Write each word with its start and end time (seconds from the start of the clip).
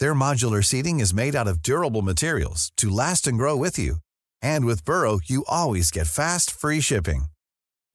Their 0.00 0.14
modular 0.14 0.64
seating 0.64 0.98
is 1.00 1.14
made 1.14 1.36
out 1.36 1.48
of 1.48 1.62
durable 1.62 2.02
materials 2.02 2.72
to 2.76 2.88
last 2.88 3.26
and 3.26 3.38
grow 3.38 3.56
with 3.56 3.78
you. 3.78 3.96
And 4.42 4.64
with 4.64 4.84
Burrow, 4.84 5.20
you 5.24 5.44
always 5.48 5.90
get 5.90 6.06
fast, 6.08 6.50
free 6.50 6.80
shipping. 6.80 7.26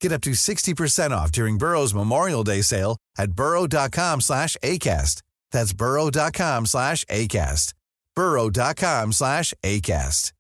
Get 0.02 0.12
up 0.12 0.22
to 0.22 0.32
60% 0.32 1.12
off 1.12 1.32
during 1.32 1.58
Burrow's 1.58 1.94
Memorial 1.94 2.44
Day 2.44 2.62
sale 2.62 2.98
at 3.18 3.34
burrow.com 3.34 4.22
slash 4.22 4.58
ACAST. 4.64 5.22
That's 5.52 5.74
burrow.com 5.74 6.66
slash 6.66 7.06
ACAST. 7.06 7.74
burrow.com 8.16 9.14
slash 9.14 9.54
ACAST. 9.64 10.34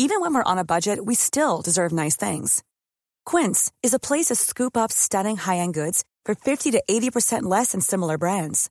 Even 0.00 0.20
when 0.20 0.32
we're 0.32 0.44
on 0.44 0.58
a 0.58 0.64
budget, 0.64 1.04
we 1.04 1.16
still 1.16 1.60
deserve 1.60 1.90
nice 1.90 2.14
things. 2.14 2.62
Quince 3.26 3.72
is 3.82 3.92
a 3.92 3.98
place 3.98 4.26
to 4.26 4.36
scoop 4.36 4.76
up 4.76 4.92
stunning 4.92 5.36
high-end 5.36 5.74
goods 5.74 6.04
for 6.24 6.36
50 6.36 6.70
to 6.70 6.82
80% 6.88 7.42
less 7.42 7.72
than 7.72 7.80
similar 7.80 8.16
brands. 8.16 8.70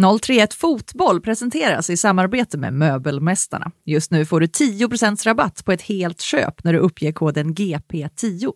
031 0.00 0.54
Fotboll 0.54 1.20
presenteras 1.20 1.90
i 1.90 1.96
samarbete 1.96 2.58
med 2.58 2.72
Möbelmästarna. 2.72 3.72
Just 3.84 4.10
nu 4.10 4.26
får 4.26 4.40
du 4.40 4.46
10% 4.46 5.24
rabatt 5.24 5.64
på 5.64 5.72
ett 5.72 5.82
helt 5.82 6.20
köp 6.20 6.64
när 6.64 6.72
du 6.72 6.78
uppger 6.78 7.12
koden 7.12 7.54
GP10. 7.54 8.52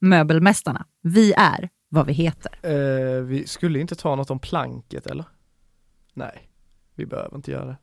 Möbelmästarna, 0.00 0.86
vi 1.02 1.32
är 1.32 1.68
vad 1.88 2.06
vi 2.06 2.12
heter. 2.12 2.58
Eh, 2.62 3.22
vi 3.22 3.46
skulle 3.46 3.80
inte 3.80 3.94
ta 3.94 4.16
något 4.16 4.30
om 4.30 4.38
planket 4.38 5.06
eller? 5.06 5.24
Nej, 6.14 6.48
vi 6.94 7.06
behöver 7.06 7.36
inte 7.36 7.50
göra 7.50 7.66
det. 7.66 7.76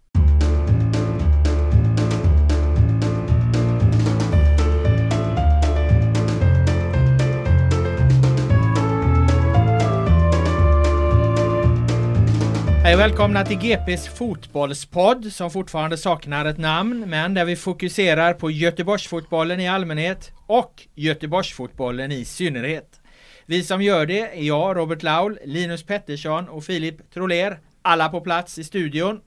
Hej 12.85 12.93
och 12.93 12.99
välkomna 12.99 13.45
till 13.45 13.57
GPs 13.57 14.07
fotbollspodd 14.07 15.33
som 15.33 15.51
fortfarande 15.51 15.97
saknar 15.97 16.45
ett 16.45 16.57
namn 16.57 17.09
men 17.09 17.33
där 17.33 17.45
vi 17.45 17.55
fokuserar 17.55 18.33
på 18.33 18.51
Göteborgsfotbollen 18.51 19.59
i 19.59 19.67
allmänhet 19.67 20.31
och 20.47 20.87
Göteborgsfotbollen 20.95 22.11
i 22.11 22.25
synnerhet. 22.25 22.99
Vi 23.45 23.63
som 23.63 23.81
gör 23.81 24.05
det 24.05 24.19
är 24.19 24.41
jag, 24.41 24.77
Robert 24.77 25.03
Laul, 25.03 25.39
Linus 25.45 25.83
Pettersson 25.83 26.49
och 26.49 26.63
Filip 26.63 27.11
Troler, 27.13 27.59
alla 27.81 28.09
på 28.09 28.21
plats 28.21 28.57
i 28.57 28.63
studion. 28.63 29.21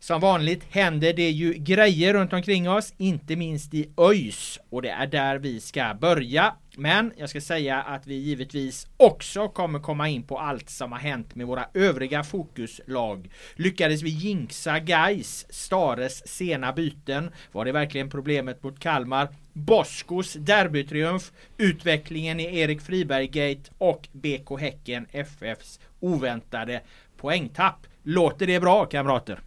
Som 0.00 0.20
vanligt 0.20 0.64
händer 0.70 1.12
det 1.12 1.30
ju 1.30 1.52
grejer 1.52 2.14
runt 2.14 2.32
omkring 2.32 2.70
oss, 2.70 2.94
inte 2.96 3.36
minst 3.36 3.74
i 3.74 3.90
ÖIS 3.96 4.58
och 4.70 4.82
det 4.82 4.90
är 4.90 5.06
där 5.06 5.38
vi 5.38 5.60
ska 5.60 5.94
börja. 6.00 6.54
Men 6.80 7.12
jag 7.16 7.30
ska 7.30 7.40
säga 7.40 7.82
att 7.82 8.06
vi 8.06 8.14
givetvis 8.14 8.86
också 8.96 9.48
kommer 9.48 9.78
komma 9.78 10.08
in 10.08 10.22
på 10.22 10.38
allt 10.38 10.70
som 10.70 10.92
har 10.92 10.98
hänt 10.98 11.34
med 11.34 11.46
våra 11.46 11.66
övriga 11.74 12.24
fokuslag. 12.24 13.30
Lyckades 13.54 14.02
vi 14.02 14.10
jinxa 14.10 14.78
Gais, 14.78 15.46
Stares 15.50 16.28
sena 16.28 16.72
byten? 16.72 17.30
Var 17.52 17.64
det 17.64 17.72
verkligen 17.72 18.10
problemet 18.10 18.62
mot 18.62 18.80
Kalmar? 18.80 19.28
Boskos 19.52 20.32
derbytriumf, 20.32 21.32
utvecklingen 21.56 22.40
i 22.40 22.58
Erik 22.58 22.80
Friberg-gate 22.80 23.70
och 23.78 24.08
BK 24.12 24.60
Häcken 24.60 25.06
FFs 25.12 25.80
oväntade 26.00 26.80
poängtapp. 27.16 27.86
Låter 28.02 28.46
det 28.46 28.60
bra 28.60 28.84
kamrater? 28.84 29.40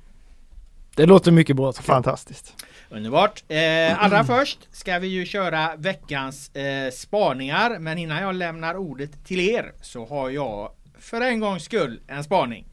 Det 0.95 1.05
låter 1.05 1.31
mycket 1.31 1.55
bra. 1.55 1.73
Fantastiskt. 1.73 2.65
Underbart! 2.89 3.43
Eh, 3.47 4.03
allra 4.03 4.23
först 4.23 4.59
ska 4.71 4.99
vi 4.99 5.07
ju 5.07 5.25
köra 5.25 5.75
veckans 5.75 6.55
eh, 6.55 6.91
spaningar 6.91 7.79
men 7.79 7.97
innan 7.97 8.21
jag 8.21 8.35
lämnar 8.35 8.75
ordet 8.75 9.25
till 9.25 9.39
er 9.39 9.71
så 9.81 10.05
har 10.05 10.29
jag 10.29 10.71
för 10.99 11.21
en 11.21 11.39
gångs 11.39 11.63
skull 11.63 11.99
en 12.07 12.23
spaning. 12.23 12.65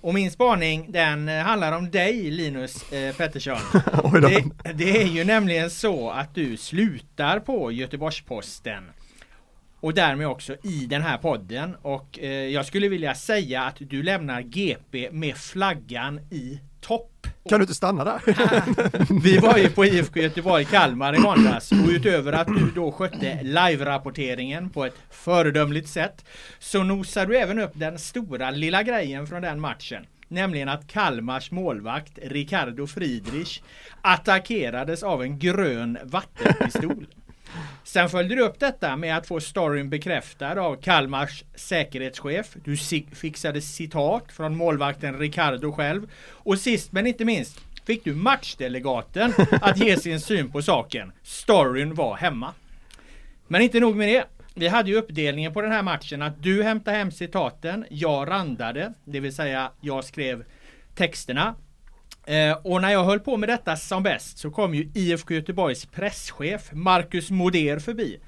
Och 0.00 0.14
min 0.14 0.30
spaning 0.30 0.92
den 0.92 1.28
eh, 1.28 1.34
handlar 1.34 1.72
om 1.72 1.90
dig 1.90 2.30
Linus 2.30 2.92
eh, 2.92 3.14
Pettersson. 3.14 3.58
det, 4.20 4.44
det 4.74 5.02
är 5.02 5.06
ju 5.06 5.24
nämligen 5.24 5.70
så 5.70 6.10
att 6.10 6.34
du 6.34 6.56
slutar 6.56 7.40
på 7.40 7.72
Göteborgs-Posten. 7.72 8.84
Och 9.80 9.94
därmed 9.94 10.26
också 10.26 10.56
i 10.62 10.86
den 10.86 11.02
här 11.02 11.18
podden 11.18 11.76
och 11.82 12.18
eh, 12.18 12.30
jag 12.30 12.66
skulle 12.66 12.88
vilja 12.88 13.14
säga 13.14 13.62
att 13.62 13.76
du 13.78 14.02
lämnar 14.02 14.40
GP 14.42 15.10
med 15.12 15.36
flaggan 15.36 16.20
i 16.30 16.60
topp. 16.84 17.26
Kan 17.48 17.58
du 17.58 17.62
inte 17.62 17.74
stanna 17.74 18.04
där? 18.04 18.20
Vi 19.22 19.38
var 19.38 19.58
ju 19.58 19.68
på 19.68 19.84
IFK 19.84 20.20
Göteborg 20.20 20.64
Kalmar 20.64 21.14
i 21.14 21.18
måndags 21.18 21.72
och 21.72 21.88
utöver 21.88 22.32
att 22.32 22.46
du 22.46 22.70
då 22.74 22.92
skötte 22.92 23.42
live-rapporteringen 23.42 24.70
på 24.70 24.84
ett 24.84 24.94
föredömligt 25.10 25.88
sätt 25.88 26.24
så 26.58 26.82
nosar 26.82 27.26
du 27.26 27.36
även 27.36 27.58
upp 27.58 27.72
den 27.74 27.98
stora 27.98 28.50
lilla 28.50 28.82
grejen 28.82 29.26
från 29.26 29.42
den 29.42 29.60
matchen. 29.60 30.06
Nämligen 30.28 30.68
att 30.68 30.86
Kalmars 30.86 31.50
målvakt 31.50 32.18
Ricardo 32.22 32.86
Friedrich 32.86 33.60
attackerades 34.02 35.02
av 35.02 35.22
en 35.22 35.38
grön 35.38 35.98
vattenpistol. 36.04 37.06
Sen 37.84 38.08
följde 38.08 38.34
du 38.34 38.42
upp 38.42 38.60
detta 38.60 38.96
med 38.96 39.16
att 39.16 39.26
få 39.26 39.40
storyn 39.40 39.90
bekräftad 39.90 40.60
av 40.60 40.76
Kalmars 40.76 41.44
säkerhetschef. 41.54 42.56
Du 42.64 42.76
fixade 43.12 43.60
citat 43.60 44.32
från 44.32 44.56
målvakten 44.56 45.18
Ricardo 45.18 45.72
själv. 45.72 46.10
Och 46.30 46.58
sist 46.58 46.92
men 46.92 47.06
inte 47.06 47.24
minst 47.24 47.60
fick 47.86 48.04
du 48.04 48.14
matchdelegaten 48.14 49.32
att 49.60 49.78
ge 49.78 49.96
sin 49.96 50.20
syn 50.20 50.50
på 50.50 50.62
saken. 50.62 51.12
Storyn 51.22 51.94
var 51.94 52.16
hemma. 52.16 52.52
Men 53.46 53.62
inte 53.62 53.80
nog 53.80 53.96
med 53.96 54.08
det. 54.08 54.24
Vi 54.54 54.68
hade 54.68 54.90
ju 54.90 54.96
uppdelningen 54.96 55.52
på 55.52 55.60
den 55.60 55.72
här 55.72 55.82
matchen 55.82 56.22
att 56.22 56.42
du 56.42 56.62
hämtade 56.62 56.96
hem 56.96 57.10
citaten, 57.10 57.84
jag 57.90 58.28
randade, 58.28 58.92
det 59.04 59.20
vill 59.20 59.34
säga 59.34 59.70
jag 59.80 60.04
skrev 60.04 60.44
texterna 60.94 61.54
Eh, 62.26 62.56
och 62.62 62.80
när 62.80 62.90
jag 62.90 63.04
höll 63.04 63.20
på 63.20 63.36
med 63.36 63.48
detta 63.48 63.76
som 63.76 64.02
bäst 64.02 64.38
så 64.38 64.50
kom 64.50 64.74
ju 64.74 64.90
IFK 64.94 65.34
Göteborgs 65.34 65.86
presschef 65.86 66.70
Marcus 66.72 67.30
Moder 67.30 67.78
förbi 67.78 68.20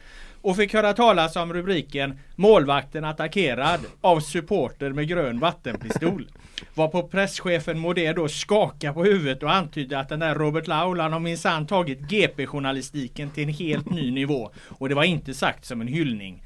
och 0.46 0.56
fick 0.56 0.74
höra 0.74 0.92
talas 0.92 1.36
om 1.36 1.52
rubriken 1.52 2.18
Målvakten 2.36 3.04
attackerad 3.04 3.80
av 4.00 4.20
supporter 4.20 4.90
med 4.92 5.08
grön 5.08 5.40
vattenpistol. 5.40 6.28
Var 6.74 6.88
på 6.88 7.02
presschefen 7.02 7.78
Moder 7.78 8.14
då 8.14 8.28
skaka 8.28 8.92
på 8.92 9.04
huvudet 9.04 9.42
och 9.42 9.52
antydde 9.52 9.98
att 9.98 10.08
den 10.08 10.20
där 10.20 10.34
Robert 10.34 10.66
Laul 10.66 11.00
har 11.00 11.20
minsann 11.20 11.66
tagit 11.66 12.00
GP-journalistiken 12.00 13.30
till 13.30 13.42
en 13.42 13.54
helt 13.54 13.90
ny 13.90 14.10
nivå. 14.10 14.50
Och 14.68 14.88
det 14.88 14.94
var 14.94 15.04
inte 15.04 15.34
sagt 15.34 15.64
som 15.64 15.80
en 15.80 15.88
hyllning. 15.88 16.42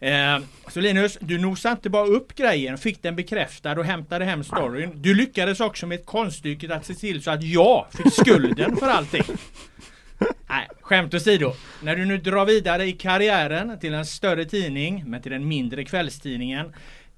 Eh, 0.00 0.38
så 0.68 0.80
Linus, 0.80 1.18
du 1.20 1.38
nosade 1.38 1.72
inte 1.72 1.90
bara 1.90 2.06
upp 2.06 2.34
grejen, 2.34 2.78
fick 2.78 3.02
den 3.02 3.16
bekräftad 3.16 3.78
och 3.78 3.84
hämtade 3.84 4.24
hem 4.24 4.44
storyn. 4.44 4.92
Du 4.94 5.14
lyckades 5.14 5.60
också 5.60 5.86
med 5.86 5.98
ett 5.98 6.06
konststycke 6.06 6.74
att 6.74 6.86
se 6.86 6.94
till 6.94 7.22
så 7.22 7.30
att 7.30 7.42
jag 7.42 7.86
fick 7.90 8.12
skulden 8.12 8.76
för 8.76 8.86
allting. 8.86 9.22
Nej, 10.48 10.68
skämt 10.80 11.14
åsido. 11.14 11.52
När 11.82 11.96
du 11.96 12.04
nu 12.04 12.18
drar 12.18 12.46
vidare 12.46 12.84
i 12.84 12.92
karriären 12.92 13.78
till 13.80 13.94
en 13.94 14.06
större 14.06 14.44
tidning, 14.44 15.04
men 15.06 15.22
till 15.22 15.32
den 15.32 15.48
mindre 15.48 15.84
kvällstidningen, 15.84 16.74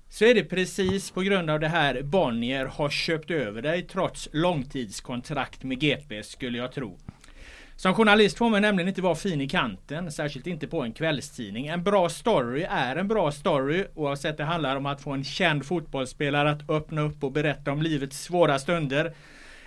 så 0.09 0.25
är 0.25 0.35
det 0.35 0.45
precis 0.45 1.11
på 1.11 1.21
grund 1.21 1.51
av 1.51 1.61
det 1.61 1.69
här 1.69 2.03
Bonnier 2.03 2.65
har 2.65 2.91
köpt 2.91 3.31
över 3.31 3.63
dig 3.63 3.83
trots 3.83 4.29
långtidskontrakt 4.33 5.63
med 5.63 5.81
GP 5.81 6.23
skulle 6.23 6.59
jag 6.59 6.73
tro. 6.73 6.99
Som 7.81 7.95
journalist 7.95 8.39
får 8.39 8.51
man 8.51 8.63
nämligen 8.63 8.89
inte 8.89 9.03
vara 9.03 9.15
fin 9.15 9.41
i 9.41 9.49
kanten, 9.49 10.13
särskilt 10.13 10.47
inte 10.47 10.67
på 10.67 10.83
en 10.83 10.93
kvällstidning. 10.93 11.67
En 11.67 11.83
bra 11.83 12.09
story 12.09 12.63
är 12.71 12.97
en 12.97 13.09
bra 13.09 13.33
story 13.33 13.85
oavsett 13.95 14.37
det 14.37 14.45
handlar 14.45 14.77
om 14.77 14.87
att 14.87 15.01
få 15.01 15.11
en 15.11 15.25
känd 15.25 15.67
fotbollsspelare 15.67 16.51
att 16.51 16.71
öppna 16.71 17.01
upp 17.01 17.25
och 17.25 17.33
berätta 17.33 17.73
om 17.73 17.83
livets 17.83 18.23
svåra 18.23 18.59
stunder. 18.59 19.15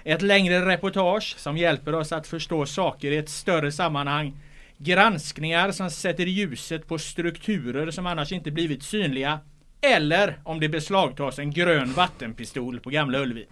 Ett 0.03 0.21
längre 0.21 0.65
reportage 0.65 1.35
som 1.37 1.57
hjälper 1.57 1.95
oss 1.95 2.11
att 2.11 2.27
förstå 2.27 2.65
saker 2.65 3.11
i 3.11 3.17
ett 3.17 3.29
större 3.29 3.71
sammanhang. 3.71 4.33
Granskningar 4.77 5.71
som 5.71 5.89
sätter 5.89 6.25
ljuset 6.25 6.87
på 6.87 6.97
strukturer 6.97 7.91
som 7.91 8.07
annars 8.07 8.31
inte 8.31 8.51
blivit 8.51 8.83
synliga. 8.83 9.39
eller 9.81 10.39
om 10.43 10.59
det 10.59 10.69
beslagtas 10.69 11.39
en 11.39 11.51
grön 11.51 11.93
vattenpistol 11.93 12.79
på 12.79 12.89
Gamla 12.89 13.19
Ullevi. 13.19 13.45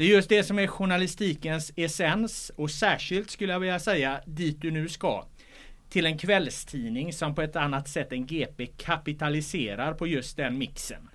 Det 0.00 0.04
är 0.04 0.08
just 0.08 0.28
det 0.28 0.44
som 0.44 0.58
är 0.58 0.66
journalistikens 0.66 1.72
essens 1.76 2.52
och 2.56 2.70
särskilt 2.70 3.30
skulle 3.30 3.52
jag 3.52 3.60
vilja 3.60 3.78
säga 3.78 4.20
dit 4.26 4.60
du 4.60 4.70
nu 4.70 4.88
ska. 4.88 5.24
Till 5.90 6.06
en 6.06 6.18
kvällstidning 6.18 7.12
som 7.12 7.34
på 7.34 7.42
ett 7.42 7.56
annat 7.56 7.88
sätt 7.88 8.12
än 8.12 8.26
GP 8.26 8.66
kapitaliserar 8.66 9.94
på 9.94 10.06
just 10.06 10.36
den 10.36 10.58
mixen. 10.58 11.10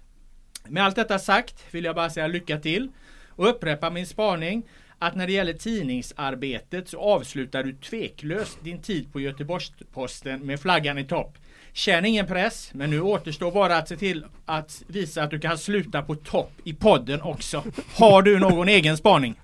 Med 0.67 0.83
allt 0.83 0.95
detta 0.95 1.19
sagt 1.19 1.65
vill 1.71 1.85
jag 1.85 1.95
bara 1.95 2.09
säga 2.09 2.27
lycka 2.27 2.59
till 2.59 2.91
och 3.29 3.49
upprepa 3.49 3.89
min 3.89 4.07
spaning 4.07 4.63
att 4.99 5.15
när 5.15 5.27
det 5.27 5.33
gäller 5.33 5.53
tidningsarbetet 5.53 6.89
så 6.89 6.99
avslutar 6.99 7.63
du 7.63 7.73
tveklöst 7.73 8.63
din 8.63 8.81
tid 8.81 9.13
på 9.13 9.19
Göteborgs-Posten 9.19 10.39
med 10.39 10.59
flaggan 10.59 10.97
i 10.97 11.05
topp. 11.05 11.37
Känn 11.77 12.05
ingen 12.05 12.27
press, 12.27 12.69
men 12.73 12.89
nu 12.89 13.01
återstår 13.01 13.51
bara 13.51 13.77
att 13.77 13.87
se 13.87 13.97
till 13.97 14.25
att 14.45 14.83
visa 14.87 15.23
att 15.23 15.29
du 15.29 15.39
kan 15.39 15.57
sluta 15.57 16.01
på 16.01 16.15
topp 16.15 16.51
i 16.63 16.73
podden 16.73 17.21
också. 17.21 17.63
Har 17.95 18.21
du 18.21 18.39
någon 18.39 18.67
egen 18.67 18.97
spaning? 18.97 19.35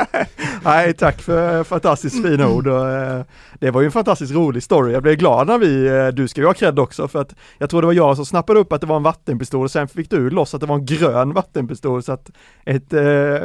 Nej, 0.64 0.94
tack 0.94 1.22
för 1.22 1.64
fantastiskt 1.64 2.22
fina 2.22 2.48
ord. 2.48 2.66
Eh, 2.66 3.22
det 3.58 3.70
var 3.70 3.80
ju 3.80 3.84
en 3.84 3.92
fantastiskt 3.92 4.32
rolig 4.32 4.62
story. 4.62 4.92
Jag 4.92 5.02
blev 5.02 5.14
glad 5.14 5.46
när 5.46 5.58
vi, 5.58 5.86
eh, 5.86 6.08
du 6.08 6.28
ska 6.28 6.40
ju 6.40 6.46
ha 6.46 6.54
cred 6.54 6.78
också, 6.78 7.08
för 7.08 7.20
att 7.20 7.34
jag 7.58 7.70
tror 7.70 7.82
det 7.82 7.86
var 7.86 7.94
jag 7.94 8.16
som 8.16 8.26
snappade 8.26 8.60
upp 8.60 8.72
att 8.72 8.80
det 8.80 8.86
var 8.86 8.96
en 8.96 9.02
vattenpistol 9.02 9.64
och 9.64 9.70
sen 9.70 9.88
fick 9.88 10.10
du 10.10 10.30
loss 10.30 10.54
att 10.54 10.60
det 10.60 10.66
var 10.66 10.76
en 10.76 10.86
grön 10.86 11.32
vattenpistol. 11.32 12.02
Så 12.02 12.12
att 12.12 12.30
ett 12.64 12.92
eh, 12.92 13.02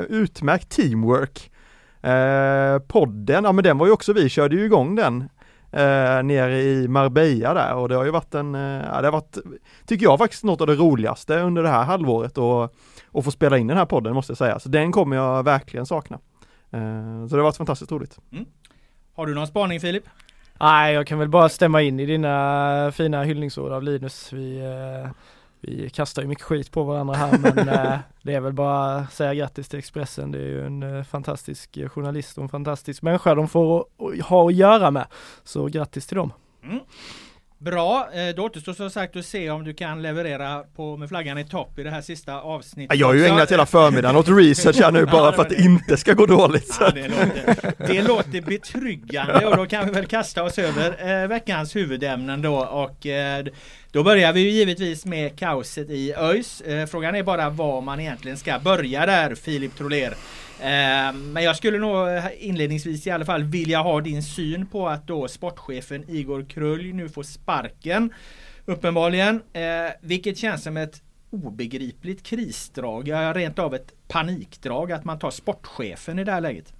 utmärkt 0.09 0.69
teamwork. 0.69 1.47
Podden, 2.87 3.43
ja 3.43 3.51
men 3.51 3.63
den 3.63 3.77
var 3.77 3.85
ju 3.85 3.91
också, 3.91 4.13
vi 4.13 4.29
körde 4.29 4.55
ju 4.55 4.65
igång 4.65 4.95
den 4.95 5.29
eh, 5.71 6.23
nere 6.23 6.61
i 6.61 6.87
Marbella 6.87 7.53
där 7.53 7.75
och 7.75 7.89
det 7.89 7.95
har 7.95 8.05
ju 8.05 8.11
varit 8.11 8.35
en, 8.35 8.55
eh, 8.55 8.85
ja, 8.93 9.01
det 9.01 9.07
har 9.07 9.11
varit, 9.11 9.37
tycker 9.85 10.05
jag 10.05 10.17
faktiskt 10.17 10.43
något 10.43 10.61
av 10.61 10.67
det 10.67 10.75
roligaste 10.75 11.39
under 11.39 11.63
det 11.63 11.69
här 11.69 11.83
halvåret 11.83 12.37
och, 12.37 12.75
och 13.05 13.25
få 13.25 13.31
spela 13.31 13.57
in 13.57 13.67
den 13.67 13.77
här 13.77 13.85
podden 13.85 14.13
måste 14.13 14.31
jag 14.31 14.37
säga. 14.37 14.59
Så 14.59 14.69
den 14.69 14.91
kommer 14.91 15.15
jag 15.15 15.43
verkligen 15.43 15.85
sakna. 15.85 16.19
Eh, 16.71 17.27
så 17.27 17.35
det 17.35 17.37
har 17.37 17.43
varit 17.43 17.57
fantastiskt 17.57 17.91
roligt. 17.91 18.19
Har 19.15 19.25
du 19.25 19.35
någon 19.35 19.47
spaning 19.47 19.79
Filip? 19.79 20.03
Nej, 20.59 20.93
jag 20.93 21.07
kan 21.07 21.19
väl 21.19 21.29
bara 21.29 21.49
stämma 21.49 21.81
in 21.81 21.99
i 21.99 22.05
dina 22.05 22.91
fina 22.93 23.23
hyllningsord 23.23 23.71
av 23.71 23.83
Linus. 23.83 24.33
Vi, 24.33 24.59
eh, 24.59 25.11
vi 25.61 25.89
kastar 25.89 26.21
ju 26.21 26.27
mycket 26.27 26.43
skit 26.43 26.71
på 26.71 26.83
varandra 26.83 27.15
här 27.15 27.37
men 27.37 27.69
eh, 27.69 27.99
det 28.21 28.33
är 28.33 28.39
väl 28.39 28.53
bara 28.53 28.95
att 28.95 29.13
säga 29.13 29.33
grattis 29.33 29.69
till 29.69 29.79
Expressen. 29.79 30.31
Det 30.31 30.37
är 30.37 30.47
ju 30.47 30.65
en 30.65 30.83
eh, 30.83 31.03
fantastisk 31.03 31.77
journalist 31.87 32.37
och 32.37 32.43
en 32.43 32.49
fantastisk 32.49 33.01
människa 33.01 33.35
de 33.35 33.47
får 33.47 33.85
ha 34.23 34.47
att 34.47 34.55
göra 34.55 34.91
med. 34.91 35.07
Så 35.43 35.65
grattis 35.65 36.07
till 36.07 36.17
dem. 36.17 36.33
Bra, 37.61 38.09
eh, 38.13 38.35
då 38.35 38.43
återstår 38.43 38.73
som 38.73 38.89
sagt 38.89 39.15
att 39.15 39.25
se 39.25 39.49
om 39.49 39.63
du 39.63 39.73
kan 39.73 40.01
leverera 40.01 40.63
på 40.75 40.97
med 40.97 41.09
flaggan 41.09 41.37
i 41.37 41.45
topp 41.45 41.79
i 41.79 41.83
det 41.83 41.89
här 41.89 42.01
sista 42.01 42.41
avsnittet. 42.41 42.99
Jag 42.99 43.07
har 43.07 43.13
ju 43.13 43.25
ägnat 43.25 43.51
hela 43.51 43.65
förmiddagen 43.65 44.15
åt 44.15 44.29
research 44.29 44.81
här 44.81 44.91
nu 44.91 45.05
bara 45.11 45.31
för 45.31 45.41
att 45.41 45.49
det 45.49 45.61
inte 45.61 45.97
ska 45.97 46.13
gå 46.13 46.25
dåligt. 46.25 46.77
Ja, 46.79 46.89
det, 46.89 47.07
låter, 47.07 47.73
det 47.87 48.01
låter 48.01 48.41
betryggande 48.41 49.45
och 49.45 49.57
då 49.57 49.65
kan 49.65 49.85
vi 49.85 49.91
väl 49.91 50.05
kasta 50.05 50.43
oss 50.43 50.59
över 50.59 51.21
eh, 51.21 51.27
veckans 51.27 51.75
huvudämnen 51.75 52.41
då 52.41 52.55
och 52.57 53.05
eh, 53.05 53.45
då 53.91 54.03
börjar 54.03 54.33
vi 54.33 54.39
ju 54.41 54.49
givetvis 54.49 55.05
med 55.05 55.39
kaoset 55.39 55.89
i 55.89 56.13
ÖIS. 56.13 56.61
Eh, 56.61 56.85
frågan 56.85 57.15
är 57.15 57.23
bara 57.23 57.49
var 57.49 57.81
man 57.81 57.99
egentligen 57.99 58.37
ska 58.37 58.59
börja 58.59 59.05
där 59.05 59.35
Filip 59.35 59.75
Troler. 59.75 60.11
Eh, 60.59 61.13
men 61.13 61.43
jag 61.43 61.55
skulle 61.55 61.77
nog 61.77 62.07
eh, 62.07 62.23
inledningsvis 62.37 63.07
i 63.07 63.11
alla 63.11 63.25
fall 63.25 63.43
vilja 63.43 63.81
ha 63.81 64.01
din 64.01 64.23
syn 64.23 64.65
på 64.65 64.87
att 64.87 65.07
då 65.07 65.27
sportchefen 65.27 66.05
Igor 66.09 66.45
Krulj 66.49 66.93
nu 66.93 67.09
får 67.09 67.23
sparken. 67.23 68.13
Uppenbarligen. 68.65 69.41
Eh, 69.53 69.91
vilket 70.01 70.37
känns 70.37 70.63
som 70.63 70.77
ett 70.77 71.01
obegripligt 71.29 72.23
krisdrag. 72.23 73.07
Ja, 73.07 73.33
rent 73.33 73.59
av 73.59 73.75
ett 73.75 73.93
panikdrag 74.07 74.91
att 74.91 75.05
man 75.05 75.19
tar 75.19 75.31
sportchefen 75.31 76.19
i 76.19 76.23
det 76.23 76.31
här 76.31 76.41
läget. 76.41 76.73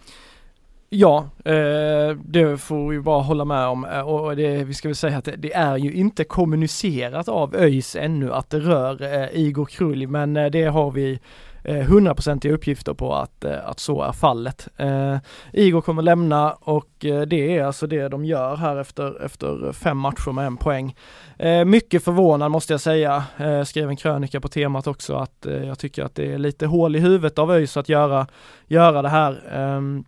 Ja, 0.93 1.29
eh, 1.45 2.17
det 2.25 2.61
får 2.61 2.89
vi 2.89 2.99
bara 2.99 3.21
hålla 3.21 3.45
med 3.45 3.67
om 3.67 3.85
eh, 3.85 4.01
och 4.01 4.35
det, 4.35 4.63
vi 4.63 4.73
ska 4.73 4.87
väl 4.87 4.95
säga 4.95 5.17
att 5.17 5.25
det, 5.25 5.35
det 5.35 5.53
är 5.53 5.77
ju 5.77 5.93
inte 5.93 6.23
kommunicerat 6.23 7.27
av 7.27 7.55
ÖIS 7.55 7.95
ännu 7.95 8.33
att 8.33 8.49
det 8.49 8.59
rör 8.59 9.01
eh, 9.01 9.27
Igor 9.41 9.65
Krulj 9.65 10.07
men 10.07 10.37
eh, 10.37 10.45
det 10.45 10.63
har 10.63 10.91
vi 10.91 11.19
eh, 11.63 11.75
hundraprocentiga 11.75 12.53
uppgifter 12.53 12.93
på 12.93 13.15
att, 13.15 13.45
att 13.45 13.79
så 13.79 14.01
är 14.01 14.11
fallet. 14.11 14.67
Igor 15.53 15.81
kommer 15.81 16.01
lämna 16.01 16.51
och 16.51 16.89
det 17.27 17.57
är 17.57 17.63
alltså 17.63 17.87
det 17.87 18.07
de 18.07 18.25
gör 18.25 18.55
här 18.55 18.77
efter, 18.77 19.25
efter 19.25 19.71
fem 19.73 19.97
matcher 19.97 20.31
med 20.31 20.45
en 20.45 20.57
poäng. 20.57 20.95
Mycket 21.65 22.03
förvånad 22.03 22.51
måste 22.51 22.73
jag 22.73 22.81
säga. 22.81 23.23
Eh, 23.37 23.63
skrev 23.63 23.89
en 23.89 23.95
krönika 23.95 24.41
på 24.41 24.47
temat 24.47 24.87
också 24.87 25.15
att 25.15 25.45
jag 25.65 25.79
tycker 25.79 26.03
att 26.03 26.15
det 26.15 26.33
är 26.33 26.37
lite 26.37 26.65
hål 26.65 26.95
i 26.95 26.99
huvudet 26.99 27.39
av 27.39 27.51
ÖIS 27.51 27.77
att 27.77 27.89
göra, 27.89 28.27
göra 28.67 29.01
det 29.01 29.09
här. 29.09 29.43
Ehm, 29.53 30.03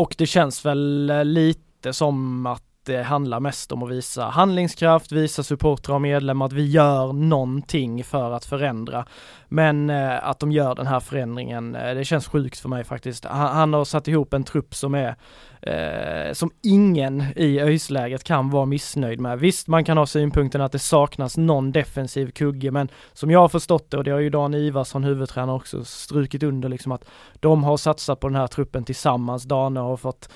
och 0.00 0.14
det 0.18 0.26
känns 0.26 0.64
väl 0.64 1.10
eh, 1.10 1.24
lite 1.24 1.92
som 1.92 2.46
att 2.46 2.69
det 2.84 3.02
handlar 3.02 3.40
mest 3.40 3.72
om 3.72 3.82
att 3.82 3.90
visa 3.90 4.24
handlingskraft, 4.24 5.12
visa 5.12 5.42
supportrar 5.42 5.94
och 5.94 6.00
medlemmar 6.00 6.46
att 6.46 6.52
vi 6.52 6.66
gör 6.66 7.12
någonting 7.12 8.04
för 8.04 8.32
att 8.32 8.44
förändra. 8.44 9.06
Men 9.48 9.90
eh, 9.90 10.28
att 10.28 10.40
de 10.40 10.52
gör 10.52 10.74
den 10.74 10.86
här 10.86 11.00
förändringen, 11.00 11.74
eh, 11.74 11.94
det 11.94 12.04
känns 12.04 12.28
sjukt 12.28 12.58
för 12.58 12.68
mig 12.68 12.84
faktiskt. 12.84 13.24
Han, 13.24 13.56
han 13.56 13.72
har 13.72 13.84
satt 13.84 14.08
ihop 14.08 14.34
en 14.34 14.44
trupp 14.44 14.74
som 14.74 14.94
är 14.94 15.16
eh, 15.62 16.32
som 16.32 16.50
ingen 16.62 17.24
i 17.36 17.60
ÖIS-läget 17.60 18.24
kan 18.24 18.50
vara 18.50 18.66
missnöjd 18.66 19.20
med. 19.20 19.38
Visst, 19.38 19.68
man 19.68 19.84
kan 19.84 19.98
ha 19.98 20.06
synpunkten 20.06 20.60
att 20.60 20.72
det 20.72 20.78
saknas 20.78 21.36
någon 21.36 21.72
defensiv 21.72 22.30
kugge, 22.30 22.70
men 22.70 22.88
som 23.12 23.30
jag 23.30 23.40
har 23.40 23.48
förstått 23.48 23.90
det, 23.90 23.96
och 23.96 24.04
det 24.04 24.10
har 24.10 24.20
ju 24.20 24.30
Dan 24.30 24.54
Ivarsson, 24.54 25.04
huvudtränare, 25.04 25.56
också 25.56 25.84
strukit 25.84 26.42
under 26.42 26.68
liksom 26.68 26.92
att 26.92 27.04
de 27.40 27.64
har 27.64 27.76
satsat 27.76 28.20
på 28.20 28.28
den 28.28 28.36
här 28.36 28.46
truppen 28.46 28.84
tillsammans. 28.84 29.44
Dan 29.44 29.76
har 29.76 29.96
fått 29.96 30.28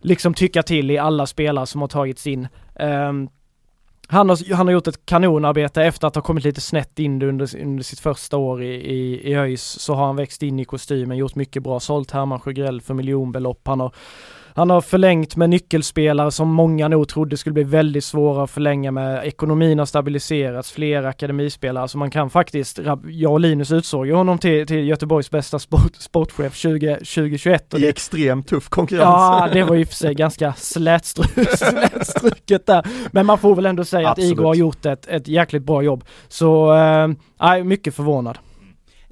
liksom 0.00 0.34
tycka 0.34 0.62
till 0.62 0.90
i 0.90 0.98
alla 0.98 1.26
spelare 1.26 1.66
som 1.66 1.80
har 1.80 1.88
tagits 1.88 2.26
in. 2.26 2.48
Um, 2.80 3.28
han 4.08 4.28
har, 4.28 4.54
han 4.54 4.66
har 4.66 4.72
gjort 4.72 4.86
ett 4.86 5.06
kanonarbete 5.06 5.82
efter 5.82 6.06
att 6.08 6.14
ha 6.14 6.22
kommit 6.22 6.44
lite 6.44 6.60
snett 6.60 6.98
in 6.98 7.22
under, 7.22 7.56
under 7.62 7.82
sitt 7.82 8.00
första 8.00 8.36
år 8.36 8.62
i, 8.62 8.74
i, 8.74 9.30
i 9.30 9.34
ÖIS 9.34 9.62
så 9.62 9.94
har 9.94 10.06
han 10.06 10.16
växt 10.16 10.42
in 10.42 10.60
i 10.60 10.64
kostymen, 10.64 11.16
gjort 11.16 11.34
mycket 11.34 11.62
bra, 11.62 11.80
sålt 11.80 12.10
Herman 12.10 12.40
Sjögrell 12.40 12.80
för 12.80 12.94
miljonbelopp. 12.94 13.66
Han 13.66 13.80
har 13.80 13.94
han 14.54 14.70
har 14.70 14.80
förlängt 14.80 15.36
med 15.36 15.50
nyckelspelare 15.50 16.30
som 16.30 16.48
många 16.48 16.88
nog 16.88 17.08
trodde 17.08 17.36
skulle 17.36 17.54
bli 17.54 17.62
väldigt 17.64 18.04
svåra 18.04 18.42
att 18.44 18.50
förlänga 18.50 18.90
med. 18.90 19.24
Ekonomin 19.26 19.78
har 19.78 19.86
stabiliserats, 19.86 20.72
fler 20.72 21.02
akademispelare, 21.02 21.88
så 21.88 21.98
man 21.98 22.10
kan 22.10 22.30
faktiskt, 22.30 22.80
jag 23.08 23.32
och 23.32 23.40
Linus 23.40 23.72
utsåg 23.72 24.06
ju 24.06 24.14
honom 24.14 24.38
till, 24.38 24.66
till 24.66 24.88
Göteborgs 24.88 25.30
bästa 25.30 25.58
sport, 25.58 25.96
sportchef 25.98 26.54
20, 26.54 26.94
2021. 26.94 27.74
I 27.74 27.88
extremt 27.88 28.48
tuff 28.48 28.68
konkurrens. 28.68 29.04
Ja, 29.04 29.48
det 29.52 29.62
var 29.62 29.74
ju 29.76 29.86
för 29.86 29.94
sig 29.94 30.14
ganska 30.14 30.50
slätstru- 30.50 31.56
slätstruket 31.56 32.66
där. 32.66 32.86
Men 33.12 33.26
man 33.26 33.38
får 33.38 33.54
väl 33.54 33.66
ändå 33.66 33.84
säga 33.84 34.08
Absolut. 34.08 34.32
att 34.32 34.32
Igor 34.32 34.44
har 34.46 34.54
gjort 34.54 34.86
ett, 34.86 35.06
ett 35.08 35.28
jäkligt 35.28 35.62
bra 35.62 35.82
jobb. 35.82 36.04
Så, 36.28 36.74
eh, 36.74 37.08
nej, 37.40 37.64
mycket 37.64 37.94
förvånad. 37.94 38.38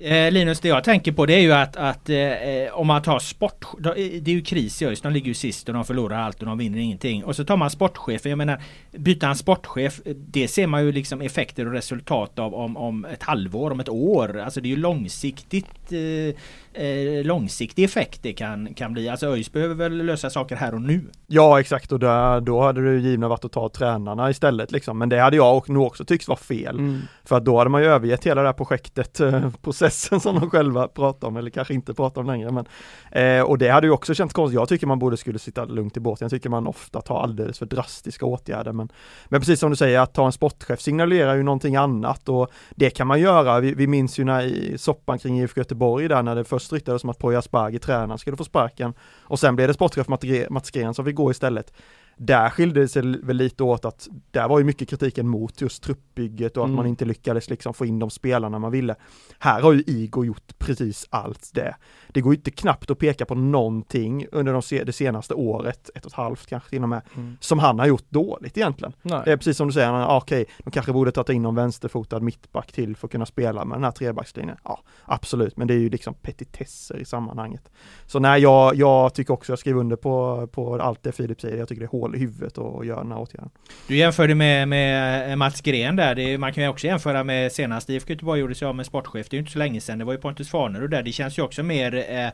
Eh, 0.01 0.33
Linus, 0.33 0.61
det 0.61 0.69
jag 0.69 0.85
tänker 0.85 1.13
på 1.13 1.27
det 1.27 1.35
är 1.35 1.41
ju 1.41 1.53
att, 1.53 1.77
att 1.77 2.09
eh, 2.09 2.17
eh 2.17 2.79
om 2.79 2.87
man 2.87 3.03
tar 3.03 3.19
sport... 3.19 3.65
då- 3.79 3.95
eh, 3.95 4.23
Det 4.23 4.31
är 4.31 4.35
ju 4.35 4.43
kris 4.43 4.83
i 4.83 4.87
ÖIS. 4.87 5.01
De 5.01 5.13
ligger 5.13 5.29
ju 5.29 5.35
sist 5.35 5.69
och 5.69 5.75
de 5.75 5.85
förlorar 5.85 6.19
allt 6.19 6.41
och 6.41 6.47
de 6.47 6.59
vinner 6.59 6.79
ingenting. 6.79 7.25
Och 7.25 7.37
så 7.37 7.45
tar 7.45 7.57
man 7.57 7.71
sportchefen. 7.71 8.31
Jag 8.31 8.37
menar, 8.37 8.63
byta 8.91 9.29
en 9.29 9.37
sportchef, 9.37 10.01
eh, 10.05 10.15
det 10.17 10.49
ser 10.49 10.67
man 10.67 10.85
ju 10.85 10.93
liksom 10.93 11.21
effekter 11.21 11.67
och 11.67 11.73
resultat 11.73 12.39
av 12.39 12.55
om, 12.55 12.77
om 12.77 13.05
ett 13.05 13.23
halvår, 13.23 13.71
om 13.71 13.81
ett 13.81 13.89
år. 13.89 14.39
Alltså 14.39 14.61
det 14.61 14.69
är 14.69 14.71
ju 14.71 14.77
långsiktigt 14.77 15.93
eh, 15.93 16.35
eh, 16.79 17.25
långsiktig 17.25 17.85
effekt 17.85 18.23
det 18.23 18.33
kan, 18.33 18.75
kan 18.75 18.93
bli. 18.93 19.09
Alltså 19.09 19.27
ÖIS 19.27 19.53
behöver 19.53 19.75
väl 19.75 19.97
lösa 19.97 20.31
saker 20.31 20.57
här 20.57 20.75
och 20.75 20.83
nu. 20.83 21.01
Ja 21.27 21.61
exakt 21.61 21.93
och 21.93 21.99
där, 21.99 22.41
då 22.41 22.61
hade 22.61 22.93
det 22.93 22.99
givna 22.99 23.29
varit 23.29 23.45
att 23.45 23.53
ta 23.53 23.69
tränarna 23.69 24.31
istället 24.31 24.73
liksom. 24.73 24.99
Men 24.99 25.09
det 25.09 25.21
hade 25.21 25.37
jag 25.37 25.57
och 25.57 25.71
nog 25.71 25.87
också 25.87 26.05
tyckt 26.05 26.29
var 26.29 26.37
fel. 26.37 26.79
Mm. 26.79 27.01
För 27.25 27.37
att 27.37 27.45
då 27.45 27.59
hade 27.59 27.71
man 27.71 27.83
ju 27.83 27.89
övergett 27.89 28.27
hela 28.27 28.43
det 28.43 28.49
här 28.49 28.53
projektet, 28.53 29.21
eh, 29.21 29.51
processen 29.63 30.21
som 30.21 30.41
de 30.41 30.51
själva 30.51 30.89
pratar 30.89 31.29
om, 31.29 31.37
eller 31.37 31.51
kanske 31.51 31.75
inte 31.75 31.95
pratar 31.95 32.21
om 32.21 32.27
längre. 32.27 32.51
Men, 32.51 32.67
eh, 33.13 33.43
och 33.43 33.59
det 33.59 33.69
hade 33.69 33.87
ju 33.87 33.93
också 33.93 34.15
känts 34.15 34.35
konstigt. 34.35 34.55
Jag 34.55 34.69
tycker 34.69 34.87
man 34.87 34.99
borde 34.99 35.17
skulle 35.17 35.39
sitta 35.39 35.65
lugnt 35.65 35.97
i 35.97 36.01
båten. 36.01 36.25
Jag 36.25 36.31
tycker 36.31 36.51
man 36.51 36.67
ofta 36.67 37.01
tar 37.01 37.23
alldeles 37.23 37.59
för 37.59 37.67
drastiska 37.67 38.27
åtgärder. 38.27 38.73
Men, 38.73 38.89
men 39.29 39.41
precis 39.41 39.61
som 39.61 39.71
du 39.71 39.77
säger, 39.77 40.01
att 40.01 40.15
ta 40.15 40.27
en 40.27 40.33
sportchef 40.33 40.81
signalerar 40.81 41.35
ju 41.35 41.43
någonting 41.43 41.77
annat 41.77 42.29
och 42.29 42.51
det 42.71 42.91
kan 42.91 43.07
man 43.07 43.21
göra. 43.21 43.61
Vi, 43.61 43.75
vi 43.75 43.87
minns 43.87 44.19
ju 44.19 44.25
när 44.25 44.43
i 44.43 44.79
soppan 44.79 45.19
kring 45.19 45.41
IFK 45.41 45.61
Göteborg 45.61 46.09
där 46.09 46.23
när 46.23 46.35
det 46.35 46.45
först 46.45 46.68
ryktades 46.73 47.01
som 47.01 47.11
att 47.11 47.19
Poya 47.19 47.39
Asbaghi, 47.39 47.79
tränaren, 47.79 48.19
skulle 48.19 48.37
få 48.37 48.45
sparken 48.45 48.95
och 49.21 49.39
sen 49.39 49.57
blev 49.57 49.69
det 49.69 49.75
sportchef 49.75 50.09
Mats 50.51 50.71
Gren 50.71 50.95
som 50.95 51.05
fick 51.05 51.15
gå 51.15 51.31
istället. 51.31 51.73
Där 52.21 52.51
skilde 52.51 52.81
det 52.81 52.89
sig 52.89 53.03
väl 53.23 53.37
lite 53.37 53.63
åt 53.63 53.85
att 53.85 54.09
där 54.31 54.49
var 54.49 54.59
ju 54.59 54.65
mycket 54.65 54.89
kritiken 54.89 55.29
mot 55.29 55.61
just 55.61 55.83
truppbygget 55.83 56.57
och 56.57 56.63
att 56.63 56.69
Mm. 56.69 56.77
man 56.77 56.87
inte 56.87 57.05
lyckades 57.05 57.51
liksom 57.51 57.75
få 57.75 57.87
in 57.87 57.99
de 57.99 58.11
spelarna 58.11 58.59
man 58.59 58.71
ville. 58.73 58.95
Här 59.39 59.61
har 59.61 59.73
ju 59.73 59.83
Igor 59.87 60.27
gjort 60.27 60.59
precis 60.59 61.07
allt 61.11 61.51
det. 61.55 61.75
Det 62.09 62.21
går 62.21 62.33
ju 62.33 62.37
inte 62.37 62.51
knappt 62.51 62.91
att 62.91 62.99
peka 62.99 63.25
på 63.25 63.35
någonting 63.35 64.27
under 64.33 64.53
de 64.53 64.63
se- 64.63 64.85
det 64.85 64.93
senaste 64.93 65.35
året, 65.35 65.91
ett 65.95 66.05
och 66.05 66.11
ett 66.11 66.17
halvt 66.17 66.47
kanske 66.47 66.71
till 66.71 66.83
och 66.83 66.89
med, 66.89 67.03
Mm. 67.17 67.37
som 67.41 67.59
han 67.59 67.79
har 67.79 67.87
gjort 67.87 68.11
dåligt 68.11 68.57
egentligen. 68.57 68.93
Nej. 69.03 69.23
Det 69.25 69.33
är 69.33 69.37
precis 69.37 69.57
som 69.57 69.67
du 69.69 69.73
säger, 69.73 69.93
ah, 69.93 70.17
okej, 70.17 70.45
de 70.65 70.71
kanske 70.71 70.93
borde 70.93 71.13
ta 71.13 71.33
in 71.33 71.43
någon 71.43 71.55
vänsterfotad 71.55 72.21
mittback 72.21 72.73
till 72.73 72.97
för 72.97 73.07
att 73.07 73.13
kunna 73.13 73.27
spela 73.27 73.65
med 73.65 73.77
den 73.77 73.85
här 73.85 73.91
trebackslinjen. 73.91 74.57
Ja, 74.65 74.81
absolut, 75.05 75.57
men 75.57 75.69
det 75.69 75.75
är 75.75 75.79
ju 75.79 75.89
liksom 75.91 76.15
petitesser 76.15 76.97
i 76.97 77.05
sammanhanget. 77.05 77.69
Så 78.07 78.19
nej, 78.19 78.43
jag, 78.43 78.75
jag 78.75 79.15
tycker 79.15 79.33
också, 79.35 79.53
jag 79.53 79.59
skriver 79.59 79.81
under 79.81 79.97
på, 79.97 80.47
på 80.53 80.75
allt 80.81 81.03
det 81.03 81.13
Filip 81.13 81.41
säger, 81.41 81.57
jag 81.59 81.69
tycker 81.69 81.81
det 81.81 81.87
är 81.87 82.01
hål 82.01 82.08
i 82.15 82.19
huvudet 82.19 82.59
och 82.59 82.85
göra 82.85 83.03
den 83.03 83.13
här 83.13 83.19
åtgärden. 83.19 83.51
Du 83.87 83.97
jämförde 83.97 84.35
med, 84.35 84.69
med 84.69 85.31
eh, 85.31 85.37
Mats 85.37 85.61
Gren 85.61 85.97
där. 85.97 86.15
Det 86.15 86.23
är, 86.23 86.39
man 86.39 86.53
kan 86.53 86.65
ju 86.65 86.71
också 86.71 86.87
jämföra 86.87 87.25
med 87.25 87.53
senast 87.53 87.91
IFK 87.91 88.13
Göteborg 88.13 88.41
gjorde 88.41 88.55
sig 88.55 88.69
av 88.69 88.77
med 88.77 88.87
sportchef. 88.87 89.29
Det 89.29 89.35
är 89.35 89.39
ju 89.39 89.41
inte 89.41 89.53
så 89.53 89.59
länge 89.59 89.81
sedan. 89.81 89.99
Det 89.99 90.05
var 90.05 90.13
ju 90.13 90.19
Pontus 90.19 90.51
Farnerud 90.51 90.91
där. 90.91 91.03
Det 91.03 91.13
känns 91.13 91.39
ju 91.39 91.43
också 91.43 91.63
mer 91.63 91.95
eh, 91.95 92.27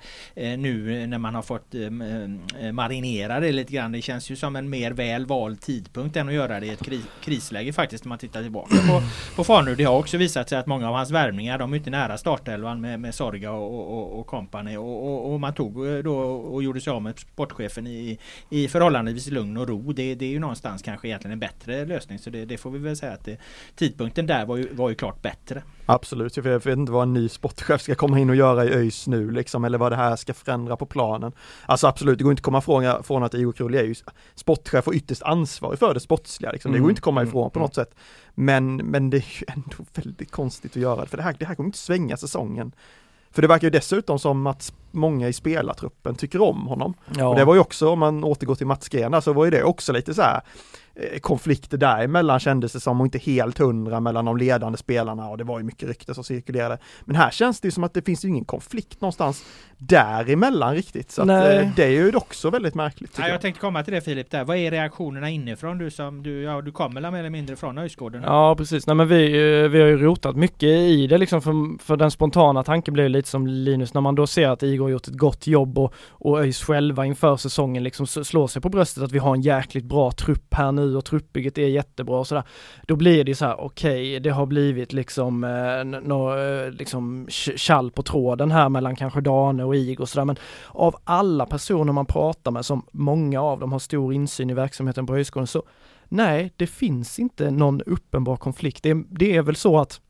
eh 0.45 0.59
nu 0.59 1.07
när 1.07 1.19
man 1.19 1.35
har 1.35 1.43
fått 1.43 1.75
eh, 1.75 1.83
eh, 2.67 2.73
marinera 2.73 3.41
det 3.41 3.53
lite 3.53 3.73
grann. 3.73 3.93
Det 3.93 4.03
känns 4.03 4.31
ju 4.31 4.37
som 4.37 4.57
en 4.57 4.71
mer 4.71 4.91
väl 4.91 5.27
vald 5.27 5.61
tidpunkt 5.61 6.17
än 6.17 6.29
att 6.29 6.35
göra 6.35 6.61
det 6.61 6.67
i 6.67 6.71
ett 6.71 6.85
kri 6.85 7.01
krisläge 7.25 7.73
faktiskt. 7.73 8.05
När 8.05 8.09
man 8.09 8.19
tittar 8.19 8.43
tillbaka 8.43 8.77
på, 8.89 9.03
på 9.37 9.45
Farnerud. 9.45 9.79
Det 9.79 9.85
har 9.85 9.99
också 9.99 10.17
visat 10.17 10.49
sig 10.49 10.59
att 10.59 10.67
många 10.67 10.89
av 10.89 10.95
hans 10.95 11.11
värvningar 11.11 11.59
de 11.59 11.73
är 11.73 11.77
inte 11.77 11.91
nära 11.91 12.19
startelvan 12.19 12.81
med, 12.81 13.01
med 13.01 13.15
Sorga 13.15 13.53
och, 13.53 13.99
och, 13.99 14.21
och, 14.21 14.27
company. 14.27 14.77
Och, 14.77 15.07
och, 15.07 15.33
och 15.33 15.41
man 15.41 15.55
tog 15.55 16.05
då 16.05 16.17
och 16.25 16.63
gjorde 16.63 16.81
sig 16.81 16.91
av 16.91 17.03
med 17.03 17.19
sportchefen 17.19 17.87
i, 17.87 18.19
i 18.51 18.69
förhållandevis 18.69 19.31
lugn 19.31 19.57
och 19.57 19.64
ro. 19.65 19.93
Det, 19.93 20.15
det 20.15 20.25
är 20.25 20.31
ju 20.31 20.39
någonstans 20.39 20.83
kanske 20.83 21.09
egentligen 21.09 21.33
en 21.33 21.39
bättre 21.39 21.85
lösning. 21.85 22.19
Så 22.19 22.31
det, 22.31 22.45
det 22.45 22.57
får 22.57 22.71
vi 22.71 22.79
väl 22.79 22.97
säga 22.97 23.13
att 23.13 23.25
det, 23.25 23.39
tidpunkten 23.75 24.27
där 24.27 24.47
var 24.47 24.57
ju, 24.57 24.75
var 24.75 24.89
ju 24.89 24.95
klart 24.95 25.23
bättre. 25.23 25.63
Absolut, 25.87 26.37
jag 26.37 26.45
vet 26.45 26.67
inte 26.67 26.93
vad 26.93 27.03
en 27.03 27.13
ny 27.13 27.29
sportchef 27.29 27.83
ska 27.83 27.95
komma 27.95 28.19
in 28.19 28.31
och 28.31 28.37
göra 28.37 28.65
i 28.65 28.69
ÖIS 28.69 29.07
nu 29.07 29.31
liksom, 29.31 29.65
eller 29.65 29.79
vad 29.79 29.93
det 29.93 29.97
här 29.97 30.17
ska 30.17 30.35
förändra 30.35 30.77
på 30.77 30.87
planen. 30.87 31.33
Alltså 31.67 31.87
absolut, 31.87 32.19
det 32.19 32.25
går 32.25 32.33
inte 32.33 32.41
att 32.41 32.45
komma 32.45 32.59
ifrån, 32.59 33.05
från 33.05 33.23
att 33.23 33.35
Igor 33.35 33.53
Krulli 33.53 33.79
är 33.79 33.85
ju 33.85 33.95
sportchef 34.35 34.89
och 34.89 34.95
ytterst 34.95 35.23
ansvarig 35.23 35.79
för 35.79 35.95
det 35.95 36.01
sportsliga, 36.01 36.53
liksom. 36.53 36.73
det 36.73 36.79
går 36.79 36.85
Mm, 36.85 36.91
inte 36.91 36.99
att 36.99 37.05
komma 37.05 37.21
mm, 37.21 37.29
ifrån 37.29 37.51
på 37.51 37.59
mm. 37.59 37.65
något 37.65 37.75
sätt. 37.75 37.95
Men, 38.35 38.77
men 38.77 39.11
det 39.11 39.17
är 39.17 39.41
ju 39.41 39.47
ändå 39.49 39.85
väldigt 39.95 40.31
konstigt 40.31 40.71
att 40.71 40.83
göra 40.83 41.01
det, 41.01 41.07
för 41.07 41.17
det 41.17 41.23
här, 41.23 41.37
det 41.39 41.45
här 41.45 41.55
kommer 41.55 41.69
inte 41.69 41.79
svänga 41.79 42.17
säsongen. 42.17 42.73
För 43.35 43.43
det 43.43 43.49
verkar 43.49 43.67
ju 43.67 43.71
dessutom 43.71 44.19
som 44.19 44.47
att 44.47 44.73
många 44.91 45.29
i 45.29 45.33
spelartruppen 45.33 46.15
tycker 46.15 46.43
om 46.43 46.67
honom. 46.67 46.95
Ja. 47.17 47.29
Och 47.29 47.37
det 47.37 47.45
var 47.45 47.55
ju 47.55 47.61
också, 47.61 47.89
om 47.89 47.99
man 47.99 48.25
återgår 48.25 48.55
till 48.55 48.67
Mats 48.67 48.89
Gren, 48.89 49.13
där, 49.13 49.21
så 49.21 49.33
var 49.33 49.45
ju 49.45 49.51
det 49.51 49.63
också 49.63 49.93
lite 49.93 50.15
så 50.15 50.23
här 50.23 50.41
konflikter 51.21 51.79
däremellan 51.79 52.41
kändes 52.41 52.73
det 52.73 52.81
som 52.81 53.01
och 53.01 53.07
inte 53.07 53.19
helt 53.19 53.59
hundra 53.59 54.01
mellan 54.01 54.25
de 54.25 54.37
ledande 54.37 54.79
spelarna 54.79 55.29
och 55.29 55.39
det 55.39 55.45
var 55.45 55.59
ju 55.59 55.65
mycket 55.65 55.89
rykte 55.89 56.15
som 56.15 56.25
cirkulerade. 56.25 56.79
Men 57.05 57.17
här 57.17 57.31
känns 57.31 57.61
det 57.61 57.67
ju 57.69 57.73
som 57.73 57.85
att 57.85 57.95
det 57.95 58.03
finns 58.03 58.25
ju 58.25 58.29
ingen 58.29 58.45
konflikt 58.45 59.01
någonstans 59.01 59.45
däremellan 59.79 60.75
riktigt. 60.75 61.11
Så 61.11 61.23
att, 61.23 61.27
Nej. 61.27 61.57
eh, 61.57 61.71
det 61.77 61.85
är 61.85 61.91
ju 61.91 62.17
också 62.17 62.51
väldigt 62.51 62.75
märkligt. 62.75 63.11
Ja, 63.19 63.25
jag 63.25 63.35
jag. 63.35 63.41
tänkte 63.41 63.61
komma 63.61 63.83
till 63.83 63.95
det 63.95 64.01
Filip 64.01 64.31
där. 64.31 64.45
Vad 64.45 64.57
är 64.57 64.71
reaktionerna 64.71 65.31
inifrån? 65.31 65.79
Du 65.79 65.91
som 65.91 66.23
du, 66.23 66.43
ja, 66.43 66.61
du 66.61 66.73
kommer 66.73 67.01
väl 67.01 67.13
mer 67.13 67.19
eller 67.19 67.31
mindre 67.31 67.57
från 67.57 67.79
Öjsgården? 67.79 68.23
Ja 68.23 68.57
precis, 68.57 68.87
nej 68.87 68.97
men 68.97 69.09
vi, 69.09 69.25
eh, 69.25 69.69
vi 69.69 69.81
har 69.81 69.89
ju 69.89 69.97
rotat 69.97 70.37
mycket 70.37 70.69
i 70.69 71.07
det 71.07 71.19
liksom 71.19 71.43
för, 71.43 71.83
för 71.83 71.97
den 71.97 72.11
spontana 72.11 72.63
tanken 72.63 72.95
blir 72.95 73.09
lite 73.09 73.29
som 73.29 73.47
Linus 73.47 73.95
när 73.95 74.01
man 74.01 74.15
då 74.15 74.27
ser 74.27 74.49
att 74.49 74.63
Igor 74.63 74.85
har 74.85 74.91
gjort 74.91 75.09
ett 75.09 75.19
gott 75.19 75.47
jobb 75.47 75.79
och, 75.79 75.95
och 76.11 76.41
ÖIS 76.41 76.65
själva 76.65 77.07
inför 77.07 77.37
säsongen 77.37 77.83
liksom 77.83 78.07
slår 78.07 78.47
sig 78.47 78.63
på 78.63 78.69
bröstet 78.69 79.03
att 79.03 79.13
vi 79.13 79.19
har 79.19 79.35
en 79.35 79.43
jäkligt 79.43 79.85
bra 79.85 80.11
trupp 80.11 80.55
här 80.55 80.73
nu 80.73 80.84
och 80.97 81.05
truppbygget 81.05 81.59
är 81.59 81.69
jättebra 81.69 82.19
och 82.19 82.27
sådär. 82.27 82.45
Då 82.87 82.97
blir 82.97 83.25
det 83.25 83.35
så 83.35 83.45
här, 83.45 83.61
okej, 83.61 84.21
det 84.21 84.31
har 84.31 84.47
blivit 84.47 84.93
liksom, 84.93 85.45
eh, 85.45 86.01
nå, 86.01 86.37
eh, 86.37 86.71
liksom 86.71 87.27
kall 87.57 87.85
tjall 87.85 87.91
på 87.91 88.03
tråden 88.03 88.51
här 88.51 88.69
mellan 88.69 88.97
kanske 88.97 89.21
Dane 89.21 89.65
och 89.65 89.77
Igor 89.77 90.03
och 90.03 90.09
sådär 90.09 90.25
men 90.25 90.37
av 90.69 90.97
alla 91.05 91.47
personer 91.47 91.93
man 91.93 92.07
pratar 92.07 92.51
med 92.51 92.65
som 92.65 92.87
många 92.93 93.41
av 93.43 93.61
dem 93.61 93.73
har 93.73 93.79
stor 93.79 94.15
insyn 94.15 94.51
i 94.51 94.55
verksamheten 94.55 95.07
på 95.07 95.15
högskolan 95.15 95.47
så 95.47 95.63
Nej, 96.09 96.53
det 96.57 96.67
finns 96.67 97.19
inte 97.19 97.51
någon 97.51 97.83
uppenbar 97.83 98.37
konflikt. 98.37 98.83
Det 98.83 98.91
är, 98.91 99.05
det 99.09 99.37
är 99.37 99.43
väl 99.43 99.57
så 99.57 99.79
att 99.79 100.01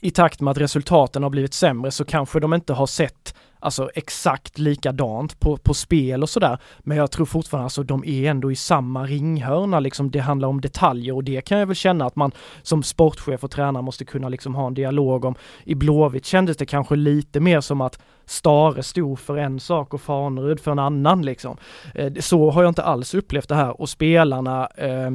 i 0.00 0.10
takt 0.10 0.40
med 0.40 0.50
att 0.50 0.58
resultaten 0.58 1.22
har 1.22 1.30
blivit 1.30 1.54
sämre 1.54 1.90
så 1.90 2.04
kanske 2.04 2.40
de 2.40 2.54
inte 2.54 2.72
har 2.72 2.86
sett 2.86 3.34
alltså 3.60 3.90
exakt 3.94 4.58
likadant 4.58 5.40
på, 5.40 5.56
på 5.56 5.74
spel 5.74 6.22
och 6.22 6.28
sådär. 6.28 6.58
Men 6.78 6.96
jag 6.96 7.10
tror 7.10 7.26
fortfarande 7.26 7.64
alltså 7.64 7.82
de 7.82 8.04
är 8.04 8.30
ändå 8.30 8.52
i 8.52 8.56
samma 8.56 9.04
ringhörna 9.04 9.80
liksom. 9.80 10.10
Det 10.10 10.18
handlar 10.18 10.48
om 10.48 10.60
detaljer 10.60 11.14
och 11.14 11.24
det 11.24 11.40
kan 11.40 11.58
jag 11.58 11.66
väl 11.66 11.76
känna 11.76 12.06
att 12.06 12.16
man 12.16 12.32
som 12.62 12.82
sportchef 12.82 13.44
och 13.44 13.50
tränare 13.50 13.82
måste 13.82 14.04
kunna 14.04 14.28
liksom 14.28 14.54
ha 14.54 14.66
en 14.66 14.74
dialog 14.74 15.24
om. 15.24 15.34
I 15.64 15.74
Blåvitt 15.74 16.26
kändes 16.26 16.56
det 16.56 16.66
kanske 16.66 16.96
lite 16.96 17.40
mer 17.40 17.60
som 17.60 17.80
att 17.80 17.98
Stare 18.24 18.82
stod 18.82 19.18
för 19.18 19.36
en 19.36 19.60
sak 19.60 19.94
och 19.94 20.00
Farnerud 20.00 20.60
för 20.60 20.70
en 20.70 20.78
annan 20.78 21.22
liksom. 21.22 21.56
Eh, 21.94 22.12
så 22.20 22.50
har 22.50 22.62
jag 22.62 22.70
inte 22.70 22.82
alls 22.82 23.14
upplevt 23.14 23.48
det 23.48 23.54
här 23.54 23.80
och 23.80 23.88
spelarna 23.88 24.66
eh, 24.66 25.10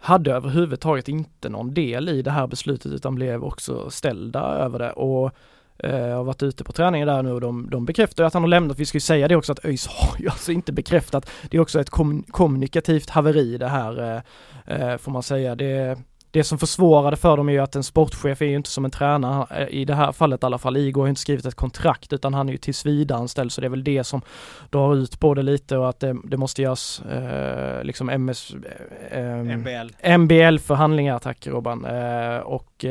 hade 0.00 0.32
överhuvudtaget 0.32 1.08
inte 1.08 1.48
någon 1.48 1.74
del 1.74 2.08
i 2.08 2.22
det 2.22 2.30
här 2.30 2.46
beslutet 2.46 2.92
utan 2.92 3.14
blev 3.14 3.44
också 3.44 3.90
ställda 3.90 4.40
över 4.40 4.78
det 4.78 4.92
och 4.92 5.32
eh, 5.78 6.16
har 6.16 6.24
varit 6.24 6.42
ute 6.42 6.64
på 6.64 6.72
träningen 6.72 7.08
där 7.08 7.22
nu 7.22 7.32
och 7.32 7.40
de, 7.40 7.70
de 7.70 7.84
bekräftar 7.84 8.24
att 8.24 8.34
han 8.34 8.42
har 8.42 8.48
lämnat. 8.48 8.78
Vi 8.78 8.86
ska 8.86 8.96
ju 8.96 9.00
säga 9.00 9.28
det 9.28 9.36
också 9.36 9.52
att 9.52 9.64
ÖIS 9.64 9.86
har 9.88 10.18
ju 10.18 10.28
alltså 10.28 10.52
inte 10.52 10.72
bekräftat. 10.72 11.30
Det 11.50 11.56
är 11.56 11.60
också 11.60 11.80
ett 11.80 11.90
kom, 11.90 12.22
kommunikativt 12.22 13.10
haveri 13.10 13.58
det 13.58 13.68
här 13.68 14.22
eh, 14.66 14.90
eh, 14.90 14.96
får 14.96 15.12
man 15.12 15.22
säga. 15.22 15.54
Det, 15.54 15.98
det 16.30 16.44
som 16.44 16.58
försvårade 16.58 17.16
för 17.16 17.36
dem 17.36 17.48
är 17.48 17.52
ju 17.52 17.58
att 17.58 17.76
en 17.76 17.84
sportchef 17.84 18.42
är 18.42 18.46
ju 18.46 18.56
inte 18.56 18.70
som 18.70 18.84
en 18.84 18.90
tränare, 18.90 19.68
i 19.68 19.84
det 19.84 19.94
här 19.94 20.12
fallet 20.12 20.42
i 20.42 20.46
alla 20.46 20.58
fall. 20.58 20.76
Igor 20.76 21.00
har 21.00 21.06
ju 21.06 21.10
inte 21.10 21.20
skrivit 21.20 21.46
ett 21.46 21.54
kontrakt 21.54 22.12
utan 22.12 22.34
han 22.34 22.48
är 22.48 22.52
ju 22.52 22.58
tillsvidareanställd 22.58 23.52
så 23.52 23.60
det 23.60 23.66
är 23.66 23.70
väl 23.70 23.84
det 23.84 24.04
som 24.04 24.22
drar 24.70 24.94
ut 24.94 25.20
på 25.20 25.34
det 25.34 25.42
lite 25.42 25.78
och 25.78 25.88
att 25.88 26.00
det, 26.00 26.16
det 26.24 26.36
måste 26.36 26.62
göras 26.62 27.02
eh, 27.02 27.84
liksom 27.84 28.08
MS... 28.08 28.54
Eh, 29.10 29.20
ehm, 29.20 29.60
MBL. 29.60 30.18
MBL-förhandlingar, 30.18 31.18
tack 31.18 31.46
Robban. 31.46 31.84
Eh, 31.84 32.38
och 32.38 32.84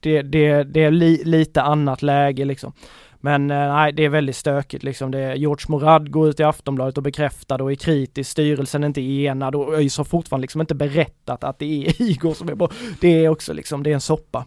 det, 0.00 0.22
det, 0.22 0.62
det 0.62 0.84
är 0.84 0.90
li, 0.90 1.22
lite 1.24 1.62
annat 1.62 2.02
läge 2.02 2.44
liksom. 2.44 2.72
Men 3.20 3.50
eh, 3.50 3.56
nej, 3.56 3.92
det 3.92 4.04
är 4.04 4.08
väldigt 4.08 4.36
stökigt 4.36 4.82
liksom. 4.82 5.10
Det 5.10 5.18
är 5.18 5.34
George 5.34 5.64
Morad 5.68 6.10
går 6.10 6.28
ut 6.28 6.40
i 6.40 6.42
Aftonbladet 6.42 6.96
och 6.96 7.02
bekräftar 7.02 7.62
och 7.62 7.72
är 7.72 7.76
kritisk. 7.76 8.30
Styrelsen 8.30 8.82
är 8.82 8.86
inte 8.86 9.00
enad 9.00 9.54
och 9.54 9.74
ÖIS 9.74 9.98
har 9.98 10.04
fortfarande 10.04 10.42
liksom 10.42 10.60
inte 10.60 10.74
berättat 10.74 11.44
att 11.44 11.58
det 11.58 11.86
är 11.86 12.02
Igor 12.10 12.34
som 12.34 12.48
är 12.48 12.54
bra. 12.54 12.70
Det 13.00 13.24
är 13.24 13.28
också 13.28 13.52
liksom, 13.52 13.82
det 13.82 13.90
är 13.90 13.94
en 13.94 14.00
soppa. 14.00 14.44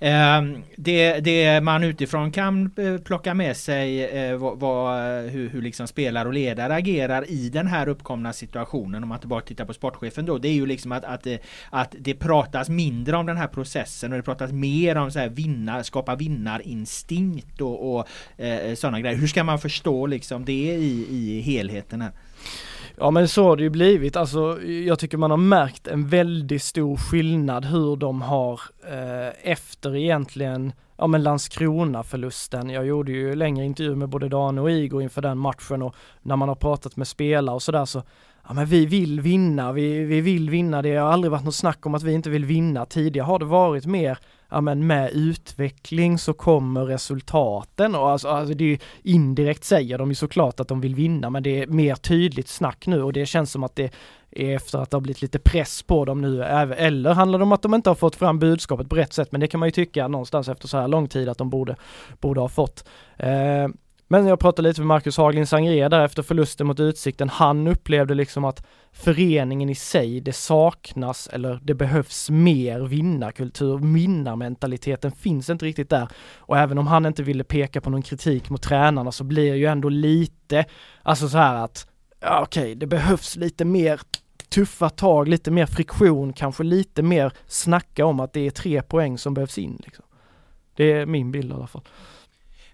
Ehm, 0.00 0.62
det, 0.76 1.20
det 1.20 1.60
man 1.60 1.84
utifrån 1.84 2.32
kan 2.32 2.70
eh, 2.78 2.96
plocka 2.98 3.34
med 3.34 3.56
sig 3.56 4.04
eh, 4.04 4.36
vad, 4.36 4.58
vad, 4.60 5.00
hur, 5.24 5.48
hur 5.48 5.62
liksom 5.62 5.86
spelare 5.86 6.28
och 6.28 6.34
ledare 6.34 6.74
agerar 6.74 7.30
i 7.30 7.48
den 7.48 7.66
här 7.66 7.88
uppkomna 7.88 8.32
situationen 8.32 9.02
om 9.02 9.08
man 9.08 9.16
inte 9.16 9.26
bara 9.26 9.40
tittar 9.40 9.64
på 9.64 9.74
sportchefen 9.74 10.26
då. 10.26 10.38
Det 10.38 10.48
är 10.48 10.52
ju 10.52 10.66
liksom 10.66 10.92
att, 10.92 11.04
att, 11.04 11.22
det- 11.22 11.42
att 11.70 11.94
det 11.98 12.14
pratas 12.14 12.68
mindre 12.68 13.16
om 13.16 13.26
den 13.26 13.36
här 13.36 13.46
processen 13.46 14.12
och 14.12 14.18
det 14.18 14.22
pratas 14.22 14.52
mer 14.52 14.96
om 14.96 15.10
så 15.10 15.18
här 15.18 15.28
vinna, 15.28 15.84
skapa 15.84 16.14
vinnarinstinkt 16.16 17.60
och, 17.60 17.96
och 17.98 18.08
sådana 18.74 19.00
grejer. 19.00 19.16
Hur 19.16 19.26
ska 19.26 19.44
man 19.44 19.58
förstå 19.58 20.06
liksom 20.06 20.44
det 20.44 20.52
i, 20.74 21.06
i 21.10 21.40
helheten 21.40 22.00
här? 22.00 22.12
Ja 23.00 23.10
men 23.10 23.28
så 23.28 23.44
har 23.44 23.56
det 23.56 23.62
ju 23.62 23.70
blivit. 23.70 24.16
Alltså 24.16 24.62
jag 24.62 24.98
tycker 24.98 25.18
man 25.18 25.30
har 25.30 25.38
märkt 25.38 25.86
en 25.86 26.08
väldigt 26.08 26.62
stor 26.62 26.96
skillnad 26.96 27.64
hur 27.64 27.96
de 27.96 28.22
har 28.22 28.60
eh, 28.90 29.50
efter 29.52 29.96
egentligen 29.96 30.72
Ja 31.00 31.06
men 31.06 31.22
Landskrona-förlusten. 31.22 32.70
Jag 32.70 32.86
gjorde 32.86 33.12
ju 33.12 33.34
längre 33.34 33.64
intervju 33.64 33.94
med 33.94 34.08
både 34.08 34.28
Dan 34.28 34.58
och 34.58 34.70
Igor 34.70 35.02
inför 35.02 35.22
den 35.22 35.38
matchen 35.38 35.82
och 35.82 35.94
när 36.22 36.36
man 36.36 36.48
har 36.48 36.56
pratat 36.56 36.96
med 36.96 37.08
spelare 37.08 37.54
och 37.54 37.62
sådär 37.62 37.84
så 37.84 38.02
Ja 38.48 38.54
men 38.54 38.66
vi 38.66 38.86
vill 38.86 39.20
vinna, 39.20 39.72
vi, 39.72 40.04
vi 40.04 40.20
vill 40.20 40.50
vinna. 40.50 40.82
Det 40.82 40.96
har 40.96 41.12
aldrig 41.12 41.30
varit 41.30 41.44
något 41.44 41.54
snack 41.54 41.86
om 41.86 41.94
att 41.94 42.02
vi 42.02 42.12
inte 42.12 42.30
vill 42.30 42.44
vinna. 42.44 42.86
Tidigare 42.86 43.24
har 43.24 43.38
det 43.38 43.44
varit 43.44 43.86
mer 43.86 44.18
ja 44.50 44.60
men 44.60 44.86
med 44.86 45.10
utveckling 45.12 46.18
så 46.18 46.32
kommer 46.32 46.84
resultaten 46.84 47.94
och 47.94 48.10
alltså, 48.10 48.28
alltså 48.28 48.54
det 48.54 48.64
är 48.64 48.68
ju 48.68 48.78
indirekt 49.02 49.64
säger 49.64 49.98
de 49.98 50.08
ju 50.08 50.14
såklart 50.14 50.60
att 50.60 50.68
de 50.68 50.80
vill 50.80 50.94
vinna 50.94 51.30
men 51.30 51.42
det 51.42 51.62
är 51.62 51.66
mer 51.66 51.94
tydligt 51.94 52.48
snack 52.48 52.86
nu 52.86 53.02
och 53.02 53.12
det 53.12 53.26
känns 53.26 53.52
som 53.52 53.64
att 53.64 53.76
det 53.76 53.94
är 54.30 54.56
efter 54.56 54.78
att 54.78 54.90
det 54.90 54.96
har 54.96 55.00
blivit 55.00 55.22
lite 55.22 55.38
press 55.38 55.82
på 55.82 56.04
dem 56.04 56.20
nu 56.20 56.44
eller 56.44 57.14
handlar 57.14 57.38
det 57.38 57.42
om 57.42 57.52
att 57.52 57.62
de 57.62 57.74
inte 57.74 57.90
har 57.90 57.94
fått 57.94 58.16
fram 58.16 58.38
budskapet 58.38 58.88
på 58.88 58.96
rätt 58.96 59.12
sätt 59.12 59.32
men 59.32 59.40
det 59.40 59.46
kan 59.46 59.60
man 59.60 59.66
ju 59.66 59.72
tycka 59.72 60.08
någonstans 60.08 60.48
efter 60.48 60.68
så 60.68 60.78
här 60.78 60.88
lång 60.88 61.08
tid 61.08 61.28
att 61.28 61.38
de 61.38 61.50
borde, 61.50 61.76
borde 62.20 62.40
ha 62.40 62.48
fått. 62.48 62.88
Eh, 63.16 63.68
men 64.08 64.26
jag 64.26 64.40
pratade 64.40 64.68
lite 64.68 64.80
med 64.80 64.86
Marcus 64.86 65.16
Haglin 65.16 65.46
Sangré 65.46 65.88
där 65.88 66.04
efter 66.04 66.22
förlusten 66.22 66.66
mot 66.66 66.80
Utsikten. 66.80 67.28
Han 67.28 67.66
upplevde 67.66 68.14
liksom 68.14 68.44
att 68.44 68.66
föreningen 68.92 69.68
i 69.68 69.74
sig, 69.74 70.20
det 70.20 70.32
saknas 70.32 71.28
eller 71.32 71.60
det 71.62 71.74
behövs 71.74 72.30
mer 72.30 72.80
vinnarkultur. 72.80 73.78
Vinnarmentaliteten 73.78 75.12
finns 75.12 75.50
inte 75.50 75.64
riktigt 75.64 75.90
där. 75.90 76.08
Och 76.36 76.58
även 76.58 76.78
om 76.78 76.86
han 76.86 77.06
inte 77.06 77.22
ville 77.22 77.44
peka 77.44 77.80
på 77.80 77.90
någon 77.90 78.02
kritik 78.02 78.50
mot 78.50 78.62
tränarna 78.62 79.12
så 79.12 79.24
blir 79.24 79.50
det 79.50 79.58
ju 79.58 79.66
ändå 79.66 79.88
lite, 79.88 80.64
alltså 81.02 81.28
så 81.28 81.38
här 81.38 81.54
att, 81.64 81.88
ja 82.20 82.40
okej, 82.42 82.74
det 82.74 82.86
behövs 82.86 83.36
lite 83.36 83.64
mer 83.64 84.00
tuffa 84.48 84.90
tag, 84.90 85.28
lite 85.28 85.50
mer 85.50 85.66
friktion, 85.66 86.32
kanske 86.32 86.62
lite 86.62 87.02
mer 87.02 87.32
snacka 87.46 88.06
om 88.06 88.20
att 88.20 88.32
det 88.32 88.46
är 88.46 88.50
tre 88.50 88.82
poäng 88.82 89.18
som 89.18 89.34
behövs 89.34 89.58
in. 89.58 89.80
Liksom. 89.84 90.04
Det 90.76 90.92
är 90.92 91.06
min 91.06 91.32
bild 91.32 91.50
i 91.50 91.54
alla 91.54 91.66
fall. 91.66 91.82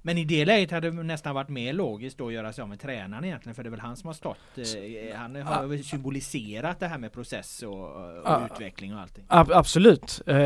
Men 0.07 0.19
i 0.19 0.25
det 0.25 0.45
läget 0.45 0.71
hade 0.71 0.91
det 0.91 1.03
nästan 1.03 1.35
varit 1.35 1.49
mer 1.49 1.73
logiskt 1.73 2.19
då 2.19 2.27
att 2.27 2.33
göra 2.33 2.53
sig 2.53 2.63
av 2.63 2.69
med 2.69 2.81
tränaren 2.81 3.25
egentligen 3.25 3.55
för 3.55 3.63
det 3.63 3.69
är 3.69 3.71
väl 3.71 3.81
han 3.81 3.97
som 3.97 4.07
har 4.07 4.15
stått 4.15 4.37
eh, 4.57 5.17
Han 5.17 5.37
har 5.37 5.67
väl 5.67 5.85
symboliserat 5.85 6.81
det 6.81 6.87
här 6.87 6.99
med 6.99 7.13
process 7.13 7.63
och, 7.63 7.73
och 7.85 8.21
Ja. 8.25 8.43
utveckling 8.53 8.95
och 8.95 9.01
allting. 9.01 9.25
Ab- 9.29 9.53
absolut, 9.53 10.23
eh, 10.27 10.37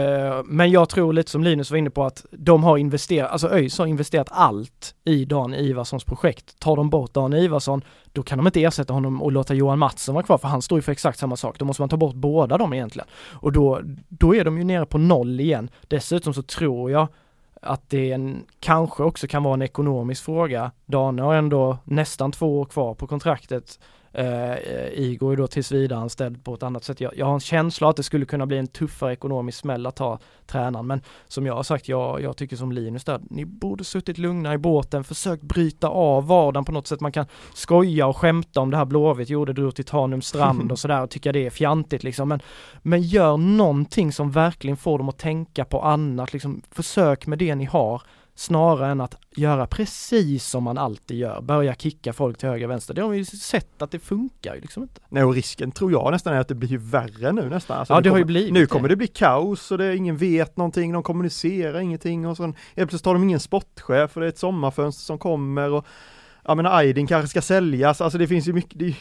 men 0.44 0.70
jag 0.70 0.88
tror 0.88 1.12
lite 1.12 1.30
som 1.30 1.44
Linus 1.44 1.70
var 1.70 1.78
inne 1.78 1.90
på 1.90 2.04
att 2.04 2.26
de 2.30 2.64
har 2.64 2.78
investerat, 2.78 3.30
alltså 3.30 3.48
ÖIS 3.50 3.78
har 3.78 3.86
investerat 3.86 4.28
allt 4.30 4.94
i 5.04 5.24
Dan 5.24 5.54
Ivarssons 5.54 6.04
projekt. 6.04 6.58
Tar 6.60 6.76
de 6.76 6.90
bort 6.90 7.14
Dan 7.14 7.32
Ivarsson, 7.32 7.84
då 8.12 8.22
kan 8.22 8.38
de 8.38 8.46
inte 8.46 8.62
ersätta 8.64 8.92
honom 8.92 9.22
och 9.22 9.32
låta 9.32 9.54
Johan 9.54 9.78
Mattsson 9.78 10.14
vara 10.14 10.24
kvar 10.24 10.38
för 10.38 10.48
han 10.48 10.62
står 10.62 10.78
ju 10.78 10.82
för 10.82 10.92
exakt 10.92 11.18
samma 11.18 11.36
sak. 11.36 11.58
Då 11.58 11.64
måste 11.64 11.82
man 11.82 11.88
ta 11.88 11.96
bort 11.96 12.14
båda 12.14 12.58
dem 12.58 12.72
egentligen. 12.72 13.08
Och 13.32 13.52
då, 13.52 13.80
då 14.08 14.34
är 14.34 14.44
de 14.44 14.58
ju 14.58 14.64
nere 14.64 14.86
på 14.86 14.98
noll 14.98 15.40
igen. 15.40 15.70
Dessutom 15.88 16.34
så 16.34 16.42
tror 16.42 16.90
jag 16.90 17.08
att 17.62 17.90
det 17.90 18.12
en, 18.12 18.44
kanske 18.60 19.02
också 19.02 19.26
kan 19.26 19.42
vara 19.42 19.54
en 19.54 19.62
ekonomisk 19.62 20.24
fråga. 20.24 20.72
Dane 20.86 21.22
har 21.22 21.34
ändå 21.34 21.78
nästan 21.84 22.32
två 22.32 22.60
år 22.60 22.64
kvar 22.64 22.94
på 22.94 23.06
kontraktet. 23.06 23.78
Eh, 24.18 24.88
Igor 24.92 25.32
är 25.32 25.36
då 25.36 25.46
tills 25.46 25.72
vidare 25.72 25.98
anställd 25.98 26.44
på 26.44 26.54
ett 26.54 26.62
annat 26.62 26.84
sätt. 26.84 27.00
Jag, 27.00 27.16
jag 27.16 27.26
har 27.26 27.34
en 27.34 27.40
känsla 27.40 27.88
att 27.88 27.96
det 27.96 28.02
skulle 28.02 28.24
kunna 28.24 28.46
bli 28.46 28.58
en 28.58 28.66
tuffare 28.66 29.12
ekonomisk 29.12 29.58
smäll 29.58 29.86
att 29.86 29.96
ta 29.96 30.18
tränaren. 30.46 30.86
Men 30.86 31.00
som 31.26 31.46
jag 31.46 31.54
har 31.54 31.62
sagt, 31.62 31.88
jag, 31.88 32.22
jag 32.22 32.36
tycker 32.36 32.56
som 32.56 32.72
Linus 32.72 33.04
där, 33.04 33.20
ni 33.30 33.44
borde 33.44 33.84
suttit 33.84 34.18
lugna 34.18 34.54
i 34.54 34.58
båten, 34.58 35.04
försökt 35.04 35.42
bryta 35.42 35.88
av 35.88 36.26
vardagen 36.26 36.64
på 36.64 36.72
något 36.72 36.86
sätt. 36.86 37.00
Man 37.00 37.12
kan 37.12 37.26
skoja 37.54 38.06
och 38.06 38.16
skämta 38.16 38.60
om 38.60 38.70
det 38.70 38.76
här 38.76 38.84
Blåvitt 38.84 39.28
gjorde, 39.28 39.52
drog 39.52 39.74
till 39.74 39.84
Tanums 39.84 40.26
strand 40.26 40.72
och 40.72 40.78
sådär 40.78 41.02
och 41.02 41.10
tycka 41.10 41.32
det 41.32 41.46
är 41.46 41.50
fjantigt 41.50 42.02
liksom. 42.02 42.28
Men, 42.28 42.40
men 42.82 43.02
gör 43.02 43.36
någonting 43.36 44.12
som 44.12 44.30
verkligen 44.30 44.76
får 44.76 44.98
dem 44.98 45.08
att 45.08 45.18
tänka 45.18 45.64
på 45.64 45.82
annat, 45.82 46.32
liksom 46.32 46.62
försök 46.70 47.26
med 47.26 47.38
det 47.38 47.54
ni 47.54 47.64
har 47.64 48.02
snarare 48.38 48.90
än 48.90 49.00
att 49.00 49.14
göra 49.36 49.66
precis 49.66 50.44
som 50.46 50.64
man 50.64 50.78
alltid 50.78 51.18
gör, 51.18 51.40
börja 51.40 51.74
kicka 51.74 52.12
folk 52.12 52.38
till 52.38 52.48
höger 52.48 52.64
och 52.66 52.70
vänster. 52.70 52.94
Det 52.94 53.02
har 53.02 53.08
vi 53.08 53.18
ju 53.18 53.24
sett 53.24 53.82
att 53.82 53.90
det 53.90 53.98
funkar 53.98 54.54
ju 54.54 54.60
liksom 54.60 54.82
inte. 54.82 55.00
Nej 55.08 55.24
och 55.24 55.34
risken 55.34 55.72
tror 55.72 55.92
jag 55.92 56.12
nästan 56.12 56.34
är 56.34 56.40
att 56.40 56.48
det 56.48 56.54
blir 56.54 56.78
värre 56.78 57.32
nu 57.32 57.48
nästan. 57.48 57.78
Alltså 57.78 57.94
Ja, 57.94 58.00
det 58.00 58.10
har 58.10 58.16
ju 58.16 58.22
kommer, 58.22 58.32
blivit 58.32 58.52
Nu 58.52 58.60
det. 58.60 58.66
kommer 58.66 58.88
det 58.88 58.96
bli 58.96 59.06
kaos 59.06 59.70
och 59.70 59.78
det, 59.78 59.96
ingen 59.96 60.16
vet 60.16 60.56
någonting, 60.56 60.92
de 60.92 61.02
kommunicerar 61.02 61.80
ingenting 61.80 62.26
och 62.26 62.36
så 62.36 62.42
helt 62.42 62.54
plötsligt 62.76 63.04
har 63.04 63.14
de 63.14 63.22
ingen 63.22 63.40
sportchef 63.40 64.16
och 64.16 64.20
det 64.20 64.26
är 64.26 64.28
ett 64.28 64.38
sommarfönster 64.38 65.04
som 65.04 65.18
kommer 65.18 65.70
och 65.70 65.86
jag 66.44 66.56
menar 66.56 66.76
Aydin 66.78 67.06
kanske 67.06 67.28
ska 67.28 67.42
säljas, 67.42 68.00
alltså 68.00 68.18
det 68.18 68.26
finns 68.26 68.48
ju 68.48 68.52
mycket, 68.52 68.78
det, 68.78 68.94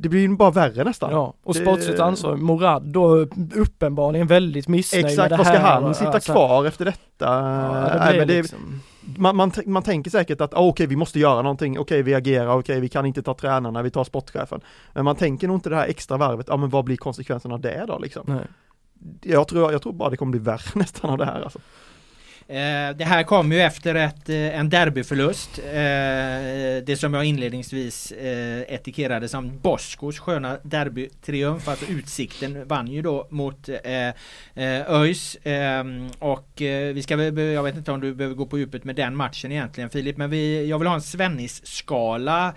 det 0.00 0.08
blir 0.08 0.20
ju 0.20 0.36
bara 0.36 0.50
värre 0.50 0.84
nästan. 0.84 1.10
Ja, 1.12 1.34
och 1.42 1.54
Det- 1.54 1.60
sportsligt 1.60 2.00
ansvar, 2.00 2.36
Morad 2.36 2.82
då 2.82 3.16
uppenbarligen 3.54 4.26
väldigt 4.26 4.68
missnöjd 4.68 5.04
Exakt, 5.06 5.18
med 5.18 5.30
det 5.30 5.36
vad 5.36 5.46
ska 5.46 5.58
här. 5.58 5.80
han 5.80 5.94
sitta 5.94 6.10
Alltså, 6.10 6.32
kvar 6.32 6.64
efter 6.66 6.84
detta? 6.84 7.00
Ja, 7.18 7.90
det 7.92 7.98
Nej, 7.98 8.18
men 8.18 8.28
det, 8.28 8.42
liksom, 8.42 8.80
man, 9.16 9.36
man, 9.36 9.52
man 9.66 9.82
tänker 9.82 10.10
säkert 10.10 10.40
att 10.40 10.54
ah, 10.54 10.60
okej 10.60 10.86
vi 10.86 10.96
måste 10.96 11.18
göra 11.18 11.42
någonting, 11.42 11.78
okej 11.78 12.02
vi 12.02 12.14
agerar, 12.14 12.58
okej 12.58 12.80
vi 12.80 12.88
kan 12.88 13.06
inte 13.06 13.22
ta 13.22 13.34
tränarna, 13.34 13.82
vi 13.82 13.90
tar 13.90 14.04
sportchefen. 14.04 14.60
Men 14.92 15.04
man 15.04 15.16
tänker 15.16 15.46
nog 15.48 15.56
inte 15.56 15.70
det 15.70 15.76
här 15.76 15.86
extra 15.88 16.16
varvet, 16.16 16.46
ja 16.48 16.56
men 16.56 16.68
vad 16.68 16.84
blir 16.84 16.96
konsekvenserna 16.96 17.54
av 17.54 17.60
det 17.60 17.84
då 17.88 17.98
liksom? 17.98 18.22
nej. 18.26 18.46
Jag 19.22 19.48
tror, 19.48 19.72
jag 19.72 19.82
tror 19.82 19.92
bara 19.92 20.10
det 20.10 20.16
kommer 20.16 20.30
bli 20.30 20.40
värre 20.40 20.60
nästan 20.74 21.10
av 21.10 21.18
det 21.18 21.24
här 21.24 21.40
alltså. 21.42 21.58
Eh, 22.50 22.96
det 22.96 23.04
här 23.04 23.22
kom 23.22 23.52
ju 23.52 23.60
efter 23.60 23.94
ett, 23.94 24.28
eh, 24.28 24.58
en 24.58 24.68
derbyförlust. 24.68 25.58
Eh, 25.58 25.72
det 26.84 26.98
som 26.98 27.14
jag 27.14 27.24
inledningsvis 27.24 28.12
etikerade 28.68 29.28
som 29.28 29.58
Boskos 29.58 30.18
sköna 30.18 30.58
derbytriumf. 30.62 31.68
Alltså 31.68 31.86
Utsikten 31.86 32.68
vann 32.68 32.86
ju 32.86 33.02
då 33.02 33.28
mot 33.30 33.68
ÖIS. 34.88 35.36
Och 36.18 36.48
vi 36.94 37.02
ska 37.02 37.16
väl, 37.16 37.38
jag 37.38 37.62
vet 37.62 37.76
inte 37.76 37.92
om 37.92 38.00
du 38.00 38.14
behöver 38.14 38.36
gå 38.36 38.46
på 38.46 38.58
djupet 38.58 38.84
med 38.84 38.96
den 38.96 39.16
matchen 39.16 39.52
egentligen 39.52 39.90
Filip. 39.90 40.16
Men 40.16 40.30
vi, 40.30 40.68
jag 40.68 40.78
vill 40.78 40.88
ha 40.88 40.94
en 40.94 41.00
Svennis-skala 41.00 42.54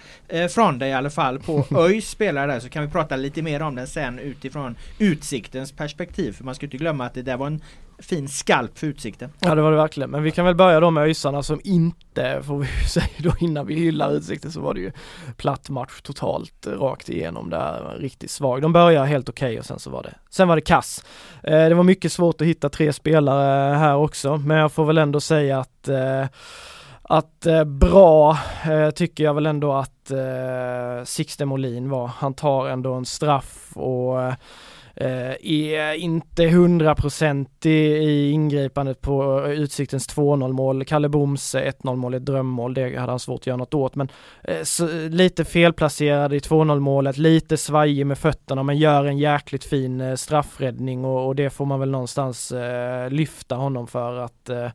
från 0.49 0.79
dig 0.79 0.89
i 0.89 0.93
alla 0.93 1.09
fall 1.09 1.39
på 1.39 1.65
ÖIS 1.75 2.09
spelare 2.09 2.51
där. 2.51 2.59
Så 2.59 2.69
kan 2.69 2.85
vi 2.85 2.91
prata 2.91 3.15
lite 3.15 3.41
mer 3.41 3.61
om 3.61 3.75
den 3.75 3.87
sen 3.87 4.19
utifrån 4.19 4.75
Utsiktens 4.99 5.71
perspektiv. 5.71 6.31
För 6.31 6.43
man 6.43 6.55
ska 6.55 6.65
inte 6.65 6.77
glömma 6.77 7.05
att 7.05 7.13
det 7.13 7.21
där 7.21 7.37
var 7.37 7.47
en 7.47 7.61
fin 8.01 8.27
skalp 8.27 8.79
för 8.79 8.87
Utsikten. 8.87 9.29
Ja 9.39 9.55
det 9.55 9.61
var 9.61 9.71
det 9.71 9.77
verkligen, 9.77 10.09
men 10.09 10.23
vi 10.23 10.31
kan 10.31 10.45
väl 10.45 10.55
börja 10.55 10.79
då 10.79 10.91
med 10.91 11.03
ÖISarna 11.03 11.43
som 11.43 11.61
inte, 11.63 12.41
får 12.43 12.57
vi 12.57 12.67
säga 12.89 13.07
då 13.17 13.31
innan 13.39 13.65
vi 13.65 13.75
hyllar 13.75 14.11
Utsikten 14.11 14.51
så 14.51 14.61
var 14.61 14.73
det 14.73 14.79
ju 14.79 14.91
platt 15.37 15.69
match 15.69 16.01
totalt 16.01 16.67
eh, 16.67 16.71
rakt 16.71 17.09
igenom 17.09 17.49
där, 17.49 17.97
riktigt 17.99 18.31
svag. 18.31 18.61
De 18.61 18.73
började 18.73 19.07
helt 19.07 19.29
okej 19.29 19.59
och 19.59 19.65
sen 19.65 19.79
så 19.79 19.89
var 19.89 20.03
det, 20.03 20.13
sen 20.29 20.47
var 20.47 20.55
det 20.55 20.61
kass. 20.61 21.05
Eh, 21.43 21.69
det 21.69 21.73
var 21.73 21.83
mycket 21.83 22.11
svårt 22.11 22.41
att 22.41 22.47
hitta 22.47 22.69
tre 22.69 22.93
spelare 22.93 23.75
här 23.75 23.95
också, 23.95 24.37
men 24.37 24.57
jag 24.57 24.71
får 24.71 24.85
väl 24.85 24.97
ändå 24.97 25.19
säga 25.19 25.59
att 25.59 25.87
eh, 25.87 26.25
att 27.11 27.45
eh, 27.45 27.63
bra 27.63 28.37
eh, 28.69 28.89
tycker 28.89 29.23
jag 29.23 29.33
väl 29.33 29.45
ändå 29.45 29.73
att 29.73 30.11
eh, 30.11 31.03
Sixten 31.03 31.47
Molin 31.47 31.89
var. 31.89 32.07
Han 32.07 32.33
tar 32.33 32.67
ändå 32.67 32.93
en 32.93 33.05
straff 33.05 33.71
och 33.73 34.21
eh, 34.21 34.33
Eh, 34.95 35.51
är 35.51 35.93
inte 35.93 36.47
hundraprocentig 36.47 37.91
i 37.91 38.31
ingripandet 38.31 39.01
på 39.01 39.45
eh, 39.45 39.51
Utsiktens 39.51 40.09
2-0 40.09 40.53
mål. 40.53 40.85
Kalle 40.85 41.09
Boms 41.09 41.55
eh, 41.55 41.71
1-0 41.83 41.95
mål 41.95 42.13
är 42.13 42.17
ett 42.17 42.25
drömmål, 42.25 42.73
det 42.73 42.99
hade 42.99 43.11
han 43.11 43.19
svårt 43.19 43.39
att 43.39 43.47
göra 43.47 43.57
något 43.57 43.73
åt. 43.73 43.95
Men 43.95 44.07
lite 45.09 45.45
felplacerad 45.45 46.33
i 46.33 46.39
2-0 46.39 46.79
målet, 46.79 47.17
lite 47.17 47.57
svajig 47.57 48.05
med 48.05 48.17
fötterna 48.17 48.63
men 48.63 48.77
gör 48.77 49.05
en 49.05 49.17
jäkligt 49.17 49.63
fin 49.63 50.17
straffräddning 50.17 51.05
och, 51.05 51.27
och 51.27 51.35
det 51.35 51.49
får 51.49 51.65
man 51.65 51.79
väl 51.79 51.91
någonstans 51.91 52.51
eh, 52.51 53.09
lyfta 53.09 53.55
honom 53.55 53.87
för 53.87 54.17
att 54.17 54.49
eh, 54.49 54.69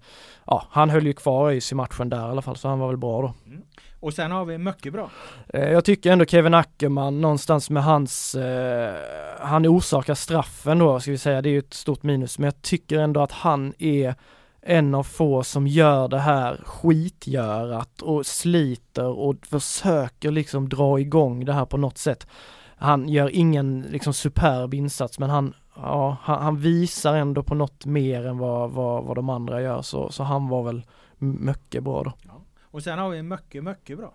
ja, 0.46 0.66
han 0.70 0.90
höll 0.90 1.06
ju 1.06 1.12
kvar 1.12 1.50
ÖIS 1.50 1.72
i 1.72 1.74
matchen 1.74 2.08
där 2.08 2.28
i 2.28 2.30
alla 2.30 2.42
fall 2.42 2.56
så 2.56 2.68
han 2.68 2.78
var 2.78 2.88
väl 2.88 2.96
bra 2.96 3.22
då. 3.22 3.34
Mm. 3.46 3.62
Och 4.00 4.14
sen 4.14 4.30
har 4.30 4.44
vi 4.44 4.58
mycket 4.58 4.92
bra. 4.92 5.10
Eh, 5.48 5.70
Jag 5.70 5.84
tycker 5.84 6.12
ändå 6.12 6.24
Kevin 6.24 6.54
Ackerman 6.54 7.20
någonstans 7.20 7.70
med 7.70 7.84
hans, 7.84 8.34
eh, 8.34 8.94
han 9.40 9.66
orsakar 9.66 10.14
straffen 10.14 10.78
då 10.78 11.00
ska 11.00 11.10
vi 11.10 11.18
säga, 11.18 11.42
det 11.42 11.48
är 11.48 11.52
ju 11.52 11.58
ett 11.58 11.74
stort 11.74 12.02
minus, 12.02 12.38
men 12.38 12.44
jag 12.44 12.62
tycker 12.62 12.98
ändå 12.98 13.20
att 13.20 13.32
han 13.32 13.74
är 13.78 14.14
en 14.62 14.94
av 14.94 15.02
få 15.02 15.42
som 15.42 15.66
gör 15.66 16.08
det 16.08 16.18
här 16.18 16.60
skitgörat 16.64 18.02
och 18.02 18.26
sliter 18.26 19.06
och 19.08 19.46
försöker 19.46 20.30
liksom 20.30 20.68
dra 20.68 21.00
igång 21.00 21.44
det 21.44 21.52
här 21.52 21.64
på 21.64 21.76
något 21.76 21.98
sätt. 21.98 22.26
Han 22.76 23.08
gör 23.08 23.30
ingen 23.32 23.86
liksom 23.90 24.12
superb 24.14 24.74
insats 24.74 25.18
men 25.18 25.30
han, 25.30 25.54
ja, 25.76 26.16
han, 26.22 26.42
han 26.42 26.56
visar 26.56 27.14
ändå 27.16 27.42
på 27.42 27.54
något 27.54 27.86
mer 27.86 28.26
än 28.26 28.38
vad, 28.38 28.70
vad, 28.70 29.04
vad 29.04 29.16
de 29.16 29.28
andra 29.30 29.62
gör 29.62 29.82
så, 29.82 30.10
så 30.12 30.22
han 30.22 30.48
var 30.48 30.62
väl 30.62 30.82
mycket 31.18 31.82
bra 31.82 32.02
då. 32.02 32.12
Och 32.76 32.82
sen 32.82 32.98
har 32.98 33.10
vi 33.10 33.22
mycket, 33.22 33.64
mycket 33.64 33.98
bra. 33.98 34.14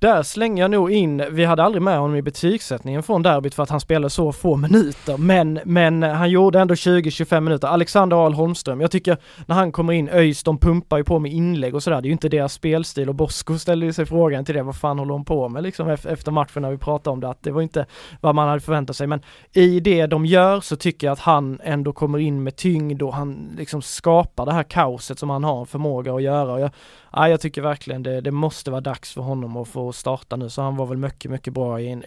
Där 0.00 0.22
slänger 0.22 0.62
jag 0.62 0.70
nog 0.70 0.90
in, 0.90 1.24
vi 1.30 1.44
hade 1.44 1.62
aldrig 1.62 1.82
med 1.82 1.98
honom 1.98 2.16
i 2.16 2.22
betygssättningen 2.22 3.02
från 3.02 3.22
derbyt 3.22 3.54
för 3.54 3.62
att 3.62 3.70
han 3.70 3.80
spelade 3.80 4.10
så 4.10 4.32
få 4.32 4.56
minuter, 4.56 5.16
men, 5.16 5.60
men 5.64 6.02
han 6.02 6.30
gjorde 6.30 6.60
ändå 6.60 6.74
20-25 6.74 7.40
minuter. 7.40 7.68
Alexander 7.68 8.16
Ahl 8.16 8.34
Holmström, 8.34 8.80
jag 8.80 8.90
tycker 8.90 9.16
när 9.46 9.54
han 9.54 9.72
kommer 9.72 9.92
in, 9.92 10.08
ÖIS 10.08 10.42
de 10.42 10.58
pumpar 10.58 10.96
ju 10.96 11.04
på 11.04 11.18
med 11.18 11.32
inlägg 11.32 11.74
och 11.74 11.82
sådär, 11.82 12.00
det 12.00 12.06
är 12.06 12.08
ju 12.08 12.12
inte 12.12 12.28
deras 12.28 12.52
spelstil. 12.52 13.08
Och 13.08 13.14
Bosko 13.14 13.58
ställde 13.58 13.86
ju 13.86 13.92
sig 13.92 14.06
frågan 14.06 14.44
till 14.44 14.54
det, 14.54 14.62
vad 14.62 14.76
fan 14.76 14.98
håller 14.98 15.12
de 15.12 15.24
på 15.24 15.48
med 15.48 15.62
liksom 15.62 15.88
efter 15.88 16.30
matchen 16.32 16.62
när 16.62 16.70
vi 16.70 16.78
pratade 16.78 17.12
om 17.12 17.20
det, 17.20 17.28
att 17.28 17.42
det 17.42 17.50
var 17.50 17.62
inte 17.62 17.86
vad 18.20 18.34
man 18.34 18.48
hade 18.48 18.60
förväntat 18.60 18.96
sig, 18.96 19.06
men 19.06 19.20
i 19.52 19.80
det 19.80 20.06
de 20.06 20.26
gör 20.26 20.60
så 20.60 20.76
tycker 20.76 21.06
jag 21.06 21.12
att 21.12 21.20
han 21.20 21.60
ändå 21.64 21.92
kommer 21.92 22.18
in 22.18 22.42
med 22.42 22.56
tyngd 22.56 23.02
och 23.02 23.14
han 23.14 23.54
liksom 23.56 23.82
skapar 23.82 24.46
det 24.46 24.52
här 24.52 24.62
kaoset 24.62 25.18
som 25.18 25.30
han 25.30 25.44
har 25.44 25.64
förmåga 25.64 26.14
att 26.14 26.22
göra. 26.22 26.52
Och 26.52 26.60
jag, 26.60 26.70
ja, 27.12 27.28
jag 27.28 27.40
tycker 27.40 27.62
verkligen 27.62 28.02
det, 28.02 28.20
det 28.20 28.30
måste 28.30 28.70
vara 28.70 28.80
dags 28.80 29.14
för 29.14 29.22
honom 29.22 29.56
att 29.56 29.68
få 29.68 29.87
starta 29.92 30.36
nu, 30.36 30.50
så 30.50 30.62
han 30.62 30.76
var 30.76 30.86
väl 30.86 30.98
mycket, 30.98 31.30
mycket 31.30 31.52
bra 31.52 31.80
i 31.80 31.88
en 31.88 32.04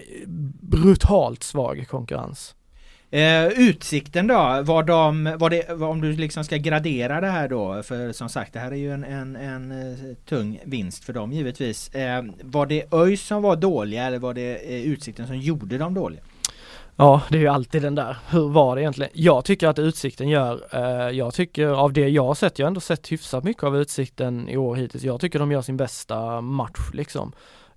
brutalt 0.61 1.43
svag 1.43 1.85
konkurrens. 1.89 2.55
Eh, 3.13 3.47
utsikten 3.47 4.27
då, 4.27 4.61
var 4.63 4.83
de, 4.83 5.35
var 5.39 5.49
det, 5.49 5.69
var- 5.69 5.87
om 5.87 6.01
du 6.01 6.13
liksom 6.13 6.43
ska 6.43 6.57
gradera 6.57 7.21
det 7.21 7.27
här 7.27 7.47
då, 7.47 7.83
för 7.83 8.11
som 8.11 8.29
sagt 8.29 8.53
det 8.53 8.59
här 8.59 8.71
är 8.71 8.75
ju 8.75 8.91
en, 8.93 9.03
en, 9.03 9.35
en 9.35 9.71
eh, 9.71 10.15
tung 10.29 10.59
vinst 10.63 11.03
för 11.03 11.13
dem 11.13 11.31
givetvis. 11.31 11.89
Eh, 11.95 12.23
var 12.43 12.65
det 12.65 12.93
ÖIS 12.93 13.21
som 13.27 13.41
var 13.41 13.55
dåliga 13.55 14.03
eller 14.03 14.19
var 14.19 14.33
det 14.33 14.55
eh, 14.75 14.81
Utsikten 14.81 15.27
som 15.27 15.37
gjorde 15.37 15.77
dem 15.77 15.93
dåliga? 15.93 16.21
Ja, 16.95 17.21
det 17.29 17.37
är 17.37 17.41
ju 17.41 17.47
alltid 17.47 17.81
den 17.81 17.95
där. 17.95 18.17
Hur 18.29 18.49
var 18.49 18.75
det 18.75 18.81
egentligen? 18.81 19.11
Jag 19.15 19.45
tycker 19.45 19.67
att 19.67 19.79
Utsikten 19.79 20.29
gör, 20.29 20.61
eh, 20.71 21.17
jag 21.17 21.33
tycker 21.33 21.67
av 21.67 21.93
det 21.93 22.09
jag 22.09 22.25
har 22.25 22.35
sett, 22.35 22.59
jag 22.59 22.65
har 22.65 22.67
ändå 22.67 22.79
sett 22.81 23.11
hyfsat 23.11 23.43
mycket 23.43 23.63
av 23.63 23.77
Utsikten 23.77 24.49
i 24.49 24.57
år 24.57 24.75
hittills. 24.75 25.03
Jag 25.03 25.21
tycker 25.21 25.39
de 25.39 25.51
gör 25.51 25.61
sin 25.61 25.77
bästa 25.77 26.41
match 26.41 26.89
liksom. 26.93 27.31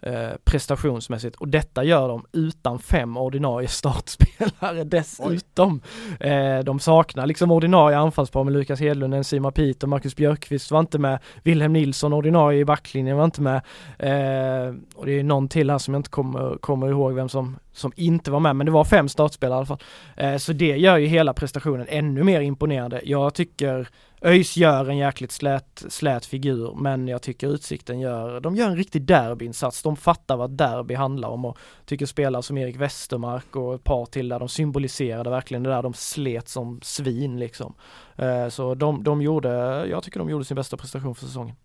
Eh, 0.05 0.31
prestationsmässigt 0.45 1.37
och 1.37 1.49
detta 1.49 1.85
gör 1.85 2.09
de 2.09 2.27
utan 2.33 2.79
fem 2.79 3.17
ordinarie 3.17 3.69
startspelare 3.85 4.85
dessutom. 4.85 5.81
Eh, 6.21 6.59
de 6.59 6.81
saknar 6.81 7.27
liksom 7.27 7.51
ordinarie 7.51 7.99
anfallspar 7.99 8.45
med 8.45 8.53
Lukas 8.53 8.81
Hedlund, 8.81 9.15
Enzima 9.15 9.51
Peter, 9.51 9.87
Marcus 9.87 10.17
Björkqvist 10.17 10.71
var 10.71 10.81
inte 10.81 10.99
med, 10.99 11.19
Wilhelm 11.43 11.73
Nilsson 11.73 12.13
ordinarie 12.13 12.61
i 12.61 12.65
backlinjen 12.65 13.17
var 13.17 13.25
inte 13.25 13.43
med 13.43 13.57
eh, 13.99 14.75
och 14.95 15.07
det 15.07 15.13
är 15.19 15.23
någon 15.23 15.49
till 15.49 15.71
här 15.71 15.79
som 15.79 15.95
jag 15.95 15.99
inte 15.99 16.11
kommer, 16.11 16.57
kommer 16.57 16.89
ihåg 16.89 17.15
vem 17.15 17.29
som, 17.29 17.57
som 17.73 17.93
inte 17.97 18.31
var 18.31 18.41
med 18.41 18.57
men 18.57 18.67
det 18.67 18.73
var 18.73 18.85
fem 18.85 19.09
startspelare 19.09 19.57
i 19.57 19.59
alla 19.59 19.67
fall. 19.67 19.83
Eh, 20.17 20.37
så 20.37 20.53
det 20.53 20.77
gör 20.77 20.97
ju 20.97 21.07
hela 21.07 21.35
prestationen 21.35 21.87
ännu 21.89 22.23
mer 22.23 22.41
imponerande. 22.41 23.01
Jag 23.05 23.35
tycker 23.35 23.89
ÖIS 24.25 24.57
gör 24.57 24.89
en 24.89 24.97
jäkligt 24.97 25.33
slät, 25.33 25.85
slät 25.89 26.27
figur 26.27 26.75
men 26.75 27.09
jag 27.09 27.23
tycker 27.23 27.49
Utsikten 27.49 28.01
gör, 28.01 28.41
de 28.41 28.57
gör 28.57 28.67
en 28.67 28.77
riktig 28.77 29.03
derbyinsats. 29.03 29.83
De 29.83 29.97
fattar 29.97 30.37
vad 30.37 30.51
derby 30.51 30.95
handlar 30.95 31.29
om 31.29 31.45
och 31.45 31.59
tycker 31.85 32.07
spelare 32.07 32.43
som 32.43 32.59
Erik 32.59 32.77
Westermark 32.77 33.57
och 33.57 33.75
ett 33.75 33.85
par 33.85 34.07
till 34.07 34.29
där 34.29 34.39
de 34.39 34.49
symboliserade 34.49 35.31
verkligen 35.31 35.63
det 35.63 35.71
där 35.71 35.83
de 35.83 35.95
slet 35.95 36.49
som 36.49 36.81
svin 36.83 37.39
liksom. 37.39 37.75
Eh, 38.17 38.49
så 38.49 38.75
de, 38.75 39.05
de 39.05 39.23
gjorde, 39.23 39.49
jag 39.91 40.03
tycker 40.03 40.19
de 40.19 40.31
gjorde 40.31 40.45
sin 40.45 40.55
bästa 40.55 40.77
prestation 40.77 41.15
för 41.15 41.27
säsongen. 41.27 41.57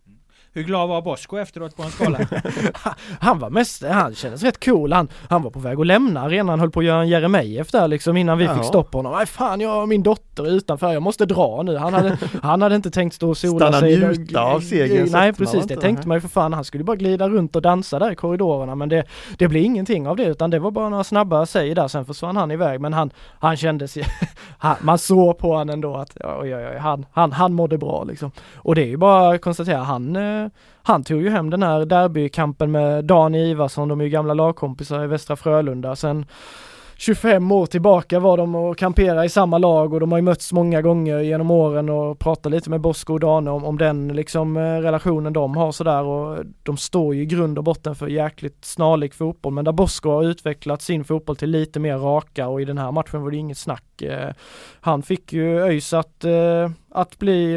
Hur 0.53 0.63
glad 0.63 0.89
var 0.89 1.01
Bosko 1.01 1.37
efteråt 1.37 1.75
på 1.75 1.83
en 1.83 1.91
skala? 1.91 2.19
han 3.19 3.39
var 3.39 3.49
mest, 3.49 3.83
han 3.83 4.15
kändes 4.15 4.43
rätt 4.43 4.65
cool. 4.65 4.93
Han, 4.93 5.07
han 5.29 5.43
var 5.43 5.51
på 5.51 5.59
väg 5.59 5.79
att 5.79 5.87
lämna 5.87 6.21
arenan, 6.21 6.49
han 6.49 6.59
höll 6.59 6.71
på 6.71 6.79
att 6.79 6.85
göra 6.85 7.01
en 7.01 7.09
Jeremejeff 7.09 7.71
där 7.71 7.87
liksom 7.87 8.17
innan 8.17 8.37
vi 8.37 8.45
Jaha. 8.45 8.55
fick 8.55 8.65
stopp 8.65 8.93
honom. 8.93 9.13
Nej 9.13 9.25
fan, 9.25 9.61
jag 9.61 9.69
har 9.69 9.85
min 9.85 10.03
dotter 10.03 10.47
utanför, 10.47 10.93
jag 10.93 11.03
måste 11.03 11.25
dra 11.25 11.63
nu. 11.63 11.77
Han 11.77 11.93
hade, 11.93 12.17
han 12.41 12.61
hade 12.61 12.75
inte 12.75 12.91
tänkt 12.91 13.13
stå 13.13 13.29
och 13.29 13.37
sola 13.37 13.59
Stanna 13.59 13.79
sig. 13.79 13.97
Stanna 13.97 14.11
njuta 14.11 14.41
av 14.41 14.59
segern. 14.59 15.07
Nej 15.11 15.33
precis, 15.33 15.65
det 15.65 15.75
tänkte 15.75 16.07
man 16.07 16.17
ju 16.17 16.21
för 16.21 16.27
fan. 16.27 16.53
Han 16.53 16.63
skulle 16.63 16.83
bara 16.83 16.95
glida 16.95 17.29
runt 17.29 17.55
och 17.55 17.61
dansa 17.61 17.99
där 17.99 18.11
i 18.11 18.15
korridorerna 18.15 18.75
men 18.75 18.89
det, 18.89 19.03
det 19.37 19.47
blev 19.47 19.63
ingenting 19.63 20.07
av 20.07 20.15
det 20.15 20.25
utan 20.25 20.49
det 20.49 20.59
var 20.59 20.71
bara 20.71 20.89
några 20.89 21.03
snabba 21.03 21.45
säg 21.45 21.75
där. 21.75 21.87
Sen 21.87 22.05
försvann 22.05 22.37
han 22.37 22.51
iväg 22.51 22.81
men 22.81 22.93
han, 22.93 23.11
han 23.39 23.57
kändes, 23.57 23.97
han, 24.57 24.75
man 24.81 24.97
såg 24.97 25.37
på 25.37 25.51
honom 25.51 25.69
ändå 25.69 25.95
att 25.95 26.17
oj, 26.23 26.55
oj, 26.55 26.67
oj, 26.71 26.77
han, 26.77 27.05
han, 27.11 27.31
han 27.31 27.53
mådde 27.53 27.77
bra 27.77 28.03
liksom. 28.03 28.31
Och 28.55 28.75
det 28.75 28.81
är 28.81 28.87
ju 28.87 28.97
bara 28.97 29.33
att 29.33 29.41
konstatera, 29.41 29.77
han 29.77 30.15
eh, 30.15 30.38
han 30.83 31.03
tog 31.03 31.21
ju 31.21 31.29
hem 31.29 31.49
den 31.49 31.63
här 31.63 31.85
derbykampen 31.85 32.71
med 32.71 33.05
Dan 33.05 33.35
Ivarsson, 33.35 33.87
de 33.87 33.99
är 33.99 34.05
ju 34.05 34.09
gamla 34.09 34.33
lagkompisar 34.33 35.03
i 35.03 35.07
Västra 35.07 35.35
Frölunda. 35.35 35.95
Sen 35.95 36.25
25 36.99 37.51
år 37.51 37.65
tillbaka 37.65 38.19
var 38.19 38.37
de 38.37 38.55
och 38.55 38.77
kamperade 38.77 39.25
i 39.25 39.29
samma 39.29 39.57
lag 39.57 39.93
och 39.93 39.99
de 39.99 40.11
har 40.11 40.19
ju 40.19 40.21
mötts 40.21 40.53
många 40.53 40.81
gånger 40.81 41.19
genom 41.19 41.51
åren 41.51 41.89
och 41.89 42.19
pratat 42.19 42.51
lite 42.51 42.69
med 42.69 42.81
Bosko 42.81 43.13
och 43.13 43.19
Dane 43.19 43.51
om, 43.51 43.65
om 43.65 43.77
den 43.77 44.07
liksom 44.07 44.57
eh, 44.57 44.61
relationen 44.61 45.33
de 45.33 45.57
har 45.57 45.71
sådär 45.71 46.03
och 46.03 46.45
de 46.63 46.77
står 46.77 47.15
ju 47.15 47.21
i 47.21 47.25
grund 47.25 47.57
och 47.57 47.63
botten 47.63 47.95
för 47.95 48.07
jäkligt 48.07 48.65
snarlik 48.65 49.13
fotboll 49.13 49.53
men 49.53 49.65
där 49.65 49.71
Bosko 49.71 50.09
har 50.09 50.23
utvecklat 50.23 50.81
sin 50.81 51.03
fotboll 51.03 51.35
till 51.35 51.49
lite 51.49 51.79
mer 51.79 51.97
raka 51.97 52.47
och 52.47 52.61
i 52.61 52.65
den 52.65 52.77
här 52.77 52.91
matchen 52.91 53.21
var 53.21 53.31
det 53.31 53.37
inget 53.37 53.57
snack. 53.57 54.01
Eh, 54.01 54.33
han 54.81 55.01
fick 55.01 55.33
ju 55.33 55.59
ÖIS 55.59 55.93
att, 55.93 56.23
eh, 56.23 56.69
att 57.01 57.19
bli, 57.19 57.55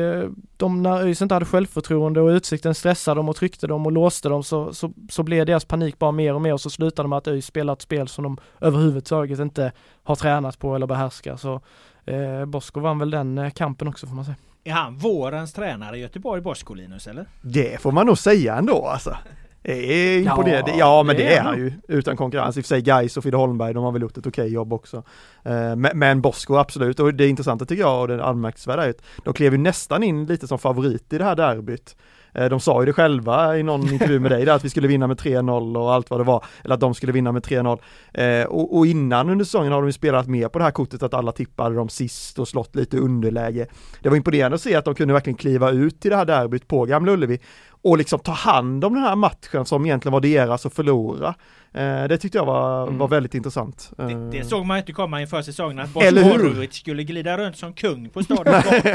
de 0.56 0.82
när 0.82 1.02
ÖIS 1.02 1.22
inte 1.22 1.34
hade 1.34 1.46
självförtroende 1.46 2.20
och 2.20 2.28
Utsikten 2.28 2.74
stressade 2.74 3.18
dem 3.18 3.28
och 3.28 3.36
tryckte 3.36 3.66
dem 3.66 3.86
och 3.86 3.92
låste 3.92 4.28
dem 4.28 4.42
så, 4.42 4.72
så, 4.72 4.92
så 5.10 5.22
blev 5.22 5.46
deras 5.46 5.64
panik 5.64 5.98
bara 5.98 6.12
mer 6.12 6.34
och 6.34 6.40
mer 6.40 6.52
och 6.52 6.60
så 6.60 6.70
slutade 6.70 7.04
de 7.04 7.10
med 7.10 7.16
att 7.16 7.28
ÖIS 7.28 7.46
spelade 7.46 7.72
ett 7.72 7.82
spel 7.82 8.08
som 8.08 8.24
de 8.24 8.38
överhuvudtaget 8.60 9.38
inte 9.38 9.72
har 10.02 10.16
tränat 10.16 10.58
på 10.58 10.74
eller 10.74 10.86
behärskar. 10.86 11.36
Så 11.36 11.60
eh, 12.04 12.44
Bosko 12.44 12.80
vann 12.80 12.98
väl 12.98 13.10
den 13.10 13.50
kampen 13.50 13.88
också 13.88 14.06
får 14.06 14.14
man 14.14 14.24
säga. 14.24 14.36
Är 14.64 14.72
han 14.72 14.96
vårens 14.96 15.52
tränare 15.52 15.98
i 15.98 16.00
Göteborg, 16.00 16.42
Bosko 16.42 16.74
Linus 16.74 17.06
eller? 17.06 17.26
Det 17.42 17.80
får 17.80 17.92
man 17.92 18.06
nog 18.06 18.18
säga 18.18 18.56
ändå 18.56 18.86
alltså. 18.86 19.16
Är 19.64 20.18
imponerande. 20.18 20.70
Ja, 20.70 20.76
ja 20.78 21.02
men 21.02 21.16
det, 21.16 21.34
är 21.34 21.42
han 21.42 21.58
ju 21.58 21.72
utan 21.88 22.16
konkurrens. 22.16 22.56
I 22.56 22.60
och 22.60 22.64
för 22.64 22.68
sig 22.68 22.82
Gais 22.82 23.16
och 23.16 23.22
Fidde 23.22 23.36
Holmberg, 23.36 23.74
de 23.74 23.84
har 23.84 23.92
väl 23.92 24.02
gjort 24.02 24.18
ett 24.18 24.26
okej 24.26 24.52
jobb 24.52 24.72
också. 24.72 24.96
Eh, 25.44 25.76
men, 25.76 25.90
men 25.94 26.20
Bosko 26.20 26.56
absolut, 26.56 27.00
och 27.00 27.14
det 27.14 27.28
intressanta 27.28 27.64
tycker 27.64 27.82
jag 27.82 28.00
och 28.00 28.08
det 28.08 28.24
anmärkningsvärda 28.24 28.84
är 28.84 28.90
att 28.90 29.02
de 29.24 29.34
klev 29.34 29.52
ju 29.52 29.58
nästan 29.58 30.02
in 30.02 30.26
lite 30.26 30.46
som 30.46 30.58
favorit 30.58 31.12
i 31.12 31.18
det 31.18 31.24
här 31.24 31.36
derbyt. 31.36 31.96
Eh, 32.34 32.48
de 32.48 32.60
sa 32.60 32.80
ju 32.80 32.86
det 32.86 32.92
själva 32.92 33.58
i 33.58 33.62
någon 33.62 33.92
intervju 33.92 34.20
med 34.20 34.30
dig 34.30 34.44
där 34.44 34.54
att 34.54 34.64
vi 34.64 34.70
skulle 34.70 34.88
vinna 34.88 35.06
med 35.06 35.16
3-0 35.16 35.78
och 35.78 35.92
allt 35.92 36.10
vad 36.10 36.20
det 36.20 36.24
var, 36.24 36.44
eller 36.64 36.74
att 36.74 36.80
de 36.80 36.94
skulle 36.94 37.12
vinna 37.12 37.32
med 37.32 37.42
3-0. 37.42 37.78
Eh, 38.14 38.46
och, 38.46 38.76
och, 38.76 38.86
innan 38.86 39.30
under 39.30 39.44
säsongen 39.44 39.72
har 39.72 39.80
de 39.80 39.88
ju 39.88 39.92
spelat 39.92 40.26
mer 40.26 40.48
på 40.48 40.58
det 40.58 40.64
här 40.64 40.70
kortet 40.70 41.02
att 41.02 41.14
alla 41.14 41.32
tippade 41.32 41.74
dem 41.74 41.88
sist 41.88 42.38
och 42.38 42.48
slått 42.48 42.76
lite 42.76 42.96
underläge. 42.96 43.66
Det 44.00 44.08
var 44.08 44.16
imponerande 44.16 44.54
att 44.54 44.60
se 44.60 44.74
att 44.74 44.84
de 44.84 44.94
kunde 44.94 45.14
verkligen 45.14 45.36
kliva 45.36 45.70
ut 45.70 46.06
i 46.06 46.08
det 46.08 46.16
här 46.16 46.24
derbyt 46.24 46.68
på 46.68 46.84
Gamla 46.84 47.12
Ullevi 47.12 47.40
och 47.84 47.98
liksom 47.98 48.18
ta 48.18 48.32
hand 48.32 48.84
om 48.84 48.94
den 48.94 49.02
här 49.02 49.16
matchen 49.16 49.64
som 49.64 49.86
egentligen 49.86 50.12
var 50.12 50.20
deras 50.20 50.66
och 50.66 50.72
förlora. 50.72 51.34
Eh, 51.74 52.04
det 52.08 52.18
tyckte 52.18 52.38
jag 52.38 52.46
var, 52.46 52.82
mm. 52.82 52.98
var 52.98 53.08
väldigt 53.08 53.34
intressant. 53.34 53.90
Det, 53.96 54.30
det, 54.30 54.38
eh. 54.38 54.46
såg 54.46 54.66
man 54.66 54.78
inte 54.78 54.92
komma 54.92 55.20
inför 55.20 55.42
säsongen 55.42 55.78
att 55.78 55.92
Boskorovic 55.92 56.74
skulle 56.74 57.04
glida 57.04 57.38
runt 57.38 57.56
som 57.56 57.72
kung 57.72 58.08
på 58.08 58.22
stadion. 58.22 58.54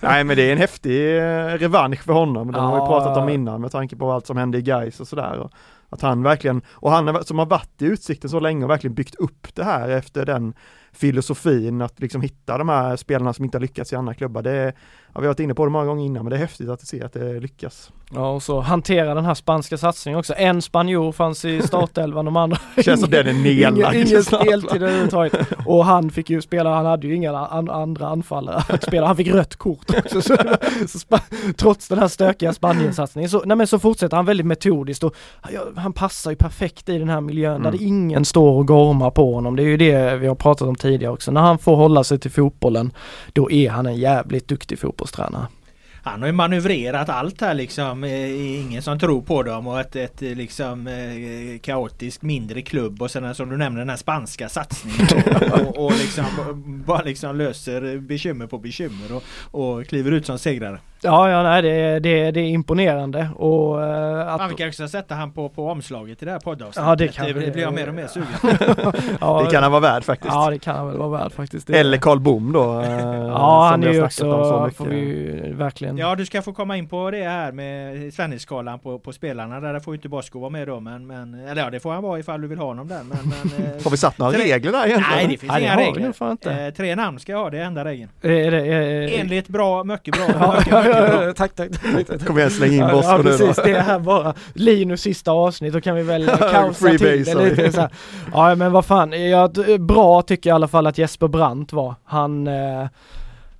Nej 0.00 0.24
men 0.24 0.36
det 0.36 0.42
är 0.42 0.52
en 0.52 0.58
häftig 0.58 1.18
eh, 1.18 1.44
revansch 1.44 2.02
för 2.02 2.12
honom. 2.12 2.52
Det 2.52 2.60
har 2.60 2.80
vi 2.80 2.86
pratat 2.86 3.16
om 3.16 3.28
innan 3.28 3.60
med 3.60 3.72
tanke 3.72 3.96
på 3.96 4.12
allt 4.12 4.26
som 4.26 4.36
hände 4.36 4.58
i 4.58 4.62
Gais 4.62 5.00
och 5.00 5.08
sådär. 5.08 5.48
Att 5.88 6.02
han 6.02 6.22
verkligen, 6.22 6.62
och 6.68 6.90
han 6.90 7.24
som 7.24 7.38
har 7.38 7.46
varit 7.46 7.82
i 7.82 7.84
Utsikten 7.84 8.30
så 8.30 8.40
länge 8.40 8.64
och 8.64 8.70
verkligen 8.70 8.94
byggt 8.94 9.14
upp 9.14 9.54
det 9.54 9.64
här 9.64 9.88
efter 9.88 10.26
den 10.26 10.54
filosofin 10.96 11.82
att 11.82 12.00
liksom 12.00 12.22
hitta 12.22 12.58
de 12.58 12.68
här 12.68 12.96
spelarna 12.96 13.32
som 13.32 13.44
inte 13.44 13.56
har 13.56 13.60
lyckats 13.60 13.92
i 13.92 13.96
andra 13.96 14.14
klubbar. 14.14 14.42
Det 14.42 14.50
är, 14.50 14.74
ja, 15.12 15.20
vi 15.20 15.26
har 15.26 15.26
varit 15.26 15.40
inne 15.40 15.54
på 15.54 15.64
det 15.64 15.70
många 15.70 15.84
gånger 15.84 16.04
innan 16.06 16.24
men 16.24 16.30
det 16.30 16.36
är 16.36 16.40
häftigt 16.40 16.68
att 16.68 16.86
se 16.86 17.02
att 17.02 17.12
det 17.12 17.40
lyckas. 17.40 17.92
Ja 18.14 18.30
och 18.30 18.42
så 18.42 18.60
hantera 18.60 19.14
den 19.14 19.24
här 19.24 19.34
spanska 19.34 19.78
satsningen 19.78 20.18
också. 20.18 20.34
En 20.36 20.62
spanjor 20.62 21.12
fanns 21.12 21.44
i 21.44 21.62
startelvan, 21.62 22.24
de 22.24 22.36
andra 22.36 22.58
Känns 22.84 23.00
som 23.00 23.10
den 23.10 23.26
är 23.26 23.32
nedlagd. 23.32 23.94
Ingen, 23.94 24.08
ingen 24.08 24.24
speltid 24.24 24.82
överhuvudtaget. 24.82 25.48
Och 25.66 25.84
han 25.84 26.10
fick 26.10 26.30
ju 26.30 26.42
spela, 26.42 26.74
han 26.74 26.86
hade 26.86 27.06
ju 27.06 27.14
inga 27.14 27.38
an, 27.38 27.70
andra 27.70 28.06
anfallare 28.06 28.62
att 28.68 28.82
spela. 28.82 29.06
Han 29.06 29.16
fick 29.16 29.28
rött 29.28 29.56
kort 29.56 29.90
också. 29.98 30.22
Så, 30.22 30.36
så 30.98 31.18
trots 31.56 31.88
den 31.88 31.98
här 31.98 32.08
stökiga 32.08 32.52
Spanien-satsningen 32.52 33.30
så, 33.30 33.42
nej 33.44 33.56
men 33.56 33.66
så 33.66 33.78
fortsätter 33.78 34.16
han 34.16 34.26
väldigt 34.26 34.46
metodiskt 34.46 35.04
och 35.04 35.14
han 35.76 35.92
passar 35.92 36.30
ju 36.30 36.36
perfekt 36.36 36.88
i 36.88 36.98
den 36.98 37.08
här 37.08 37.20
miljön 37.20 37.56
mm. 37.56 37.72
där 37.72 37.82
ingen 37.82 38.24
står 38.24 38.58
och 38.58 38.66
gormar 38.66 39.10
på 39.10 39.34
honom. 39.34 39.56
Det 39.56 39.62
är 39.62 39.66
ju 39.66 39.76
det 39.76 40.16
vi 40.16 40.26
har 40.26 40.34
pratat 40.34 40.68
om 40.68 40.74
tidigare 40.74 40.85
också. 41.08 41.30
När 41.30 41.40
han 41.40 41.58
får 41.58 41.76
hålla 41.76 42.04
sig 42.04 42.18
till 42.18 42.30
fotbollen, 42.30 42.92
då 43.32 43.50
är 43.50 43.70
han 43.70 43.86
en 43.86 43.96
jävligt 43.96 44.48
duktig 44.48 44.78
fotbollstränare 44.78 45.46
han 46.06 46.20
har 46.20 46.26
ju 46.26 46.32
manövrerat 46.32 47.08
allt 47.08 47.40
här 47.40 47.54
liksom. 47.54 48.04
Ingen 48.04 48.82
som 48.82 48.98
tror 48.98 49.22
på 49.22 49.42
dem 49.42 49.66
och 49.66 49.80
ett, 49.80 49.96
ett 49.96 50.20
liksom 50.20 50.86
eh, 50.86 51.58
kaotiskt 51.58 52.22
mindre 52.22 52.62
klubb 52.62 53.02
och 53.02 53.10
sen 53.10 53.34
som 53.34 53.50
du 53.50 53.56
nämner 53.56 53.78
den 53.78 53.88
här 53.88 53.96
spanska 53.96 54.48
satsningen 54.48 55.06
och, 55.52 55.60
och, 55.60 55.84
och 55.84 55.92
liksom 55.92 56.24
bara 56.86 57.02
liksom 57.02 57.36
löser 57.36 57.98
bekymmer 57.98 58.46
på 58.46 58.58
bekymmer 58.58 59.12
och, 59.12 59.22
och 59.60 59.86
kliver 59.86 60.12
ut 60.12 60.26
som 60.26 60.38
segrare. 60.38 60.78
Ja, 61.02 61.30
ja 61.30 61.42
nej, 61.42 61.62
det, 61.62 61.98
det, 61.98 62.30
det 62.30 62.40
är 62.40 62.48
imponerande 62.48 63.28
och... 63.36 63.78
Uh, 63.78 64.28
att... 64.28 64.50
Vi 64.50 64.54
kanske 64.54 64.72
ska 64.72 64.88
sätta 64.88 65.14
han 65.14 65.32
på, 65.32 65.48
på 65.48 65.70
omslaget 65.70 66.22
i 66.22 66.24
det 66.24 66.30
här 66.30 66.38
poddavsnittet. 66.38 66.88
Ja, 66.88 66.96
det, 66.96 67.08
kan 67.08 67.26
det, 67.26 67.32
det 67.32 67.50
blir 67.50 67.62
jag 67.62 67.74
mer 67.74 67.88
och 67.88 67.94
mer 67.94 68.06
sugen 68.06 68.28
ja, 69.20 69.42
Det 69.44 69.50
kan 69.50 69.62
han 69.62 69.72
vara 69.72 69.80
värd 69.80 70.04
faktiskt. 70.04 70.34
Ja, 70.34 70.50
det 70.50 70.58
kan 70.58 70.76
han 70.76 70.86
väl 70.86 70.96
vara 70.96 71.08
värd 71.08 71.32
faktiskt. 71.32 71.70
Eller 71.70 71.98
Karl 71.98 72.18
Bom 72.18 72.52
då. 72.52 72.80
Uh, 72.80 72.86
ja, 73.28 73.68
han 73.70 73.84
är 73.84 73.92
ju 73.92 74.04
också, 74.04 74.70
får 74.76 74.86
vi 74.86 75.52
verkligen... 75.54 75.98
Ja, 75.98 76.14
du 76.14 76.26
ska 76.26 76.42
få 76.42 76.52
komma 76.52 76.76
in 76.76 76.88
på 76.88 77.10
det 77.10 77.24
här 77.24 77.52
med 77.52 78.14
Svennisskalan 78.14 78.78
på, 78.78 78.98
på 78.98 79.12
spelarna. 79.12 79.60
Där 79.60 79.80
får 79.80 79.94
ju 79.94 79.96
inte 79.96 80.08
Bosko 80.08 80.40
vara 80.40 80.50
med 80.50 80.68
då, 80.68 80.80
men, 80.80 81.06
men... 81.06 81.34
Eller 81.34 81.62
ja, 81.62 81.70
det 81.70 81.80
får 81.80 81.92
han 81.92 82.02
vara 82.02 82.18
ifall 82.18 82.40
du 82.40 82.48
vill 82.48 82.58
ha 82.58 82.66
honom 82.66 82.88
där, 82.88 83.02
men... 83.02 83.18
men 83.42 83.66
eh, 83.66 83.84
har 83.84 83.90
vi 83.90 83.96
satt 83.96 84.18
några 84.18 84.32
tre... 84.32 84.44
regler 84.44 84.72
där 84.72 84.86
egentligen? 84.86 85.16
Nej, 85.16 85.26
det 85.26 85.38
finns 85.38 85.52
nej, 85.52 85.62
inga 85.62 85.76
regler. 85.76 86.30
Inte. 86.30 86.52
Eh, 86.52 86.74
tre 86.74 86.96
namn 86.96 87.18
ska 87.18 87.32
jag 87.32 87.38
ha, 87.38 87.50
det 87.50 87.58
är 87.58 87.64
enda 87.64 87.84
regeln. 87.84 88.10
Är 88.22 88.50
det, 88.50 88.66
är, 88.66 89.20
Enligt 89.20 89.48
bra, 89.48 89.84
mycket 89.84 90.14
bra. 90.14 90.60
Tack, 91.36 91.54
tack, 91.54 91.70
tack. 92.06 92.26
Kom 92.26 92.38
igen, 92.38 92.50
släng 92.50 92.72
in 92.72 92.80
Bosko 92.80 93.10
ja, 93.10 93.16
nu 93.16 93.22
precis, 93.22 93.56
det 93.56 93.70
är 93.70 93.82
här 93.82 93.98
bara 93.98 94.34
Linus 94.52 95.00
sista 95.00 95.32
avsnitt, 95.32 95.72
då 95.72 95.80
kan 95.80 95.94
vi 95.96 96.02
väl 96.02 96.26
kaosa 96.52 96.88
till 96.88 97.24
det 97.24 97.34
lite 97.34 97.72
så. 97.72 97.88
Ja 98.32 98.54
men 98.54 98.72
vad 98.72 98.84
fan, 98.84 99.30
ja, 99.30 99.50
bra 99.78 100.22
tycker 100.22 100.50
jag 100.50 100.54
i 100.54 100.56
alla 100.56 100.68
fall 100.68 100.86
att 100.86 100.98
Jesper 100.98 101.28
Brandt 101.28 101.72
var. 101.72 101.94
Han 102.04 102.46
eh, 102.46 102.86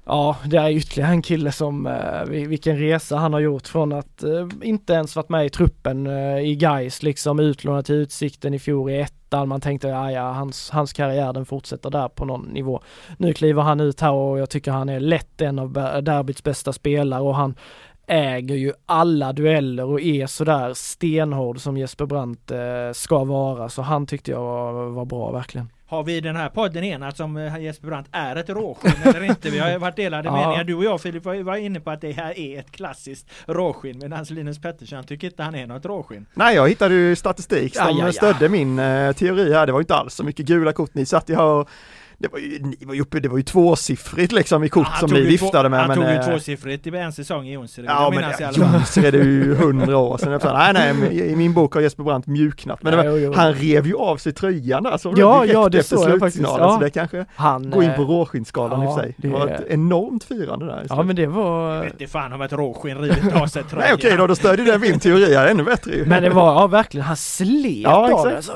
Ja, 0.08 0.36
det 0.44 0.56
är 0.56 0.70
ytterligare 0.70 1.10
en 1.10 1.22
kille 1.22 1.52
som, 1.52 1.86
eh, 1.86 2.24
vilken 2.24 2.78
resa 2.78 3.16
han 3.16 3.32
har 3.32 3.40
gjort 3.40 3.68
från 3.68 3.92
att 3.92 4.22
eh, 4.22 4.48
inte 4.62 4.92
ens 4.92 5.16
varit 5.16 5.28
med 5.28 5.46
i 5.46 5.50
truppen 5.50 6.06
eh, 6.06 6.38
i 6.38 6.56
Gais 6.56 7.02
liksom 7.02 7.40
utlånad 7.40 7.84
till 7.84 7.94
Utsikten 7.94 8.54
i 8.54 8.58
fjol 8.58 8.90
i 8.90 9.00
ettan. 9.26 9.48
Man 9.48 9.60
tänkte, 9.60 9.88
ja, 9.88 10.10
ja 10.10 10.32
hans, 10.32 10.70
hans 10.70 10.92
karriär 10.92 11.32
den 11.32 11.46
fortsätter 11.46 11.90
där 11.90 12.08
på 12.08 12.24
någon 12.24 12.42
nivå. 12.42 12.80
Nu 13.18 13.32
kliver 13.32 13.62
han 13.62 13.80
ut 13.80 14.00
här 14.00 14.12
och 14.12 14.38
jag 14.38 14.50
tycker 14.50 14.70
han 14.70 14.88
är 14.88 15.00
lätt 15.00 15.40
en 15.40 15.58
av 15.58 15.72
derbyts 16.02 16.42
bästa 16.42 16.72
spelare 16.72 17.22
och 17.22 17.36
han 17.36 17.54
äger 18.06 18.54
ju 18.54 18.72
alla 18.86 19.32
dueller 19.32 19.84
och 19.84 20.00
är 20.00 20.26
sådär 20.26 20.74
stenhård 20.74 21.60
som 21.60 21.76
Jesper 21.76 22.06
Brandt 22.06 22.50
eh, 22.50 22.58
ska 22.92 23.24
vara. 23.24 23.68
Så 23.68 23.82
han 23.82 24.06
tyckte 24.06 24.30
jag 24.30 24.40
var, 24.40 24.86
var 24.88 25.04
bra 25.04 25.30
verkligen. 25.32 25.68
Har 25.88 26.02
vi 26.02 26.16
i 26.16 26.20
den 26.20 26.36
här 26.36 26.48
podden 26.48 26.84
enats 26.84 27.20
om 27.20 27.36
eh, 27.36 27.58
Jesper 27.58 27.86
Brandt 27.88 28.08
är 28.12 28.36
ett 28.36 28.48
råskinn 28.48 28.92
eller 29.04 29.22
inte? 29.22 29.50
Vi 29.50 29.58
har 29.58 29.78
varit 29.78 29.96
delade 29.96 30.28
Ja. 30.28 30.32
meningar. 30.36 30.64
Du 30.64 30.74
och 30.74 30.84
jag 30.84 31.00
Filip 31.00 31.24
var 31.24 31.42
var 31.42 31.56
inne 31.56 31.80
på 31.80 31.90
att 31.90 32.00
det 32.00 32.12
här 32.12 32.38
är 32.38 32.58
ett 32.60 32.70
klassiskt 32.72 33.26
råskinn 33.46 33.98
medan 33.98 34.24
Linus 34.30 34.60
Pettersson 34.60 35.04
tycker 35.04 35.26
inte 35.26 35.42
han 35.42 35.54
är 35.54 35.66
något 35.66 35.84
råskinn. 35.86 36.26
Nej, 36.34 36.54
jag 36.54 36.68
hittade 36.68 36.94
ju 36.94 37.16
statistik 37.16 37.76
som 37.76 37.86
Aj, 37.86 37.94
aj, 37.94 38.02
aj. 38.06 38.12
stödde 38.12 38.48
min 38.48 38.78
eh, 38.78 39.12
teori 39.12 39.52
här. 39.52 39.66
Det 39.66 39.72
var 39.72 39.80
ju 39.80 39.82
inte 39.82 39.94
alls 39.94 40.14
så 40.14 40.24
mycket 40.24 40.46
gula 40.46 40.72
kort 40.72 40.94
ni 40.94 41.06
satt 41.06 41.28
ju 41.30 41.34
här 41.34 41.44
och 41.44 41.68
det 42.18 42.28
var 42.32 42.38
ju, 42.38 42.58
ni 42.58 42.76
var 42.86 42.94
ju 42.94 43.00
uppe, 43.00 43.20
det 43.20 43.28
var 43.28 43.36
ju 43.36 43.42
tvåsiffrigt 43.42 44.32
liksom 44.32 44.64
i 44.64 44.68
kort 44.68 44.86
Han 44.86 45.08
som 45.08 45.18
ni 45.18 45.26
viftade 45.26 45.68
med. 45.68 45.80
Han 45.80 45.88
men, 45.88 45.96
tog 45.96 46.06
ju 46.06 46.14
eh, 46.14 46.26
tvåsiffrigt 46.26 46.86
i 46.86 46.96
en 46.96 47.12
säsong 47.12 47.46
i 47.46 47.52
Jonsered. 47.52 47.90
Ja 47.90 48.10
men 48.14 48.34
jag 48.40 48.52
i. 48.52 48.58
Jonsered 48.60 49.14
är 49.14 49.24
ju 49.24 49.54
hundra 49.62 49.96
år 49.96 50.18
sedan. 50.18 50.40
Nej 50.54 50.72
nej, 50.72 50.94
men 50.94 51.12
i 51.12 51.36
i 51.36 51.36
min 51.36 51.54
bok 51.54 51.74
har 51.74 51.80
Jesper 51.80 52.02
Brandt 52.02 52.26
mjuknat. 52.26 52.82
Men 52.82 52.92
Ja, 52.92 52.96
var, 52.96 53.04
jo, 53.10 53.16
jo. 53.16 53.32
han 53.32 53.54
rev 53.54 53.86
ju 53.86 53.96
av 53.96 54.16
sig 54.16 54.32
tröjan 54.32 54.82
där 54.82 54.96
som 54.98 55.14
Ja, 55.16 55.40
direkt 55.40 55.54
ja, 55.54 55.68
det 55.68 55.78
efter 55.78 55.96
jag 55.96 56.18
slutsignalen. 56.18 56.68
Ja. 56.68 56.74
Så 56.74 56.80
det 56.80 56.90
kanske 56.90 57.26
Han, 57.36 57.70
går 57.70 57.84
in 57.84 57.94
på 57.96 58.02
eh, 58.02 58.08
råskinnskalan 58.08 58.82
i 58.82 58.86
och 58.86 58.90
ja, 58.90 58.94
för 58.96 59.02
sig. 59.02 59.14
Det 59.16 59.28
var 59.28 59.48
ett 59.48 59.66
enormt 59.68 60.24
firande 60.24 60.66
där. 60.66 60.82
i 60.82 60.86
Ja 60.88 61.02
men 61.02 61.16
det 61.16 61.22
Jag 61.22 61.30
var 61.30 61.80
vet 61.80 61.92
inte 61.92 62.06
fan 62.06 62.32
om 62.32 62.42
ett 62.42 62.52
råskinn 62.52 62.98
rivit 62.98 63.34
av 63.34 63.46
sig 63.46 63.62
tröjan. 63.62 63.78
Nej 63.86 63.94
okej 63.94 64.16
då, 64.16 64.26
då 64.26 64.34
stödjer 64.34 64.66
det 64.66 64.78
min 64.78 65.00
teori 65.00 65.34
här 65.34 65.46
ännu 65.46 65.62
bättre 65.62 65.92
ju. 65.92 66.04
Men 66.06 66.22
det 66.22 66.30
var, 66.30 66.54
ja 66.54 66.66
verkligen, 66.66 67.06
han 67.06 67.16
slet 67.16 67.76
Ja, 67.76 68.12
av 68.14 68.28
exakt. 68.28 68.50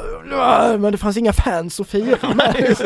Men 0.80 0.92
det 0.92 0.98
fanns 0.98 1.16
inga 1.16 1.32
fans 1.32 1.80
att 1.80 1.86
fira 1.86 2.34
med. 2.34 2.76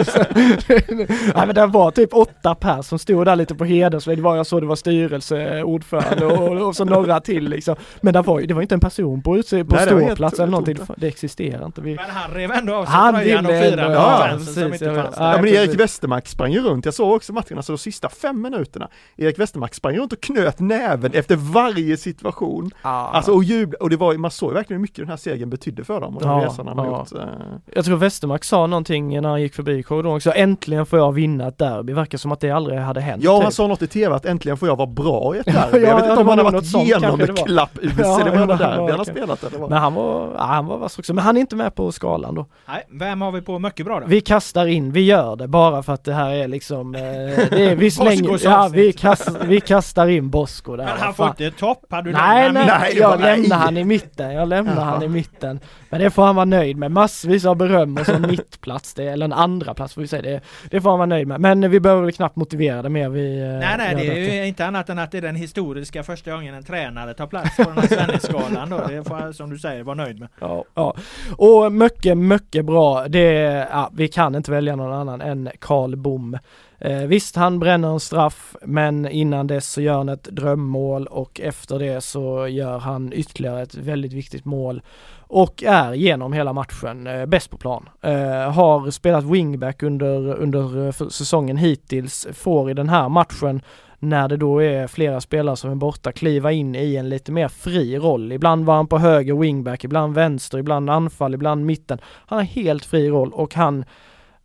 Nej 1.34 1.46
men 1.46 1.54
det 1.54 1.66
var 1.66 1.90
typ 1.90 2.14
åtta 2.14 2.54
pers 2.54 2.86
som 2.86 2.98
stod 2.98 3.26
där 3.26 3.36
lite 3.36 3.54
på 3.54 3.64
hedersväg. 3.64 4.18
Det 4.18 4.22
var, 4.22 4.36
jag 4.36 4.46
såg 4.46 4.62
det 4.62 4.66
var 4.66 4.76
styrelseordförande 4.76 6.26
och, 6.26 6.66
och 6.68 6.76
så 6.76 6.84
några 6.84 7.20
till 7.20 7.48
liksom. 7.48 7.76
Men 8.00 8.12
det 8.14 8.22
var 8.22 8.40
ju, 8.40 8.46
det 8.46 8.54
var 8.54 8.62
inte 8.62 8.74
en 8.74 8.80
person 8.80 9.22
på, 9.22 9.36
utse, 9.36 9.64
på 9.64 9.76
Nej, 9.76 9.86
ståplats 9.86 10.38
eller 10.38 10.50
någonting. 10.50 10.76
Det 10.96 11.06
existerar 11.06 11.66
inte. 11.66 11.80
Vi, 11.80 11.94
Men 11.94 12.10
han 12.10 12.30
rev 12.30 12.50
ändå 12.52 12.74
av 12.74 12.84
sig 12.84 12.94
Han 12.94 13.14
tröjan 13.14 13.46
och 13.46 13.52
ville 13.52 13.70
firade 13.70 13.94
ja, 13.94 14.26
fansen 14.30 14.54
som 14.54 14.72
inte 14.72 14.94
fanns 15.02 15.16
där. 15.16 15.32
Ja 15.32 15.36
men. 15.42 15.48
Erik 15.48 15.80
Westermark 15.80 16.28
sprang 16.28 16.52
ju 16.52 16.60
runt, 16.60 16.84
jag 16.84 16.94
såg 16.94 17.12
också 17.12 17.32
matchen, 17.32 17.56
alltså 17.56 17.72
de 17.72 17.78
sista 17.78 18.08
fem 18.08 18.42
minuterna. 18.42 18.88
Erik 19.16 19.38
Westermark 19.38 19.74
sprang 19.74 19.96
runt 19.96 20.12
och 20.12 20.20
knöt 20.20 20.60
näven 20.60 21.12
efter 21.14 21.36
varje 21.36 21.96
situation. 21.96 22.70
Alltså 22.82 23.32
och 23.32 23.44
jubla, 23.44 23.78
och 23.80 23.90
det 23.90 23.96
var, 23.96 24.14
man 24.14 24.30
såg 24.30 24.52
verkligen 24.52 24.78
hur 24.78 24.82
mycket 24.82 24.96
den 24.96 25.08
här 25.08 25.16
segern 25.16 25.50
betydde 25.50 25.84
för 25.84 26.00
dem 26.00 26.16
och 26.16 26.22
den 26.22 26.30
Ja, 26.30 26.44
resan 26.46 26.66
de 26.66 26.78
har 26.78 26.86
ja. 26.86 26.98
gjort. 26.98 27.20
eh. 27.20 27.28
Jag 27.74 27.84
tror 27.84 27.96
Westermark 27.96 28.44
sa 28.44 28.66
någonting 28.66 29.20
när 29.22 29.28
han 29.28 29.42
gick 29.42 29.54
förbi 29.54 29.82
korridoren 29.82 30.16
också. 30.16 30.32
Äntligen 30.54 30.86
får 30.86 30.98
jag 30.98 31.12
vinna 31.12 31.48
ett 31.48 31.58
derby. 31.58 31.92
Verkar 31.92 32.18
som 32.18 32.32
att 32.32 32.40
det 32.40 32.50
aldrig 32.50 32.78
hade 32.78 33.00
hänt. 33.00 33.22
Ja, 33.24 33.36
typ. 33.36 33.42
han 33.42 33.52
sa 33.52 33.66
något 33.66 33.82
i 33.82 33.86
tv 33.86 34.14
att 34.14 34.26
äntligen 34.26 34.56
får 34.56 34.68
jag 34.68 34.76
vara 34.76 34.86
bra 34.86 35.36
i 35.36 35.38
ett 35.38 35.46
Ja, 35.46 35.52
derby. 35.52 35.78
jag 35.78 35.90
ja, 35.90 35.96
vet 35.96 36.04
det 36.04 36.10
inte 36.10 36.22
om 36.22 36.28
han 36.28 36.38
har 36.38 36.44
varit 36.44 37.46
klapp-UC, 37.46 37.92
Ja, 37.98 38.18
det 38.24 38.30
var 38.30 38.36
ja, 38.36 38.42
ändå 38.42 38.54
det 38.54 38.64
derby 38.64 38.90
han 38.90 38.98
har 38.98 39.04
spelat 39.04 39.44
eller 39.44 39.58
vad? 39.58 39.70
Men 39.70 39.78
han 39.78 39.94
var, 39.94 40.32
ja, 40.36 40.44
han 40.44 40.66
var 40.66 40.78
vass 40.78 40.98
också. 40.98 41.14
Men 41.14 41.24
han 41.24 41.36
är 41.36 41.40
inte 41.40 41.56
med 41.56 41.74
på 41.74 41.92
skalan 41.92 42.34
då. 42.34 42.46
Nej, 42.68 42.86
vem 42.90 43.20
har 43.20 43.32
vi 43.32 43.40
på 43.40 43.58
mycket 43.58 43.86
bra 43.86 44.00
då? 44.00 44.06
Vi 44.06 44.20
kastar 44.20 44.66
in, 44.66 44.92
vi 44.92 45.00
gör 45.00 45.36
det 45.36 45.48
bara 45.48 45.82
för 45.82 45.92
att 45.92 46.04
det 46.04 46.14
här 46.14 46.30
är 46.30 46.48
liksom, 46.48 46.94
eh, 46.94 47.00
det 47.00 47.64
är, 47.70 47.76
vi 47.76 47.90
slänger, 47.90 48.40
ja 48.44 48.70
vi, 48.72 48.92
kast, 48.92 49.30
vi 49.44 49.60
kastar 49.60 50.08
in 50.08 50.30
Bosko 50.30 50.76
där. 50.76 50.84
Men 50.84 50.98
han 50.98 51.14
får 51.14 51.26
inte 51.28 51.50
topp, 51.50 51.86
hade 51.90 52.08
du 52.10 52.12
Nej, 52.12 52.52
nej? 52.52 52.66
Nej, 52.66 52.96
jag 52.96 53.20
nej. 53.20 53.36
lämnar 53.36 53.56
han 53.56 53.76
i 53.76 53.84
mitten, 53.84 54.32
jag 54.32 54.48
lämnar 54.48 54.84
han 54.84 55.02
i 55.02 55.08
mitten. 55.08 55.60
Men 55.90 56.00
det 56.00 56.10
får 56.10 56.24
han 56.24 56.36
vara 56.36 56.44
nöjd 56.44 56.76
med, 56.76 56.90
massvis 56.90 57.44
av 57.44 57.56
beröm 57.56 57.96
och 57.96 58.06
så 58.06 58.18
mittplats, 58.18 58.94
det, 58.94 59.04
eller 59.04 59.24
en 59.24 59.32
andra 59.32 59.74
plats 59.74 59.94
får 59.94 60.00
vi 60.00 60.08
säga, 60.08 60.22
det, 60.22 60.40
det 60.70 60.80
får 60.80 60.90
han 60.90 60.98
vara 60.98 61.06
nöjd 61.06 61.28
med. 61.28 61.40
Men 61.40 61.70
vi 61.70 61.80
behöver 61.80 62.02
väl 62.02 62.12
knappt 62.12 62.36
motivera 62.36 62.82
det 62.82 62.88
mer, 62.88 63.08
vi 63.08 63.40
eh, 63.40 63.48
Nej 63.48 63.74
nej, 63.78 63.94
det 63.94 64.30
är 64.30 64.42
ju 64.42 64.46
inte 64.46 64.66
annat 64.66 64.88
än 64.88 64.98
att 64.98 65.10
det 65.10 65.18
är 65.18 65.22
den 65.22 65.36
historiska 65.36 66.02
första 66.02 66.30
gången 66.30 66.54
en 66.54 66.64
tränare 66.64 67.14
tar 67.14 67.26
plats 67.26 67.56
på 67.56 67.62
den 67.62 67.78
här 67.78 67.86
Svennisgalan 67.86 68.70
då. 68.70 68.78
Det 68.88 69.04
får 69.04 69.32
som 69.32 69.50
du 69.50 69.58
säger 69.58 69.82
vara 69.82 69.94
nöjd 69.94 70.20
med. 70.20 70.28
Ja, 70.40 70.64
ja. 70.74 70.96
Och 71.36 71.72
mycket, 71.72 72.18
mycket 72.18 72.64
bra. 72.64 73.08
Det, 73.08 73.22
ja, 73.70 73.90
vi 73.94 74.08
kan 74.08 74.34
inte 74.34 74.50
välja 74.50 74.76
någon 74.76 74.92
annan 74.92 75.20
än 75.20 75.50
Karl 75.58 75.96
Bom. 75.96 76.38
Eh, 76.78 76.98
visst, 76.98 77.36
han 77.36 77.58
bränner 77.58 77.88
en 77.88 78.00
straff, 78.00 78.56
men 78.62 79.08
innan 79.08 79.46
dess 79.46 79.72
så 79.72 79.80
gör 79.80 79.96
han 79.96 80.08
ett 80.08 80.24
drömmål 80.24 81.06
och 81.06 81.40
efter 81.40 81.78
det 81.78 82.00
så 82.00 82.48
gör 82.48 82.78
han 82.78 83.12
ytterligare 83.12 83.62
ett 83.62 83.74
väldigt 83.74 84.12
viktigt 84.12 84.44
mål 84.44 84.82
och 85.18 85.62
är 85.62 85.92
genom 85.92 86.32
hela 86.32 86.52
matchen 86.52 87.06
eh, 87.06 87.26
bäst 87.26 87.50
på 87.50 87.56
plan. 87.56 87.88
Eh, 88.02 88.52
har 88.52 88.90
spelat 88.90 89.24
wingback 89.24 89.82
under, 89.82 90.34
under 90.34 90.86
eh, 90.86 91.08
säsongen 91.08 91.56
hittills, 91.56 92.26
får 92.32 92.70
i 92.70 92.74
den 92.74 92.88
här 92.88 93.08
matchen 93.08 93.62
när 93.98 94.28
det 94.28 94.36
då 94.36 94.62
är 94.62 94.86
flera 94.86 95.20
spelare 95.20 95.56
som 95.56 95.70
är 95.70 95.74
borta 95.74 96.12
kliva 96.12 96.52
in 96.52 96.74
i 96.74 96.96
en 96.96 97.08
lite 97.08 97.32
mer 97.32 97.48
fri 97.48 97.98
roll. 97.98 98.32
Ibland 98.32 98.64
var 98.64 98.74
han 98.74 98.86
på 98.86 98.98
höger 98.98 99.34
wingback, 99.34 99.84
ibland 99.84 100.14
vänster, 100.14 100.58
ibland 100.58 100.90
anfall, 100.90 101.34
ibland 101.34 101.66
mitten. 101.66 101.98
Han 102.26 102.38
har 102.38 102.44
helt 102.44 102.84
fri 102.84 103.10
roll 103.10 103.32
och 103.32 103.54
han 103.54 103.84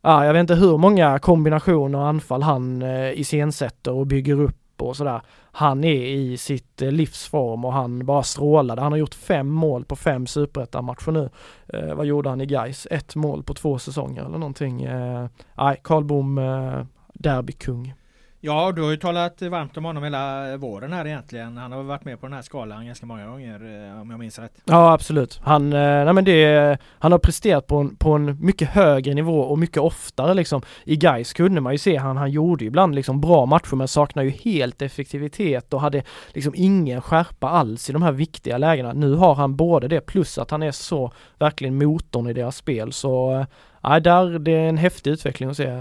Ja, 0.02 0.26
jag 0.26 0.34
vet 0.34 0.40
inte 0.40 0.56
hur 0.56 0.78
många 0.78 1.20
kombinationer 1.20 2.00
och 2.00 2.08
anfall 2.08 2.44
han 2.44 2.82
eh, 2.82 3.20
iscensätter 3.20 3.94
och 3.94 4.08
bygger 4.08 4.42
upp 4.42 4.82
och 4.82 4.96
sådär. 4.98 5.22
Han 5.52 5.84
är 5.84 6.06
i 6.06 6.38
sitt 6.38 6.82
eh, 6.82 6.92
livsform 6.92 7.66
och 7.66 7.74
han 7.74 8.06
bara 8.06 8.24
strålade. 8.24 8.82
Han 8.82 8.92
har 8.92 9.00
gjort 9.00 9.14
fem 9.14 9.50
mål 9.50 9.86
på 9.86 9.96
fem 9.96 10.28
superettan-matcher 10.28 11.12
nu. 11.12 11.30
Eh, 11.68 11.96
vad 11.96 12.06
gjorde 12.06 12.30
han 12.30 12.42
i 12.42 12.46
Gais? 12.46 12.88
Ett 12.92 13.16
mål 13.16 13.44
på 13.44 13.54
två 13.54 13.80
säsonger 13.80 14.22
eller 14.26 14.38
någonting. 14.38 14.84
Eh, 14.84 15.28
nej, 15.58 15.80
Karl 15.84 16.04
Bom, 16.04 16.38
eh, 16.38 16.86
derbykung. 17.14 17.94
Ja, 18.42 18.72
du 18.72 18.82
har 18.82 18.92
ju 18.92 18.98
talat 18.98 19.42
varmt 19.42 19.78
om 19.78 19.86
honom 19.86 20.04
hela 20.04 20.52
eh, 20.52 20.58
våren 20.58 20.94
här 20.94 21.08
egentligen. 21.08 21.58
Han 21.58 21.72
har 21.72 21.84
varit 21.84 22.06
med 22.06 22.20
på 22.20 22.26
den 22.26 22.34
här 22.34 22.42
skalan 22.42 22.86
ganska 22.86 23.06
många 23.06 23.28
gånger 23.28 23.90
eh, 23.90 24.02
om 24.02 24.10
jag 24.10 24.20
minns 24.20 24.40
rätt. 24.40 24.52
Ja 24.66 24.94
absolut. 24.94 25.40
Han, 25.44 25.74
eh, 25.74 25.80
nej 25.80 26.14
men 26.14 26.26
det, 26.26 26.78
han 27.00 27.12
har 27.12 27.20
presterat 27.20 27.68
på 27.68 27.78
en, 27.78 27.96
på 27.96 28.12
en 28.12 28.46
mycket 28.46 28.70
högre 28.70 29.14
nivå 29.14 29.40
och 29.40 29.60
mycket 29.60 29.78
oftare 29.78 30.34
liksom. 30.34 30.62
I 30.84 30.96
Gais 30.96 31.34
kunde 31.34 31.62
man 31.62 31.74
ju 31.74 31.78
se 31.78 31.98
han, 31.98 32.18
han 32.18 32.32
gjorde 32.32 32.64
ju 32.64 32.68
ibland 32.68 32.96
liksom 32.96 33.22
bra 33.22 33.46
matcher 33.46 33.76
men 33.76 33.88
saknar 33.88 34.24
ju 34.24 34.30
helt 34.30 34.82
effektivitet 34.82 35.74
och 35.74 35.82
hade 35.82 36.04
liksom 36.34 36.54
ingen 36.56 37.02
skärpa 37.02 37.50
alls 37.50 37.90
i 37.90 37.94
de 37.94 38.02
här 38.02 38.12
viktiga 38.12 38.58
lägena. 38.58 38.94
Nu 38.94 39.14
har 39.14 39.36
han 39.36 39.56
både 39.56 39.88
det 39.88 40.02
plus 40.02 40.38
att 40.38 40.52
han 40.52 40.64
är 40.64 40.72
så 40.72 41.12
verkligen 41.40 41.78
motorn 41.78 42.28
i 42.28 42.34
deras 42.34 42.56
spel 42.56 42.94
så 42.94 43.46
Nej, 43.84 44.02
där, 44.02 44.40
det 44.40 44.52
är 44.52 44.70
en 44.70 44.78
häftig 44.78 45.12
utveckling 45.12 45.50
att 45.50 45.58
se 45.58 45.72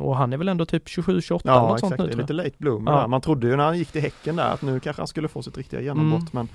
och 0.00 0.16
han 0.16 0.32
är 0.32 0.36
väl 0.36 0.48
ändå 0.48 0.64
typ 0.64 0.86
27-28 0.86 1.40
eller 1.44 1.54
Ja 1.54 1.60
något 1.62 1.74
exakt, 1.74 1.80
sånt 1.80 1.98
nu 2.00 2.06
det 2.06 2.12
är 2.12 2.16
lite 2.16 2.32
late 2.32 2.50
bloomer 2.58 2.92
Ja. 2.92 3.06
Man 3.06 3.20
trodde 3.20 3.46
ju 3.46 3.56
när 3.56 3.64
han 3.64 3.78
gick 3.78 3.92
till 3.92 4.00
Häcken 4.02 4.36
där 4.36 4.50
att 4.50 4.62
nu 4.62 4.80
kanske 4.80 5.00
han 5.00 5.06
skulle 5.08 5.28
få 5.28 5.42
sitt 5.42 5.56
riktiga 5.56 5.80
genombrott 5.80 6.20
Mm. 6.20 6.30
men 6.32 6.48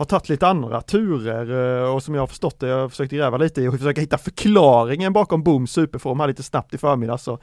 har 0.00 0.04
tagit 0.06 0.28
lite 0.28 0.46
andra 0.48 0.80
turer 0.80 1.82
eh, 1.84 1.94
och 1.94 2.02
som 2.02 2.14
jag 2.14 2.22
har 2.22 2.26
förstått 2.26 2.60
det, 2.60 2.68
jag 2.68 2.80
har 2.80 2.88
försökt 2.88 3.12
gräva 3.12 3.36
lite 3.36 3.62
i 3.62 3.68
och 3.68 3.74
försöka 3.78 4.00
hitta 4.00 4.18
förklaringen 4.18 5.12
bakom 5.12 5.42
Booms 5.42 5.72
superform 5.72 6.20
här 6.20 6.26
lite 6.28 6.42
snabbt 6.42 6.74
i 6.74 6.78
förmiddag 6.78 7.18
så 7.18 7.38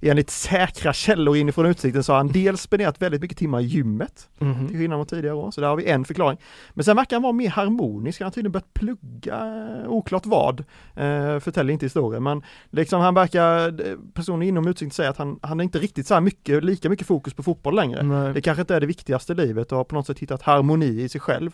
enligt 0.00 0.30
säkra 0.30 0.92
källor 0.92 1.36
inifrån 1.36 1.66
utsikten 1.66 2.04
så 2.04 2.12
har 2.12 2.16
han 2.16 2.28
dels 2.28 2.62
spenderat 2.62 3.02
väldigt 3.02 3.20
mycket 3.22 3.38
timmar 3.38 3.60
i 3.60 3.64
gymmet 3.64 4.28
Mhm. 4.38 4.68
till 4.68 4.78
skillnad 4.78 4.98
mot 4.98 5.08
tidigare 5.08 5.36
år, 5.36 5.50
så 5.50 5.60
där 5.60 5.68
har 5.68 5.76
vi 5.76 5.86
en 5.90 6.04
förklaring. 6.04 6.38
Men 6.74 6.84
sen 6.84 6.96
verkar 6.96 7.16
han 7.16 7.22
vara 7.22 7.32
mer 7.32 7.48
harmonisk, 7.50 8.20
han 8.20 8.26
har 8.26 8.30
tydligen 8.30 8.52
börjat 8.52 8.74
plugga, 8.74 9.36
eh, 9.84 9.88
oklart 9.90 10.26
vad, 10.26 10.60
eh, 10.94 11.38
förtäljer 11.38 11.72
inte 11.72 11.86
historien, 11.86 12.22
men 12.22 12.42
liksom 12.70 13.00
han 13.00 13.14
verkar, 13.14 13.68
eh, 13.88 13.96
personen 14.14 14.42
inom 14.42 14.66
utsikten 14.68 14.90
säger 14.94 15.10
att 15.10 15.18
han, 15.18 15.38
han 15.42 15.60
är 15.60 15.64
inte 15.64 15.78
riktigt 15.78 16.06
så 16.06 16.14
här 16.14 16.20
mycket, 16.20 16.64
lika 16.64 16.88
mycket 16.90 17.06
fokus 17.06 17.34
på 17.34 17.42
fotboll 17.42 17.74
längre. 17.76 18.02
Nej. 18.02 18.32
Det 18.34 18.40
kanske 18.40 18.60
inte 18.60 18.74
är 18.74 18.80
det 18.80 18.86
viktigaste 18.86 19.32
i 19.32 19.36
livet 19.36 19.72
och 19.72 19.78
har 19.78 19.84
på 19.84 19.94
något 19.94 20.06
sätt 20.06 20.18
hittat 20.18 20.42
harmoni 20.42 21.02
i 21.02 21.08
sig 21.08 21.20
själv. 21.20 21.50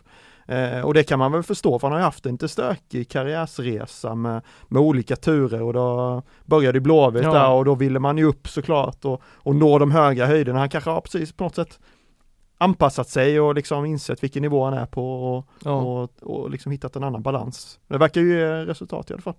Eh, 0.48 0.80
och 0.80 0.94
det 0.94 1.02
kan 1.04 1.18
man 1.18 1.32
väl 1.32 1.42
förstå 1.42 1.78
för 1.78 1.86
han 1.86 1.92
har 1.92 1.98
ju 2.00 2.04
haft 2.04 2.26
en 2.26 2.32
lite 2.32 2.48
stökig 2.48 3.08
karriärsresa 3.08 4.14
med, 4.14 4.42
med 4.68 4.82
olika 4.82 5.16
turer 5.16 5.62
och 5.62 5.72
då 5.72 6.22
började 6.44 6.80
Blåvitt 6.80 7.22
Ja. 7.22 7.32
där 7.32 7.50
och 7.50 7.64
då 7.64 7.74
ville 7.74 7.98
man 7.98 8.18
ju 8.18 8.24
upp 8.24 8.48
såklart 8.48 9.04
och, 9.04 9.22
och 9.24 9.54
nå 9.56 9.78
de 9.78 9.90
höga 9.90 10.26
höjderna. 10.26 10.58
Han 10.58 10.68
kanske 10.68 10.90
har 10.90 11.00
precis 11.00 11.32
på 11.32 11.44
något 11.44 11.54
sätt 11.54 11.78
anpassat 12.58 13.08
sig 13.08 13.40
och 13.40 13.54
liksom 13.54 13.84
insett 13.84 14.22
vilken 14.22 14.42
nivå 14.42 14.64
han 14.64 14.74
är 14.74 14.86
på 14.86 15.34
och, 15.34 15.46
Ja. 15.64 15.72
och, 15.72 16.10
och 16.22 16.50
liksom 16.50 16.72
hittat 16.72 16.96
en 16.96 17.04
annan 17.04 17.22
balans. 17.22 17.78
Det 17.88 17.98
verkar 17.98 18.20
ju 18.20 18.38
ge 18.38 18.46
resultat 18.64 19.10
i 19.10 19.12
alla 19.12 19.22
fall. 19.22 19.34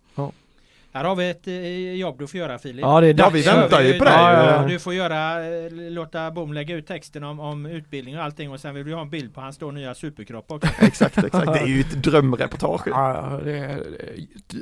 Här 0.94 1.04
har 1.04 1.16
vi 1.16 1.30
ett 1.30 1.48
eh, 1.48 1.94
jobb 1.94 2.20
du 2.20 2.28
får 2.28 2.40
göra 2.40 2.60
Filip. 2.60 2.82
Ja 2.82 3.02
det 3.02 3.08
är 3.08 3.16
Ja, 3.18 3.30
vi 3.30 3.42
väntar 3.42 3.82
ju 3.82 4.00
på. 4.00 4.06
Ja, 4.06 4.52
ja. 4.52 4.68
Du 4.68 4.80
får 4.80 4.94
göra, 4.94 5.46
eh, 5.46 5.72
låta 5.72 6.32
Bom 6.32 6.54
lägga 6.54 6.76
ut 6.76 6.88
texten 6.88 7.24
om, 7.24 7.40
om 7.40 7.66
utbildning 7.66 8.18
och 8.18 8.24
allting 8.24 8.52
och 8.52 8.60
sen 8.60 8.76
vill 8.76 8.84
vi 8.84 8.94
ha 8.94 9.02
en 9.02 9.10
bild 9.10 9.36
på 9.36 9.42
hans 9.42 9.58
då 9.58 9.72
nya 9.72 9.96
superkropp 9.96 10.52
också. 10.52 10.70
Exakt, 10.82 11.18
exakt. 11.18 11.54
Det 11.54 11.60
är 11.60 11.66
ju 11.66 11.80
ett 11.80 11.92
drömreportage. 12.04 12.88
Ja, 12.88 13.40
det 13.44 13.58
är 13.58 13.84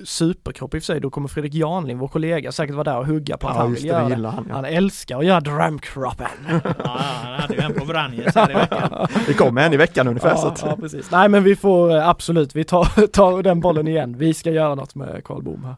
superkropp 0.03 0.73
i 0.73 0.77
och 0.77 0.81
för 0.81 0.85
sig. 0.85 0.99
Då 0.99 1.09
kommer 1.09 1.27
Fredrik 1.27 1.53
Janling, 1.53 1.97
vår 1.97 2.07
kollega, 2.07 2.51
säkert 2.51 2.75
vara 2.75 2.83
där 2.83 2.97
och 2.97 3.07
hugga 3.07 3.37
på 3.37 3.47
att 3.47 3.55
Ja 3.55 3.61
han 3.61 3.69
just 3.71 3.83
vill 3.83 3.91
det, 3.91 3.97
göra 3.97 4.09
det 4.09 4.27
han. 4.27 4.45
Ja. 4.49 4.55
Han 4.55 4.65
älskar 4.65 5.19
att 5.19 5.25
göra 5.25 5.39
drömkroppen. 5.39 6.27
Ja, 6.83 6.97
han 7.23 7.33
hade 7.33 7.53
ju 7.53 7.61
en 7.61 7.73
på 7.73 7.85
Vranjes 7.85 8.35
här 8.35 8.51
i 8.51 8.53
veckan. 8.53 9.07
Det 9.27 9.33
kommer 9.33 9.61
en 9.61 9.73
i 9.73 9.77
veckan 9.77 10.07
ungefär 10.07 10.35
så 10.35 10.47
ja, 10.47 10.51
att, 10.51 10.61
ja, 10.61 10.77
precis. 10.81 11.11
Nej 11.11 11.29
men 11.29 11.43
vi 11.43 11.55
får 11.55 11.95
eh, 11.95 12.09
absolut, 12.09 12.55
vi 12.55 12.63
tar, 12.63 13.07
tar 13.07 13.43
den 13.43 13.59
bollen 13.59 13.87
igen. 13.87 14.15
Vi 14.17 14.33
ska 14.33 14.51
göra 14.51 14.75
något 14.75 14.95
med 14.95 15.21
Karl 15.23 15.41
Bom 15.41 15.63
här. 15.63 15.75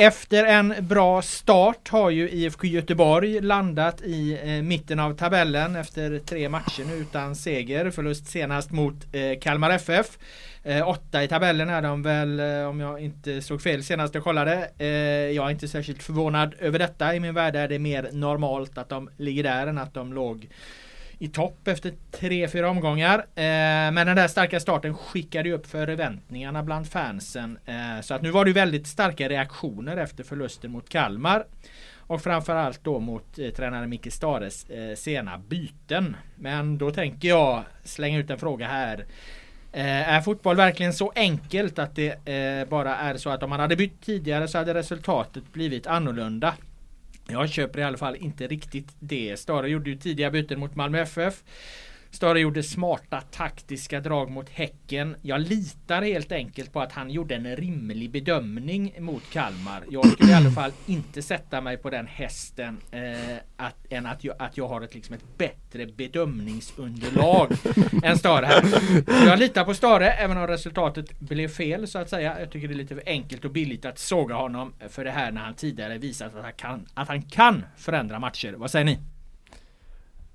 Efter 0.00 0.44
en 0.44 0.74
bra 0.80 1.22
start 1.22 1.88
har 1.88 2.10
ju 2.10 2.30
IFK 2.30 2.66
Göteborg 2.66 3.40
landat 3.40 4.02
i 4.02 4.38
eh, 4.44 4.62
mitten 4.62 5.00
av 5.00 5.16
tabellen 5.16 5.76
efter 5.76 6.18
tre 6.18 6.48
matcher 6.48 6.84
nu 6.84 6.94
utan 6.94 7.36
seger. 7.36 7.90
Förlust 7.90 8.26
senast 8.26 8.70
mot 8.70 8.94
eh, 9.12 9.40
Kalmar 9.40 9.70
FF. 9.70 10.18
Eh, 10.62 10.88
åtta 10.88 11.24
i 11.24 11.28
tabellen 11.28 11.70
är 11.70 11.82
de 11.82 12.02
väl 12.02 12.40
eh, 12.40 12.68
om 12.68 12.80
jag 12.80 13.00
inte 13.00 13.42
såg 13.42 13.62
fel 13.62 13.84
senast 13.84 14.14
jag 14.14 14.24
kollade. 14.24 14.70
Eh, 14.78 14.86
jag 15.36 15.46
är 15.46 15.50
inte 15.50 15.68
särskilt 15.68 16.02
förvånad 16.02 16.54
över 16.58 16.78
detta. 16.78 17.14
I 17.14 17.20
min 17.20 17.34
värld 17.34 17.56
är 17.56 17.68
det 17.68 17.78
mer 17.78 18.08
normalt 18.12 18.78
att 18.78 18.88
de 18.88 19.10
ligger 19.16 19.42
där 19.42 19.66
än 19.66 19.78
att 19.78 19.94
de 19.94 20.12
låg 20.12 20.48
i 21.18 21.28
topp 21.28 21.68
efter 21.68 21.92
tre, 22.10 22.48
fyra 22.48 22.70
omgångar. 22.70 23.18
Eh, 23.18 23.44
men 23.92 24.06
den 24.06 24.16
där 24.16 24.28
starka 24.28 24.60
starten 24.60 24.94
skickade 24.94 25.48
ju 25.48 25.54
upp 25.54 25.66
förväntningarna 25.66 26.62
bland 26.62 26.88
fansen. 26.88 27.58
Eh, 27.66 28.00
så 28.02 28.14
att 28.14 28.22
nu 28.22 28.30
var 28.30 28.44
det 28.44 28.52
väldigt 28.52 28.86
starka 28.86 29.28
reaktioner 29.28 29.96
efter 29.96 30.24
förlusten 30.24 30.70
mot 30.70 30.88
Kalmar. 30.88 31.44
Och 31.96 32.22
framförallt 32.22 32.84
då 32.84 33.00
mot 33.00 33.38
eh, 33.38 33.50
tränare 33.50 33.86
Micke 33.86 34.12
Stares 34.12 34.70
eh, 34.70 34.94
sena 34.94 35.38
byten. 35.38 36.16
Men 36.36 36.78
då 36.78 36.90
tänker 36.90 37.28
jag 37.28 37.62
slänga 37.84 38.18
ut 38.18 38.30
en 38.30 38.38
fråga 38.38 38.66
här. 38.66 39.04
Eh, 39.72 40.08
är 40.14 40.20
fotboll 40.20 40.56
verkligen 40.56 40.92
så 40.92 41.12
enkelt 41.14 41.78
att 41.78 41.96
det 41.96 42.28
eh, 42.28 42.68
bara 42.68 42.96
är 42.96 43.16
så 43.16 43.30
att 43.30 43.42
om 43.42 43.50
man 43.50 43.60
hade 43.60 43.76
bytt 43.76 44.02
tidigare 44.02 44.48
så 44.48 44.58
hade 44.58 44.74
resultatet 44.74 45.52
blivit 45.52 45.86
annorlunda? 45.86 46.54
Jag 47.32 47.48
köper 47.48 47.78
i 47.78 47.82
alla 47.82 47.98
fall 47.98 48.16
inte 48.16 48.46
riktigt 48.46 48.88
det. 48.98 49.40
Stara 49.40 49.66
gjorde 49.66 49.90
ju 49.90 49.96
tidiga 49.96 50.30
byten 50.30 50.60
mot 50.60 50.74
Malmö 50.74 51.00
FF. 51.00 51.42
Stare 52.10 52.40
gjorde 52.40 52.62
smarta 52.62 53.20
taktiska 53.20 54.00
drag 54.00 54.30
mot 54.30 54.48
Häcken. 54.48 55.16
Jag 55.22 55.40
litar 55.40 56.02
helt 56.02 56.32
enkelt 56.32 56.72
på 56.72 56.80
att 56.80 56.92
han 56.92 57.10
gjorde 57.10 57.34
en 57.34 57.56
rimlig 57.56 58.10
bedömning 58.10 58.94
mot 58.98 59.22
Kalmar. 59.32 59.84
Jag 59.90 60.06
skulle 60.06 60.30
i 60.30 60.34
alla 60.34 60.50
fall 60.50 60.72
inte 60.86 61.22
sätta 61.22 61.60
mig 61.60 61.76
på 61.76 61.90
den 61.90 62.06
hästen 62.06 62.78
eh, 62.90 63.36
att, 63.56 63.76
än 63.90 64.06
att 64.06 64.24
jag, 64.24 64.36
att 64.38 64.56
jag 64.56 64.68
har 64.68 64.80
ett, 64.80 64.94
liksom 64.94 65.14
ett 65.14 65.38
bättre 65.38 65.86
bedömningsunderlag 65.86 67.52
än 68.02 68.18
Stare 68.18 68.46
här. 68.46 68.64
Jag 69.26 69.38
litar 69.38 69.64
på 69.64 69.74
Stare 69.74 70.10
även 70.10 70.36
om 70.36 70.46
resultatet 70.46 71.20
blev 71.20 71.48
fel 71.48 71.88
så 71.88 71.98
att 71.98 72.10
säga. 72.10 72.40
Jag 72.40 72.50
tycker 72.50 72.68
det 72.68 72.74
är 72.74 72.76
lite 72.76 72.94
för 72.94 73.04
enkelt 73.06 73.44
och 73.44 73.50
billigt 73.50 73.84
att 73.84 73.98
såga 73.98 74.34
honom 74.34 74.72
för 74.88 75.04
det 75.04 75.10
här 75.10 75.32
när 75.32 75.40
han 75.40 75.54
tidigare 75.54 75.98
visat 75.98 76.36
att 76.36 76.42
han 76.42 76.52
kan, 76.52 76.86
att 76.94 77.08
han 77.08 77.22
kan 77.22 77.64
förändra 77.76 78.18
matcher. 78.18 78.52
Vad 78.52 78.70
säger 78.70 78.84
ni? 78.84 78.98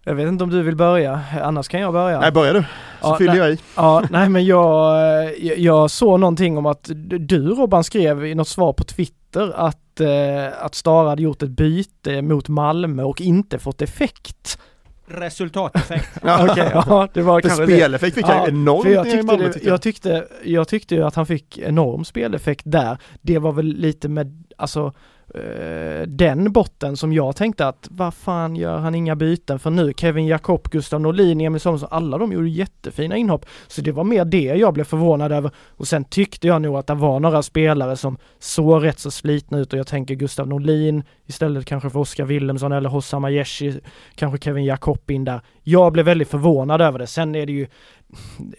Jag 0.05 0.15
vet 0.15 0.27
inte 0.27 0.43
om 0.43 0.49
du 0.49 0.61
vill 0.63 0.75
börja, 0.75 1.21
annars 1.41 1.67
kan 1.67 1.79
jag 1.81 1.93
börja. 1.93 2.19
Nej, 2.19 2.31
börja 2.31 2.53
du. 2.53 2.61
Så 2.61 2.65
Ja, 3.01 3.15
fyller 3.17 3.31
nej. 3.31 3.39
jag 3.41 3.51
i. 3.51 3.57
Ja, 3.75 4.03
nej 4.09 4.29
men 4.29 4.45
jag, 4.45 4.95
jag, 5.39 5.57
jag 5.57 5.91
såg 5.91 6.19
någonting 6.19 6.57
om 6.57 6.65
att 6.65 6.89
du 7.19 7.37
Robban 7.49 7.83
skrev 7.83 8.25
i 8.25 8.35
något 8.35 8.47
svar 8.47 8.73
på 8.73 8.83
Twitter 8.83 9.53
att, 9.55 9.99
eh, 9.99 10.65
att 10.65 10.75
Stara 10.75 11.09
hade 11.09 11.21
gjort 11.23 11.43
ett 11.43 11.49
byte 11.49 12.21
mot 12.21 12.47
Malmö 12.49 13.03
och 13.03 13.21
inte 13.21 13.59
fått 13.59 13.81
effekt. 13.81 14.59
Resultateffekt. 15.07 16.09
Ja, 16.23 16.47
Okej, 16.51 16.71
ja 16.73 17.07
det 17.13 17.21
var 17.21 17.41
För 17.41 17.47
kanske 17.49 17.65
det. 17.65 17.77
speleffekt 17.77 18.15
fick 18.15 18.27
jag 18.27 18.47
enormt 18.49 18.83
för 18.83 18.89
jag 18.91 19.07
i 19.07 19.11
tyckte, 19.11 19.25
Malmö, 19.25 19.43
det, 19.47 19.53
tyckte 19.53 19.67
jag. 19.67 19.73
jag, 19.73 19.81
tyckte, 19.81 20.27
jag 20.43 20.67
tyckte 20.67 20.95
ju 20.95 21.03
att 21.03 21.15
han 21.15 21.25
fick 21.25 21.57
enorm 21.57 22.05
speleffekt 22.05 22.61
där. 22.65 22.97
Det 23.21 23.37
var 23.39 23.51
väl 23.51 23.65
lite 23.65 24.09
med, 24.09 24.43
alltså 24.57 24.85
eh, 24.85 24.91
Eh, 25.35 26.07
den 26.07 26.51
botten 26.51 26.97
som 26.97 27.13
jag 27.13 27.35
tänkte 27.35 27.67
att 27.67 27.87
vad 27.91 28.13
fan 28.13 28.55
gör 28.55 28.77
han 28.77 28.95
inga 28.95 29.15
byten 29.15 29.59
för 29.59 29.69
nu? 29.69 29.93
Kevin 29.97 30.27
Jakob, 30.27 30.69
Gustav 30.71 31.01
Norlin, 31.01 31.41
Emil 31.41 31.61
Samuelsson, 31.61 31.89
alla 31.91 32.17
de 32.17 32.31
gjorde 32.31 32.49
jättefina 32.49 33.17
inhopp. 33.17 33.45
Så 33.67 33.81
det 33.81 33.91
var 33.91 34.03
mer 34.03 34.25
det 34.25 34.43
jag 34.43 34.73
blev 34.73 34.83
förvånad 34.83 35.31
över. 35.31 35.51
Och 35.69 35.87
sen 35.87 36.03
tyckte 36.03 36.47
jag 36.47 36.61
nog 36.61 36.75
att 36.77 36.87
det 36.87 36.93
var 36.93 37.19
några 37.19 37.43
spelare 37.43 37.97
som 37.97 38.17
såg 38.39 38.83
rätt 38.83 38.99
så 38.99 39.11
slitna 39.11 39.59
ut 39.59 39.73
och 39.73 39.79
jag 39.79 39.87
tänker 39.87 40.15
Gustav 40.15 40.47
Norlin 40.47 41.03
istället 41.25 41.65
kanske 41.65 41.89
för 41.89 41.99
Oskar 41.99 42.25
Willemsson 42.25 42.71
eller 42.71 42.89
Hossam 42.89 43.23
Aieshi, 43.23 43.79
kanske 44.15 44.39
Kevin 44.39 44.65
Jakob 44.65 45.11
in 45.11 45.25
där. 45.25 45.41
Jag 45.63 45.93
blev 45.93 46.05
väldigt 46.05 46.29
förvånad 46.29 46.81
över 46.81 46.99
det. 46.99 47.07
Sen 47.07 47.35
är 47.35 47.45
det 47.45 47.53
ju 47.53 47.67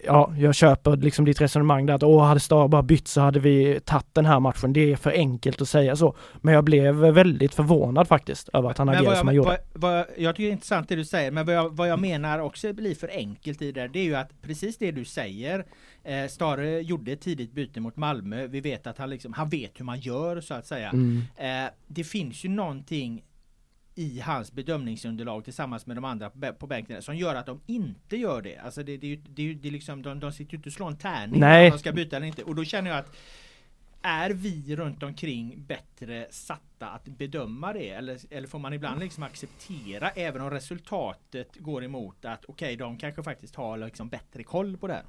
Ja, 0.03 0.33
jag 0.37 0.55
köper 0.55 0.97
liksom 0.97 1.25
ditt 1.25 1.41
resonemang 1.41 1.85
där 1.85 1.93
att 1.93 2.03
åh, 2.03 2.23
hade 2.23 2.39
Star 2.39 2.67
bara 2.67 2.83
bytt 2.83 3.07
så 3.07 3.21
hade 3.21 3.39
vi 3.39 3.79
tagit 3.85 4.05
den 4.13 4.25
här 4.25 4.39
matchen. 4.39 4.73
Det 4.73 4.91
är 4.91 4.95
för 4.95 5.11
enkelt 5.11 5.61
att 5.61 5.69
säga 5.69 5.95
så. 5.95 6.15
Men 6.41 6.53
jag 6.53 6.63
blev 6.63 6.95
väldigt 6.95 7.53
förvånad 7.53 8.07
faktiskt 8.07 8.49
över 8.53 8.69
att 8.69 8.77
han 8.77 8.87
Men 8.87 8.95
agerade 8.95 9.17
som 9.17 9.27
han 9.27 9.35
jag, 9.35 9.45
gjorde. 9.45 9.59
vad, 9.73 9.91
vad, 9.91 10.05
jag 10.17 10.35
tycker 10.35 10.43
det 10.43 10.49
är 10.49 10.53
intressant 10.53 10.89
det 10.89 10.95
du 10.95 11.05
säger, 11.05 11.31
men 11.31 11.45
vad 11.45 11.55
jag, 11.55 11.75
vad 11.75 11.89
jag 11.89 11.99
menar 11.99 12.39
också 12.39 12.73
blir 12.73 12.95
för 12.95 13.09
enkelt 13.13 13.61
i 13.61 13.71
det 13.71 13.87
det 13.87 13.99
är 13.99 14.03
ju 14.03 14.15
att 14.15 14.41
precis 14.41 14.77
det 14.77 14.91
du 14.91 15.05
säger, 15.05 15.65
eh, 16.03 16.27
Stare 16.27 16.81
gjorde 16.81 17.15
tidigt 17.15 17.51
byte 17.51 17.79
mot 17.79 17.97
Malmö, 17.97 18.47
vi 18.47 18.61
vet 18.61 18.87
att 18.87 18.97
han 18.97 19.09
liksom, 19.09 19.33
han 19.33 19.49
vet 19.49 19.79
hur 19.79 19.85
man 19.85 19.99
gör 19.99 20.41
så 20.41 20.53
att 20.53 20.65
säga. 20.65 20.89
Mm. 20.89 21.21
Eh, 21.37 21.71
det 21.87 22.03
finns 22.03 22.45
ju 22.45 22.49
någonting 22.49 23.23
i 23.95 24.19
hans 24.19 24.51
bedömningsunderlag 24.51 25.43
tillsammans 25.43 25.85
med 25.85 25.97
de 25.97 26.05
andra 26.05 26.29
på 26.29 26.37
bä- 26.37 26.53
på 26.53 26.67
bänken 26.67 27.01
som 27.01 27.15
gör 27.15 27.35
att 27.35 27.45
de 27.45 27.61
inte 27.65 28.17
gör 28.17 28.41
det. 28.41 28.57
Alltså 28.57 28.83
det, 28.83 28.97
det, 28.97 29.15
det, 29.15 29.53
det 29.53 29.71
liksom, 29.71 30.01
de, 30.01 30.19
de 30.19 30.31
sitter 30.31 30.53
ju 30.53 30.57
inte 30.57 30.69
och 30.69 30.73
slår 30.73 30.87
en 30.87 30.97
tärning 30.97 31.39
Nej. 31.39 31.65
om 31.65 31.71
de 31.71 31.79
ska 31.79 31.91
byta 31.91 32.15
eller 32.15 32.27
inte. 32.27 32.43
Och 32.43 32.55
då 32.55 32.63
känner 32.63 32.89
jag 32.89 32.99
att 32.99 33.15
är 34.01 34.29
vi 34.29 34.75
runt 34.75 35.03
omkring 35.03 35.53
bättre 35.67 36.27
satta 36.31 36.87
att 36.87 37.05
bedöma 37.05 37.73
det? 37.73 37.89
Eller, 37.89 38.19
eller 38.29 38.47
får 38.47 38.59
man 38.59 38.73
ibland 38.73 38.99
liksom 38.99 39.23
acceptera 39.23 40.09
även 40.09 40.41
om 40.41 40.49
resultatet 40.49 41.55
går 41.55 41.83
emot 41.83 42.25
att 42.25 42.45
okej, 42.45 42.75
de 42.75 42.97
kanske 42.97 43.23
faktiskt 43.23 43.55
har 43.55 43.77
liksom 43.77 44.09
bättre 44.09 44.43
koll 44.43 44.77
på 44.77 44.87
det. 44.87 44.93
här. 44.93 45.03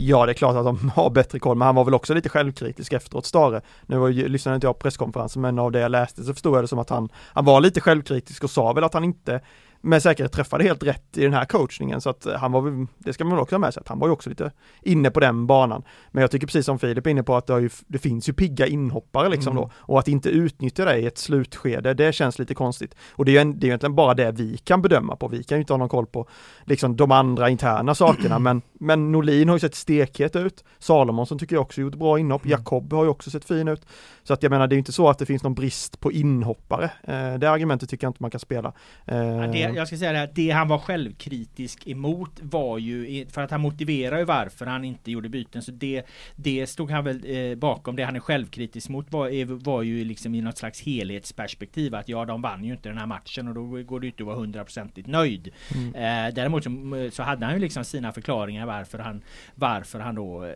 Ja, 0.00 0.26
det 0.26 0.32
är 0.32 0.34
klart 0.34 0.56
att 0.56 0.64
de 0.64 0.88
har 0.94 1.10
bättre 1.10 1.38
koll, 1.38 1.56
men 1.56 1.66
han 1.66 1.74
var 1.74 1.84
väl 1.84 1.94
också 1.94 2.14
lite 2.14 2.28
självkritisk 2.28 2.92
efteråt, 2.92 3.26
Stare. 3.26 3.60
Nu 3.86 3.98
var, 3.98 4.10
lyssnade 4.10 4.54
inte 4.54 4.66
jag 4.66 4.74
på 4.74 4.82
presskonferensen, 4.82 5.42
men 5.42 5.58
av 5.58 5.72
det 5.72 5.80
jag 5.80 5.90
läste 5.90 6.24
så 6.24 6.32
förstod 6.32 6.56
jag 6.56 6.64
det 6.64 6.68
som 6.68 6.78
att 6.78 6.90
han, 6.90 7.08
han 7.16 7.44
var 7.44 7.60
lite 7.60 7.80
självkritisk 7.80 8.44
och 8.44 8.50
sa 8.50 8.72
väl 8.72 8.84
att 8.84 8.94
han 8.94 9.04
inte 9.04 9.40
med 9.80 10.02
säkerhet 10.02 10.32
träffade 10.32 10.64
helt 10.64 10.82
rätt 10.82 11.16
i 11.18 11.22
den 11.22 11.34
här 11.34 11.44
coachningen, 11.44 12.00
så 12.00 12.10
att 12.10 12.26
eh, 12.26 12.34
han 12.34 12.52
var 12.52 12.86
det 12.98 13.12
ska 13.12 13.24
man 13.24 13.38
också 13.38 13.54
ha 13.54 13.58
med 13.60 13.74
sig, 13.74 13.80
att 13.80 13.88
han 13.88 13.98
var 13.98 14.08
ju 14.08 14.12
också 14.12 14.30
lite 14.30 14.52
inne 14.82 15.10
på 15.10 15.20
den 15.20 15.46
banan. 15.46 15.82
Men 16.10 16.20
jag 16.20 16.30
tycker 16.30 16.46
precis 16.46 16.66
som 16.66 16.78
Filip 16.78 17.06
är 17.06 17.10
inne 17.10 17.22
på 17.22 17.36
att 17.36 17.46
det, 17.46 17.60
ju, 17.60 17.70
det 17.86 17.98
finns 17.98 18.28
ju 18.28 18.32
pigga 18.32 18.66
inhoppare 18.66 19.28
liksom 19.28 19.52
Mm. 19.52 19.62
då, 19.62 19.70
och 19.76 19.98
att 19.98 20.08
inte 20.08 20.28
utnyttja 20.28 20.84
det 20.84 20.96
i 20.98 21.06
ett 21.06 21.18
slutskede, 21.18 21.94
det 21.94 22.12
känns 22.12 22.38
lite 22.38 22.54
konstigt. 22.54 22.94
Och 23.12 23.24
det 23.24 23.30
är 23.30 23.32
ju 23.32 23.38
en, 23.38 23.58
det 23.58 23.66
är 23.66 23.68
egentligen 23.68 23.94
bara 23.94 24.14
det 24.14 24.32
vi 24.32 24.56
kan 24.56 24.82
bedöma 24.82 25.16
på, 25.16 25.28
vi 25.28 25.42
kan 25.42 25.58
ju 25.58 25.60
inte 25.60 25.72
ha 25.72 25.78
någon 25.78 25.88
koll 25.88 26.06
på 26.06 26.28
liksom 26.64 26.96
de 26.96 27.10
andra 27.12 27.48
interna 27.48 27.94
sakerna, 27.94 28.38
men, 28.38 28.62
men 28.72 29.12
Norlin 29.12 29.48
har 29.48 29.56
ju 29.56 29.60
sett 29.60 29.74
stekhet 29.74 30.36
ut, 30.36 30.64
Salomonsson 30.78 31.38
tycker 31.38 31.56
jag 31.56 31.62
också 31.62 31.80
gjort 31.80 31.94
bra 31.94 32.18
inhopp, 32.18 32.38
Mm. 32.44 32.50
Jakob 32.50 32.92
har 32.92 33.04
ju 33.04 33.10
också 33.10 33.30
sett 33.30 33.44
fin 33.44 33.68
ut. 33.68 33.86
Så 34.22 34.32
att 34.32 34.42
jag 34.42 34.50
menar, 34.50 34.66
det 34.66 34.72
är 34.72 34.76
ju 34.76 34.78
inte 34.78 34.92
så 34.92 35.08
att 35.08 35.18
det 35.18 35.26
finns 35.26 35.42
någon 35.42 35.54
brist 35.54 36.00
på 36.00 36.12
inhoppare. 36.12 36.90
Eh, 37.02 37.34
det 37.38 37.50
argumentet 37.50 37.88
tycker 37.90 38.04
jag 38.06 38.10
inte 38.10 38.22
man 38.22 38.30
kan 38.30 38.40
spela. 38.40 38.72
Eh, 39.06 39.16
Ja, 39.18 39.46
det, 39.72 39.76
jag 39.76 39.86
ska 39.86 39.96
säga 39.96 40.12
det, 40.12 40.18
här, 40.18 40.30
det 40.34 40.50
han 40.50 40.68
var 40.68 40.78
självkritisk 40.78 41.86
emot 41.86 42.40
var 42.42 42.78
ju, 42.78 43.26
för 43.26 43.42
att 43.42 43.50
han 43.50 43.60
motiverar 43.60 44.18
ju 44.18 44.24
varför 44.24 44.66
han 44.66 44.84
inte 44.84 45.10
gjorde 45.10 45.28
byten, 45.28 45.62
så 45.62 45.72
det, 45.72 46.02
det 46.36 46.66
stod 46.66 46.90
han 46.90 47.04
väl 47.04 47.22
eh, 47.24 47.54
bakom. 47.54 47.96
Det 47.96 48.02
han 48.02 48.16
är 48.16 48.20
självkritisk 48.20 48.88
mot 48.88 49.12
var, 49.12 49.64
var 49.64 49.82
ju 49.82 50.04
liksom 50.04 50.34
i 50.34 50.40
något 50.40 50.58
slags 50.58 50.80
helhetsperspektiv, 50.80 51.94
att 51.94 52.08
ja, 52.08 52.24
de 52.24 52.42
vann 52.42 52.64
ju 52.64 52.72
inte 52.72 52.88
den 52.88 52.98
här 52.98 53.06
matchen 53.06 53.48
och 53.48 53.54
då 53.54 53.64
går 53.64 54.00
det 54.00 54.06
ju 54.06 54.10
inte 54.10 54.22
att 54.22 54.26
vara 54.26 54.36
hundraprocentigt 54.36 55.08
nöjd. 55.08 55.50
Eh, 55.94 56.34
däremot 56.34 56.64
så, 56.64 56.70
så 57.12 57.22
hade 57.22 57.46
han 57.46 57.54
ju 57.54 57.60
liksom 57.60 57.84
sina 57.84 58.12
förklaringar 58.12 58.66
varför 58.66 58.98
han, 58.98 59.22
varför 59.54 60.00
han 60.00 60.14
då 60.14 60.44
eh, 60.44 60.50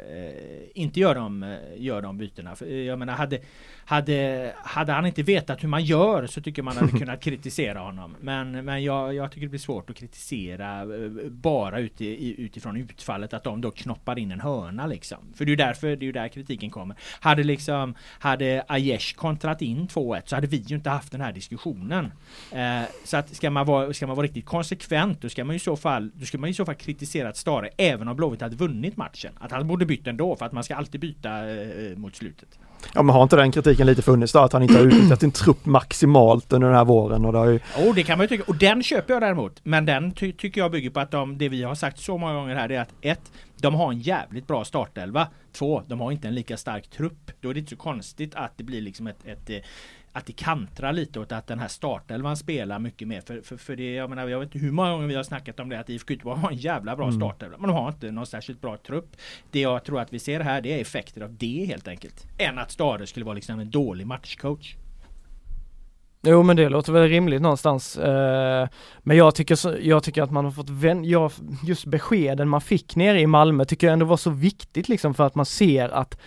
inte 0.75 1.01
gör 1.01 1.15
de, 1.15 1.43
eh, 1.43 1.59
gör 1.77 2.03
de 2.03 2.19
bytena. 2.19 2.57
För, 2.57 2.67
eh, 2.67 2.77
jag 2.77 2.99
menar, 2.99 3.13
hade, 3.13 3.39
hade, 3.85 4.53
hade 4.57 4.93
han 4.93 5.07
inte 5.07 5.23
vetat 5.23 5.63
hur 5.63 5.69
man 5.69 5.85
gör 5.85 6.27
så 6.27 6.41
tycker 6.41 6.63
man 6.63 6.77
hade 6.77 6.93
kunnat 6.99 7.21
kritisera 7.21 7.79
honom. 7.79 8.17
Men, 8.21 8.65
men 8.65 8.85
jag, 8.85 9.02
jag 9.11 9.31
tycker 9.33 9.47
det 9.47 9.51
blir 9.51 9.61
svårt 9.61 9.91
att 9.91 9.97
kritisera 9.97 10.81
eh, 10.81 11.11
bara 11.31 11.79
utifrån 11.79 12.77
utfallet 12.77 13.35
att 13.35 13.45
de 13.45 13.61
då 13.61 13.71
knoppar 13.71 14.19
in 14.19 14.33
en 14.33 14.41
hörna 14.41 14.87
liksom. 14.87 15.19
För 15.35 15.45
det 15.45 15.49
är 15.49 15.53
ju 15.53 15.57
därför, 15.57 15.87
det 15.87 16.05
är 16.05 16.07
ju 16.07 16.13
där 16.13 16.29
kritiken 16.29 16.71
kommer. 16.71 16.97
Hade 17.21 17.43
liksom, 17.43 17.95
hade 18.19 18.65
Aiesh 18.69 19.15
kontrat 19.17 19.63
in 19.63 19.89
2-1 19.89 20.23
så 20.27 20.35
hade 20.35 20.47
vi 20.47 20.57
ju 20.57 20.77
inte 20.77 20.91
haft 20.91 21.13
den 21.13 21.21
här 21.21 21.33
diskussionen. 21.33 22.13
Eh, 22.53 22.83
så 23.05 23.17
att 23.17 23.35
ska 23.35 23.51
man, 23.51 23.67
vara, 23.67 23.93
ska 23.93 24.07
man 24.07 24.17
vara 24.17 24.25
riktigt 24.25 24.47
konsekvent 24.47 25.21
då 25.21 25.29
ska 25.29 25.45
man 25.45 25.55
ju 25.55 25.57
i 25.57 25.61
så 25.61 25.77
fall, 25.77 26.11
då 26.15 26.27
ska 26.27 26.39
man 26.39 26.51
i 26.51 26.55
så 26.55 26.65
fall 26.65 26.75
kritisera 26.75 27.29
att 27.29 27.37
Stare 27.37 27.71
även 27.77 28.09
om 28.09 28.17
Blåvitt 28.17 28.41
hade 28.41 28.57
vunnit 28.57 28.97
matchen. 28.97 29.33
Att 29.39 29.51
han 29.51 29.67
borde 29.67 29.87
bytt 29.87 30.07
ändå 30.07 30.37
för 30.37 30.47
att 30.47 30.53
man 30.53 30.65
ska 30.65 30.75
alltid 30.75 31.01
byta 31.01 31.51
eh, 31.51 31.97
mot 31.97 32.17
slutet. 32.17 32.59
Ja 32.95 33.03
men 33.03 33.15
har 33.15 33.23
inte 33.23 33.37
den 33.37 33.53
kritiken 33.53 33.87
lite 33.87 34.03
funnits 34.03 34.33
då, 34.33 34.39
att 34.39 34.53
han 34.53 34.63
inte 34.63 34.75
har 34.75 34.85
utnyttjat 34.85 35.21
sin 35.21 35.33
trupp 35.33 35.67
maximalt 35.67 36.53
under 36.53 36.69
den 36.69 36.77
här 36.77 36.85
våren 36.85 37.25
och 37.25 37.33
det 37.33 37.39
har 37.39 37.47
ju 37.47 37.61
Oh, 37.79 37.95
det 37.95 38.03
kan 38.03 38.19
man 38.19 38.25
ju 38.25 38.29
tycka. 38.29 38.45
Och 38.47 38.57
den 38.57 38.83
köper 38.83 39.13
jag 39.15 39.23
däremot. 39.23 39.61
Men 39.63 39.87
den 39.87 40.13
ty- 40.13 40.33
tycker 40.33 40.61
jag 40.61 40.71
bygger 40.71 40.91
på 40.91 41.01
att 41.01 41.11
de, 41.11 41.39
det 41.39 41.49
vi 41.49 41.63
har 41.63 41.75
sagt 41.75 41.99
så 41.99 42.19
många 42.19 42.35
gånger 42.35 42.55
här, 42.55 42.69
det 42.69 42.77
är 42.77 42.81
att 42.81 42.95
ett, 43.01 43.33
de 43.57 43.75
har 43.75 43.93
en 43.93 44.01
jävligt 44.01 44.47
bra 44.47 44.65
startelva. 44.65 45.29
Två, 45.53 45.83
de 45.87 46.01
har 46.01 46.13
inte 46.13 46.29
en 46.29 46.35
lika 46.35 46.57
stark 46.57 46.91
trupp. 46.91 47.31
Då 47.41 47.51
är 47.51 47.55
det 47.55 47.61
inte 47.61 47.71
så 47.71 47.77
konstigt 47.77 48.35
att 48.35 48.53
det 48.57 48.65
blir 48.65 48.81
liksom 48.81 49.07
ett, 49.07 49.27
ett 49.27 49.51
eh, 49.51 49.57
att 50.13 50.27
det 50.27 50.33
kantrar 50.33 50.93
lite 50.93 51.21
åt 51.21 51.33
att 51.33 51.47
den 51.47 51.59
här 51.59 51.69
startelvan 51.69 52.37
spelar 52.37 52.79
mycket 52.79 53.09
mer. 53.09 53.21
För, 53.21 53.41
för, 53.41 53.57
för 53.57 53.77
det, 53.77 53.95
jag 53.95 54.11
menar, 54.11 54.29
jag 54.29 54.39
vet 54.39 54.55
inte 54.55 54.67
hur 54.67 54.73
många 54.73 54.91
gånger 54.91 55.07
vi 55.07 55.15
har 55.15 55.23
snackat 55.23 55.61
om 55.61 55.69
det 55.69 55.81
att 55.81 55.91
IFK 55.91 56.13
Göteborg 56.13 56.41
har 56.41 56.51
en 56.51 56.57
jävla 56.57 56.97
bra 56.97 57.07
mm. 57.07 57.21
startelva. 57.21 57.57
Men 57.59 57.69
de 57.69 57.77
har 57.77 57.89
inte 57.89 58.11
någon 58.11 58.27
särskilt 58.27 58.61
bra 58.61 58.77
trupp. 58.77 59.17
Det 59.51 59.61
jag 59.61 59.85
tror 59.85 60.01
att 60.01 60.13
vi 60.13 60.19
ser 60.19 60.41
här 60.41 60.61
det 60.61 60.73
är 60.73 60.81
effekter 60.81 61.21
av 61.21 61.35
det 61.35 61.65
helt 61.69 61.89
enkelt. 61.89 62.27
Än 62.39 62.59
att 62.59 62.71
Stare 62.71 63.07
skulle 63.07 63.25
vara 63.25 63.35
liksom 63.35 63.61
en 63.61 63.71
dålig 63.71 64.07
matchcoach. 64.07 64.77
Jo 66.27 66.43
men 66.43 66.57
det 66.57 66.69
låter 66.69 66.93
väl 66.93 67.09
rimligt 67.09 67.43
någonstans. 67.43 67.97
Eh, 67.97 68.69
men 68.99 69.17
jag 69.17 69.35
tycker, 69.35 69.81
jag 69.81 70.03
tycker 70.03 70.23
att 70.23 70.31
man 70.31 70.45
har 70.45 70.53
fått 70.53 70.71
vän, 70.71 71.05
jag, 71.05 71.33
just 71.65 71.85
beskeden 71.85 72.49
man 72.49 72.61
fick 72.61 72.97
nere 72.97 73.21
i 73.21 73.27
Malmö 73.27 73.65
tycker 73.65 73.87
jag 73.87 73.93
ändå 73.93 74.07
var 74.07 74.17
så 74.17 74.31
viktigt 74.31 74.89
liksom 74.89 75.15
för 75.15 75.27
att 75.27 75.35
man 75.35 75.47
ser 75.47 75.89
att 75.89 76.19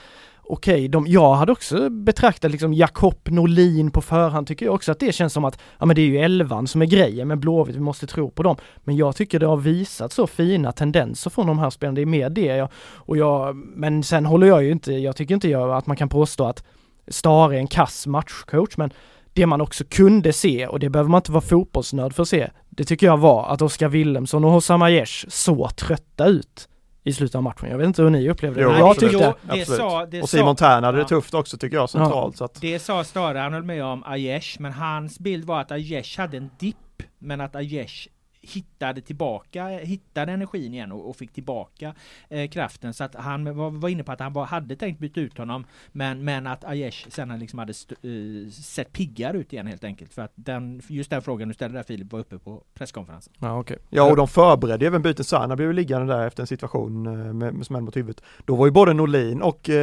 okej, 0.48 0.90
okay, 0.90 1.14
jag 1.14 1.34
hade 1.34 1.52
också 1.52 1.90
betraktat 1.90 2.52
liksom 2.52 2.74
Jakob 2.74 3.20
Norlin 3.24 3.92
på 3.92 4.02
förhand 4.02 4.48
tycker 4.48 4.66
jag 4.66 4.76
också 4.76 4.92
att 4.92 5.00
det 5.00 5.12
känns 5.12 5.34
som 5.34 5.46
att, 5.46 5.60
ja 5.80 5.86
men 5.86 5.96
det 5.96 6.02
är 6.02 6.06
ju 6.06 6.18
elvan 6.18 6.68
som 6.68 6.82
är 6.82 6.86
grejen 6.86 7.28
med 7.28 7.40
Blåvitt, 7.40 7.76
vi 7.76 7.80
måste 7.80 8.08
tro 8.08 8.32
på 8.32 8.44
dem. 8.44 8.56
Men 8.84 8.96
jag 8.96 9.16
tycker 9.16 9.40
det 9.40 9.46
har 9.46 9.58
visat 9.58 10.12
så 10.12 10.28
fina 10.28 10.72
tendenser 10.72 11.30
från 11.30 11.48
de 11.48 11.60
här 11.60 11.70
spelarna, 11.70 11.96
det 11.96 12.02
är 12.02 12.06
mer 12.06 12.30
det 12.30 12.46
jag, 12.46 12.70
och 12.96 13.18
jag, 13.18 13.56
men 13.56 14.04
sen 14.04 14.26
håller 14.26 14.48
jag 14.48 14.64
ju 14.64 14.72
inte, 14.72 14.94
jag 14.94 15.16
tycker 15.16 15.36
inte 15.36 15.50
jag 15.50 15.72
att 15.72 15.88
man 15.88 15.98
kan 15.98 16.10
påstå 16.10 16.46
att 16.46 16.64
Stare 17.08 17.56
är 17.56 17.60
en 17.60 17.68
kass 17.68 18.08
matchcoach, 18.08 18.78
men 18.78 18.94
det 19.34 19.46
man 19.46 19.62
också 19.62 19.84
kunde 19.90 20.34
se, 20.34 20.68
och 20.68 20.80
det 20.80 20.90
behöver 20.90 21.10
man 21.10 21.20
inte 21.20 21.32
vara 21.32 21.42
fotbollsnörd 21.42 22.14
för 22.14 22.22
att 22.22 22.30
se, 22.30 22.50
det 22.70 22.84
tycker 22.84 23.06
jag 23.06 23.18
var 23.18 23.48
att 23.48 23.62
Oskar 23.62 23.90
Willemsson 23.90 24.46
och 24.46 24.52
Hossam 24.52 24.82
Aiesh 24.82 25.26
såg 25.30 25.76
trötta 25.76 26.26
ut 26.26 26.70
i 27.06 27.14
slutet 27.14 27.36
av 27.36 27.44
matchen. 27.44 27.70
Jag 27.70 27.78
vet 27.78 27.88
inte 27.88 28.02
hur 28.02 28.10
ni 28.10 28.30
upplevde 28.30 28.60
det. 28.60 28.64
Jo, 28.64 28.72
jag 28.72 29.00
tyckte 29.00 29.34
det 29.54 29.66
sa, 29.66 30.06
det 30.06 30.22
och 30.22 30.30
Simon 30.30 30.56
Tern 30.56 30.84
hade 30.84 30.98
det 30.98 31.06
tufft 31.06 31.34
också 31.34 31.58
tycker 31.58 31.78
jag 31.78 31.90
centralt. 31.90 32.36
Ja. 32.36 32.38
Så 32.38 32.46
att... 32.46 32.62
Det 32.62 32.80
sa 32.80 33.04
Stare, 33.04 33.38
han 33.38 33.54
höll 33.54 33.64
med 33.64 33.84
om 33.84 34.04
Aiesh, 34.04 34.60
men 34.60 34.72
hans 34.74 35.20
bild 35.20 35.46
var 35.46 35.62
att 35.62 35.72
Aiesh 35.72 36.20
hade 36.20 36.38
en 36.38 36.50
dipp, 36.60 37.04
men 37.20 37.42
att 37.42 37.56
Aiesh 37.56 38.08
hittade 38.54 39.02
tillbaka, 39.02 39.68
hittade 39.68 40.32
energin 40.32 40.74
igen 40.74 40.92
och, 40.92 41.10
och 41.10 41.16
fick 41.16 41.34
tillbaka 41.34 41.96
eh, 42.30 42.50
kraften. 42.50 42.94
Så 42.94 43.04
att 43.04 43.16
han 43.16 43.58
var, 43.58 43.72
var, 43.72 43.90
inne 43.90 44.04
på 44.04 44.12
att 44.12 44.20
han 44.20 44.34
bara 44.34 44.46
hade 44.46 44.76
tänkt 44.76 45.00
byta 45.00 45.20
ut 45.20 45.38
honom. 45.38 45.66
Men, 45.92 46.24
men 46.24 46.48
att 46.48 46.64
Aiesh 46.64 47.10
sen 47.10 47.40
liksom 47.40 47.60
hade 47.60 47.74
uh, 48.06 48.50
sett 48.50 48.92
piggare 48.94 49.38
ut 49.38 49.54
igen 49.54 49.68
helt 49.68 49.84
enkelt. 49.84 50.14
För 50.14 50.22
att 50.22 50.32
den, 50.36 50.82
just 50.88 51.10
den 51.10 51.22
frågan 51.22 51.48
du 51.48 51.54
ställde 51.54 51.78
där 51.78 51.84
Filip 51.84 52.12
var 52.12 52.20
uppe 52.20 52.38
på 52.38 52.64
presskonferensen. 52.74 53.34
Ja, 53.40 53.60
okay. 53.60 53.78
ja 53.90 54.04
och 54.04 54.16
de 54.16 54.28
förberedde 54.28 54.86
även 54.86 55.02
bytet. 55.02 55.28
Sana 55.28 55.56
blev 55.56 55.74
liggande 55.74 56.14
där 56.14 56.28
efter 56.28 56.44
en 56.44 56.48
situation 56.48 57.08
uh, 57.08 57.34
med, 57.34 57.54
med 57.54 57.66
smäll 57.66 57.82
mot 57.82 57.96
huvudet. 57.96 58.24
Då 58.46 58.56
var 58.56 58.66
ju 58.66 58.72
både 58.72 58.94
Norlin 58.94 59.42
och 59.42 59.70
uh, 59.70 59.76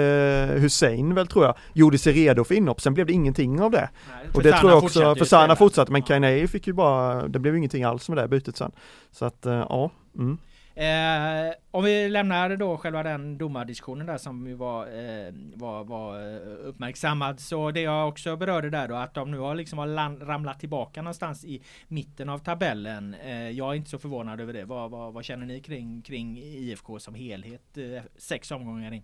Hussein 0.61 1.15
väl 1.15 1.27
tror 1.27 1.45
jag, 1.45 1.55
gjorde 1.73 1.99
sig 1.99 2.13
redo 2.13 2.45
för 2.45 2.55
inhopp. 2.55 2.81
Sen 2.81 2.95
blev 2.95 3.07
det 3.07 3.13
ingenting 3.13 3.61
av 3.61 3.71
det. 3.71 3.89
Nej, 4.11 4.29
och 4.35 4.43
det 4.43 4.53
tror 4.53 4.71
jag 4.71 4.85
också, 4.85 5.15
för 5.15 5.25
Sana 5.25 5.57
fortsatte 5.57 5.93
men 5.93 6.03
Kainei 6.03 6.47
fick 6.47 6.67
ju 6.67 6.73
bara, 6.73 7.29
det 7.29 7.39
blev 7.39 7.57
ingenting 7.57 7.85
alls 7.85 8.09
med 8.09 8.19
det 8.19 8.29
bytet 8.29 8.52
slutet 8.53 8.57
sen. 8.57 8.73
Så 9.11 9.25
att 9.25 9.47
eh, 9.47 9.67
ja. 9.69 9.91
Mm. 10.19 10.39
Eh, 10.75 11.55
om 11.71 11.85
vi 11.85 12.09
lämnar 12.09 12.57
då 12.57 12.77
själva 12.77 13.03
den 13.03 13.39
domardiskussionen 13.39 14.07
där 14.07 14.19
som 14.19 14.47
ju 14.47 14.55
var, 14.55 14.87
eh, 14.87 15.33
var, 15.55 15.85
var 15.85 16.15
eh, 16.19 16.69
uppmärksammad. 16.69 17.41
Så 17.41 17.71
det 17.71 17.81
jag 17.81 18.09
också 18.09 18.37
berörde 18.37 18.71
där 18.71 18.89
då 18.89 18.95
att 18.95 19.15
de 19.15 19.31
nu 19.31 19.39
har 19.39 19.55
liksom 19.55 19.79
har 19.79 20.27
ramlat 20.27 20.61
tillbaka 20.61 21.03
någonstans 21.03 21.45
i 21.45 21.63
mitten 21.89 22.29
av 22.29 22.39
tabellen. 22.39 23.15
Eh, 23.15 23.51
jag 23.51 23.71
är 23.71 23.75
inte 23.75 23.91
så 23.91 23.99
förvånad 23.99 24.41
över 24.41 24.53
det. 24.53 24.65
Vad, 24.65 24.91
vad, 24.91 25.13
vad 25.13 25.25
känner 25.25 25.47
ni 25.47 25.61
kring, 25.61 26.03
kring 26.03 26.39
IFK 26.39 26.99
som 26.99 27.15
helhet? 27.15 27.77
Eh, 27.77 28.03
sex 28.17 28.51
omgångar 28.51 28.93
in. 28.93 29.03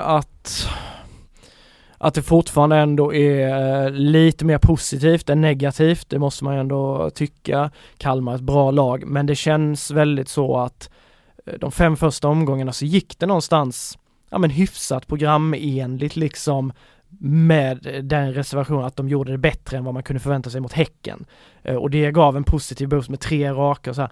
att 0.00 0.68
att 1.98 2.14
det 2.14 2.22
fortfarande 2.22 2.76
ändå 2.76 3.14
är 3.14 3.84
eh, 3.84 3.90
lite 3.90 4.44
mer 4.44 4.58
positivt 4.58 5.30
än 5.30 5.40
negativt, 5.40 6.08
det 6.08 6.18
måste 6.18 6.44
man 6.44 6.54
ändå 6.54 7.10
tycka. 7.10 7.70
Kalmar 7.98 8.32
är 8.32 8.36
ett 8.36 8.42
bra 8.42 8.70
lag, 8.70 9.04
men 9.06 9.26
det 9.26 9.34
känns 9.34 9.90
väldigt 9.90 10.28
så 10.28 10.56
att 10.56 10.90
eh, 11.46 11.54
de 11.60 11.72
fem 11.72 11.96
första 11.96 12.28
omgångarna 12.28 12.72
så 12.72 12.84
gick 12.84 13.18
det 13.18 13.26
någonstans, 13.26 13.98
ja 14.30 14.38
men 14.38 14.50
hyfsat 14.50 15.06
programenligt 15.06 16.16
liksom 16.16 16.72
med 17.20 18.02
den 18.02 18.34
reservationen 18.34 18.84
att 18.84 18.96
de 18.96 19.08
gjorde 19.08 19.32
det 19.32 19.38
bättre 19.38 19.76
än 19.76 19.84
vad 19.84 19.94
man 19.94 20.02
kunde 20.02 20.20
förvänta 20.20 20.50
sig 20.50 20.60
mot 20.60 20.72
Häcken. 20.72 21.24
Eh, 21.62 21.76
och 21.76 21.90
det 21.90 22.10
gav 22.10 22.36
en 22.36 22.44
positiv 22.44 22.88
boost 22.88 23.08
med 23.08 23.20
tre 23.20 23.52
raka 23.52 23.90
och 23.90 23.96
så 23.96 24.02
här. 24.02 24.10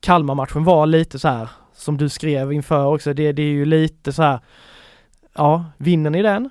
Kalmar-matchen 0.00 0.64
var 0.64 0.86
lite 0.86 1.18
så 1.18 1.28
här, 1.28 1.48
som 1.74 1.96
du 1.96 2.08
skrev 2.08 2.52
inför 2.52 2.86
också, 2.86 3.14
det, 3.14 3.32
det 3.32 3.42
är 3.42 3.46
ju 3.46 3.64
lite 3.64 4.12
så 4.12 4.22
här, 4.22 4.40
ja, 5.34 5.64
vinner 5.76 6.10
ni 6.10 6.22
den, 6.22 6.50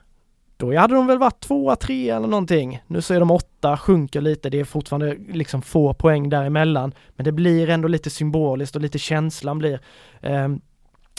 då 0.57 0.75
hade 0.77 0.93
de 0.93 1.07
väl 1.07 1.19
varit 1.19 1.39
tvåa, 1.39 1.75
trea 1.75 2.15
eller 2.15 2.27
någonting. 2.27 2.83
Nu 2.87 3.01
så 3.01 3.13
är 3.13 3.19
de 3.19 3.31
åtta, 3.31 3.77
sjunker 3.77 4.21
lite, 4.21 4.49
det 4.49 4.59
är 4.59 4.63
fortfarande 4.63 5.17
liksom 5.29 5.61
få 5.61 5.93
poäng 5.93 6.29
däremellan. 6.29 6.93
Men 7.15 7.23
det 7.23 7.31
blir 7.31 7.69
ändå 7.69 7.87
lite 7.87 8.09
symboliskt 8.09 8.75
och 8.75 8.81
lite 8.81 8.99
känslan 8.99 9.59
blir 9.59 9.79
eh, 10.21 10.49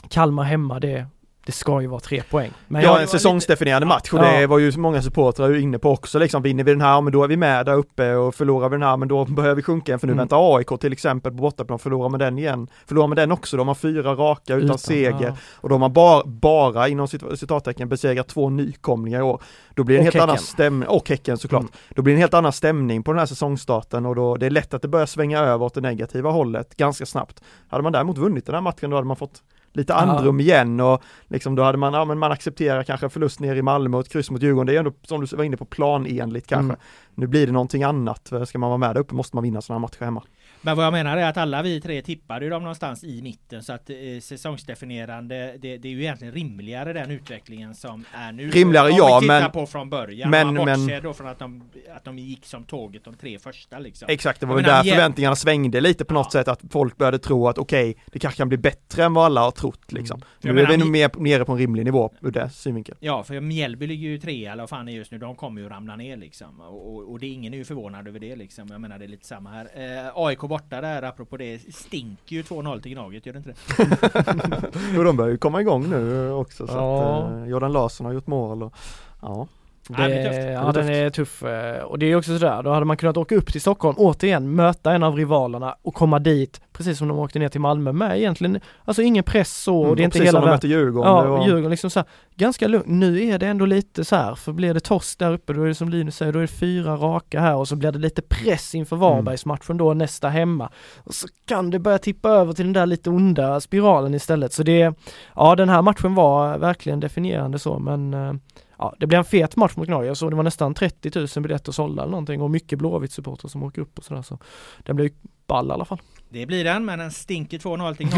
Kalmar 0.08 0.44
hemma, 0.44 0.80
det, 0.80 1.06
det 1.46 1.52
ska 1.52 1.80
ju 1.80 1.86
vara 1.86 2.00
tre 2.00 2.22
poäng. 2.30 2.50
Men 2.68 2.82
ja, 2.82 3.00
en 3.00 3.06
säsongsdefinierande 3.06 3.86
match 3.86 4.12
och 4.12 4.18
det 4.18 4.46
var 4.46 4.58
ju 4.58 4.76
många 4.76 5.02
supportrar 5.02 5.56
inne 5.56 5.78
på 5.78 5.90
också 5.90 6.18
liksom. 6.18 6.42
Vinner 6.42 6.64
vi 6.64 6.70
den 6.70 6.80
här, 6.80 7.00
men 7.00 7.12
då 7.12 7.24
är 7.24 7.28
vi 7.28 7.36
med 7.36 7.66
där 7.66 7.74
uppe 7.74 8.14
och 8.14 8.34
förlorar 8.34 8.68
vi 8.68 8.74
den 8.74 8.82
här, 8.82 8.96
men 8.96 9.08
då 9.08 9.24
behöver 9.24 9.54
vi 9.54 9.62
sjunka 9.62 9.90
igen 9.90 9.98
för 9.98 10.06
nu 10.06 10.12
mm. 10.12 10.22
väntar 10.22 10.56
AIK 10.56 10.80
till 10.80 10.92
exempel 10.92 11.32
på 11.32 11.36
bortaplan, 11.36 11.78
förlorar 11.78 12.08
man 12.08 12.20
den 12.20 12.38
igen. 12.38 12.68
Förlorar 12.86 13.06
man 13.06 13.16
den 13.16 13.32
också, 13.32 13.56
de 13.56 13.68
har 13.68 13.74
fyra 13.74 14.14
raka 14.14 14.54
utan, 14.54 14.64
utan 14.64 14.78
seger 14.78 15.26
ja. 15.26 15.36
och 15.54 15.68
de 15.68 15.82
har 15.82 15.88
bara, 15.88 16.24
bara 16.24 16.88
inom 16.88 17.08
citattecken 17.08 17.88
besegrat 17.88 18.28
två 18.28 18.50
nykomlingar 18.50 19.18
i 19.18 19.22
år. 19.22 19.42
Då 19.74 19.84
blir 19.84 19.96
det 19.96 20.00
en 20.00 20.04
helt 20.04 20.14
häcken. 20.14 20.28
annan 20.28 20.38
stämning, 20.38 20.88
och 20.88 21.08
Häcken 21.08 21.38
såklart. 21.38 21.62
Mm. 21.62 21.72
Då 21.94 22.02
blir 22.02 22.14
det 22.14 22.16
en 22.16 22.20
helt 22.20 22.34
annan 22.34 22.52
stämning 22.52 23.02
på 23.02 23.12
den 23.12 23.18
här 23.18 23.26
säsongstarten 23.26 24.06
och 24.06 24.14
då 24.14 24.36
det 24.36 24.46
är 24.46 24.50
lätt 24.50 24.74
att 24.74 24.82
det 24.82 24.88
börjar 24.88 25.06
svänga 25.06 25.38
över 25.38 25.64
åt 25.64 25.74
det 25.74 25.80
negativa 25.80 26.30
hållet 26.30 26.76
ganska 26.76 27.06
snabbt. 27.06 27.42
Hade 27.68 27.82
man 27.82 27.92
däremot 27.92 28.18
vunnit 28.18 28.46
den 28.46 28.54
här 28.54 28.62
matchen 28.62 28.90
då 28.90 28.96
hade 28.96 29.06
man 29.06 29.16
fått 29.16 29.42
lite 29.74 29.94
andrum 29.94 30.40
ja. 30.40 30.44
igen 30.44 30.80
och 30.80 31.02
liksom 31.28 31.54
då 31.54 31.62
hade 31.62 31.78
man, 31.78 31.94
ja 31.94 32.04
men 32.04 32.18
man 32.18 32.32
accepterar 32.32 32.82
kanske 32.82 33.08
förlust 33.08 33.40
ner 33.40 33.56
i 33.56 33.62
Malmö 33.62 33.96
och 33.96 34.04
ett 34.04 34.12
kryss 34.12 34.30
mot 34.30 34.42
Djurgården. 34.42 34.66
Det 34.66 34.74
är 34.74 34.78
ändå 34.78 34.92
som 35.02 35.24
du 35.24 35.36
var 35.36 35.44
inne 35.44 35.56
på 35.56 35.64
planenligt 35.64 36.46
kanske. 36.46 36.74
Mm. 36.74 36.80
Nu 37.14 37.26
blir 37.26 37.46
det 37.46 37.52
någonting 37.52 37.82
annat. 37.82 38.32
Ska 38.46 38.58
man 38.58 38.70
vara 38.70 38.78
med 38.78 38.94
där 38.94 39.00
uppe 39.00 39.14
måste 39.14 39.36
man 39.36 39.42
vinna 39.42 39.60
sådana 39.60 39.78
matcher 39.78 40.04
hemma. 40.04 40.22
Men 40.64 40.76
vad 40.76 40.86
jag 40.86 40.92
menar 40.92 41.16
är 41.16 41.28
att 41.28 41.36
alla 41.36 41.62
vi 41.62 41.80
tre 41.80 42.02
tippade 42.02 42.44
ju 42.44 42.50
dem 42.50 42.62
någonstans 42.62 43.04
i 43.04 43.22
mitten 43.22 43.62
så 43.62 43.72
att 43.72 43.90
eh, 43.90 43.96
säsongsdefinierande 44.20 45.56
det, 45.58 45.76
det, 45.76 45.88
är 45.88 45.92
ju 45.92 46.00
egentligen 46.02 46.34
rimligare 46.34 46.92
den 46.92 47.10
utvecklingen 47.10 47.74
som 47.74 48.04
är 48.12 48.32
nu. 48.32 48.50
Rimligare 48.50 48.90
ja 48.90 49.20
men 49.26 49.50
på 49.50 49.66
från 49.66 49.90
början. 49.90 50.30
Men, 50.30 50.54
man 50.54 50.64
men 50.64 51.02
då 51.02 51.12
från 51.12 51.26
att 51.26 51.38
de, 51.38 51.64
att 51.96 52.04
de 52.04 52.18
gick 52.18 52.46
som 52.46 52.64
tåget 52.64 53.04
de 53.04 53.14
tre 53.14 53.38
första 53.38 53.78
liksom. 53.78 54.08
Exakt, 54.08 54.40
det 54.40 54.46
var 54.46 54.54
väl 54.54 54.64
där 54.64 54.82
förväntningarna 54.82 55.36
svängde 55.36 55.80
lite 55.80 56.04
på 56.04 56.14
något 56.14 56.26
ja. 56.26 56.30
sätt 56.30 56.48
att 56.48 56.60
folk 56.70 56.96
började 56.96 57.18
tro 57.18 57.48
att 57.48 57.58
okej, 57.58 57.90
okay, 57.90 58.02
det 58.12 58.18
kanske 58.18 58.38
kan 58.38 58.48
bli 58.48 58.58
bättre 58.58 59.04
än 59.04 59.14
vad 59.14 59.24
alla 59.24 59.40
har 59.40 59.50
trott 59.50 59.92
liksom. 59.92 60.22
Mm. 60.42 60.56
Nu 60.56 60.62
är 60.62 60.66
vi 60.66 60.76
nog 60.76 60.88
mer 60.88 61.10
nere 61.16 61.44
på 61.44 61.52
en 61.52 61.58
rimlig 61.58 61.84
nivå 61.84 62.10
ur 62.20 62.30
det 62.30 62.50
synvinkeln. 62.50 62.98
Ja, 63.00 63.24
för 63.24 63.40
Mjällby 63.40 63.86
ligger 63.86 64.08
ju 64.08 64.18
trea 64.18 64.52
eller 64.52 64.62
vad 64.62 64.70
fan 64.70 64.88
är 64.88 64.92
just 64.92 65.10
nu. 65.12 65.18
De 65.18 65.36
kommer 65.36 65.60
ju 65.60 65.68
ramla 65.68 65.96
ner 65.96 66.16
liksom. 66.16 66.60
Och, 66.60 66.94
och, 66.94 67.10
och 67.12 67.18
det 67.18 67.26
är 67.26 67.32
ingen 67.32 67.54
är 67.54 67.58
ju 67.58 67.64
förvånad 67.64 68.08
över 68.08 68.18
det 68.18 68.36
liksom. 68.36 68.68
Jag 68.68 68.80
menar 68.80 68.98
det 68.98 69.04
är 69.04 69.08
lite 69.08 69.26
samma 69.26 69.50
här. 69.50 69.68
Eh, 69.74 70.12
AIK 70.14 70.44
borta 70.54 70.80
där 70.80 71.02
apropå 71.02 71.36
det 71.36 71.74
stinker 71.74 72.36
ju 72.36 72.42
2-0 72.42 72.80
till 72.80 72.92
Gnaget, 72.92 73.26
gör 73.26 73.32
det 73.32 73.38
inte 73.38 73.50
det? 73.50 74.70
jo 74.94 75.04
de 75.04 75.16
börjar 75.16 75.30
ju 75.30 75.38
komma 75.38 75.60
igång 75.60 75.90
nu 75.90 76.30
också 76.30 76.66
så 76.66 76.72
ja. 76.72 77.22
att 77.22 77.32
eh, 77.32 77.44
Jordan 77.44 77.72
Larsson 77.72 78.06
har 78.06 78.12
gjort 78.12 78.26
mål 78.26 78.62
och 78.62 78.74
ja 79.22 79.46
det, 79.88 80.08
det 80.08 80.52
ja, 80.52 80.72
den 80.72 80.88
är 80.88 81.10
tuff. 81.10 81.42
Eh, 81.42 81.82
och 81.82 81.98
det 81.98 82.06
är 82.06 82.16
också 82.16 82.38
sådär, 82.38 82.62
då 82.62 82.70
hade 82.70 82.84
man 82.84 82.96
kunnat 82.96 83.16
åka 83.16 83.34
upp 83.34 83.52
till 83.52 83.60
Stockholm, 83.60 83.96
återigen 83.98 84.54
möta 84.54 84.92
en 84.92 85.02
av 85.02 85.16
rivalerna 85.16 85.76
och 85.82 85.94
komma 85.94 86.18
dit, 86.18 86.60
precis 86.72 86.98
som 86.98 87.08
de 87.08 87.18
åkte 87.18 87.38
ner 87.38 87.48
till 87.48 87.60
Malmö 87.60 87.92
med 87.92 88.18
egentligen, 88.18 88.60
alltså 88.84 89.02
ingen 89.02 89.24
press 89.24 89.62
så, 89.62 89.78
mm, 89.78 89.90
och 89.90 89.96
det 89.96 90.02
är 90.02 90.04
inte 90.04 90.18
hela 90.18 90.30
som 90.30 90.40
de 90.40 90.50
mötte 90.50 90.68
Djurgården. 90.68 91.12
Ja, 91.12 91.24
var... 91.24 91.46
Djurgården 91.46 91.70
liksom 91.70 91.90
så 91.90 91.98
här, 91.98 92.08
ganska 92.34 92.68
lugnt. 92.68 92.86
Nu 92.86 93.22
är 93.22 93.38
det 93.38 93.46
ändå 93.46 93.66
lite 93.66 94.04
så 94.04 94.16
här, 94.16 94.34
för 94.34 94.52
blir 94.52 94.74
det 94.74 94.80
torsk 94.80 95.18
där 95.18 95.32
uppe, 95.32 95.52
då 95.52 95.62
är 95.62 95.66
det 95.66 95.74
som 95.74 95.88
Linus 95.88 96.16
säger, 96.16 96.32
då 96.32 96.38
är 96.38 96.42
det 96.42 96.48
fyra 96.48 96.96
raka 96.96 97.40
här 97.40 97.56
och 97.56 97.68
så 97.68 97.76
blir 97.76 97.92
det 97.92 97.98
lite 97.98 98.22
press 98.22 98.74
inför 98.74 98.96
mm. 98.96 99.08
Varbergsmatchen 99.08 99.76
då 99.76 99.94
nästa 99.94 100.28
hemma. 100.28 100.70
Och 101.04 101.14
så 101.14 101.28
kan 101.46 101.70
det 101.70 101.78
börja 101.78 101.98
tippa 101.98 102.28
över 102.28 102.52
till 102.52 102.64
den 102.64 102.72
där 102.72 102.86
lite 102.86 103.10
onda 103.10 103.60
spiralen 103.60 104.14
istället. 104.14 104.52
Så 104.52 104.62
det, 104.62 104.94
ja 105.34 105.54
den 105.54 105.68
här 105.68 105.82
matchen 105.82 106.14
var 106.14 106.58
verkligen 106.58 107.00
definierande 107.00 107.58
så, 107.58 107.78
men 107.78 108.14
eh, 108.14 108.32
ja, 108.78 108.94
det 108.98 109.06
blir 109.06 109.18
en 109.18 109.24
fet 109.24 109.56
match 109.56 109.76
mot 109.76 109.88
Norge. 109.88 110.08
Jag 110.08 110.16
såg 110.16 110.32
det 110.32 110.36
var 110.36 110.42
nästan 110.42 110.74
30 110.74 111.10
000 111.36 111.42
biljetter 111.42 111.72
sålda 111.72 112.02
eller 112.02 112.10
någonting 112.10 112.42
och 112.42 112.50
mycket 112.50 112.78
Blåvitt 112.78 113.12
supportrar 113.12 113.48
som 113.48 113.62
åker 113.62 113.82
upp 113.82 113.98
och 113.98 114.04
sådär 114.04 114.22
så 114.22 114.38
den 114.82 114.96
blir 114.96 115.10
ball 115.46 115.68
i 115.68 115.72
alla 115.72 115.84
fall. 115.84 116.00
Det 116.34 116.46
blir 116.46 116.64
den, 116.64 116.84
men 116.84 116.98
den 116.98 117.10
stinker 117.10 117.58
2-0 117.58 117.94
till 117.94 118.10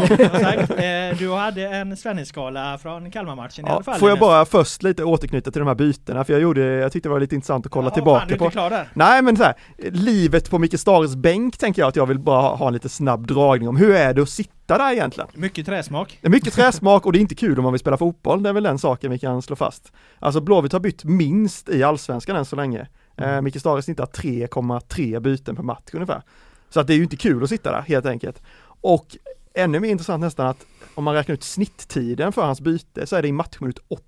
sagt. 0.43 0.71
Eh, 0.77 1.17
Du 1.19 1.31
hade 1.33 1.67
en 1.67 1.97
Svennis-skala 1.97 2.77
från 2.77 3.11
Kalmar-matchen 3.11 3.65
i 3.65 3.69
alla 3.69 3.77
Ja, 3.79 3.83
fall. 3.83 3.99
får 3.99 4.09
jag 4.09 4.19
bara 4.19 4.45
först 4.45 4.83
lite 4.83 5.03
återknyta 5.03 5.51
till 5.51 5.59
de 5.59 5.67
här 5.67 5.75
bytena, 5.75 6.23
för 6.23 6.33
jag 6.33 6.41
gjorde, 6.41 6.61
jag 6.61 6.91
tyckte 6.91 7.09
det 7.09 7.13
var 7.13 7.19
lite 7.19 7.35
intressant 7.35 7.65
att 7.65 7.71
kolla 7.71 7.85
Jaha, 7.87 7.93
tillbaka 7.93 8.19
fan, 8.19 8.27
du 8.27 8.33
är 8.33 8.37
på. 8.37 8.45
inte 8.45 8.53
klar 8.53 8.69
där. 8.69 8.89
Nej 8.93 9.21
men 9.21 9.37
så 9.37 9.43
här, 9.43 9.53
livet 9.91 10.49
på 10.49 10.59
Micke 10.59 10.79
Stares 10.79 11.15
bänk 11.15 11.57
tänker 11.57 11.81
jag 11.81 11.89
att 11.89 11.95
jag 11.95 12.05
vill 12.05 12.19
bara 12.19 12.41
ha, 12.41 12.55
ha 12.55 12.67
en 12.67 12.73
lite 12.73 12.89
snabb 12.89 13.27
dragning 13.27 13.69
om. 13.69 13.77
Hur 13.77 13.91
är 13.95 14.13
det 14.13 14.21
att 14.21 14.29
sitta 14.29 14.77
där 14.77 14.91
egentligen? 14.91 15.29
Mycket 15.33 15.65
träsmak. 15.65 16.19
Mycket 16.21 16.53
träsmak 16.53 17.05
och 17.05 17.11
det 17.13 17.19
är 17.19 17.21
inte 17.21 17.35
kul 17.35 17.57
om 17.57 17.63
man 17.63 17.73
vill 17.73 17.79
spela 17.79 17.97
fotboll, 17.97 18.43
det 18.43 18.49
är 18.49 18.53
väl 18.53 18.63
den 18.63 18.79
saken 18.79 19.11
vi 19.11 19.19
kan 19.19 19.41
slå 19.41 19.55
fast. 19.55 19.91
Alltså 20.19 20.41
Blåvitt 20.41 20.73
har 20.73 20.79
bytt 20.79 21.03
minst 21.03 21.69
i 21.69 21.83
allsvenskan 21.83 22.35
än 22.35 22.45
så 22.45 22.55
länge. 22.55 22.87
Eh, 23.17 23.41
Micke 23.41 23.59
Stare 23.59 23.81
snittar 23.81 24.05
3,3 24.05 25.19
byten 25.19 25.55
per 25.55 25.63
match 25.63 25.89
ungefär. 25.93 26.21
Så 26.69 26.79
att 26.79 26.87
det 26.87 26.93
är 26.93 26.97
ju 26.97 27.03
inte 27.03 27.17
kul 27.17 27.43
att 27.43 27.49
sitta 27.49 27.71
där 27.71 27.81
helt 27.81 28.05
enkelt. 28.05 28.41
Och 28.81 29.17
ännu 29.53 29.79
mer 29.79 29.89
intressant 29.89 30.21
nästan 30.21 30.47
att 30.47 30.65
om 30.95 31.03
man 31.03 31.13
räknar 31.13 31.33
ut 31.33 31.43
snitttiden 31.43 32.31
för 32.31 32.41
hans 32.41 32.61
byte 32.61 33.07
så 33.07 33.15
är 33.15 33.21
det 33.21 33.27
i 33.27 33.31
matchminut 33.31 33.79
80. 33.87 34.03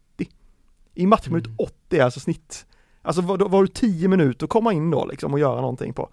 I 0.96 1.06
matchminut 1.06 1.48
80 1.58 2.00
är 2.00 2.04
alltså 2.04 2.20
snitt, 2.20 2.66
alltså 3.02 3.22
var, 3.22 3.38
var 3.38 3.62
du 3.62 3.68
10 3.68 4.08
minuter 4.08 4.46
att 4.46 4.50
komma 4.50 4.74
in 4.74 4.92
då 4.92 5.06
liksom 5.06 5.34
och 5.34 5.40
göra 5.40 5.62
någonting 5.62 5.94
på. 5.94 6.10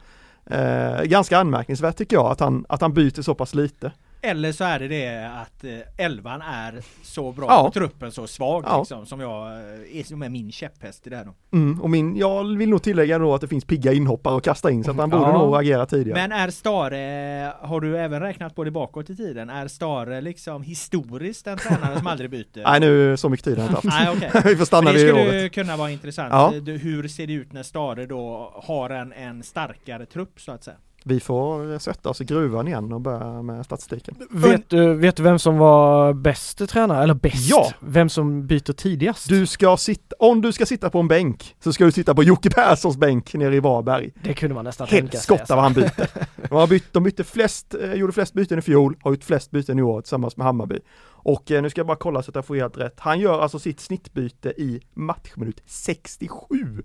Eh, 0.47 1.03
ganska 1.03 1.39
anmärkningsvärt 1.39 1.97
tycker 1.97 2.17
jag 2.17 2.27
att 2.27 2.41
han, 2.41 2.67
att 2.69 2.81
han 2.81 2.95
byter 2.95 3.23
så 3.23 3.35
pass 3.35 3.55
lite. 3.55 3.93
Eller 4.27 4.53
så 4.53 4.64
är 4.64 4.79
det 4.79 4.89
det 4.89 5.31
att 5.43 5.64
eh, 5.64 6.05
elvan 6.07 6.43
är 6.43 6.81
så 7.03 7.33
bra 7.33 7.47
Ja. 7.49 7.66
och 7.66 7.74
truppen 7.74 8.12
så 8.12 8.27
svag 8.27 8.64
Ja. 8.66 8.79
liksom, 8.79 9.07
som 9.07 9.20
jag 9.20 9.47
eh, 9.53 9.99
är 10.01 10.05
som 10.05 10.22
är 10.22 10.29
min 10.29 10.53
käpphäst 10.53 11.07
i 11.07 11.11
det 11.11 11.16
här 11.16 11.24
då. 11.24 11.35
Mm, 11.57 11.83
och 11.83 11.91
min, 11.91 12.16
jag 12.16 12.57
vill 12.57 12.68
nog 12.68 12.83
tillägga 12.83 13.18
då 13.18 13.35
att 13.35 13.41
det 13.41 13.49
finns 13.49 13.64
pigga 13.64 13.93
inhoppare 13.93 14.37
att 14.37 14.45
kasta 14.45 14.70
in 14.70 14.85
så 14.85 14.91
att 14.91 14.97
han 14.97 15.11
borde 15.11 15.22
Ja. 15.22 15.33
nog 15.39 15.57
agera 15.57 15.87
tidigare. 15.87 16.20
Men 16.29 16.33
är 16.33 16.51
Stare, 16.51 17.53
har 17.61 17.81
du 17.81 17.99
även 17.99 18.20
räknat 18.20 18.55
på 18.55 18.64
det 18.64 18.70
bakåt 18.70 19.11
i 19.11 19.16
tiden? 19.16 19.51
Är 19.51 19.68
Stare 19.68 20.20
liksom 20.20 20.62
historiskt 20.62 21.47
en 21.47 21.59
tränare 21.59 21.99
som 21.99 22.07
aldrig 22.07 22.31
byter? 22.31 22.62
Nej 22.64 22.81
nu, 22.81 23.16
så 23.16 23.29
mycket 23.29 23.45
tid 23.45 23.59
har 23.59 23.64
jag 23.64 23.70
inte 23.79 23.89
haft. 23.89 24.01
Nej 24.20 24.29
okej. 24.33 24.43
Vi 24.53 24.57
får 24.57 24.64
stanna 24.64 24.83
Men 24.85 24.95
det 24.95 25.05
vid 25.05 25.14
skulle 25.14 25.41
året. 25.43 25.53
kunna 25.53 25.77
vara 25.77 25.91
intressant. 25.91 26.55
Hur 26.66 27.09
ser 27.09 27.27
det 27.27 27.33
ut 27.33 27.53
när 27.53 27.62
Stare 27.62 28.07
då 28.07 28.53
har 28.64 28.91
en, 28.91 29.12
en 29.12 29.43
starkare 29.43 30.07
trupp 30.07 30.41
så 30.41 30.53
att 30.53 30.64
säga? 30.64 30.77
Vi 31.09 31.21
får 31.21 31.79
sätta 31.79 32.11
oss 32.11 32.21
i 32.21 32.25
gruvan 32.25 32.69
igen 32.69 32.93
och 32.93 33.01
börja 33.01 33.43
med 33.43 33.65
statistiken. 33.65 34.15
Vet 34.31 34.71
du, 34.71 34.95
vet 34.95 35.17
du 35.17 35.23
vem 35.23 35.39
som 35.39 35.59
var 35.59 36.13
bäst 36.13 36.69
tränare? 36.69 37.03
Eller 37.03 37.15
bäst? 37.15 37.51
Ja. 37.51 37.73
Vem 37.81 38.09
som 38.09 38.47
byter 38.47 38.73
tidigast? 38.73 39.29
Du 39.29 39.47
ska 39.47 39.77
sitta, 39.77 40.17
om 40.19 40.41
du 40.41 40.53
ska 40.53 40.67
sitta 40.67 40.91
på 40.91 40.99
en 40.99 41.09
bänk 41.09 41.57
så 41.61 41.73
ska 41.73 41.85
du 41.85 41.93
sitta 41.93 42.15
på 42.15 42.23
Jocke 42.23 42.51
Perssons 42.51 42.97
bänk 42.97 43.35
nere 43.35 43.57
i 43.57 43.61
Varberg. 43.61 44.11
Det 44.23 44.35
kunde 44.35 44.55
man 44.55 44.65
nästan 44.65 44.87
tänka 44.87 45.11
sig. 45.11 45.17
Helskotta 45.17 45.55
vad 45.55 45.65
han 45.65 45.73
bytte. 45.73 46.09
De, 46.49 46.55
har 46.55 46.67
bytt, 46.67 46.93
de 46.93 47.03
bytte 47.03 47.25
flest, 47.25 47.75
eh, 47.75 47.95
gjorde 47.95 48.13
flest 48.13 48.35
byten 48.35 48.59
i 48.59 48.63
fjol, 48.63 48.97
har 49.03 49.11
gjort 49.11 49.25
flest 49.25 49.51
byten 49.51 49.79
i 49.79 49.83
år 49.83 50.01
tillsammans 50.01 50.37
med 50.37 50.47
Hammarby. 50.47 50.79
Och 51.09 51.51
eh, 51.51 51.63
nu 51.63 51.71
ska 51.71 51.79
jag 51.79 51.87
bara 51.87 51.97
kolla 51.97 52.23
så 52.23 52.31
att 52.31 52.35
jag 52.35 52.47
får 52.47 52.57
helt 52.57 52.79
rätt. 52.79 52.95
Han 53.01 53.21
gör 53.21 53.41
alltså 53.41 53.59
sitt 53.59 53.81
snittbyte 53.81 54.49
i 54.49 54.81
matchminut 54.95 55.63
67. 55.67 56.83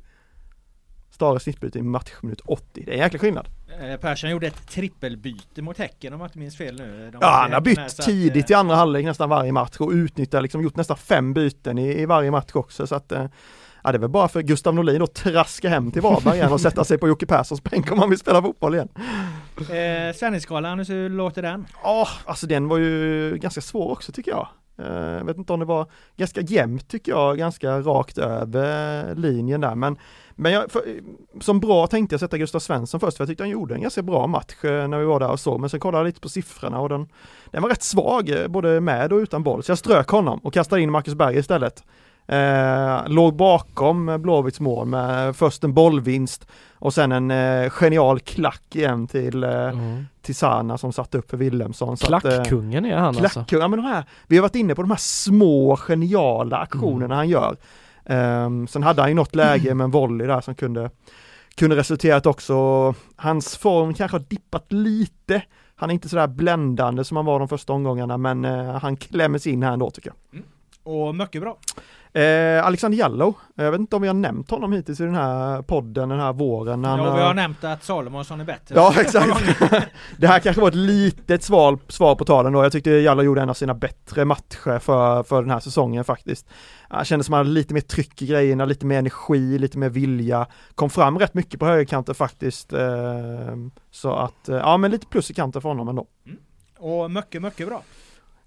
Stare 1.21 1.39
snittbyte 1.39 1.79
i 1.79 1.81
matchminut 1.81 2.41
80. 2.45 2.83
Det 2.85 2.91
är 2.91 2.93
en 2.93 2.99
jäkla 2.99 3.19
skillnad. 3.19 3.47
Eh, 3.81 3.99
Persson 3.99 4.29
gjorde 4.29 4.47
ett 4.47 4.67
trippelbyte 4.67 5.61
mot 5.61 5.77
Häcken 5.77 6.13
om 6.13 6.19
jag 6.19 6.27
inte 6.27 6.39
minns 6.39 6.57
fel 6.57 6.75
nu. 6.75 7.09
De 7.11 7.17
Ja, 7.21 7.27
han 7.27 7.35
har 7.35 7.41
Häcken 7.41 7.53
här, 7.53 7.61
bytt 7.85 7.91
så 7.91 8.01
att, 8.01 8.05
tidigt 8.05 8.49
eh, 8.49 8.51
i 8.51 8.55
andra 8.55 8.75
halvlek 8.75 9.05
nästan 9.05 9.29
varje 9.29 9.51
match 9.51 9.77
och 9.79 9.91
utnyttjar 9.91 10.41
liksom, 10.41 10.61
gjort 10.61 10.75
nästan 10.75 10.97
fem 10.97 11.33
byten 11.33 11.77
i, 11.77 12.01
i 12.01 12.05
varje 12.05 12.31
match 12.31 12.51
också 12.53 12.87
så 12.87 12.95
att 12.95 13.11
eh, 13.11 13.25
Ja 13.83 13.91
det 13.91 13.97
är 13.97 13.99
väl 13.99 14.09
bara 14.09 14.27
för 14.27 14.41
Gustav 14.41 14.75
Norlin 14.75 15.01
att 15.01 15.13
traska 15.13 15.69
hem 15.69 15.91
till 15.91 16.01
Varberg 16.01 16.37
igen 16.37 16.53
och 16.53 16.61
sätta 16.61 16.83
sig 16.83 16.97
på 16.97 17.07
Jocke 17.07 17.25
Perssons 17.25 17.63
bänk 17.63 17.91
om 17.91 17.99
han 17.99 18.09
vill 18.09 18.19
spela 18.19 18.41
fotboll 18.41 18.75
igen. 18.75 18.89
Eh, 19.59 20.15
Svennisgalan, 20.15 20.79
hur 20.79 21.09
låter 21.09 21.41
den? 21.41 21.67
Ja, 21.83 22.07
alltså 22.25 22.47
den 22.47 22.67
var 22.67 22.77
ju 22.77 23.37
ganska 23.37 23.61
svår 23.61 23.91
också 23.91 24.11
tycker 24.11 24.31
jag. 24.31 24.47
Jag 24.75 25.25
vet 25.25 25.37
inte 25.37 25.53
om 25.53 25.59
det 25.59 25.65
var 25.65 25.87
ganska 26.17 26.41
jämnt 26.41 26.89
tycker 26.89 27.11
jag, 27.11 27.37
ganska 27.37 27.79
rakt 27.79 28.17
över 28.17 29.15
linjen 29.15 29.61
där 29.61 29.75
men 29.75 29.97
men 30.35 30.51
jag, 30.51 30.71
för, 30.71 30.83
som 31.41 31.59
bra 31.59 31.87
tänkte 31.87 32.13
jag 32.13 32.19
sätta 32.19 32.37
Gustav 32.37 32.59
Svensson 32.59 32.99
först 32.99 33.17
för 33.17 33.23
jag 33.23 33.29
tyckte 33.29 33.43
han 33.43 33.49
gjorde 33.49 33.75
en 33.75 33.81
ganska 33.81 34.01
bra 34.01 34.27
match 34.27 34.63
eh, 34.63 34.87
när 34.87 34.99
vi 34.99 35.05
var 35.05 35.19
där 35.19 35.29
och 35.31 35.39
så 35.39 35.57
men 35.57 35.69
sen 35.69 35.79
kollade 35.79 35.99
jag 35.99 36.05
lite 36.05 36.19
på 36.21 36.29
siffrorna 36.29 36.79
och 36.79 36.89
den, 36.89 37.07
den 37.51 37.61
var 37.61 37.69
rätt 37.69 37.83
svag 37.83 38.29
eh, 38.29 38.47
både 38.47 38.81
med 38.81 39.13
och 39.13 39.17
utan 39.17 39.43
boll 39.43 39.63
så 39.63 39.71
jag 39.71 39.77
strök 39.77 40.07
honom 40.09 40.39
och 40.43 40.53
kastade 40.53 40.81
in 40.81 40.91
Marcus 40.91 41.13
Berg 41.15 41.37
istället. 41.37 41.83
Eh, 42.27 42.99
låg 43.07 43.35
bakom 43.35 44.21
Blåvitts 44.21 44.59
mål 44.59 44.87
med 44.87 45.35
först 45.35 45.63
en 45.63 45.73
bollvinst 45.73 46.47
och 46.73 46.93
sen 46.93 47.11
en 47.11 47.31
eh, 47.31 47.69
genial 47.69 48.19
klack 48.19 48.75
igen 48.75 49.07
till, 49.07 49.43
eh, 49.43 49.49
Mm. 49.51 50.05
till 50.21 50.35
Sana 50.35 50.77
som 50.77 50.93
satte 50.93 51.17
upp 51.17 51.29
för 51.29 51.37
att, 52.15 52.25
eh, 52.25 52.31
Klackkungen 52.31 52.85
är 52.85 52.95
han 52.97 53.07
alltså. 53.07 53.21
Klackkung, 53.33 53.59
ja 53.59 53.67
men 53.67 53.79
de 53.79 53.85
här, 53.85 54.03
vi 54.27 54.37
har 54.37 54.41
varit 54.41 54.55
inne 54.55 54.75
på 54.75 54.81
de 54.81 54.91
här 54.91 54.97
små 54.97 55.75
geniala 55.75 56.57
aktionerna 56.57 57.15
han 57.15 57.29
gör. 57.29 57.55
Ehm, 58.11 58.67
sen 58.67 58.83
hade 58.83 59.01
han 59.01 59.09
ju 59.09 59.15
något 59.15 59.35
läge 59.35 59.73
med 59.75 59.83
en 59.85 59.91
volley 59.91 60.27
där 60.27 60.41
som 60.41 60.55
kunde, 60.55 60.89
kunde 61.55 61.75
resulterat 61.75 62.25
också, 62.25 62.55
hans 63.15 63.57
form 63.57 63.93
kanske 63.93 64.17
har 64.17 64.25
dippat 64.27 64.71
lite. 64.71 65.43
Han 65.75 65.89
är 65.89 65.93
inte 65.93 66.09
sådär 66.09 66.27
bländande 66.27 67.03
som 67.03 67.17
han 67.17 67.25
var 67.25 67.39
de 67.39 67.47
första 67.47 67.73
omgångarna 67.73 68.17
men 68.17 68.45
eh, 68.45 68.75
han 68.75 68.97
klämmer 68.97 69.39
sig 69.39 69.51
in 69.51 69.63
här 69.63 69.73
ändå 69.73 69.91
tycker 69.91 70.11
jag. 70.31 70.43
Och 70.83 71.15
mycket 71.15 71.41
bra. 71.41 71.57
Eh, 72.13 72.65
Alexander 72.65 72.97
Jallow, 72.97 73.33
jag 73.55 73.71
vet 73.71 73.79
inte 73.79 73.95
om 73.95 74.01
vi 74.01 74.07
har 74.07 74.15
nämnt 74.15 74.51
honom 74.51 74.71
hittills 74.73 74.99
i 74.99 75.03
den 75.03 75.15
här 75.15 75.61
podden 75.61 76.09
den 76.09 76.19
här 76.19 76.33
våren. 76.33 76.83
Han, 76.83 76.99
ja, 76.99 77.03
vi 77.13 77.19
har- 77.19 77.27
har 77.27 77.33
nämnt 77.33 77.63
att 77.63 77.83
Salomonsson 77.83 78.41
är 78.41 78.45
bättre. 78.45 78.75
Ja 78.75 78.93
exakt. 79.01 79.43
det 80.17 80.27
här 80.27 80.39
kanske 80.39 80.61
var 80.61 80.67
ett 80.67 80.75
litet 80.75 81.43
svar, 81.43 81.79
svar 81.87 82.15
på 82.15 82.25
talen 82.25 82.53
då. 82.53 82.63
Jag 82.63 82.71
tyckte 82.71 82.89
Jallow 82.91 83.25
gjorde 83.25 83.41
en 83.41 83.49
av 83.49 83.53
sina 83.53 83.73
bättre 83.73 84.25
matcher 84.25 84.79
för, 84.79 85.23
för 85.23 85.41
den 85.41 85.51
här 85.51 85.59
säsongen 85.59 86.03
faktiskt. 86.03 86.47
Han 86.89 87.05
kändes 87.05 87.25
som 87.25 87.33
att 87.33 87.37
han 87.37 87.45
hade 87.45 87.53
lite 87.53 87.73
mer 87.73 87.81
tryck 87.81 88.21
i 88.21 88.25
grejerna, 88.27 88.65
lite 88.65 88.85
mer 88.85 88.99
energi, 88.99 89.57
lite 89.59 89.77
mer 89.77 89.89
vilja. 89.89 90.47
Kom 90.75 90.89
fram 90.89 91.19
rätt 91.19 91.33
mycket 91.33 91.59
på 91.59 91.65
högerkanten 91.65 92.15
faktiskt. 92.15 92.73
Eh, 92.73 93.55
så 93.91 94.13
att, 94.13 94.49
eh, 94.49 94.55
ja 94.55 94.77
men 94.77 94.91
lite 94.91 95.07
plus 95.07 95.31
i 95.31 95.33
kanten 95.33 95.61
för 95.61 95.69
honom 95.69 95.87
ändå. 95.87 96.05
Och 96.79 97.11
mycket, 97.11 97.41
mycket 97.41 97.67
bra. 97.67 97.81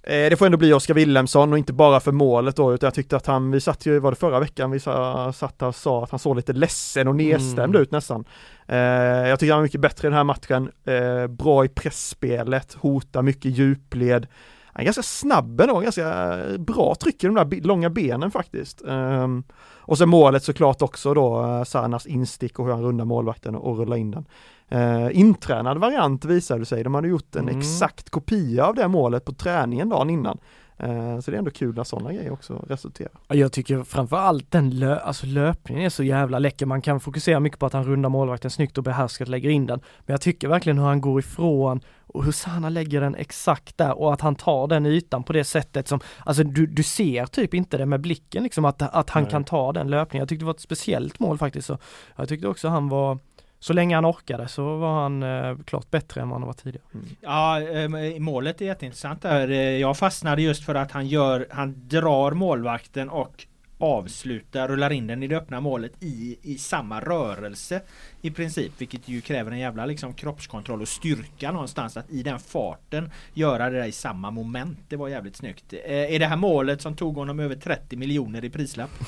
Eh, 0.06 0.30
det 0.30 0.36
får 0.38 0.46
ändå 0.46 0.58
bli 0.58 0.72
Oskar 0.72 0.94
Wilhelmsson 0.94 1.52
och 1.52 1.58
inte 1.58 1.72
bara 1.72 2.00
för 2.00 2.12
målet 2.12 2.56
då 2.56 2.74
utan 2.74 2.86
jag 2.86 2.94
tyckte 2.94 3.16
att 3.16 3.26
han, 3.26 3.50
vi 3.50 3.60
satt 3.60 3.86
ju, 3.86 3.98
var 3.98 4.10
det 4.10 4.16
förra 4.16 4.40
veckan 4.40 4.70
vi 4.70 4.80
sa, 4.80 5.32
satt 5.32 5.62
och 5.62 5.74
sa 5.74 6.04
att 6.04 6.10
han 6.10 6.18
såg 6.18 6.36
lite 6.36 6.52
ledsen 6.52 7.08
och 7.08 7.16
nedstämd 7.16 7.74
Mm. 7.74 7.82
ut 7.82 7.90
nästan. 7.90 8.24
Eh, 8.68 8.76
jag 8.78 9.38
tycker 9.38 9.52
han 9.52 9.60
var 9.60 9.62
mycket 9.66 9.80
bättre 9.80 10.08
i 10.08 10.10
den 10.10 10.16
här 10.16 10.24
matchen, 10.24 10.70
eh, 10.84 11.26
bra 11.26 11.64
i 11.64 11.68
pressspelet, 11.68 12.74
hotar 12.74 13.22
mycket 13.22 13.50
djupled. 13.58 14.26
Han 14.66 14.80
är 14.80 14.84
ganska 14.84 15.02
snabb 15.02 15.60
ändå, 15.60 15.80
ganska 15.80 16.36
bra 16.58 16.94
tryck 16.94 17.24
i 17.24 17.26
de 17.26 17.34
där 17.36 17.60
långa 17.66 17.90
benen 17.90 18.30
faktiskt. 18.30 18.82
Ehm, 18.88 19.42
och 19.86 19.98
sen 19.98 20.08
målet 20.08 20.42
såklart 20.44 20.82
också 20.82 21.14
då, 21.14 21.64
Sanas 21.66 22.06
instick 22.06 22.58
och 22.58 22.64
hur 22.66 22.72
han 22.72 22.82
rundar 22.82 23.04
målvakten 23.04 23.54
och 23.54 23.78
rullar 23.78 23.96
in 23.96 24.10
den. 24.10 24.24
Eh, 24.68 25.08
intränad 25.18 25.78
variant 25.78 26.24
visade 26.24 26.66
sig, 26.66 26.84
de 26.84 26.94
hade 26.94 27.08
gjort 27.08 27.36
en 27.36 27.42
Mm. 27.48 27.58
exakt 27.58 28.10
kopia 28.10 28.66
av 28.66 28.74
det 28.74 28.88
målet 28.88 29.24
på 29.24 29.32
träningen 29.32 29.88
dagen 29.88 30.10
innan. 30.10 30.38
Eh, 30.78 31.20
så 31.20 31.30
det 31.30 31.36
är 31.36 31.38
ändå 31.38 31.50
kul 31.50 31.74
när 31.74 31.84
sådana 31.84 32.12
grejer 32.12 32.32
också 32.32 32.64
resulterar. 32.68 33.12
Ja, 33.28 33.34
Jag 33.34 33.52
tycker 33.52 33.82
framförallt 33.82 34.50
den 34.50 34.70
lö 34.70 34.98
alltså 34.98 35.26
löpningen 35.26 35.84
är 35.84 35.88
så 35.88 36.02
jävla 36.02 36.38
läcker. 36.38 36.66
Man 36.66 36.82
kan 36.82 37.00
fokusera 37.00 37.40
mycket 37.40 37.58
på 37.58 37.66
att 37.66 37.72
han 37.72 37.84
rundar 37.84 38.08
målvakten 38.08 38.50
snyggt 38.50 38.78
och 38.78 38.84
behärskat 38.84 39.28
lägger 39.28 39.50
in 39.50 39.66
den. 39.66 39.80
Men 40.06 40.14
jag 40.14 40.20
tycker 40.20 40.48
verkligen 40.48 40.78
hur 40.78 40.84
han 40.84 41.00
går 41.00 41.18
ifrån 41.20 41.80
och 42.06 42.24
hur 42.24 42.32
Sana 42.32 42.68
lägger 42.68 43.00
den 43.00 43.14
exakt 43.14 43.78
där 43.78 43.98
och 43.98 44.12
att 44.12 44.20
han 44.20 44.34
tar 44.34 44.66
den 44.66 44.86
ytan 44.86 45.22
på 45.24 45.32
det 45.32 45.44
sättet 45.44 45.88
som, 45.88 46.00
alltså 46.24 46.44
du, 46.44 46.66
du 46.66 46.82
ser 46.82 47.26
typ 47.26 47.54
inte 47.54 47.78
det 47.78 47.86
med 47.86 48.00
blicken 48.00 48.42
liksom 48.42 48.64
att, 48.64 48.82
att 48.82 49.10
han 49.10 49.22
Nej. 49.22 49.30
kan 49.32 49.44
ta 49.44 49.72
den 49.72 49.90
löpningen. 49.90 50.20
Jag 50.22 50.28
tyckte 50.28 50.42
det 50.42 50.46
var 50.46 50.54
ett 50.54 50.60
speciellt 50.60 51.18
mål 51.20 51.38
faktiskt. 51.38 51.66
Så 51.66 51.78
jag 52.16 52.28
tyckte 52.28 52.48
också 52.48 52.68
han 52.68 52.88
var, 52.88 53.18
så 53.64 53.72
länge 53.72 53.94
han 53.94 54.06
orkade 54.06 54.48
så 54.48 54.76
var 54.76 55.02
han 55.02 55.22
eh, 55.22 55.56
klart 55.64 55.90
bättre 55.90 56.20
än 56.20 56.28
vad 56.28 56.38
han 56.40 56.46
var 56.46 56.52
tidigare. 56.54 56.84
Ja, 57.20 57.60
eh, 57.60 57.88
målet 58.20 58.60
är 58.60 58.64
jätteintressant 58.66 59.22
där. 59.22 59.50
Eh, 59.50 59.56
Jag 59.56 59.96
fastnade 59.98 60.42
just 60.42 60.64
för 60.64 60.74
att 60.74 60.90
han 60.92 61.06
gör, 61.06 61.46
han 61.50 61.74
drar 61.88 62.32
målvakten 62.32 63.10
och 63.10 63.46
avslutar, 63.78 64.68
rullar 64.68 64.92
in 64.92 65.06
den 65.06 65.22
i 65.22 65.26
det 65.26 65.36
öppna 65.36 65.60
målet 65.60 65.92
i, 66.00 66.38
i 66.42 66.58
samma 66.58 67.00
rörelse 67.00 67.80
i 68.22 68.30
princip. 68.30 68.72
Vilket 68.78 69.08
ju 69.08 69.20
kräver 69.20 69.50
en 69.50 69.58
jävla 69.58 69.86
liksom 69.86 70.14
kroppskontroll 70.14 70.82
och 70.82 70.88
styrka 70.88 71.52
någonstans 71.52 71.96
att 71.96 72.10
i 72.10 72.22
den 72.22 72.38
farten 72.38 73.10
göra 73.34 73.70
det 73.70 73.78
där 73.78 73.86
i 73.86 73.92
samma 73.92 74.30
moment. 74.30 74.78
Det 74.88 74.96
var 74.96 75.08
jävligt 75.08 75.36
snyggt. 75.36 75.72
Eh, 75.72 76.14
Är 76.14 76.18
det 76.18 76.26
här 76.26 76.36
målet 76.36 76.82
som 76.82 76.96
tog 76.96 77.14
honom 77.16 77.40
över 77.40 77.54
30 77.56 77.96
miljoner 77.96 78.44
i 78.44 78.50
prislapp? 78.50 78.90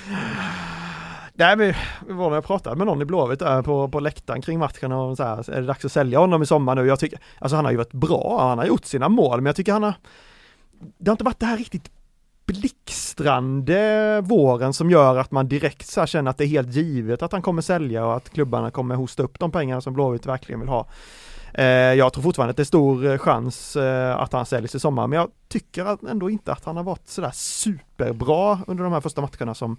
Nej 1.34 1.56
men 1.56 1.74
vi 2.06 2.12
var 2.12 2.28
när 2.28 2.36
jag 2.36 2.44
pratade 2.44 2.76
med 2.76 2.86
någon 2.86 3.02
i 3.02 3.04
Blåvitt 3.04 3.38
där 3.38 3.62
på, 3.62 3.88
på 3.88 4.00
läktaren 4.00 4.42
kring 4.42 4.58
matchen 4.58 4.92
och 4.92 5.16
så 5.16 5.22
här, 5.22 5.50
är 5.50 5.60
det 5.60 5.66
dags 5.66 5.84
att 5.84 5.92
sälja 5.92 6.18
honom 6.18 6.42
i 6.42 6.46
sommar 6.46 6.74
nu? 6.74 6.86
Jag 6.86 6.98
tycker, 6.98 7.18
alltså 7.38 7.56
han 7.56 7.64
har 7.64 7.72
ju 7.72 7.78
varit 7.78 7.92
bra, 7.92 8.48
han 8.48 8.58
har 8.58 8.66
gjort 8.66 8.84
sina 8.84 9.08
mål 9.08 9.36
men 9.36 9.46
jag 9.46 9.56
tycker 9.56 9.72
han 9.72 9.82
har 9.82 9.94
Det 10.98 11.10
har 11.10 11.14
inte 11.14 11.24
varit 11.24 11.40
det 11.40 11.46
här 11.46 11.56
riktigt 11.56 11.90
blixtrande 12.46 14.20
våren 14.20 14.72
som 14.72 14.90
gör 14.90 15.16
att 15.16 15.30
man 15.30 15.48
direkt 15.48 15.86
så 15.86 16.00
här 16.00 16.06
känner 16.06 16.30
att 16.30 16.38
det 16.38 16.44
är 16.44 16.48
helt 16.48 16.74
givet 16.74 17.22
att 17.22 17.32
han 17.32 17.42
kommer 17.42 17.62
sälja 17.62 18.06
och 18.06 18.16
att 18.16 18.30
klubbarna 18.30 18.70
kommer 18.70 18.94
hosta 18.94 19.22
upp 19.22 19.38
de 19.38 19.52
pengarna 19.52 19.80
som 19.80 19.94
Blåvitt 19.94 20.26
verkligen 20.26 20.60
vill 20.60 20.68
ha. 20.68 20.86
Eh, 21.54 21.64
jag 21.64 22.12
tror 22.12 22.22
fortfarande 22.22 22.50
att 22.50 22.56
det 22.56 22.62
är 22.62 22.64
stor 22.64 23.06
eh, 23.06 23.18
chans 23.18 23.76
eh, 23.76 24.16
att 24.16 24.32
han 24.32 24.46
säljs 24.46 24.74
i 24.74 24.80
sommar 24.80 25.06
men 25.06 25.18
jag 25.18 25.30
tycker 25.48 26.10
ändå 26.10 26.30
inte 26.30 26.52
att 26.52 26.64
han 26.64 26.76
har 26.76 26.84
varit 26.84 27.08
sådär 27.08 27.30
superbra 27.34 28.58
under 28.66 28.84
de 28.84 28.92
här 28.92 29.00
första 29.00 29.20
matcherna 29.20 29.54
som 29.54 29.76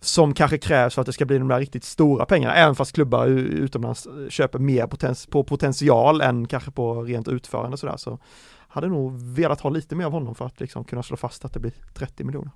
som 0.00 0.34
kanske 0.34 0.58
krävs 0.58 0.94
för 0.94 1.02
att 1.02 1.06
det 1.06 1.12
ska 1.12 1.24
bli 1.24 1.38
de 1.38 1.48
där 1.48 1.58
riktigt 1.58 1.84
stora 1.84 2.26
pengarna, 2.26 2.54
även 2.54 2.74
fast 2.74 2.92
klubbar 2.92 3.26
utomlands 3.26 4.08
köper 4.28 4.58
mer 4.58 4.86
potens 4.86 5.26
på 5.26 5.44
potential 5.44 6.20
än 6.20 6.48
kanske 6.48 6.70
på 6.70 7.02
rent 7.02 7.28
utförande 7.28 7.76
sådär 7.76 7.96
så 7.96 8.18
hade 8.68 8.88
nog 8.88 9.12
velat 9.22 9.60
ha 9.60 9.70
lite 9.70 9.94
mer 9.94 10.04
av 10.04 10.12
honom 10.12 10.34
för 10.34 10.46
att 10.46 10.60
liksom 10.60 10.84
kunna 10.84 11.02
slå 11.02 11.16
fast 11.16 11.44
att 11.44 11.52
det 11.52 11.60
blir 11.60 11.72
30 11.94 12.24
miljoner. 12.24 12.50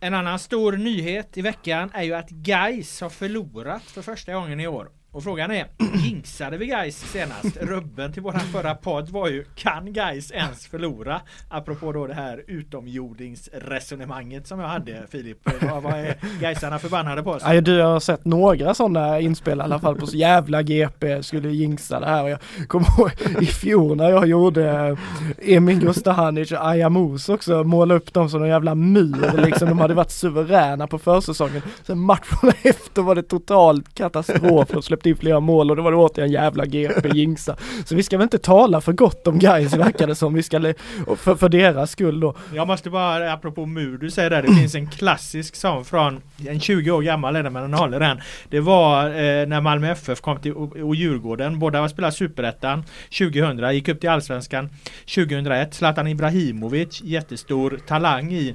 En 0.00 0.14
annan 0.14 0.38
stor 0.38 0.72
nyhet 0.72 1.36
i 1.36 1.42
veckan 1.42 1.90
är 1.94 2.02
ju 2.02 2.14
att 2.14 2.28
Geis 2.30 3.00
har 3.00 3.10
förlorat 3.10 3.82
för 3.82 4.02
första 4.02 4.34
gången 4.34 4.60
i 4.60 4.66
år. 4.66 4.88
Och 5.12 5.22
frågan 5.22 5.50
är, 5.50 5.66
jinxade 6.04 6.56
vi 6.56 6.66
Guys 6.66 7.12
senast? 7.12 7.56
Rubben 7.60 8.12
till 8.12 8.22
våran 8.22 8.40
förra 8.40 8.74
podd 8.74 9.08
var 9.08 9.28
ju, 9.28 9.44
kan 9.54 9.92
Guys 9.92 10.30
ens 10.30 10.66
förlora? 10.66 11.20
Apropå 11.48 11.92
då 11.92 12.06
det 12.06 12.14
här 12.14 12.44
utomjordingsresonemanget 12.46 14.46
som 14.46 14.60
jag 14.60 14.68
hade 14.68 15.06
Filip. 15.10 15.38
Vad, 15.62 15.82
vad 15.82 15.92
är 15.92 16.16
Gaisarna 16.40 16.78
förbannade 16.78 17.22
på 17.22 17.30
oss? 17.30 17.42
Ja, 17.46 17.60
du 17.60 17.80
har 17.80 18.00
sett 18.00 18.24
några 18.24 18.74
sådana 18.74 19.20
inspel 19.20 19.58
i 19.58 19.62
alla 19.62 19.78
fall 19.78 19.96
på 19.96 20.06
så 20.06 20.16
jävla 20.16 20.62
GP 20.62 21.22
skulle 21.22 21.48
jinxa 21.48 22.00
det 22.00 22.06
här. 22.06 22.22
Och 22.22 22.30
jag 22.30 22.38
kommer 22.68 22.86
ihåg 22.98 23.10
i 23.42 23.46
fjol 23.46 23.96
när 23.96 24.10
jag 24.10 24.26
gjorde 24.26 24.96
Emin 25.42 25.80
Gustahanic 25.80 26.52
och 26.52 26.68
Ayamos 26.68 27.28
också, 27.28 27.64
måla 27.64 27.94
upp 27.94 28.12
dem 28.12 28.30
som 28.30 28.42
en 28.42 28.48
jävla 28.48 28.74
mur 28.74 29.46
liksom. 29.46 29.68
De 29.68 29.78
hade 29.78 29.94
varit 29.94 30.10
suveräna 30.10 30.86
på 30.86 30.98
försäsongen. 30.98 31.62
Sen 31.82 31.98
matchen 31.98 32.52
efter 32.62 33.02
var 33.02 33.14
det 33.14 33.22
total 33.22 33.82
katastrof. 33.94 34.68
De 34.68 34.82
släppte 34.98 35.08
in 35.08 35.16
flera 35.16 35.40
mål 35.40 35.70
och 35.70 35.76
då 35.76 35.82
var 35.82 35.90
det 35.90 35.96
återigen 35.96 36.32
jävla 36.32 36.66
GP 36.66 37.08
jinxa. 37.14 37.56
Så 37.84 37.94
vi 37.94 38.02
ska 38.02 38.18
väl 38.18 38.24
inte 38.24 38.38
tala 38.38 38.80
för 38.80 38.92
gott 38.92 39.26
om 39.26 39.38
guys 39.38 39.74
verkar 39.74 40.06
det 40.06 40.14
som. 40.14 40.34
Vi 40.34 40.42
ska, 40.42 40.74
för, 41.16 41.34
för 41.34 41.48
deras 41.48 41.90
skull 41.90 42.20
då. 42.20 42.34
Jag 42.54 42.66
måste 42.66 42.90
bara, 42.90 43.32
apropå 43.32 43.66
mur 43.66 43.98
du 43.98 44.10
säger 44.10 44.30
där, 44.30 44.42
det 44.42 44.54
finns 44.54 44.74
en 44.74 44.90
klassisk 44.90 45.56
sån 45.56 45.84
från, 45.84 46.20
en 46.48 46.60
20 46.60 46.90
år 46.90 47.02
gammal 47.02 47.36
är 47.36 47.42
det 47.42 47.50
men 47.50 47.62
den 47.62 47.74
håller 47.74 48.00
den. 48.00 48.20
Det 48.50 48.60
var 48.60 49.06
eh, 49.06 49.46
när 49.46 49.60
Malmö 49.60 49.90
FF 49.90 50.20
kom 50.20 50.38
till 50.40 50.52
och, 50.52 50.76
och 50.76 50.94
Djurgården, 50.94 51.58
båda 51.58 51.80
var 51.80 51.88
spelade 51.88 52.12
Superettan 52.12 52.84
2000, 53.18 53.74
gick 53.74 53.88
upp 53.88 54.00
till 54.00 54.10
Allsvenskan 54.10 54.68
2001. 55.14 55.74
Zlatan 55.74 56.06
Ibrahimovic, 56.06 57.00
jättestor 57.02 57.78
talang 57.86 58.32
i 58.32 58.54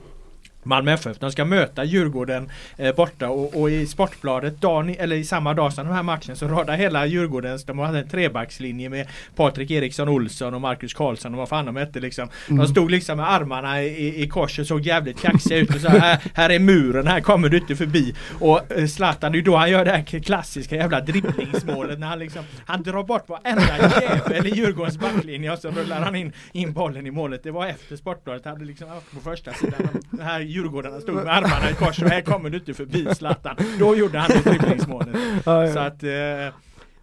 Malmö 0.63 0.91
FF. 0.91 1.19
De 1.19 1.31
ska 1.31 1.45
möta 1.45 1.83
Djurgården 1.83 2.51
eh, 2.77 2.95
borta 2.95 3.29
och, 3.29 3.61
och, 3.61 3.71
i 3.71 3.87
Sportbladet 3.87 4.61
dagen, 4.61 4.95
eller 4.99 5.15
i 5.15 5.23
samma 5.23 5.53
dag 5.53 5.73
som 5.73 5.85
den 5.85 5.95
här 5.95 6.03
matchen 6.03 6.35
så 6.35 6.47
radar 6.47 6.75
hela 6.75 7.05
Djurgårdens, 7.05 7.63
de 7.63 7.79
hade 7.79 7.99
en 7.99 8.09
trebackslinje 8.09 8.89
med 8.89 9.07
Patrik 9.35 9.71
Eriksson 9.71 10.09
Olsson 10.09 10.53
och 10.53 10.61
Marcus 10.61 10.93
Karlsson 10.93 11.33
och 11.33 11.37
vad 11.37 11.49
fan 11.49 11.65
de 11.65 11.75
hette 11.75 11.99
liksom. 11.99 12.29
Mm. 12.49 12.59
De 12.59 12.67
stod 12.67 12.91
liksom 12.91 13.17
med 13.17 13.31
armarna 13.31 13.83
i, 13.83 14.23
i 14.23 14.27
kors 14.27 14.59
och 14.59 14.67
såg 14.67 14.81
jävligt 14.81 15.21
kaxiga 15.21 15.57
ut 15.57 15.75
och 15.75 15.81
så 15.81 15.87
här, 15.87 16.19
här 16.33 16.49
är 16.49 16.59
muren, 16.59 17.07
här 17.07 17.19
kommer 17.19 17.49
du 17.49 17.57
inte 17.57 17.75
förbi. 17.75 18.15
Och 18.39 18.71
eh, 18.71 18.87
Zlatan, 18.87 19.31
det 19.31 19.37
är 19.37 19.41
då 19.41 19.55
han 19.55 19.71
gör 19.71 19.85
det 19.85 19.91
här 19.91 20.19
klassiska 20.19 20.75
jävla 20.75 21.01
dribblingsmålet 21.01 21.99
när 21.99 22.07
han 22.07 22.19
liksom, 22.19 22.43
han 22.65 22.83
drar 22.83 23.03
bort 23.03 23.29
varenda 23.29 24.01
jävel 24.01 24.47
i 24.47 24.55
Djurgårdens 24.55 24.97
backlinje 24.97 25.51
och 25.51 25.59
så 25.59 25.71
rullar 25.71 26.01
han 26.01 26.15
in, 26.15 26.33
in 26.51 26.73
bollen 26.73 27.07
i 27.07 27.11
målet. 27.11 27.43
Det 27.43 27.51
var 27.51 27.67
efter 27.67 27.95
Sportbladet, 27.95 28.45
hade 28.45 28.65
liksom 28.65 28.87
på 29.13 29.19
första 29.19 29.53
sidan, 29.53 29.87
här 30.21 30.39
Djurgårdarna 30.53 31.01
stod 31.01 31.15
med 31.15 31.27
armarna 31.27 31.69
i 31.69 31.73
kors 31.73 32.01
och 32.01 32.09
här 32.09 32.21
kommer 32.21 32.49
du 32.49 32.57
inte 32.57 32.73
förbi 32.73 33.15
Zlatan. 33.15 33.55
Då 33.79 33.95
gjorde 33.95 34.19
han 34.19 34.29
det 34.29 34.49
dribblingsmålet. 34.49 35.15
Ja, 35.45 35.65
ja. 35.65 35.73
Så 35.73 35.79
att 35.79 36.03
eh, 36.03 36.09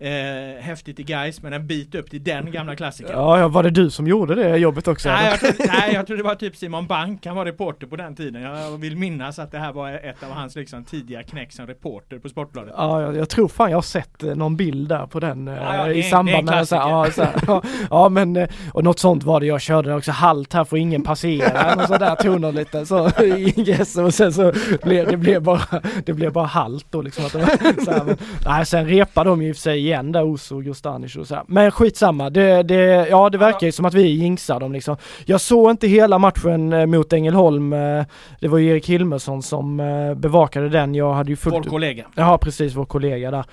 eh, 0.00 0.62
häftigt 0.62 1.00
i 1.00 1.02
guys 1.02 1.42
men 1.42 1.52
en 1.52 1.66
bit 1.66 1.94
upp 1.94 2.10
till 2.10 2.24
den 2.24 2.52
gamla 2.52 2.76
klassikern. 2.76 3.12
Ja, 3.16 3.38
ja, 3.38 3.48
var 3.48 3.62
det 3.62 3.70
du 3.70 3.90
som 3.90 4.06
gjorde 4.06 4.34
det 4.34 4.56
jobbet 4.56 4.88
också? 4.88 5.08
Nej, 5.08 5.30
jag 5.30 5.40
tror, 5.40 5.66
nej, 5.66 5.94
jag 5.94 6.06
tror 6.06 6.16
det 6.16 6.22
var 6.22 6.34
typ 6.34 6.56
Simon 6.56 6.86
Bank, 6.86 7.26
han 7.26 7.36
var 7.36 7.44
reporter 7.44 7.86
på 7.86 7.96
den 7.96 8.16
tiden. 8.16 8.42
Jag 8.42 8.78
vill 8.78 8.96
minnas 8.96 9.38
att 9.38 9.52
det 9.52 9.58
här 9.58 9.72
var 9.72 9.92
ett 9.92 10.22
av 10.22 10.30
hans 10.30 10.56
liksom, 10.56 10.84
tidiga 10.84 11.22
knäck 11.22 11.52
som 11.52 11.66
reporter 11.66 12.18
på 12.18 12.28
Sportbladet. 12.28 12.74
Ja, 12.76 13.02
jag, 13.02 13.16
jag 13.16 13.28
tror 13.28 13.48
fan 13.48 13.70
jag 13.70 13.76
har 13.76 13.82
sett 13.82 14.22
eh, 14.22 14.34
någon 14.34 14.56
bild 14.56 14.88
där 14.88 15.06
på 15.06 15.20
den 15.20 15.48
eh, 15.48 15.54
ja, 15.54 15.76
ja, 15.76 15.92
i 15.92 16.02
samband 16.02 16.46
med 16.46 16.68
så 16.68 16.76
här, 16.76 16.88
ja, 16.90 17.10
så 17.10 17.22
här, 17.22 17.34
ja, 17.46 17.62
ja, 17.90 18.08
men 18.08 18.36
eh, 18.36 18.48
och 18.72 18.84
något 18.84 18.98
sånt 18.98 19.24
var 19.24 19.40
det. 19.40 19.46
Jag 19.46 19.60
körde 19.60 19.94
också 19.94 20.12
halt 20.12 20.52
här 20.52 20.64
får 20.64 20.78
ingen 20.78 21.02
passera 21.02 21.74
och 21.74 21.88
så 21.88 21.98
där 21.98 22.16
toner 22.16 22.52
lite 22.52 22.86
så 22.86 23.10
yes, 23.56 23.96
och 23.96 24.14
sen 24.14 24.32
så 24.32 24.52
blev 24.82 25.10
det 25.10 25.16
blev 25.16 25.42
bara 25.42 25.62
det 26.04 26.12
blev 26.12 26.32
bara 26.32 26.46
halt 26.46 26.86
då 26.90 27.02
liksom. 27.02 27.24
Att 27.24 27.32
det, 27.32 27.84
så 27.84 27.90
här, 27.90 28.04
men, 28.04 28.16
nej, 28.46 28.66
sen 28.66 28.86
repade 28.86 29.30
de 29.30 29.42
ju 29.42 29.48
i 29.48 29.52
och 29.52 29.56
för 29.56 29.60
sig 29.60 29.89
igen 29.90 30.12
där 30.12 30.24
Oso 30.24 30.56
och 30.56 30.64
Gustanic 30.64 31.16
och 31.16 31.26
så 31.26 31.34
här. 31.34 31.44
Men 31.46 31.70
skitsamma, 31.70 32.30
det, 32.30 32.62
det, 32.62 33.08
ja 33.10 33.30
det 33.30 33.38
verkar 33.38 33.66
ju 33.66 33.72
som 33.72 33.84
att 33.84 33.94
vi 33.94 34.02
jinxar 34.02 34.60
dem 34.60 34.72
liksom. 34.72 34.96
Jag 35.24 35.40
såg 35.40 35.70
inte 35.70 35.86
hela 35.86 36.18
matchen 36.18 36.72
eh, 36.72 36.86
mot 36.86 37.12
Ängelholm. 37.12 37.72
Eh, 37.72 38.04
det 38.40 38.48
var 38.48 38.58
ju 38.58 38.70
Erik 38.70 38.88
Hilmersson 38.88 39.42
som 39.42 39.80
eh, 39.80 40.14
bevakade 40.14 40.68
den. 40.68 40.94
Jag 40.94 41.12
hade 41.12 41.30
ju 41.30 41.36
fullt 41.36 41.54
Vår 41.54 41.62
kollega. 41.62 42.04
Ja 42.14 42.38
precis, 42.38 42.74
vår 42.74 42.84
kollega 42.84 43.30
där. 43.30 43.44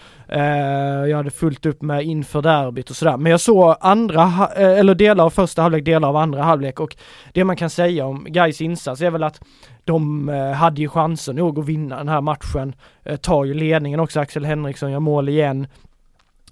Jag 1.08 1.18
hade 1.18 1.32
fullt 1.32 1.66
upp 1.66 1.82
med 1.82 2.04
inför 2.04 2.42
derbyt 2.42 2.90
och 2.90 2.96
sådär. 2.96 3.18
Men 3.18 3.32
jag 3.32 3.42
såg 3.42 3.76
andra, 3.80 4.48
eller 4.56 4.96
delar 4.96 5.26
av 5.26 5.30
första 5.30 5.62
halvlek, 5.62 5.86
delar 5.86 6.10
av 6.10 6.16
andra 6.16 6.44
halvlek 6.44 6.80
och 6.80 6.96
det 7.34 7.44
man 7.44 7.56
kan 7.56 7.70
säga 7.70 8.06
om 8.06 8.26
Gais 8.30 8.62
insats 8.62 9.02
är 9.02 9.12
väl 9.12 9.24
att 9.24 9.42
de 9.84 10.28
hade 10.58 10.82
ju 10.82 10.90
chansen 10.90 11.36
nog 11.36 11.60
att 11.60 11.66
vinna 11.66 11.98
den 11.98 12.10
här 12.10 12.22
matchen. 12.22 12.76
Tar 13.22 13.46
ju 13.46 13.54
ledningen 13.54 14.00
också, 14.00 14.20
Axel 14.20 14.46
Henriksson 14.46 14.92
gör 14.92 15.00
mål 15.00 15.30
igen. 15.30 15.68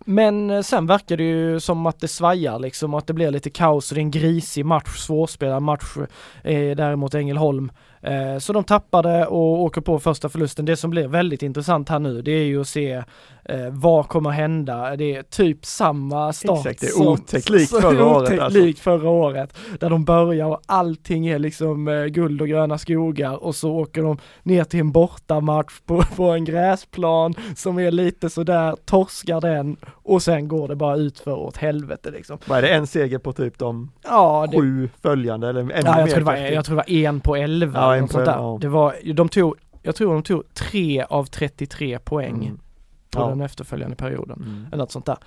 Men 0.05 0.49
eh, 0.49 0.61
sen 0.61 0.85
verkar 0.85 1.17
det 1.17 1.23
ju 1.23 1.59
som 1.59 1.85
att 1.85 1.99
det 1.99 2.07
svajar 2.07 2.59
liksom 2.59 2.93
att 2.93 3.07
det 3.07 3.13
blir 3.13 3.31
lite 3.31 3.49
kaos 3.49 3.91
och 3.91 3.95
det 3.95 3.99
är 3.99 4.03
en 4.03 4.11
grisig 4.11 4.65
match, 4.65 4.97
svårspelad 4.97 5.63
match 5.63 5.97
eh, 6.43 6.75
däremot 6.75 7.13
Ängelholm. 7.13 7.71
Eh, 8.05 8.37
så 8.39 8.53
de 8.53 8.63
tappade 8.63 9.25
och 9.25 9.63
åker 9.63 9.81
på 9.81 9.99
första 9.99 10.29
förlusten. 10.29 10.65
Det 10.65 10.77
som 10.77 10.89
blir 10.89 11.07
väldigt 11.07 11.43
intressant 11.43 11.89
här 11.89 11.99
nu 11.99 12.21
det 12.21 12.31
är 12.31 12.43
ju 12.43 12.61
att 12.61 12.67
se 12.67 13.03
eh, 13.45 13.69
vad 13.71 14.07
kommer 14.07 14.29
hända? 14.29 14.95
Det 14.95 15.15
är 15.15 15.23
typ 15.23 15.65
samma 15.65 16.33
start 16.33 16.65
Exakt, 16.65 16.81
det 16.81 16.87
är 16.87 17.07
otäckt 17.07 17.49
likt 17.49 17.71
förra 17.81 18.05
året. 18.05 18.39
Alltså. 18.39 18.83
förra 18.83 19.09
året. 19.09 19.57
Där 19.79 19.89
de 19.89 20.05
börjar 20.05 20.45
och 20.45 20.61
allting 20.65 21.27
är 21.27 21.39
liksom 21.39 21.87
eh, 21.87 22.05
guld 22.05 22.41
och 22.41 22.47
gröna 22.47 22.77
skogar 22.77 23.43
och 23.43 23.55
så 23.55 23.71
åker 23.71 24.01
de 24.01 24.17
ner 24.43 24.63
till 24.63 24.79
en 24.79 24.91
bortamatch 24.91 25.79
på, 25.85 26.01
på 26.15 26.29
en 26.29 26.45
gräsplan 26.45 27.35
som 27.55 27.79
är 27.79 27.91
lite 27.91 28.29
sådär, 28.29 28.75
torskar 28.85 29.41
den 29.41 29.77
och 29.87 30.21
sen 30.21 30.47
går 30.47 30.67
det 30.67 30.75
bara 30.75 30.95
ut 30.95 31.19
för 31.19 31.31
åt 31.31 31.57
helvete 31.57 32.11
liksom. 32.11 32.37
Vad 32.45 32.57
är 32.57 32.61
det, 32.61 32.69
en 32.69 32.87
seger 32.87 33.17
på 33.17 33.33
typ 33.33 33.57
de 33.57 33.91
ja, 34.03 34.47
det... 34.51 34.57
sju 34.57 34.89
följande 35.01 35.49
eller 35.49 35.61
ännu 35.61 35.71
ja, 35.73 35.99
jag 35.99 36.05
mer? 36.05 36.13
Tror 36.13 36.23
var, 36.23 36.35
jag 36.35 36.65
tror 36.65 36.75
det 36.75 36.83
var 36.87 36.95
en 36.97 37.19
på 37.19 37.35
elva. 37.35 37.79
Ja, 37.79 37.94
på 38.01 38.19
elva. 38.19 38.31
Ja. 38.31 38.57
Det 38.61 38.67
var, 38.67 39.13
de 39.13 39.29
tog, 39.29 39.55
jag 39.81 39.95
tror 39.95 40.13
de 40.13 40.23
tog 40.23 40.53
tre 40.53 41.03
av 41.03 41.25
33 41.25 41.99
poäng. 41.99 42.45
Mm 42.45 42.59
på 43.15 43.21
ja. 43.21 43.29
den 43.29 43.41
efterföljande 43.41 43.95
perioden. 43.95 44.41
Mm. 44.41 44.65
Eller 44.67 44.77
något 44.77 44.91
sånt 44.91 45.05
där. 45.05 45.17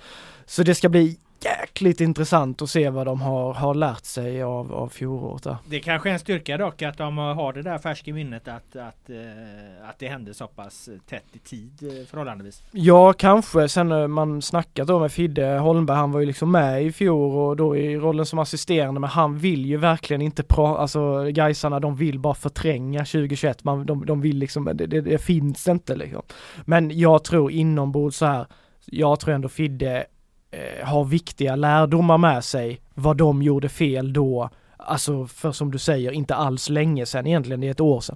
Så 0.45 0.63
det 0.63 0.75
ska 0.75 0.89
bli 0.89 1.19
jäkligt 1.45 2.01
intressant 2.01 2.61
att 2.61 2.69
se 2.69 2.89
vad 2.89 3.07
de 3.07 3.21
har, 3.21 3.53
har 3.53 3.73
lärt 3.73 4.05
sig 4.05 4.43
av, 4.43 4.73
av 4.73 4.89
fjolåret. 4.89 5.47
Det 5.65 5.79
kanske 5.79 6.09
är 6.09 6.13
en 6.13 6.19
styrka 6.19 6.57
dock 6.57 6.81
att 6.81 6.97
de 6.97 7.17
har 7.17 7.53
det 7.53 7.61
där 7.61 7.77
färskt 7.77 8.07
i 8.07 8.13
minnet 8.13 8.47
att, 8.47 8.75
att, 8.75 9.09
eh, 9.09 9.89
att 9.89 9.99
det 9.99 10.07
hände 10.07 10.33
så 10.33 10.47
pass 10.47 10.89
tätt 11.09 11.25
i 11.33 11.39
tid 11.39 11.83
eh, 11.83 12.05
förhållandevis. 12.07 12.63
Ja, 12.71 13.13
kanske. 13.13 13.69
Sen 13.69 13.89
när 13.89 14.07
man 14.07 14.41
snackat 14.41 14.87
då 14.87 14.99
med 14.99 15.11
Fidde 15.11 15.57
Holmberg, 15.57 15.97
han 15.97 16.11
var 16.11 16.19
ju 16.19 16.25
liksom 16.25 16.51
med 16.51 16.83
i 16.83 16.91
fjol 16.91 17.35
och 17.35 17.55
då 17.55 17.77
i 17.77 17.97
rollen 17.97 18.25
som 18.25 18.39
assisterande, 18.39 18.99
men 18.99 19.09
han 19.09 19.37
vill 19.37 19.65
ju 19.65 19.77
verkligen 19.77 20.21
inte 20.21 20.43
prata, 20.43 20.81
alltså 20.81 21.23
Gaisarna 21.23 21.79
de 21.79 21.95
vill 21.95 22.19
bara 22.19 22.33
förtränga 22.33 22.99
2021, 22.99 23.63
man, 23.63 23.85
de, 23.85 24.05
de 24.05 24.21
vill 24.21 24.37
liksom, 24.37 24.65
det, 24.65 24.87
det, 24.87 25.01
det 25.01 25.17
finns 25.17 25.67
inte 25.67 25.95
liksom. 25.95 26.21
Men 26.65 26.99
jag 26.99 27.23
tror 27.23 27.51
inombords 27.51 28.17
så 28.17 28.25
här, 28.25 28.45
jag 28.85 29.19
tror 29.19 29.33
ändå 29.33 29.49
Fidde 29.49 30.05
eh, 30.51 30.87
har 30.87 31.05
viktiga 31.05 31.55
lärdomar 31.55 32.17
med 32.17 32.43
sig, 32.43 32.79
vad 32.93 33.17
de 33.17 33.41
gjorde 33.41 33.69
fel 33.69 34.13
då, 34.13 34.49
alltså 34.77 35.27
för 35.27 35.51
som 35.51 35.71
du 35.71 35.77
säger, 35.77 36.11
inte 36.11 36.35
alls 36.35 36.69
länge 36.69 37.05
sedan. 37.05 37.27
Egentligen, 37.27 37.61
det 37.61 37.67
är 37.67 37.71
ett 37.71 37.79
år 37.79 38.01
sedan. 38.01 38.15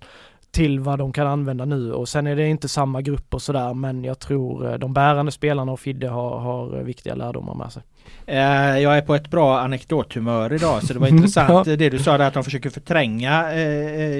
Till 0.52 0.80
vad 0.80 1.00
de 1.00 1.14
kan 1.14 1.28
använda 1.28 1.66
nu. 1.66 1.94
Och 1.94 2.10
sen 2.10 2.28
är 2.28 2.36
det 2.36 2.48
inte 2.48 2.70
samma 2.70 3.02
grupp 3.02 3.34
och 3.34 3.42
sådär 3.42 3.74
men 3.74 4.04
jag 4.04 4.20
tror 4.20 4.72
eh, 4.72 4.78
de 4.78 4.94
bärande 4.94 5.32
spelarna 5.32 5.72
och 5.72 5.80
Fidde 5.80 6.08
har, 6.08 6.40
har 6.40 6.84
viktiga 6.84 7.16
lärdomar 7.16 7.56
med 7.56 7.72
sig. 7.72 7.84
Eh, 8.26 8.80
jag 8.80 8.98
är 8.98 9.02
på 9.02 9.16
ett 9.16 9.32
bra 9.32 9.60
anekdothumör 9.60 10.54
idag 10.54 10.84
så 10.84 10.94
det 10.94 11.00
var 11.00 11.08
intressant. 11.18 11.66
Det 11.66 11.90
du 11.90 12.00
sa 12.00 12.18
där 12.18 12.28
att 12.28 12.34
de 12.34 12.44
försöker 12.44 12.70
förtränga 12.70 13.44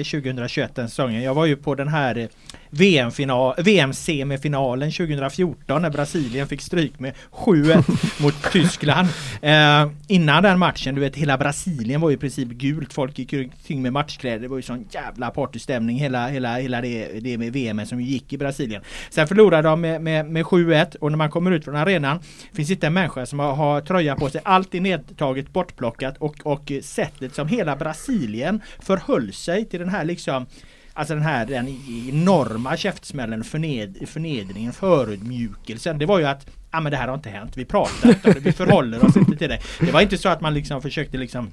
2021 0.04 0.74
den 0.74 0.88
säsongen. 0.88 1.22
Jag 1.22 1.34
var 1.34 1.46
ju 1.46 1.56
på 1.56 1.74
den 1.74 1.88
här 1.88 2.28
VM-semifinalen 3.56 4.92
2014 4.92 5.82
när 5.82 5.90
Brasilien 5.90 6.48
fick 6.48 6.60
stryk 6.60 6.98
med 6.98 7.14
7-1 7.30 8.22
mot 8.22 8.52
Tyskland. 8.52 9.08
Eh, 9.42 9.88
innan 10.08 10.42
den 10.42 10.58
matchen, 10.58 10.94
du 10.94 11.00
vet 11.00 11.16
hela 11.16 11.38
Brasilien 11.38 12.00
var 12.00 12.10
i 12.10 12.16
princip 12.16 12.48
gult. 12.48 12.92
Folk 12.92 13.18
gick 13.18 13.32
omkring 13.32 13.82
med 13.82 13.92
matchkläder. 13.92 14.38
Det 14.38 14.48
var 14.48 14.56
ju 14.56 14.62
sån 14.62 14.86
jävla 14.90 15.30
partystämning 15.30 15.98
hela, 15.98 16.28
hela, 16.28 16.56
hela 16.56 16.80
det, 16.80 17.20
det 17.20 17.38
med 17.38 17.52
VM 17.52 17.86
som 17.86 18.00
gick 18.00 18.32
i 18.32 18.38
Brasilien. 18.38 18.82
Sen 19.10 19.28
förlorade 19.28 19.68
de 19.68 19.80
med, 19.80 20.02
med, 20.02 20.26
med 20.26 20.44
7-1 20.44 20.96
och 20.96 21.10
när 21.10 21.18
man 21.18 21.30
kommer 21.30 21.50
ut 21.50 21.64
från 21.64 21.76
arenan 21.76 22.18
finns 22.52 22.70
inte 22.70 22.86
en 22.86 22.92
människa 22.92 23.26
som 23.26 23.38
har, 23.38 23.54
har 23.54 23.80
tröja 23.80 24.16
på 24.16 24.30
sig. 24.30 24.40
Allt 24.44 24.74
är 24.74 24.80
nedtaget, 24.80 25.52
bortplockat 25.52 26.16
och, 26.18 26.36
och 26.42 26.72
sättet 26.82 27.34
som 27.34 27.48
hela 27.48 27.76
Brasilien 27.76 28.62
förhöll 28.80 29.32
sig 29.32 29.64
till 29.64 29.80
den 29.80 29.88
här 29.88 30.04
liksom 30.04 30.46
Alltså 30.96 31.14
den 31.14 31.22
här 31.22 31.46
den 31.46 31.68
enorma 32.08 32.76
käftsmällen, 32.76 33.44
förned, 33.44 34.08
förnedringen, 34.08 34.72
förödmjukelsen. 34.72 35.98
Det 35.98 36.06
var 36.06 36.18
ju 36.18 36.24
att 36.24 36.46
ja 36.70 36.80
men 36.80 36.92
det 36.92 36.96
här 36.96 37.08
har 37.08 37.14
inte 37.14 37.28
hänt. 37.28 37.56
Vi 37.56 37.64
pratar 37.64 38.08
inte 38.08 38.40
vi 38.40 38.52
förhåller 38.52 39.04
oss 39.04 39.16
inte 39.16 39.36
till 39.36 39.48
det. 39.48 39.58
Det 39.80 39.92
var 39.92 40.00
inte 40.00 40.18
så 40.18 40.28
att 40.28 40.40
man 40.40 40.54
liksom 40.54 40.82
försökte 40.82 41.18
liksom 41.18 41.50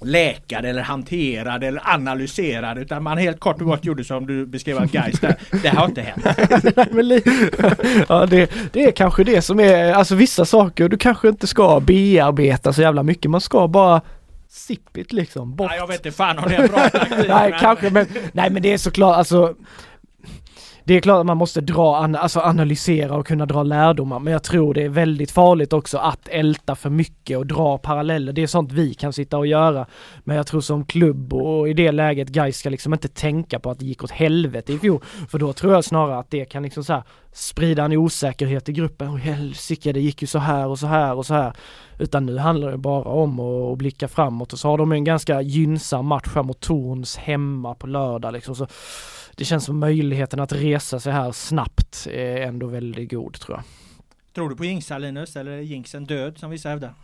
läkade 0.00 0.68
eller 0.68 0.82
hanterade 0.82 1.66
eller 1.66 1.82
analyserade 1.84 2.80
utan 2.80 3.02
man 3.02 3.18
helt 3.18 3.40
kort 3.40 3.60
och 3.60 3.66
gott 3.66 3.84
gjorde 3.84 4.04
som 4.04 4.26
du 4.26 4.46
beskrev 4.46 4.78
att 4.78 4.92
guys 4.92 5.20
där. 5.20 5.36
Det 5.62 5.68
har 5.68 5.84
inte 5.84 6.00
hänt. 6.00 6.24
ja, 8.08 8.26
det, 8.26 8.50
det 8.72 8.84
är 8.84 8.90
kanske 8.92 9.24
det 9.24 9.42
som 9.42 9.60
är, 9.60 9.92
alltså 9.92 10.14
vissa 10.14 10.44
saker 10.44 10.88
du 10.88 10.96
kanske 10.96 11.28
inte 11.28 11.46
ska 11.46 11.80
bearbeta 11.80 12.72
så 12.72 12.82
jävla 12.82 13.02
mycket. 13.02 13.30
Man 13.30 13.40
ska 13.40 13.68
bara 13.68 14.00
sippigt 14.50 15.12
liksom 15.12 15.56
bort. 15.56 15.70
Ja, 15.70 15.76
jag 15.76 15.86
vet 15.86 15.96
inte 16.06 16.16
fan 16.16 16.38
om 16.38 16.48
det 16.48 16.56
är 16.56 16.68
bra 16.68 16.88
taktik. 16.90 17.28
nej, 17.28 17.54
kanske 17.60 17.90
men, 17.90 18.06
nej 18.32 18.50
men 18.50 18.62
det 18.62 18.72
är 18.72 18.78
såklart 18.78 19.16
alltså 19.16 19.54
det 20.84 20.94
är 20.94 21.00
klart 21.00 21.20
att 21.20 21.26
man 21.26 21.36
måste 21.36 21.60
dra, 21.60 21.96
alltså 21.96 22.40
analysera 22.40 23.16
och 23.16 23.26
kunna 23.26 23.46
dra 23.46 23.62
lärdomar 23.62 24.18
men 24.18 24.32
jag 24.32 24.42
tror 24.42 24.74
det 24.74 24.82
är 24.82 24.88
väldigt 24.88 25.30
farligt 25.30 25.72
också 25.72 25.98
att 25.98 26.28
älta 26.28 26.74
för 26.74 26.90
mycket 26.90 27.38
och 27.38 27.46
dra 27.46 27.78
paralleller. 27.78 28.32
Det 28.32 28.42
är 28.42 28.46
sånt 28.46 28.72
vi 28.72 28.94
kan 28.94 29.12
sitta 29.12 29.38
och 29.38 29.46
göra. 29.46 29.86
Men 30.24 30.36
jag 30.36 30.46
tror 30.46 30.60
som 30.60 30.84
klubb 30.84 31.32
och 31.32 31.68
i 31.68 31.72
det 31.72 31.92
läget 31.92 32.28
guys 32.28 32.56
ska 32.56 32.70
liksom 32.70 32.92
inte 32.92 33.08
tänka 33.08 33.58
på 33.58 33.70
att 33.70 33.78
det 33.78 33.86
gick 33.86 34.04
åt 34.04 34.10
helvete 34.10 34.72
i 34.72 34.78
fjol. 34.78 35.00
För 35.28 35.38
då 35.38 35.52
tror 35.52 35.72
jag 35.72 35.84
snarare 35.84 36.18
att 36.18 36.30
det 36.30 36.44
kan 36.44 36.62
liksom 36.62 36.84
så 36.84 36.92
här 36.92 37.02
sprida 37.32 37.84
en 37.84 37.92
osäkerhet 37.92 38.68
i 38.68 38.72
gruppen. 38.72 39.08
Oh, 39.08 39.16
helsike 39.16 39.92
det 39.92 40.00
gick 40.00 40.22
ju 40.22 40.26
så 40.26 40.38
här 40.38 40.66
och 40.66 40.78
så 40.78 40.86
här 40.86 41.14
och 41.14 41.26
så 41.26 41.34
här. 41.34 41.52
Utan 41.98 42.26
nu 42.26 42.38
handlar 42.38 42.70
det 42.70 42.78
bara 42.78 43.04
om 43.04 43.40
att 43.40 43.78
blicka 43.78 44.08
framåt 44.08 44.52
och 44.52 44.58
så 44.58 44.68
har 44.68 44.78
de 44.78 44.92
en 44.92 45.04
ganska 45.04 45.42
gynnsam 45.42 46.06
match 46.06 46.32
här 46.34 46.42
mot 46.42 46.60
Torns 46.60 47.16
hemma 47.16 47.74
på 47.74 47.86
lördag 47.86 48.32
liksom. 48.32 48.54
Så 48.54 48.66
det 49.36 49.44
känns 49.44 49.64
som 49.64 49.78
möjligheten 49.78 50.40
att 50.40 50.52
resa 50.52 51.00
sig 51.00 51.12
här 51.12 51.32
snabbt 51.32 52.06
är 52.10 52.36
ändå 52.36 52.66
väldigt 52.66 53.10
god 53.10 53.40
tror 53.40 53.56
jag. 53.58 53.64
Tror 54.34 54.50
du 54.50 54.56
på 54.56 54.64
jinxar 54.64 54.98
Linus 54.98 55.36
eller 55.36 55.50
är 55.50 55.60
jinxen 55.60 56.04
död 56.04 56.38
som 56.38 56.50
vissa 56.50 56.68
hävdar? 56.68 56.94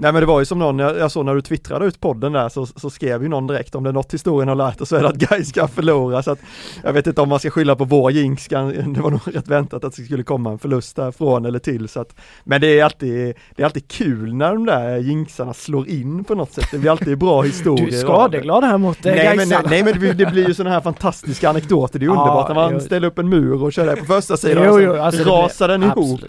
Nej 0.00 0.12
men 0.12 0.20
det 0.20 0.26
var 0.26 0.40
ju 0.40 0.44
som 0.44 0.58
någon, 0.58 0.78
jag, 0.78 0.98
jag 0.98 1.10
såg 1.10 1.24
när 1.24 1.34
du 1.34 1.42
twittrade 1.42 1.86
ut 1.86 2.00
podden 2.00 2.32
där 2.32 2.48
så, 2.48 2.66
så 2.66 2.90
skrev 2.90 3.22
ju 3.22 3.28
någon 3.28 3.46
direkt 3.46 3.74
om 3.74 3.84
det 3.84 3.90
är 3.90 3.92
något 3.92 4.14
historien 4.14 4.48
har 4.48 4.54
lärt 4.54 4.80
oss 4.80 4.88
så 4.88 4.96
är 4.96 5.02
det 5.02 5.08
att 5.08 5.16
Gais 5.16 5.48
ska 5.48 5.68
förlora 5.68 6.22
så 6.22 6.30
att 6.30 6.38
jag 6.84 6.92
vet 6.92 7.06
inte 7.06 7.20
om 7.20 7.28
man 7.28 7.38
ska 7.38 7.50
skylla 7.50 7.76
på 7.76 7.84
vår 7.84 8.12
jinx, 8.12 8.48
det 8.48 9.00
var 9.00 9.10
nog 9.10 9.20
rätt 9.24 9.48
väntat 9.48 9.84
att 9.84 9.96
det 9.96 10.02
skulle 10.02 10.22
komma 10.22 10.50
en 10.50 10.58
förlust 10.58 10.96
därifrån 10.96 11.44
eller 11.44 11.58
till 11.58 11.88
så 11.88 12.00
att 12.00 12.14
Men 12.44 12.60
det 12.60 12.80
är 12.80 12.84
alltid, 12.84 13.34
det 13.56 13.62
är 13.62 13.64
alltid 13.64 13.88
kul 13.88 14.34
när 14.34 14.54
de 14.54 14.66
där 14.66 14.98
jinxarna 14.98 15.54
slår 15.54 15.88
in 15.88 16.24
på 16.24 16.34
något 16.34 16.52
sätt, 16.52 16.68
det 16.70 16.78
blir 16.78 16.90
alltid 16.90 17.18
bra 17.18 17.42
historier. 17.42 17.86
Du 17.90 17.96
är 17.96 18.00
skadeglad 18.00 18.64
här 18.64 18.78
mot 18.78 19.06
eh, 19.06 19.14
nej, 19.14 19.36
men, 19.36 19.48
nej, 19.48 19.58
nej 19.70 19.82
men 19.84 20.00
det, 20.00 20.12
det 20.12 20.26
blir 20.26 20.48
ju 20.48 20.54
sådana 20.54 20.74
här 20.74 20.80
fantastiska 20.80 21.48
anekdoter, 21.48 21.98
det 21.98 22.06
är 22.06 22.08
underbart 22.10 22.48
när 22.48 22.54
man 22.54 22.72
jo. 22.72 22.80
ställer 22.80 23.06
upp 23.06 23.18
en 23.18 23.28
mur 23.28 23.62
och 23.62 23.72
kör 23.72 23.86
det 23.86 23.96
på 23.96 24.04
första 24.04 24.36
sidan 24.36 24.64
jo, 24.66 24.80
jo, 24.80 24.96
alltså 24.96 25.22
rasar 25.22 25.68
den 25.68 25.82
ihop. 25.82 26.20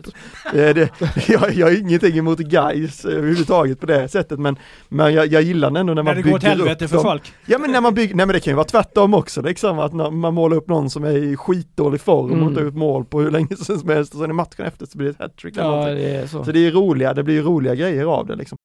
Det, 0.53 0.73
det, 0.73 0.89
jag, 1.27 1.53
jag 1.53 1.67
har 1.67 1.79
ingenting 1.79 2.17
emot 2.17 2.39
Gais 2.39 3.05
överhuvudtaget 3.05 3.60
på 3.79 3.85
det 3.85 4.09
sättet 4.09 4.39
men, 4.39 4.55
men 4.89 5.13
jag, 5.13 5.27
jag 5.27 5.41
gillar 5.41 5.67
ändå 5.67 5.93
när 5.93 6.03
man 6.03 6.05
när 6.05 6.23
bygger 6.23 6.35
upp 6.35 6.41
det 6.41 6.47
går 6.47 6.53
åt 6.53 6.57
helvete 6.57 6.87
för 6.87 6.95
dem. 6.95 7.03
folk. 7.03 7.33
Ja 7.45 7.57
men 7.57 7.71
när 7.71 7.81
man 7.81 7.93
bygger, 7.93 8.15
nej 8.15 8.25
men 8.25 8.33
det 8.33 8.39
kan 8.39 8.51
ju 8.51 8.55
vara 8.55 8.67
tvärtom 8.67 9.13
också 9.13 9.41
liksom 9.41 9.79
att 9.79 9.93
när 9.93 10.11
man 10.11 10.33
målar 10.33 10.57
upp 10.57 10.67
någon 10.67 10.89
som 10.89 11.03
är 11.03 11.17
i 11.17 11.37
skitdålig 11.37 12.01
form 12.01 12.31
mm. 12.31 12.47
och 12.47 12.55
tar 12.55 12.61
ut 12.61 12.75
mål 12.75 13.05
på 13.05 13.21
hur 13.21 13.31
länge 13.31 13.55
som 13.55 13.89
helst 13.89 14.13
och 14.13 14.19
sen 14.19 14.29
i 14.29 14.33
matchen 14.33 14.65
efter 14.65 14.85
så 14.85 14.97
blir 14.97 15.07
det 15.07 15.11
ett 15.11 15.19
hattrick 15.19 15.57
ja, 15.57 15.85
det 15.85 16.29
så. 16.29 16.45
så 16.45 16.51
det 16.51 16.67
är 16.67 16.71
roliga, 16.71 17.13
det 17.13 17.23
blir 17.23 17.41
roliga 17.41 17.75
grejer 17.75 18.05
av 18.05 18.27
det 18.27 18.35
liksom. 18.35 18.57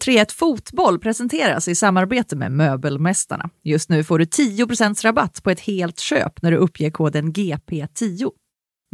031 0.00 0.32
Fotboll 0.32 0.98
presenteras 0.98 1.68
i 1.68 1.74
samarbete 1.74 2.36
med 2.36 2.52
Möbelmästarna. 2.52 3.50
Just 3.64 3.88
nu 3.88 4.04
får 4.04 4.18
du 4.18 4.24
10% 4.24 5.02
rabatt 5.02 5.42
på 5.42 5.50
ett 5.50 5.60
helt 5.60 6.00
köp 6.00 6.42
när 6.42 6.50
du 6.50 6.56
uppger 6.56 6.90
koden 6.90 7.32
GP10. 7.32 8.30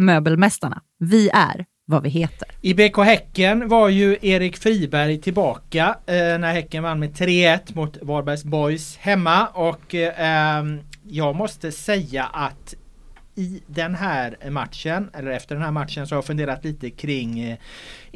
Möbelmästarna, 0.03 0.82
vi 0.99 1.28
är 1.28 1.64
vad 1.85 2.03
vi 2.03 2.09
heter. 2.09 2.49
I 2.61 2.74
BK 2.74 2.97
Häcken 2.99 3.68
var 3.68 3.89
ju 3.89 4.16
Erik 4.22 4.57
Friberg 4.57 5.20
tillbaka 5.20 5.97
eh, 6.07 6.14
när 6.14 6.53
Häcken 6.53 6.82
vann 6.82 7.01
med 7.01 7.12
3-1 7.12 7.76
mot 7.76 8.03
Varbergs 8.03 8.45
Boys 8.45 8.97
hemma 8.97 9.47
och 9.47 9.95
eh, 9.95 10.64
jag 11.03 11.37
måste 11.37 11.72
säga 11.72 12.24
att 12.24 12.74
i 13.37 13.62
den 13.66 13.95
här 13.95 14.51
matchen, 14.51 15.11
eller 15.14 15.30
efter 15.30 15.55
den 15.55 15.64
här 15.64 15.70
matchen, 15.70 16.07
så 16.07 16.14
har 16.14 16.16
jag 16.16 16.24
funderat 16.24 16.64
lite 16.64 16.91
kring 16.91 17.41
eh, 17.41 17.57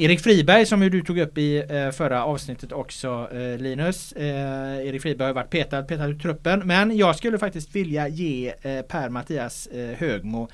Erik 0.01 0.21
Friberg 0.21 0.67
som 0.67 0.81
du 0.81 1.03
tog 1.03 1.19
upp 1.19 1.39
i 1.39 1.59
eh, 1.69 1.91
förra 1.91 2.25
avsnittet 2.25 2.73
också 2.73 3.29
eh, 3.33 3.59
Linus. 3.59 4.13
Eh, 4.13 4.87
Erik 4.87 5.03
Friberg 5.03 5.27
har 5.27 5.35
varit 5.35 5.51
petad, 5.51 5.83
petad 5.83 6.07
ur 6.07 6.19
truppen. 6.19 6.63
Men 6.65 6.97
jag 6.97 7.17
skulle 7.17 7.39
faktiskt 7.39 7.77
vilja 7.77 8.09
ge 8.09 8.55
eh, 8.63 8.83
Per-Mattias 8.83 9.67
eh, 9.67 9.97
Högmo 9.99 10.49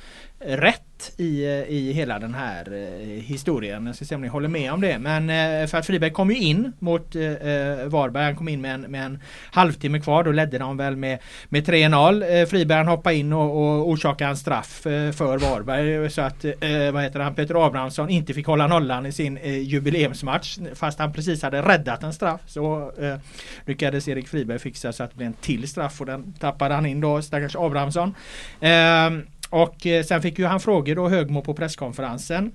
rätt 0.46 1.12
i, 1.16 1.44
eh, 1.44 1.50
i 1.50 1.92
hela 1.92 2.18
den 2.18 2.34
här 2.34 2.72
eh, 2.72 3.22
historien. 3.22 3.86
Jag 3.86 3.96
ska 3.96 4.04
se 4.04 4.14
om 4.14 4.20
ni 4.20 4.28
håller 4.28 4.48
med 4.48 4.72
om 4.72 4.80
det. 4.80 4.98
Men 4.98 5.30
eh, 5.30 5.66
för 5.66 5.78
att 5.78 5.86
Friberg 5.86 6.10
kom 6.10 6.30
ju 6.30 6.38
in 6.38 6.72
mot 6.78 7.16
eh, 7.16 7.22
eh 7.22 7.86
Varberg. 7.86 8.24
Han 8.24 8.36
kom 8.36 8.48
in 8.48 8.60
med 8.60 8.74
en, 8.74 8.80
med 8.80 9.06
en 9.06 9.18
halvtimme 9.50 10.00
kvar. 10.00 10.24
Då 10.24 10.32
ledde 10.32 10.58
de 10.58 10.76
väl 10.76 10.96
med, 10.96 11.18
med 11.48 11.68
3-0. 11.68 12.40
Eh, 12.40 12.46
Friberg 12.46 12.86
hoppade 12.86 13.16
in 13.16 13.32
och, 13.32 13.50
och 13.50 13.88
orsakade 13.88 14.30
en 14.30 14.36
straff 14.36 14.86
eh, 14.86 15.12
för 15.12 15.38
Varberg. 15.38 16.10
Så 16.10 16.22
att 16.22 16.44
eh, 16.44 16.52
vad 16.92 17.02
heter 17.02 17.20
han, 17.20 17.34
Peter 17.34 17.66
Abrahamsson 17.66 18.10
inte 18.10 18.34
fick 18.34 18.46
hålla 18.46 18.66
nollan 18.66 19.06
i 19.06 19.12
sin 19.12 19.33
Eh, 19.36 19.58
jubileumsmatch. 19.58 20.58
Fast 20.74 20.98
han 20.98 21.12
precis 21.12 21.42
hade 21.42 21.62
räddat 21.62 22.02
en 22.02 22.12
straff. 22.12 22.40
Så 22.46 22.92
eh, 22.98 23.16
lyckades 23.66 24.08
Erik 24.08 24.28
Friberg 24.28 24.58
fixa 24.58 24.92
så 24.92 25.02
att 25.02 25.10
det 25.10 25.16
blev 25.16 25.26
en 25.26 25.32
till 25.32 25.68
straff 25.68 26.00
och 26.00 26.06
den 26.06 26.32
tappade 26.32 26.74
han 26.74 26.86
in 26.86 27.00
då, 27.00 27.22
stackars 27.22 27.56
Abrahamsson. 27.56 28.14
Ehm, 28.60 29.18
eh, 29.18 29.24
och 29.50 29.86
sen 30.06 30.22
fick 30.22 30.38
ju 30.38 30.46
han 30.46 30.60
frågor 30.60 30.94
då 30.94 31.08
Högmo 31.08 31.42
på 31.42 31.54
presskonferensen 31.54 32.52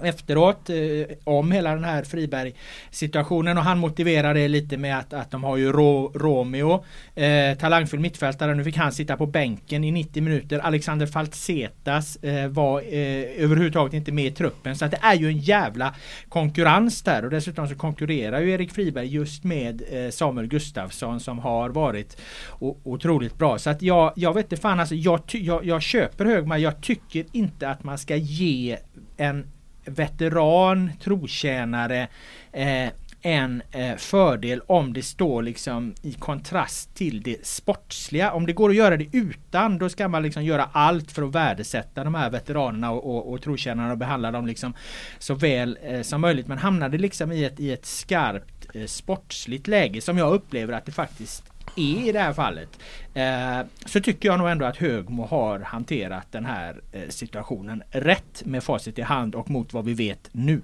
efteråt 0.00 0.70
eh, 0.70 0.76
om 1.24 1.52
hela 1.52 1.74
den 1.74 1.84
här 1.84 2.02
Friberg 2.02 2.52
situationen 2.90 3.58
och 3.58 3.64
han 3.64 3.78
motiverar 3.78 4.34
det 4.34 4.48
lite 4.48 4.76
med 4.76 4.98
att, 4.98 5.12
att 5.12 5.30
de 5.30 5.44
har 5.44 5.56
ju 5.56 5.72
Ro, 5.72 6.12
Romeo 6.14 6.84
eh, 7.14 7.58
talangfull 7.58 8.00
mittfältare. 8.00 8.54
Nu 8.54 8.64
fick 8.64 8.76
han 8.76 8.92
sitta 8.92 9.16
på 9.16 9.26
bänken 9.26 9.84
i 9.84 9.90
90 9.90 10.22
minuter. 10.22 10.58
Alexander 10.58 11.06
Faltsetas 11.06 12.16
eh, 12.16 12.48
var 12.48 12.80
eh, 12.80 13.44
överhuvudtaget 13.44 13.94
inte 13.94 14.12
med 14.12 14.26
i 14.26 14.30
truppen. 14.30 14.76
Så 14.76 14.84
att 14.84 14.90
det 14.90 15.00
är 15.02 15.14
ju 15.14 15.28
en 15.28 15.38
jävla 15.38 15.94
konkurrens 16.28 17.02
där. 17.02 17.24
Och 17.24 17.30
dessutom 17.30 17.68
så 17.68 17.74
konkurrerar 17.74 18.40
ju 18.40 18.50
Erik 18.50 18.72
Friberg 18.72 19.06
just 19.06 19.44
med 19.44 19.82
eh, 19.90 20.10
Samuel 20.10 20.46
Gustafsson 20.46 21.20
som 21.20 21.38
har 21.38 21.70
varit 21.70 22.20
otroligt 22.60 23.38
bra. 23.38 23.58
Så 23.58 23.70
att 23.70 23.82
jag, 23.82 24.12
jag 24.16 24.34
vet 24.34 24.44
inte 24.44 24.56
fan 24.56 24.80
alltså 24.80 24.94
jag, 24.94 25.20
jag, 25.32 25.64
jag 25.64 25.82
köper 25.82 26.24
Högman 26.24 26.60
jag 26.60 26.80
tycker 26.80 27.24
inte 27.32 27.68
att 27.68 27.84
man 27.84 27.98
ska 27.98 28.16
ge 28.16 28.78
en 29.16 29.46
veteran, 29.86 30.92
trotjänare 31.00 32.08
eh, 32.52 32.88
en 33.26 33.62
eh, 33.70 33.96
fördel 33.96 34.60
om 34.66 34.92
det 34.92 35.02
står 35.02 35.42
liksom 35.42 35.94
i 36.02 36.12
kontrast 36.12 36.94
till 36.94 37.22
det 37.22 37.46
sportsliga. 37.46 38.32
Om 38.32 38.46
det 38.46 38.52
går 38.52 38.70
att 38.70 38.76
göra 38.76 38.96
det 38.96 39.08
utan 39.12 39.78
då 39.78 39.88
ska 39.88 40.08
man 40.08 40.22
liksom 40.22 40.44
göra 40.44 40.68
allt 40.72 41.12
för 41.12 41.22
att 41.22 41.34
värdesätta 41.34 42.04
de 42.04 42.14
här 42.14 42.30
veteranerna 42.30 42.90
och, 42.90 43.16
och, 43.16 43.32
och 43.32 43.42
trotjänarna 43.42 43.92
och 43.92 43.98
behandla 43.98 44.30
dem 44.30 44.46
liksom 44.46 44.74
så 45.18 45.34
väl 45.34 45.78
eh, 45.82 46.02
som 46.02 46.20
möjligt. 46.20 46.46
Men 46.46 46.58
hamnar 46.58 46.88
det 46.88 46.98
liksom 46.98 47.32
i 47.32 47.44
ett, 47.44 47.60
i 47.60 47.72
ett 47.72 47.86
skarpt 47.86 48.66
eh, 48.74 48.86
sportsligt 48.86 49.66
läge 49.66 50.00
som 50.00 50.18
jag 50.18 50.34
upplever 50.34 50.72
att 50.72 50.86
det 50.86 50.92
faktiskt 50.92 51.44
är 51.76 52.08
i 52.08 52.12
det 52.12 52.20
här 52.20 52.32
fallet. 52.32 52.68
Eh, 53.14 53.60
så 53.84 54.00
tycker 54.00 54.28
jag 54.28 54.38
nog 54.38 54.48
ändå 54.48 54.64
att 54.64 54.76
Högmo 54.76 55.26
har 55.26 55.60
hanterat 55.60 56.32
den 56.32 56.44
här 56.44 56.80
eh, 56.92 57.08
situationen 57.08 57.82
rätt 57.90 58.42
med 58.44 58.62
facit 58.64 58.98
i 58.98 59.02
hand 59.02 59.34
och 59.34 59.50
mot 59.50 59.72
vad 59.72 59.84
vi 59.84 59.94
vet 59.94 60.28
nu 60.32 60.60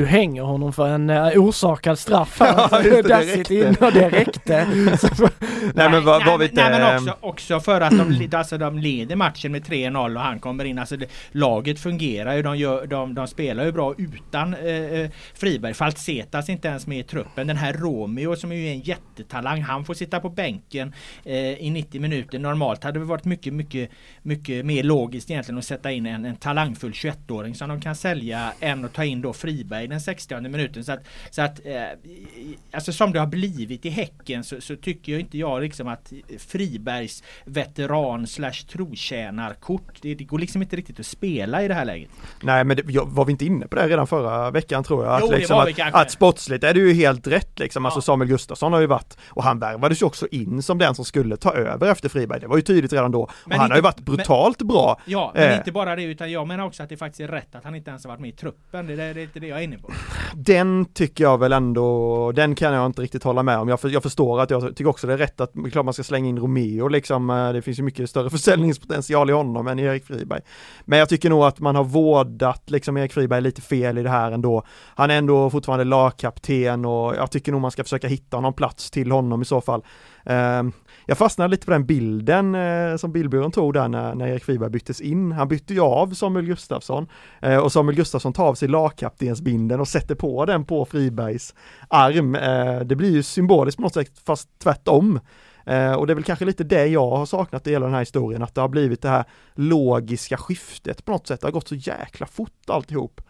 du 0.00 0.06
hänger 0.06 0.42
honom 0.42 0.72
för 0.72 0.88
en 0.88 1.10
uh, 1.10 1.38
orsakad 1.38 1.98
straff 1.98 2.40
här. 2.40 2.50
Ja, 2.70 2.82
just 3.22 3.48
det, 3.48 3.54
det 3.54 3.68
in 3.68 3.76
och 3.80 3.92
det 3.92 4.08
räckte. 4.10 4.66
Så, 5.16 5.28
Nej 5.74 5.90
men 5.90 6.04
vad, 6.04 6.26
vad 6.26 6.40
vi 6.40 6.50
nej, 6.52 6.70
men 6.70 6.96
också, 6.96 7.16
också 7.20 7.60
för 7.60 7.80
att 7.80 7.98
de, 7.98 8.28
alltså, 8.32 8.58
de 8.58 8.78
leder 8.78 9.16
matchen 9.16 9.52
med 9.52 9.64
3-0 9.64 10.16
och 10.16 10.22
han 10.22 10.40
kommer 10.40 10.64
in. 10.64 10.78
Alltså, 10.78 10.96
det, 10.96 11.06
laget 11.30 11.80
fungerar 11.80 12.34
ju. 12.34 12.42
De, 12.42 12.58
gör, 12.58 12.86
de, 12.86 13.14
de 13.14 13.26
spelar 13.26 13.64
ju 13.64 13.72
bra 13.72 13.94
utan 13.98 14.54
eh, 14.54 14.74
eh, 14.74 15.10
Friberg. 15.34 15.74
Falsetas 15.74 16.48
inte 16.48 16.68
ens 16.68 16.86
med 16.86 16.98
i 16.98 17.02
truppen. 17.02 17.46
Den 17.46 17.56
här 17.56 17.72
Romeo 17.72 18.36
som 18.36 18.52
är 18.52 18.56
ju 18.56 18.68
en 18.68 18.80
jättetalang. 18.80 19.62
Han 19.62 19.84
får 19.84 19.94
sitta 19.94 20.20
på 20.20 20.28
bänken 20.28 20.92
eh, 21.24 21.36
i 21.36 21.70
90 21.70 22.00
minuter. 22.00 22.38
Normalt 22.38 22.84
hade 22.84 22.98
det 22.98 23.04
varit 23.04 23.24
mycket, 23.24 23.52
mycket, 23.52 23.90
mycket 24.22 24.66
mer 24.66 24.82
logiskt 24.82 25.30
egentligen 25.30 25.58
att 25.58 25.64
sätta 25.64 25.92
in 25.92 26.06
en, 26.06 26.24
en 26.24 26.36
talangfull 26.36 26.92
21-åring 26.92 27.54
som 27.54 27.68
de 27.68 27.80
kan 27.80 27.96
sälja 27.96 28.52
än 28.60 28.84
att 28.84 28.92
ta 28.92 29.04
in 29.04 29.22
då 29.22 29.32
Friberg 29.32 29.89
den 29.90 30.00
60 30.00 30.40
minuten. 30.40 30.84
Så 30.84 30.92
att, 30.92 31.00
så 31.30 31.42
att 31.42 31.66
eh, 31.66 31.82
alltså 32.72 32.92
som 32.92 33.12
det 33.12 33.18
har 33.20 33.26
blivit 33.26 33.86
i 33.86 33.88
Häcken 33.90 34.44
så, 34.44 34.60
så 34.60 34.76
tycker 34.76 35.12
jag 35.12 35.20
inte 35.20 35.38
jag 35.38 35.62
liksom 35.62 35.88
att 35.88 36.12
Fribergs 36.38 37.22
veteran 37.44 38.26
slash 38.26 38.52
trotjänarkort 38.72 39.82
det, 40.02 40.14
det 40.14 40.24
går 40.24 40.38
liksom 40.38 40.62
inte 40.62 40.76
riktigt 40.76 41.00
att 41.00 41.06
spela 41.06 41.62
i 41.62 41.68
det 41.68 41.74
här 41.74 41.84
läget. 41.84 42.10
Nej 42.42 42.64
men 42.64 42.76
det, 42.76 42.82
var 43.04 43.24
vi 43.24 43.32
inte 43.32 43.44
inne 43.44 43.66
på 43.66 43.76
det 43.76 43.88
redan 43.88 44.06
förra 44.06 44.50
veckan 44.50 44.84
tror 44.84 45.04
jag? 45.06 45.20
Jo, 45.20 45.26
att, 45.26 45.38
liksom, 45.38 45.56
var 45.56 45.66
vi 45.66 45.82
att, 45.82 45.94
att 45.94 46.10
sportsligt 46.10 46.64
är 46.64 46.74
det 46.74 46.80
ju 46.80 46.92
helt 46.92 47.26
rätt 47.26 47.58
liksom. 47.58 47.84
Alltså 47.84 47.98
Ja. 47.98 48.02
Samuel 48.02 48.28
Gustafsson 48.28 48.72
har 48.72 48.80
ju 48.80 48.86
varit 48.86 49.18
och 49.28 49.44
han 49.44 49.58
värvades 49.58 50.02
ju 50.02 50.06
också 50.06 50.26
in 50.30 50.62
som 50.62 50.78
den 50.78 50.94
som 50.94 51.04
skulle 51.04 51.36
ta 51.36 51.52
över 51.52 51.90
efter 51.90 52.08
Friberg. 52.08 52.40
Det 52.40 52.46
var 52.46 52.56
ju 52.56 52.62
tydligt 52.62 52.92
redan 52.92 53.10
då. 53.10 53.22
Och 53.22 53.30
Men 53.46 53.58
han 53.58 53.66
inte- 53.66 53.72
har 53.72 53.78
ju 53.78 53.82
varit 53.82 54.00
brutalt 54.00 54.62
bra. 54.62 55.00
Ja, 55.04 55.32
men 55.34 55.50
Eh. 55.50 55.56
inte 55.58 55.72
bara 55.72 55.96
det 55.96 56.02
utan 56.02 56.30
jag 56.32 56.46
menar 56.48 56.64
också 56.66 56.82
att 56.82 56.88
det 56.88 56.96
faktiskt 56.96 57.20
är 57.20 57.28
rätt 57.28 57.54
att 57.54 57.64
han 57.64 57.74
inte 57.74 57.90
ens 57.90 58.04
har 58.04 58.08
varit 58.08 58.20
med 58.20 58.28
i 58.30 58.32
truppen. 58.32 58.86
Det, 58.86 58.96
det, 58.96 59.12
det 59.12 59.40
det 59.40 59.46
jag 59.46 59.58
är 59.58 59.62
nivå? 59.70 59.88
Den 60.34 60.84
tycker 60.84 61.24
jag 61.24 61.38
väl 61.38 61.52
ändå, 61.52 62.32
den 62.32 62.54
kan 62.54 62.74
jag 62.74 62.86
inte 62.86 63.02
riktigt 63.02 63.22
hålla 63.22 63.42
med 63.42 63.58
om. 63.58 63.68
Jag, 63.68 63.80
för, 63.80 63.88
jag 63.88 64.02
förstår 64.02 64.40
att 64.40 64.50
jag 64.50 64.68
tycker 64.68 64.86
också 64.86 65.06
det 65.06 65.12
är 65.12 65.18
rätt 65.18 65.40
att, 65.40 65.50
det 65.54 65.60
är 65.60 65.70
klart 65.70 65.84
man 65.84 65.94
ska 65.94 66.02
slänga 66.02 66.28
in 66.28 66.38
Romeo 66.38 66.88
liksom. 66.88 67.30
Eh, 67.30 67.52
det 67.52 67.62
finns 67.62 67.78
ju 67.78 67.82
mycket 67.82 68.10
större 68.10 68.30
försäljningspotential 68.40 69.30
i 69.30 69.32
honom 69.32 69.66
än 69.66 69.78
i 69.78 69.82
Erik 69.82 70.04
Friberg. 70.04 70.40
Men 70.84 70.98
jag 70.98 71.08
tycker 71.08 71.30
nog 71.30 71.44
att 71.44 71.60
man 71.60 71.76
har 71.76 71.84
vårdat 71.84 72.70
liksom 72.70 72.96
Erik 72.96 73.12
Friberg 73.12 73.40
lite 73.40 73.62
fel 73.62 73.98
i 73.98 74.02
det 74.02 74.10
här 74.10 74.32
ändå. 74.32 74.62
Han 74.94 75.10
är 75.10 75.18
ändå 75.18 75.50
fortfarande 75.50 75.84
lagkapten 75.84 76.84
och 76.84 77.16
jag 77.16 77.30
tycker 77.30 77.52
nog 77.52 77.60
man 77.60 77.70
ska 77.70 77.82
försöka 77.82 78.08
hitta 78.08 78.40
någon 78.40 78.52
plats 78.52 78.90
till 78.90 79.12
honom 79.12 79.42
i 79.42 79.44
så 79.44 79.60
fall. 79.60 79.82
Eh, 80.24 80.62
jag 81.10 81.18
fastnade 81.18 81.50
lite 81.50 81.66
på 81.66 81.72
den 81.72 81.86
bilden 81.86 82.54
eh, 82.54 82.96
som 82.96 83.12
bildbyrån 83.12 83.52
tog 83.52 83.74
där 83.74 83.88
när, 83.88 84.14
när 84.14 84.26
Erik 84.26 84.44
Friberg 84.44 84.70
byttes 84.70 85.00
in. 85.00 85.32
Han 85.32 85.48
bytte 85.48 85.74
ju 85.74 85.80
av 85.80 86.14
Samuel 86.14 86.46
Gustafsson 86.46 87.06
eh, 87.42 87.56
och 87.56 87.72
Samuel 87.72 87.96
Gustafsson 87.96 88.32
tar 88.32 88.44
av 88.46 88.54
sig 88.54 88.68
lagkaptensbindeln 88.68 89.80
och 89.80 89.88
sätter 89.88 90.14
på 90.14 90.44
den 90.44 90.64
på 90.64 90.84
Fribergs 90.84 91.54
arm. 91.88 92.34
Eh, 92.34 92.80
Det 92.80 92.96
blir 92.96 93.10
ju 93.10 93.22
symboliskt 93.22 93.76
på 93.76 93.82
något 93.82 93.94
sätt 93.94 94.18
fast 94.26 94.48
tvärtom. 94.58 95.20
Eh, 95.66 95.92
Och 95.92 96.06
det 96.06 96.12
är 96.12 96.14
väl 96.14 96.24
kanske 96.24 96.44
lite 96.44 96.64
det 96.64 96.86
jag 96.86 97.10
har 97.10 97.26
saknat 97.26 97.66
i 97.66 97.70
hela 97.70 97.86
den 97.86 97.94
här 97.94 98.00
historien, 98.00 98.42
att 98.42 98.54
det 98.54 98.60
har 98.60 98.68
blivit 98.68 99.02
det 99.02 99.08
här 99.08 99.24
logiska 99.54 100.36
skiftet 100.36 101.04
på 101.04 101.12
något 101.12 101.26
sätt. 101.26 101.40
Det 101.40 101.46
har 101.46 101.52
gått 101.52 101.68
så 101.68 101.74
jäkla 101.74 102.26
fort 102.26 102.60
alltihop. 102.66 103.20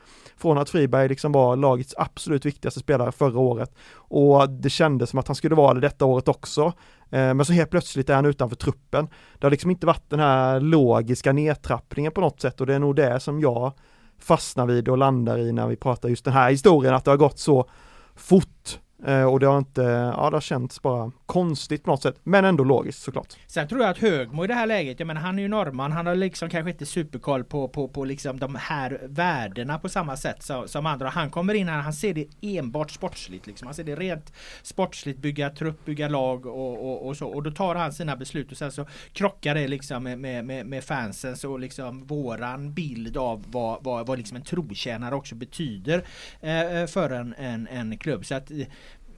Från 0.41 0.59
att 0.59 0.71
Friberg 0.71 1.09
liksom 1.09 1.33
var 1.33 1.57
lagets 1.57 1.95
absolut 1.99 2.47
viktigaste 2.47 2.81
spelare 2.81 3.13
förra 3.13 3.39
året 3.39 3.75
och 3.95 4.51
det 4.51 4.71
kändes 4.71 5.11
som 5.11 5.19
att 5.19 5.27
han 5.29 5.37
skulle 5.37 5.55
vara 5.55 5.75
det 5.75 5.81
detta 5.81 6.05
året 6.05 6.29
också. 6.29 6.73
Eh, 7.11 7.35
men 7.35 7.45
så 7.45 7.53
helt 7.53 7.71
plötsligt 7.71 8.11
är 8.11 8.15
han 8.15 8.27
utanför 8.27 8.57
truppen. 8.57 9.09
Det 9.39 9.47
har 9.47 9.51
liksom 9.51 9.71
inte 9.71 9.87
varit 9.87 10.11
den 10.11 10.21
här 10.21 10.61
logiska 10.61 11.33
nedtrappningen 11.33 12.13
på 12.13 12.21
något 12.21 12.41
sätt 12.41 12.61
och 12.61 12.67
det 12.67 12.75
är 12.75 12.79
nog 12.79 12.97
det 12.97 13.21
som 13.21 13.41
jag 13.41 13.73
fastnar 14.19 14.67
vid 14.67 14.89
och 14.89 14.99
landar 14.99 15.39
i 15.39 15.53
när 15.53 15.67
vi 15.67 15.77
pratar 15.77 16.09
just 16.09 16.25
den 16.25 16.35
här 16.35 16.51
historien, 16.51 16.95
att 16.95 17.05
det 17.05 17.11
har 17.11 17.19
gått 17.19 17.39
så 17.39 17.71
fort 18.15 18.79
Eh, 19.07 19.25
och 19.25 19.41
det 19.41 19.47
har 19.47 19.59
inte, 19.59 19.83
ja 20.17 20.31
det 20.31 20.37
har 20.37 20.41
känts 20.41 20.83
bara 20.83 21.13
konstigt 21.27 21.85
på 21.85 21.91
något 21.91 22.03
sätt, 22.03 22.17
men 22.23 22.45
ändå 22.45 22.65
logiskt 22.65 23.03
såklart. 23.03 23.37
Sen 23.47 23.69
tror 23.69 23.81
jag 23.81 23.91
att 23.91 23.99
Högmo 23.99 24.45
i 24.45 24.47
det 24.47 24.55
här 24.55 24.67
läget, 24.67 25.01
jag 25.01 25.07
menar 25.07 25.21
han 25.21 25.39
är 25.39 25.43
ju 25.43 25.49
norrman, 25.49 25.93
han 25.93 26.07
har 26.07 26.15
liksom 26.15 26.51
kanske 26.51 26.71
inte 26.71 26.87
superkoll 26.87 27.45
på, 27.45 27.69
på, 27.69 27.89
på 27.89 28.05
liksom 28.05 28.39
de 28.39 28.55
här 28.55 29.01
värdena 29.03 29.79
på 29.79 29.89
samma 29.89 30.17
sätt 30.17 30.43
som, 30.43 30.69
som 30.69 30.87
andra. 30.87 31.09
Han 31.09 31.31
kommer 31.31 31.55
in 31.55 31.69
här, 31.69 31.81
han 31.81 31.93
ser 31.93 32.15
det 32.15 32.27
enbart 32.41 32.91
sportsligt 32.91 33.47
liksom. 33.47 33.67
Han 33.67 33.75
ser 33.75 33.85
det 33.85 33.97
rent 33.97 34.33
sportsligt, 34.63 35.19
bygga 35.19 35.51
trupp, 35.51 35.85
bygga 35.85 36.09
lag 36.09 36.47
och, 36.47 36.91
och, 36.91 37.07
och 37.07 37.17
så. 37.17 37.29
Och 37.29 37.43
då 37.43 37.51
tar 37.51 37.75
han 37.75 37.93
sina 37.93 38.17
beslut 38.17 38.53
och 38.53 38.59
sen 38.59 38.73
så 38.73 38.87
krockar 39.13 39.55
det 39.55 39.69
liksom 39.69 40.03
med, 40.03 40.19
med, 40.19 40.45
med, 40.45 40.67
med 40.67 40.85
fansens 40.85 41.45
och 41.45 41.61
liksom 41.61 42.07
våran 42.07 42.73
bild 42.75 43.17
av 43.17 43.45
vad, 43.49 43.85
vad, 43.85 44.07
vad 44.07 44.19
liksom 44.19 44.37
en 44.37 44.43
trotjänare 44.43 45.15
också 45.15 45.35
betyder 45.35 46.05
eh, 46.41 46.87
för 46.87 47.11
en, 47.11 47.35
en, 47.39 47.69
en 47.69 47.99
klubb. 47.99 48.27
Så 48.27 48.35
att 48.35 48.51
eh, 48.51 48.67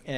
Eh, 0.04 0.14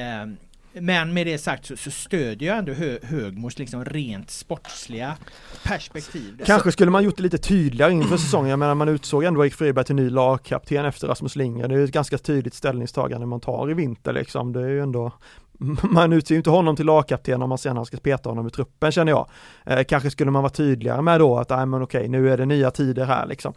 men 0.81 1.13
med 1.13 1.27
det 1.27 1.37
sagt 1.37 1.65
så, 1.65 1.77
så 1.77 1.91
stödjer 1.91 2.49
jag 2.49 2.57
ändå 2.57 2.73
hö, 2.73 2.97
Högmos 3.03 3.59
liksom 3.59 3.85
rent 3.85 4.31
sportsliga 4.31 5.15
perspektiv. 5.63 6.41
Kanske 6.45 6.71
skulle 6.71 6.91
man 6.91 7.03
gjort 7.03 7.17
det 7.17 7.23
lite 7.23 7.37
tydligare 7.37 7.91
inför 7.91 8.17
säsongen, 8.17 8.49
jag 8.49 8.59
menar 8.59 8.75
man 8.75 8.89
utsåg 8.89 9.23
ändå 9.23 9.43
Erik 9.45 9.53
Friberg 9.53 9.85
till 9.85 9.95
ny 9.95 10.09
lagkapten 10.09 10.85
efter 10.85 11.07
Rasmus 11.07 11.35
Lindgren, 11.35 11.69
det 11.69 11.75
är 11.79 11.83
ett 11.83 11.91
ganska 11.91 12.17
tydligt 12.17 12.53
ställningstagande 12.53 13.25
man 13.27 13.39
tar 13.39 13.71
i 13.71 13.73
vinter 13.73 14.13
liksom, 14.13 14.53
det 14.53 14.59
är 14.61 14.67
ju 14.69 14.81
ändå 14.81 15.11
man 15.83 16.13
utser 16.13 16.35
ju 16.35 16.37
inte 16.37 16.49
honom 16.49 16.75
till 16.75 16.85
lagkapten 16.85 17.41
om 17.41 17.49
man 17.49 17.57
senare 17.57 17.85
ska 17.85 17.97
peta 17.97 18.29
honom 18.29 18.47
i 18.47 18.49
truppen 18.49 18.91
känner 18.91 19.11
jag. 19.11 19.29
Eh, 19.65 19.83
kanske 19.83 20.11
skulle 20.11 20.31
man 20.31 20.43
vara 20.43 20.53
tydligare 20.53 21.01
med 21.01 21.19
då 21.19 21.37
att, 21.39 21.49
nej 21.49 21.65
men 21.65 21.81
okej, 21.81 22.07
nu 22.07 22.29
är 22.31 22.37
det 22.37 22.45
nya 22.45 22.71
tider 22.71 23.05
här 23.05 23.27
liksom. 23.27 23.53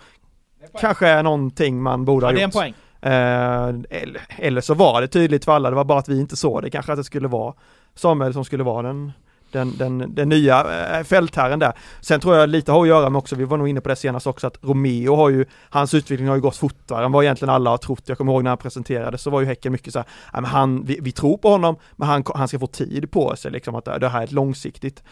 Kanske 0.80 1.08
är 1.08 1.22
någonting 1.22 1.82
man 1.82 2.04
borde 2.04 2.26
Ja, 2.26 2.28
ha 2.28 2.32
det 2.32 2.40
är 2.40 2.42
en 2.42 2.48
gjort. 2.48 2.54
poäng. 2.54 2.74
Eh, 3.00 3.68
eller, 3.90 4.20
eller 4.28 4.60
så 4.60 4.74
var 4.74 5.00
det 5.00 5.08
tydligt 5.08 5.44
för 5.44 5.52
alla, 5.52 5.70
det 5.70 5.76
var 5.76 5.84
bara 5.84 5.98
att 5.98 6.08
vi 6.08 6.20
inte 6.20 6.36
såg 6.36 6.62
det, 6.62 6.70
kanske 6.70 6.92
att 6.92 6.98
det 6.98 7.04
skulle 7.04 7.28
vara 7.28 7.54
Samuel 7.94 8.32
som 8.32 8.44
skulle 8.44 8.64
vara 8.64 8.82
den 8.82 9.12
den, 9.52 9.76
den, 9.76 10.14
den 10.14 10.28
nya 10.28 10.60
eh, 10.98 11.04
fältherren 11.04 11.58
där. 11.58 11.72
Sen 12.00 12.20
tror 12.20 12.36
jag 12.36 12.48
lite 12.48 12.72
har 12.72 12.82
att 12.82 12.88
göra 12.88 13.10
med 13.10 13.18
också, 13.18 13.36
vi 13.36 13.44
var 13.44 13.56
nog 13.56 13.68
inne 13.68 13.80
på 13.80 13.88
det 13.88 13.96
senast 13.96 14.26
också, 14.26 14.46
att 14.46 14.58
Romeo 14.62 15.14
har 15.14 15.30
ju, 15.30 15.44
hans 15.70 15.94
utveckling 15.94 16.28
har 16.28 16.34
ju 16.34 16.40
gått 16.40 16.56
fortare 16.56 17.04
än 17.04 17.12
vad 17.12 17.24
egentligen 17.24 17.54
alla 17.54 17.70
har 17.70 17.78
trott. 17.78 18.02
Jag 18.06 18.18
kommer 18.18 18.32
ihåg 18.32 18.42
när 18.42 18.50
han 18.50 18.58
presenterades 18.58 19.22
så 19.22 19.30
var 19.30 19.40
ju 19.40 19.46
Häcken 19.46 19.72
mycket 19.72 19.92
så 19.92 19.98
här, 19.98 20.06
men 20.32 20.44
han, 20.44 20.84
vi, 20.84 20.98
vi 21.02 21.12
tror 21.12 21.36
på 21.38 21.48
honom, 21.48 21.76
men 21.96 22.08
han, 22.08 22.24
han 22.34 22.48
ska 22.48 22.58
få 22.58 22.66
tid 22.66 23.10
på 23.10 23.36
sig 23.36 23.50
liksom, 23.50 23.74
att 23.74 23.84
det 23.84 24.08
här 24.08 24.20
är 24.20 24.24
ett 24.24 24.32
långsiktigt 24.32 25.02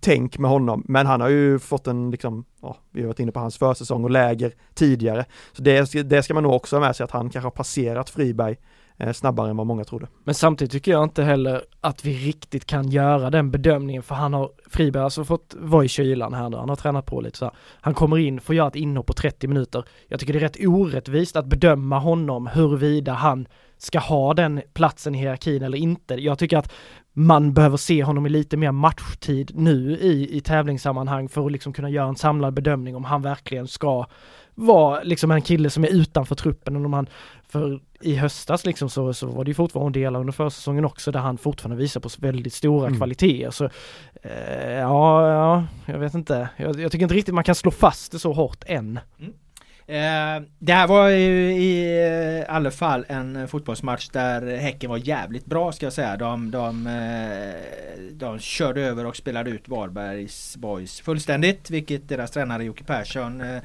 tänk 0.00 0.38
med 0.38 0.50
honom. 0.50 0.84
Men 0.88 1.06
han 1.06 1.20
har 1.20 1.28
ju 1.28 1.58
fått 1.58 1.86
en, 1.86 2.10
liksom, 2.10 2.44
ja, 2.62 2.76
vi 2.92 3.00
har 3.00 3.08
varit 3.08 3.20
inne 3.20 3.32
på 3.32 3.40
hans 3.40 3.58
försäsong 3.58 4.04
och 4.04 4.10
läger 4.10 4.52
tidigare. 4.74 5.24
Så 5.52 5.62
det, 5.62 5.86
ska- 5.86 6.02
det 6.02 6.22
ska 6.22 6.34
man 6.34 6.42
nog 6.42 6.52
också 6.52 6.76
ha 6.76 6.80
med 6.80 6.96
sig, 6.96 7.04
att 7.04 7.10
han 7.10 7.30
kanske 7.30 7.46
har 7.46 7.50
passerat 7.50 8.10
Friberg 8.10 8.52
eh, 8.52 8.56
Eh, 8.98 9.12
snabbare 9.12 9.50
än 9.50 9.56
vad 9.56 9.66
många 9.66 9.84
trodde. 9.84 10.06
Men 10.24 10.34
samtidigt 10.34 10.72
tycker 10.72 10.90
jag 10.90 11.04
inte 11.04 11.22
heller 11.22 11.62
att 11.80 12.04
vi 12.04 12.12
riktigt 12.14 12.66
kan 12.66 12.88
göra 12.88 13.30
den 13.30 13.50
bedömningen 13.50 14.02
för 14.02 14.14
han 14.14 14.34
har, 14.34 14.50
Friberg 14.66 15.00
har 15.00 15.04
alltså 15.04 15.24
fått 15.24 15.54
vara 15.58 15.84
i 15.84 15.88
kylan 15.88 16.34
här 16.34 16.50
nu, 16.50 16.56
han 16.56 16.68
har 16.68 16.76
tränat 16.76 17.06
på 17.06 17.20
lite 17.20 17.38
så 17.38 17.44
här. 17.44 17.54
Han 17.80 17.94
kommer 17.94 18.18
in, 18.18 18.40
får 18.40 18.54
göra 18.54 18.68
ett 18.68 18.76
inhopp 18.76 19.06
på 19.06 19.12
30 19.12 19.48
minuter. 19.48 19.84
Jag 20.08 20.20
tycker 20.20 20.32
det 20.32 20.38
är 20.38 20.40
rätt 20.40 20.66
orättvist 20.66 21.36
att 21.36 21.46
bedöma 21.46 21.98
honom 21.98 22.46
huruvida 22.46 23.12
han 23.12 23.48
ska 23.78 23.98
ha 23.98 24.34
den 24.34 24.62
platsen 24.74 25.14
i 25.14 25.18
hierarkin 25.18 25.62
eller 25.62 25.78
inte. 25.78 26.14
Jag 26.14 26.38
tycker 26.38 26.58
att 26.58 26.72
man 27.12 27.54
behöver 27.54 27.76
se 27.76 28.04
honom 28.04 28.26
i 28.26 28.28
lite 28.28 28.56
mer 28.56 28.72
matchtid 28.72 29.50
nu 29.54 29.98
i, 30.00 30.36
i 30.36 30.40
tävlingssammanhang 30.40 31.28
för 31.28 31.46
att 31.46 31.52
liksom 31.52 31.72
kunna 31.72 31.90
göra 31.90 32.08
en 32.08 32.16
samlad 32.16 32.54
bedömning 32.54 32.96
om 32.96 33.04
han 33.04 33.22
verkligen 33.22 33.68
ska 33.68 34.06
vara 34.54 35.02
liksom 35.02 35.30
en 35.30 35.42
kille 35.42 35.70
som 35.70 35.84
är 35.84 35.88
utanför 35.88 36.34
truppen 36.34 36.76
eller 36.76 36.86
om 36.86 36.92
han, 36.92 37.06
för 37.48 37.80
i 38.04 38.14
höstas 38.16 38.66
liksom 38.66 38.90
så, 38.90 39.14
så 39.14 39.26
var 39.26 39.44
det 39.44 39.48
ju 39.50 39.54
fortfarande 39.54 39.98
delar 40.00 40.20
under 40.20 40.32
försäsongen 40.32 40.84
också 40.84 41.12
där 41.12 41.20
han 41.20 41.38
fortfarande 41.38 41.76
visar 41.82 42.00
på 42.00 42.08
väldigt 42.18 42.52
stora 42.54 42.86
Mm. 42.86 42.98
kvaliteter. 42.98 43.50
Så 43.50 43.64
eh, 44.22 44.72
ja, 44.72 45.28
ja, 45.28 45.64
jag 45.92 45.98
vet 45.98 46.14
inte. 46.14 46.48
Jag, 46.56 46.80
jag 46.80 46.92
tycker 46.92 47.02
inte 47.02 47.14
riktigt 47.14 47.34
man 47.34 47.44
kan 47.44 47.54
slå 47.54 47.70
fast 47.70 48.12
det 48.12 48.18
så 48.18 48.32
hårt 48.32 48.64
än. 48.66 48.98
Eh, 49.86 50.42
det 50.58 50.72
här 50.72 50.86
var 50.86 51.08
ju 51.08 51.52
i 51.52 52.00
eh, 52.48 52.54
alla 52.54 52.70
fall 52.70 53.04
en 53.08 53.48
fotbollsmatch 53.48 54.08
där 54.08 54.56
Häcken 54.56 54.90
var 54.90 54.96
jävligt 54.96 55.46
bra 55.46 55.72
ska 55.72 55.86
jag 55.86 55.92
säga. 55.92 56.16
De, 56.16 56.50
de, 56.50 56.86
eh, 56.86 58.02
de 58.12 58.38
körde 58.38 58.80
över 58.82 59.06
och 59.06 59.16
spelade 59.16 59.50
ut 59.50 59.68
Varbergs 59.68 60.56
boys 60.56 61.00
fullständigt. 61.00 61.70
Vilket 61.70 62.08
deras 62.08 62.30
tränare 62.30 62.64
Jocke 62.64 62.84
Persson 62.84 63.40
eh, 63.40 63.62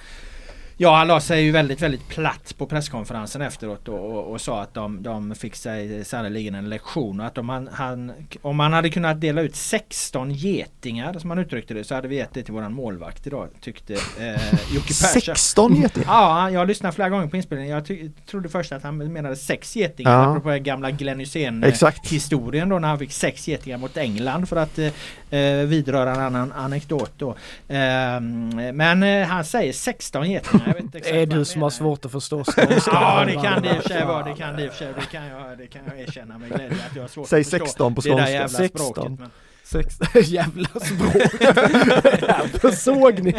Ja 0.82 0.96
han 0.96 1.08
la 1.08 1.20
sig 1.20 1.44
ju 1.44 1.52
väldigt 1.52 1.82
väldigt 1.82 2.08
platt 2.08 2.56
på 2.58 2.66
presskonferensen 2.66 3.42
efteråt 3.42 3.88
och, 3.88 4.12
och, 4.12 4.32
och 4.32 4.42
sa 4.42 4.62
att 4.62 4.74
de, 4.74 5.04
de 5.04 5.36
fick 5.36 5.56
sig 5.56 6.06
sannerligen 6.06 6.56
en 6.56 6.70
lektion 6.70 7.20
och 7.20 7.26
att 7.26 7.38
om 7.38 7.50
han, 7.50 7.70
han, 7.74 8.12
om 8.42 8.56
man 8.56 8.74
hade 8.74 8.90
kunnat 8.90 9.22
dela 9.22 9.42
ut 9.42 9.56
16 9.56 10.32
getingar 10.32 11.20
som 11.20 11.30
han 11.30 11.40
uttryckte 11.40 11.74
det 11.74 11.84
så 11.84 11.96
hade 11.96 12.08
vi 12.08 12.16
gett 12.16 12.34
det 12.34 12.44
till 12.44 12.54
våran 12.54 12.74
målvakt 12.74 13.28
idag 13.28 13.50
tyckte 13.62 13.94
eh, 13.94 14.74
Jocke 14.74 14.88
Persson. 14.88 15.22
16 15.22 15.76
getingar! 15.76 16.08
Ja, 16.08 16.50
jag 16.50 16.68
lyssnade 16.68 16.96
flera 16.96 17.10
gånger 17.10 17.28
på 17.28 17.38
inspelningen. 17.38 17.76
Jag 17.76 18.12
trodde 18.30 18.50
först 18.50 18.72
att 18.72 18.84
han 18.84 18.98
menade 18.98 19.36
sex 19.36 19.76
getingar. 19.76 20.12
Ja. 20.12 20.30
Apropå 20.30 20.50
den 20.50 20.64
gamla 20.64 20.92
Glenn 20.92 21.20
Hysén 21.20 21.74
historien 22.04 22.70
då 22.70 22.80
när 22.80 22.88
han 22.88 23.00
fick 23.00 23.12
sex 23.12 23.48
getingar 23.48 23.78
mot 23.78 23.98
England 23.98 24.50
för 24.50 24.56
att 24.56 24.80
eh, 24.80 25.40
eh, 25.40 25.66
vidröra 25.66 26.12
en 26.12 26.20
annan 26.20 26.52
anekdot 26.52 27.12
då. 27.18 27.36
Ehm, 27.68 28.50
men 28.74 29.04
eh, 29.04 29.28
han 29.28 29.46
säger 29.46 29.74
16 29.74 30.32
getingar. 30.32 30.69
Jag 30.70 30.76
vet 30.76 30.84
inte 30.84 30.98
exakt 30.98 31.14
Det 31.16 31.22
är 31.22 31.26
du 31.26 31.46
som 31.46 31.62
har 31.62 31.70
svårt 31.70 32.06
att 32.06 32.12
förstå 32.12 32.44
Ja 32.86 33.26
det 33.26 33.34
kan 33.34 33.62
det 33.62 33.70
i 33.76 33.80
och 33.80 33.84
för 33.84 33.90
sig 33.90 34.06
vara, 34.06 34.24
det 34.24 34.34
kan 34.36 34.56
det 34.56 34.64
i 34.64 34.68
och 34.68 34.72
för 34.72 34.78
sig, 34.78 34.94
det 35.00 35.06
kan 35.12 35.26
jag, 35.26 35.58
det 35.58 35.68
kan 35.68 35.82
jag 35.88 36.00
erkänna 36.00 36.38
med 36.38 36.50
glädje 36.50 36.78
att 36.90 36.96
jag 36.96 37.04
har 37.04 37.08
svårt 37.08 37.28
Säg 37.28 37.42
att 37.42 37.48
förstå 37.50 37.66
16 37.66 37.96
på 37.96 38.02
det 38.02 38.10
där 38.10 38.16
skånska. 38.16 38.32
jävla 38.32 38.50
16. 38.50 38.86
språket. 38.94 39.20
Men, 39.20 39.30
Sex, 39.64 40.00
jävla 40.30 40.68
språk. 40.82 42.74
Såg 42.74 43.20
ni. 43.20 43.36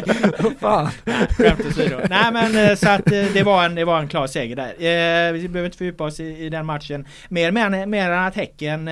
Fan. 0.61 0.89
skämt 1.37 1.66
åsido. 1.66 1.97
Nej 2.11 2.33
men 2.33 2.57
eh, 2.70 2.76
så 2.76 2.89
att 2.89 3.12
eh, 3.12 3.24
det 3.35 3.43
var 3.43 3.64
en, 3.64 3.74
det 3.74 3.85
var 3.85 3.99
en 3.99 4.09
klar 4.09 4.26
seger 4.26 4.57
där. 4.57 4.68
Eh, 4.68 5.33
vi 5.33 5.49
behöver 5.49 5.64
inte 5.66 5.78
fördjupa 5.78 6.05
oss 6.05 6.20
i, 6.20 6.24
i 6.24 6.49
den 6.49 6.66
matchen 6.66 7.07
mer, 7.28 7.51
mer, 7.51 7.87
mer 7.87 8.11
än 8.11 8.24
att 8.26 8.37
Häcken 8.37 8.91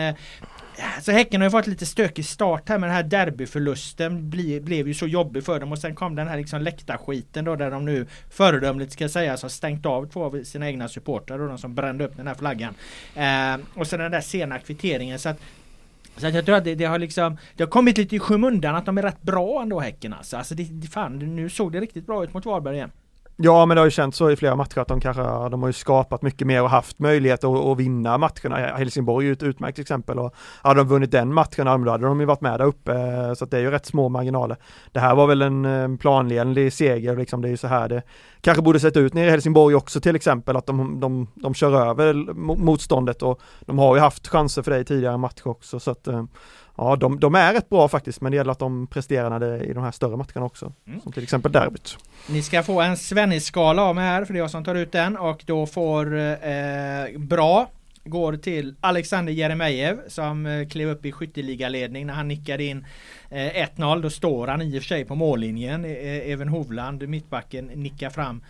Äh, 0.79 1.03
så 1.03 1.12
Häcken 1.12 1.41
har 1.41 1.47
ju 1.47 1.51
fått 1.51 1.66
lite 1.66 1.87
stökig 1.87 2.24
start 2.24 2.68
här 2.68 2.79
med 2.79 2.89
den 2.89 2.97
här 2.97 3.03
derbyförlusten 3.03 4.31
bli, 4.31 4.61
blev 4.61 4.89
ju 4.89 4.95
så 4.95 5.07
jobbig 5.07 5.45
för 5.45 5.61
dem 5.61 5.72
och 5.72 5.79
sen 5.79 5.95
kom 5.95 6.14
den 6.14 6.29
här 6.29 6.37
liksom 6.37 6.62
läktarskiten 6.62 7.45
då 7.45 7.57
där 7.57 7.70
de 7.70 7.85
nu 7.85 8.07
föredömligt 8.31 8.93
ska 8.93 9.09
säga 9.09 9.31
har 9.31 9.49
stängt 9.49 9.87
av 9.87 10.07
två 10.07 10.24
av 10.24 10.45
sina 10.45 10.66
egna 10.66 10.89
supportrar 10.89 11.39
och 11.39 11.49
de 11.49 11.59
som 11.59 11.74
brände 11.74 12.05
upp 12.05 12.16
den 12.16 12.26
här 12.26 12.35
flaggan. 12.35 12.74
Eh, 13.14 13.66
och 13.74 13.87
sen 13.87 14.01
den 14.01 14.12
där 14.12 14.20
sena 14.20 14.59
kvitteringen 14.59 15.18
så 15.18 15.29
att 15.29 15.41
så 16.16 16.26
att 16.26 16.35
jag 16.35 16.45
tror 16.45 16.57
att 16.57 16.64
det, 16.64 16.74
det 16.74 16.85
har 16.85 16.99
liksom 16.99 17.37
Det 17.57 17.62
har 17.62 17.70
kommit 17.70 17.99
lite 17.99 18.16
i 18.16 18.18
skymundan 18.18 18.74
att 18.74 18.87
de 18.87 18.99
är 18.99 19.03
rätt 19.03 19.22
bra 19.22 19.62
ändå 19.62 19.81
Häcken 19.81 20.12
alltså. 20.12 20.37
alltså 20.37 20.55
det, 20.55 20.89
fan, 20.91 21.18
nu 21.18 21.49
såg 21.49 21.72
det 21.72 21.81
riktigt 21.81 22.07
bra 22.07 22.24
ut 22.24 22.35
mot 22.35 22.47
Varberg 22.47 22.76
igen. 22.76 22.91
Ja 23.41 23.66
men 23.66 23.74
det 23.74 23.80
har 23.80 23.86
ju 23.86 23.91
känts 23.91 24.18
så 24.18 24.30
i 24.30 24.36
flera 24.36 24.57
matcher 24.57 24.78
att 24.78 24.89
de 24.89 25.01
kanske, 25.01 25.22
de 25.22 25.62
har 25.62 25.68
ju 25.68 25.72
skapat 25.72 26.22
mycket 26.22 26.47
mer 26.47 26.62
och 26.62 26.70
haft 26.70 26.99
möjlighet 26.99 27.45
att, 27.45 27.57
att 27.57 27.78
vinna 27.78 28.18
matcherna. 28.18 28.57
Helsingborg 28.57 29.26
är 29.26 29.28
ju 29.28 29.32
ett 29.32 29.43
utmärkt 29.43 29.78
exempel 29.78 30.18
och 30.18 30.34
hade 30.62 30.80
de 30.80 30.89
vunnit 30.89 31.11
den 31.11 31.34
matchen, 31.34 31.66
då 31.84 31.91
hade 31.91 32.07
de 32.07 32.20
ju 32.20 32.26
varit 32.26 32.41
med 32.41 32.61
där 32.61 32.66
uppe. 32.66 32.93
Eh, 32.93 33.34
så 33.34 33.45
att 33.45 33.51
det 33.51 33.57
är 33.57 33.61
ju 33.61 33.70
rätt 33.70 33.86
små 33.86 34.09
marginaler. 34.09 34.57
Det 34.93 35.01
här 35.01 35.14
var 35.14 35.26
väl 35.26 35.43
en 35.43 35.64
eh, 35.64 35.97
planenlig 35.97 36.72
seger 36.72 37.16
liksom, 37.16 37.43
det 37.43 37.49
är 37.49 37.51
ju 37.51 37.57
så 37.57 37.66
här 37.66 37.89
det 37.89 38.03
kanske 38.41 38.62
borde 38.62 38.80
sett 38.80 38.97
ut 38.97 39.14
nere 39.14 39.26
i 39.26 39.30
Helsingborg 39.30 39.74
också 39.74 40.01
till 40.01 40.16
exempel, 40.16 40.57
att 40.57 40.66
de, 40.66 41.01
de, 41.01 41.26
de 41.34 41.55
kör 41.55 41.89
över 41.89 42.14
motståndet 42.57 43.22
och 43.22 43.41
de 43.61 43.78
har 43.78 43.95
ju 43.95 44.01
haft 44.01 44.28
chanser 44.28 44.62
för 44.62 44.70
det 44.70 44.78
i 44.78 44.84
tidigare 44.84 45.16
matcher 45.16 45.49
också 45.49 45.80
så 45.80 45.91
att 45.91 46.09
eh, 46.09 46.24
Ja, 46.79 46.97
de, 46.97 47.20
de 47.20 47.35
är 47.35 47.53
rätt 47.53 47.68
bra 47.68 47.89
faktiskt, 47.89 48.20
men 48.20 48.33
det 48.33 48.37
gäller 48.37 48.53
att 48.53 48.59
de 48.59 48.87
presterar 48.87 49.41
det, 49.41 49.64
i 49.64 49.72
de 49.72 49.85
här 49.85 49.91
större 49.91 50.16
matcherna 50.16 50.47
också. 50.47 50.72
Mm. 50.87 51.01
Som 51.01 51.12
till 51.12 51.22
exempel 51.22 51.53
derbyt. 51.53 51.99
Ni 52.29 52.43
ska 52.43 52.62
få 52.62 52.81
en 52.81 52.97
Svennis-skala 52.97 53.83
av 53.83 53.95
mig 53.95 54.05
här 54.05 54.24
för 54.24 54.33
det 54.33 54.39
är 54.39 54.41
jag 54.43 54.51
som 54.51 54.64
tar 54.64 54.74
ut 54.74 54.93
den 54.93 55.16
och 55.16 55.43
då 55.47 55.66
får 55.66 56.18
eh, 56.18 57.18
bra 57.18 57.68
går 58.09 58.37
till 58.37 58.74
Alexander 58.81 59.33
Jeremejeff 59.33 59.99
som 60.09 60.47
eh, 60.47 60.68
klev 60.68 60.89
upp 60.89 61.07
i 61.07 61.12
skytteligaledning 61.12 62.07
när 62.07 62.14
han 62.14 62.29
nickade 62.29 62.64
in 62.64 62.87
eh, 63.31 63.68
1-0. 63.76 64.03
Då 64.03 64.11
står 64.11 64.47
han 64.47 64.62
i 64.62 64.79
och 64.79 64.83
för 64.83 64.89
sig 64.89 65.05
på 65.05 65.14
mållinjen. 65.14 65.85
Eh, 65.85 66.31
Even 66.31 66.49
Hovland, 66.49 67.09
mittbacken, 67.09 67.66
nickar 67.66 68.11
fram 68.11 68.43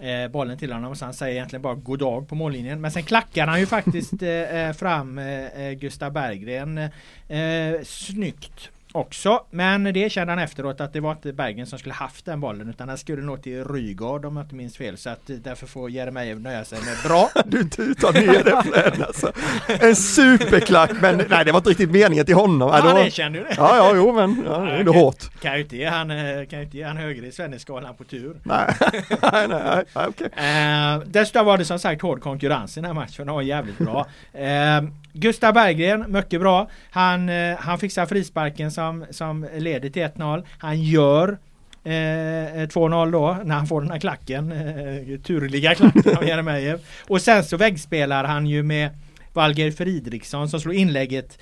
eh, 0.00 0.30
bollen 0.30 0.58
till 0.58 0.72
honom 0.72 0.90
och 0.90 0.98
så 0.98 1.04
han 1.04 1.14
säger 1.14 1.34
egentligen 1.34 1.62
bara 1.62 1.74
god 1.74 1.98
dag 1.98 2.28
på 2.28 2.34
mållinjen. 2.34 2.80
Men 2.80 2.90
sen 2.90 3.02
klackar 3.02 3.46
han 3.46 3.60
ju 3.60 3.66
faktiskt 3.66 4.12
eh, 4.22 4.28
eh, 4.30 4.72
fram 4.72 5.18
eh, 5.18 5.46
eh, 5.46 5.72
Gustav 5.72 6.12
Berggren 6.12 6.78
eh, 6.78 7.38
eh 7.38 7.82
snyggt 7.82 8.70
också. 8.94 9.44
Men 9.50 9.84
det 9.84 10.12
kände 10.12 10.32
han 10.32 10.38
efteråt 10.42 10.80
att 10.80 10.92
det 10.92 11.00
var 11.00 11.12
inte 11.12 11.32
Bergen 11.32 11.66
som 11.66 11.78
skulle 11.78 11.94
haft 11.94 12.24
den 12.24 12.40
bollen 12.40 12.70
utan 12.70 12.88
den 12.88 12.98
skulle 12.98 13.22
nå 13.22 13.36
till 13.36 13.64
Rygaard 13.64 14.24
om 14.24 14.36
jag 14.36 14.44
inte 14.44 14.54
minns 14.54 14.76
fel. 14.76 14.96
Så 14.98 15.10
att 15.10 15.30
eh, 15.30 15.36
därför 15.36 15.66
får 15.66 15.90
Jeremejeff 15.90 16.38
nöja 16.38 16.64
sig 16.64 16.78
med 16.78 16.96
bra. 17.04 17.30
Du 17.46 17.64
tutar 17.64 18.12
ner 18.12 18.44
det 18.44 18.62
Fred 18.62 19.02
alltså. 19.06 19.32
En 19.66 19.96
superklack, 19.96 20.90
men 21.00 21.22
nej 21.28 21.44
det 21.44 21.52
var 21.52 21.58
inte 21.58 21.70
riktigt 21.70 21.90
meningen 21.90 22.26
till 22.26 22.34
honom. 22.34 22.70
Nej, 22.70 22.82
det 22.82 22.88
Han 22.88 22.96
var, 22.96 23.04
ju 23.04 23.44
det. 23.44 23.54
ja, 23.56 23.76
ja, 23.76 23.92
jo 23.94 24.12
men 24.12 24.42
ja, 24.46 24.58
det 24.58 24.70
är 24.72 24.78
ändå 24.78 24.92
hårt. 24.92 25.40
Kan 25.40 25.54
ju 25.54 25.60
inte 25.62 25.76
ge 25.76 25.86
han, 25.86 26.10
eh, 26.10 26.46
kan 26.46 26.60
inte 26.62 26.76
ge 26.76 26.82
han 26.84 26.96
högre 26.96 27.26
i 27.26 27.32
Svenneskalan 27.32 27.94
på 27.94 28.04
tur. 28.04 28.36
Nej, 28.42 28.74
nej, 29.22 29.48
nej, 29.48 29.84
nej 29.94 30.06
okej. 30.08 30.28
Eh, 30.36 30.98
dessutom 31.06 31.46
var 31.46 31.58
det 31.58 31.64
som 31.64 31.78
sagt 31.78 32.02
hård 32.02 32.20
konkurrens 32.20 32.76
i 32.76 32.80
den 32.80 32.84
här 32.86 32.94
matchen. 32.94 33.26
Den 33.26 33.34
var 33.34 33.42
jävligt 33.42 33.78
bra. 33.78 34.06
Eh, 34.34 34.82
Gustav 35.16 35.54
Berggren, 35.54 36.12
mycket 36.12 36.40
bra. 36.40 36.70
Han, 36.90 37.28
eh, 37.28 37.56
han 37.58 37.78
fixar 37.78 38.06
frisparken 38.06 38.70
som, 38.70 39.04
som 39.10 39.46
leder 39.56 39.90
till 39.90 40.02
1-0. 40.02 40.44
Han 40.58 40.82
gör 40.82 41.38
Eh, 41.86 42.68
2-0 42.68 43.10
då 43.12 43.38
när 43.44 43.54
han 43.54 43.66
får 43.66 43.80
den 43.80 43.90
här 43.90 43.98
klacken. 43.98 44.52
Eh, 44.52 45.20
turliga 45.20 45.74
klacken 45.74 46.16
av 46.16 46.24
Jeremejeff. 46.24 46.80
Och 47.08 47.22
sen 47.22 47.44
så 47.44 47.56
väggspelar 47.56 48.24
han 48.24 48.46
ju 48.46 48.62
med 48.62 48.90
Valger 49.32 49.70
Fridriksson 49.70 50.48
som 50.48 50.60
slår 50.60 50.74
inlägget 50.74 51.38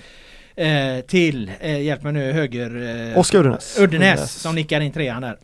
eh, 0.57 1.01
till, 1.07 1.51
eh, 1.61 1.83
hjälp 1.83 2.03
mig 2.03 2.13
nu, 2.13 2.33
höger... 2.33 3.11
Eh, 3.13 3.19
Oskar 3.19 3.39
Uddenäs. 3.39 3.79
Uddenäs 3.79 4.33
som 4.33 4.55
nickar 4.55 4.81
in 4.81 4.93
trean 4.93 5.23
där. 5.23 5.37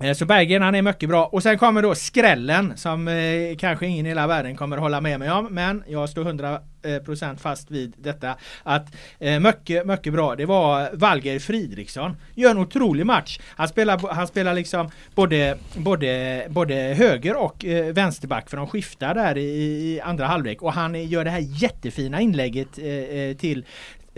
Eh, 0.00 0.12
så 0.12 0.26
Berggren 0.26 0.62
han 0.62 0.74
är 0.74 0.82
mycket 0.82 1.08
bra 1.08 1.26
och 1.26 1.42
sen 1.42 1.58
kommer 1.58 1.82
då 1.82 1.94
skrällen 1.94 2.72
som 2.76 3.08
eh, 3.08 3.56
kanske 3.58 3.86
ingen 3.86 4.06
i 4.06 4.08
hela 4.08 4.26
världen 4.26 4.56
kommer 4.56 4.76
hålla 4.76 5.00
med 5.00 5.18
mig 5.18 5.30
om 5.30 5.46
men 5.50 5.84
jag 5.88 6.08
står 6.08 6.24
100% 6.24 7.30
eh, 7.30 7.36
fast 7.36 7.70
vid 7.70 7.94
detta 7.96 8.36
att 8.62 8.94
eh, 9.18 9.40
mycket, 9.40 9.86
mycket 9.86 10.12
bra. 10.12 10.36
Det 10.36 10.46
var 10.46 10.90
Valger 10.92 11.38
Fridriksson. 11.38 12.16
Gör 12.34 12.50
en 12.50 12.58
otrolig 12.58 13.06
match. 13.06 13.40
Han 13.56 13.68
spelar, 13.68 14.14
han 14.14 14.26
spelar 14.26 14.54
liksom 14.54 14.90
både, 15.14 15.58
både, 15.76 16.46
både 16.48 16.74
höger 16.74 17.36
och 17.36 17.64
eh, 17.64 17.94
vänsterback 17.94 18.50
för 18.50 18.56
de 18.56 18.66
skiftar 18.66 19.14
där 19.14 19.38
i, 19.38 19.42
i 19.42 20.00
andra 20.00 20.26
halvlek 20.26 20.62
och 20.62 20.72
han 20.72 21.08
gör 21.08 21.24
det 21.24 21.30
här 21.30 21.44
jättefina 21.62 22.20
inlägget 22.20 22.78
eh, 22.78 22.86
eh 22.86 23.36
till 23.36 23.64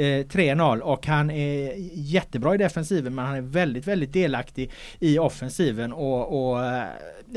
Eh, 0.01 0.25
3-0 0.25 0.81
och 0.81 1.07
han 1.07 1.31
är 1.31 1.75
jättebra 1.95 2.55
i 2.55 2.59
defensiven 2.59 3.15
men 3.15 3.27
han 3.27 3.37
är 3.37 3.41
väldigt, 3.41 3.87
väldigt 3.87 4.13
delaktig 4.13 4.71
i 4.99 5.19
offensiven 5.19 5.93
och, 5.93 6.51
och 6.53 6.65
eh, 6.65 6.85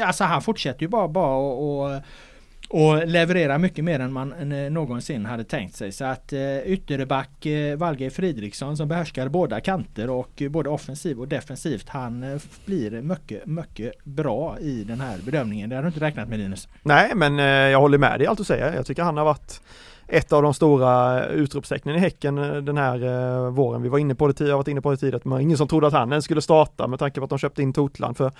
alltså 0.01 0.23
han 0.23 0.41
fortsätter 0.41 0.81
ju 0.81 0.87
bara, 0.87 1.07
bara 1.07 1.35
och, 1.35 1.83
och 1.83 2.01
och 2.69 3.07
leverera 3.07 3.57
mycket 3.57 3.85
mer 3.85 3.99
än 3.99 4.13
man 4.13 4.51
eh, 4.51 4.71
någonsin 4.71 5.25
hade 5.25 5.43
tänkt 5.43 5.75
sig. 5.75 5.91
Så 5.91 6.05
att 6.05 6.33
eh, 6.33 6.57
ytterback 6.57 7.45
eh, 7.45 7.77
Valgeir 7.77 8.09
Fridriksson 8.09 8.77
som 8.77 8.87
behärskar 8.87 9.27
båda 9.27 9.59
kanter 9.59 10.09
och 10.09 10.41
eh, 10.41 10.49
både 10.49 10.69
offensiv 10.69 11.19
och 11.19 11.27
defensivt. 11.27 11.89
Han 11.89 12.23
eh, 12.23 12.41
blir 12.65 13.01
mycket, 13.01 13.45
mycket 13.45 14.03
bra 14.03 14.57
i 14.59 14.83
den 14.83 15.01
här 15.01 15.17
bedömningen. 15.25 15.69
Det 15.69 15.75
har 15.75 15.83
du 15.83 15.87
inte 15.87 15.99
räknat 15.99 16.29
med 16.29 16.39
Linus. 16.39 16.67
Nej, 16.83 17.11
men 17.15 17.39
eh, 17.39 17.45
jag 17.45 17.79
håller 17.79 17.97
med 17.97 18.19
dig 18.19 18.23
i 18.23 18.27
allt 18.27 18.37
du 18.37 18.43
säger. 18.43 18.73
Jag 18.73 18.85
tycker 18.85 19.03
han 19.03 19.17
har 19.17 19.25
varit 19.25 19.61
ett 20.13 20.33
av 20.33 20.43
de 20.43 20.53
stora 20.53 21.23
eh, 21.25 21.31
utropstecknen 21.31 21.95
i 21.95 21.99
Häcken 21.99 22.37
eh, 22.37 22.55
den 22.55 22.77
här 22.77 23.03
eh, 23.03 23.51
våren. 23.51 23.81
Vi 23.81 23.89
var 23.89 23.97
inne 23.99 24.15
på 24.15 24.27
det 24.27 24.33
tidigare, 24.33 24.49
jag 24.49 24.55
har 24.55 24.59
varit 24.59 24.67
inne 24.67 24.81
på 24.81 24.91
det 24.91 24.97
tidigare, 24.97 25.17
att 25.17 25.25
man 25.25 25.41
ingen 25.41 25.57
som 25.57 25.67
trodde 25.67 25.87
att 25.87 25.93
han 25.93 26.11
ens 26.11 26.25
skulle 26.25 26.41
starta 26.41 26.87
med 26.87 26.99
tanke 26.99 27.19
på 27.19 27.23
att 27.23 27.29
de 27.29 27.39
köpte 27.39 27.61
in 27.61 27.73
Totland 27.73 28.17
för 28.17 28.31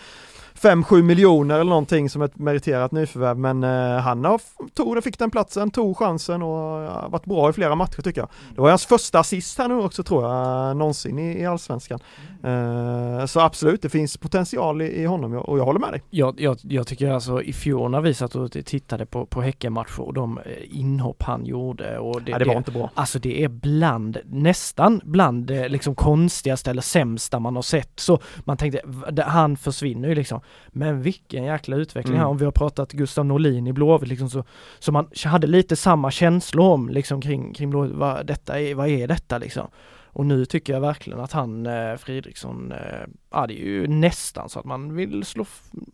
5-7 0.63 1.01
miljoner 1.01 1.55
eller 1.55 1.69
någonting 1.69 2.09
som 2.09 2.21
ett 2.21 2.37
meriterat 2.39 2.91
nyförvärv 2.91 3.37
men 3.37 3.63
eh, 3.63 3.97
han 4.01 4.25
har, 4.25 4.41
tog 4.73 4.95
det, 4.95 5.01
fick 5.01 5.19
den 5.19 5.31
platsen, 5.31 5.71
tog 5.71 5.97
chansen 5.97 6.41
och 6.41 6.49
har 6.49 7.09
varit 7.09 7.25
bra 7.25 7.49
i 7.49 7.53
flera 7.53 7.75
matcher 7.75 8.01
tycker 8.01 8.21
jag. 8.21 8.29
Det 8.55 8.61
var 8.61 8.69
hans 8.69 8.85
första 8.85 9.19
assist 9.19 9.57
här 9.57 9.67
nu 9.67 9.75
också 9.75 10.03
tror 10.03 10.23
jag, 10.23 10.77
någonsin 10.77 11.19
i, 11.19 11.41
i 11.41 11.45
Allsvenskan. 11.45 11.99
Eh, 12.43 13.25
så 13.25 13.39
absolut, 13.39 13.81
det 13.81 13.89
finns 13.89 14.17
potential 14.17 14.81
i, 14.81 14.85
i 14.85 15.05
honom 15.05 15.33
och 15.37 15.59
jag 15.59 15.65
håller 15.65 15.79
med 15.79 15.91
dig. 15.91 16.01
Jag, 16.09 16.41
jag, 16.41 16.57
jag 16.61 16.87
tycker 16.87 17.11
alltså 17.11 17.41
i 17.41 17.53
fjol 17.53 17.91
när 17.91 18.01
vi 18.01 18.13
satt 18.13 18.35
och 18.35 18.51
tittade 18.51 19.05
på, 19.05 19.25
på 19.25 19.41
Häckenmatcher 19.41 19.99
och 20.01 20.13
de 20.13 20.37
eh, 20.37 20.43
inhopp 20.79 21.23
han 21.23 21.45
gjorde 21.45 21.97
och 21.99 22.21
det, 22.21 22.31
Nej, 22.31 22.39
det 22.39 22.45
var 22.45 22.55
inte 22.55 22.71
bra. 22.71 22.89
Alltså 22.93 23.19
det 23.19 23.43
är 23.43 23.47
bland, 23.47 24.17
nästan 24.25 25.01
bland 25.03 25.45
det 25.45 25.69
liksom 25.69 25.95
konstigaste 25.95 26.69
eller 26.71 26.81
sämsta 26.81 27.39
man 27.39 27.55
har 27.55 27.63
sett. 27.63 27.99
Så 27.99 28.19
man 28.43 28.57
tänkte, 28.57 28.81
det- 29.11 29.23
han 29.23 29.57
försvinner 29.57 30.09
ju 30.09 30.15
liksom. 30.15 30.41
Men 30.67 31.01
vilken 31.01 31.43
jäkla 31.43 31.75
utveckling 31.75 32.13
Mm. 32.15 32.21
här. 32.21 32.29
Om 32.29 32.37
vi 32.37 32.45
har 32.45 32.51
pratat 32.51 32.91
Gustav 32.91 33.25
Norlin 33.25 33.67
i 33.67 33.73
Blåvitt 33.73 34.09
liksom 34.09 34.29
så, 34.29 34.43
så 34.79 34.91
man 34.91 35.07
hade 35.25 35.47
lite 35.47 35.75
samma 35.75 36.11
känslor 36.11 36.65
om 36.73 36.89
liksom 36.89 37.21
kring, 37.21 37.53
kring 37.53 37.69
Blåvitt, 37.69 37.93
vad 37.95 38.25
detta 38.25 38.59
är, 38.59 38.75
vad 38.75 38.87
är 38.87 39.07
detta 39.07 39.37
liksom? 39.37 39.67
Och 40.15 40.25
nu 40.25 40.45
tycker 40.45 40.73
jag 40.73 40.81
verkligen 40.81 41.19
att 41.19 41.31
han, 41.31 41.65
eh, 41.65 41.95
Fridriksson, 41.97 42.71
eh, 42.71 42.77
ja 43.31 43.47
det 43.47 43.53
är 43.61 43.65
ju 43.65 43.87
nästan 43.87 44.49
så 44.49 44.59
att 44.59 44.65
man 44.65 44.95
vill 44.95 45.23
slå 45.25 45.45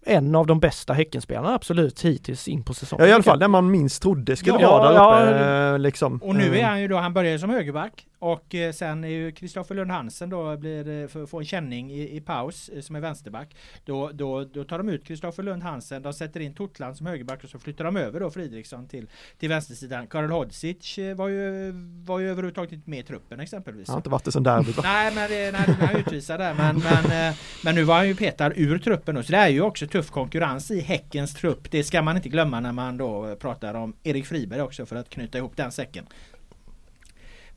en 0.05 0.35
av 0.35 0.47
de 0.47 0.59
bästa 0.59 0.93
Häckenspelarna 0.93 1.55
absolut 1.55 2.01
hittills 2.05 2.47
in 2.47 2.63
på 2.63 2.73
säsongen. 2.73 3.05
Ja 3.05 3.09
i 3.11 3.13
alla 3.13 3.23
fall 3.23 3.39
den 3.39 3.51
man 3.51 3.71
minst 3.71 4.01
trodde 4.01 4.35
skulle 4.35 4.59
Ja, 4.61 4.77
vara 4.77 4.89
där 4.89 4.95
ja, 4.95 5.29
uppe 5.29 5.73
eh, 5.75 5.79
liksom. 5.79 6.17
Och 6.23 6.35
nu 6.35 6.55
är 6.55 6.59
Eh, 6.59 6.65
han 6.65 6.81
ju 6.81 6.87
då, 6.87 6.97
han 6.97 7.13
började 7.13 7.39
som 7.39 7.49
högerback 7.49 8.05
och 8.19 8.55
eh, 8.55 8.71
sen 8.71 9.03
är 9.03 9.07
ju 9.07 9.31
Kristoffer 9.31 9.75
Lund 9.75 9.91
Hansen 9.91 10.29
då 10.29 10.57
blir, 10.57 10.89
eh, 10.89 11.07
för 11.07 11.23
att 11.23 11.29
få 11.29 11.39
en 11.39 11.45
känning 11.45 11.91
i, 11.91 12.15
i 12.15 12.21
paus 12.21 12.69
eh, 12.69 12.81
som 12.81 12.95
är 12.95 12.99
vänsterback. 12.99 13.55
Då, 13.85 14.11
då, 14.13 14.43
då 14.43 14.63
tar 14.63 14.77
de 14.77 14.89
ut 14.89 15.05
Kristoffer 15.05 15.43
Lund 15.43 15.63
Hansen, 15.63 16.01
de 16.01 16.13
sätter 16.13 16.39
in 16.39 16.53
Totland 16.53 16.97
som 16.97 17.05
högerback 17.05 17.43
och 17.43 17.49
så 17.49 17.59
flyttar 17.59 17.85
de 17.85 17.97
över 17.97 18.19
då 18.19 18.29
Fridriksson 18.31 18.87
till, 18.87 19.09
till 19.37 19.49
vänstersidan. 19.49 20.07
Karel 20.07 20.31
Hodzic 20.31 20.99
var 21.15 21.27
ju, 21.27 21.71
var 22.05 22.19
ju 22.19 22.29
överhuvudtaget 22.29 22.71
inte 22.71 22.89
med 22.89 22.99
i 22.99 23.03
truppen 23.03 23.39
exempelvis. 23.39 23.87
Han 23.87 23.93
har 23.93 23.99
inte 23.99 24.09
varit 24.09 24.25
det 24.25 24.31
sen 24.31 24.43
derbyt 24.43 24.77
va? 24.77 24.83
Nej 24.85 25.15
men 25.15 25.29
nej, 25.31 25.51
det 25.79 25.85
är 25.85 25.99
utvisad 25.99 26.39
där 26.39 26.53
men, 26.53 26.79
men, 26.79 27.33
men 27.63 27.75
nu 27.75 27.83
var 27.83 27.95
han 27.95 28.07
ju 28.07 28.15
petad 28.15 28.51
ur 28.55 28.79
truppen 28.79 29.15
nu 29.15 29.23
så 29.23 29.31
det 29.31 29.37
är 29.37 29.49
ju 29.49 29.61
också 29.61 29.87
tuff 29.87 30.09
konkurrens 30.09 30.71
i 30.71 30.79
Häckens 30.79 31.33
trupp. 31.33 31.71
Det 31.71 31.83
ska 31.83 32.01
man 32.01 32.15
inte 32.15 32.29
glömma 32.29 32.59
när 32.59 32.71
man 32.71 32.97
då 32.97 33.35
pratar 33.35 33.73
om 33.73 33.93
Erik 34.03 34.25
Friberg 34.25 34.61
också 34.61 34.85
för 34.85 34.95
att 34.95 35.09
knyta 35.09 35.37
ihop 35.37 35.57
den 35.57 35.71
säcken. 35.71 36.05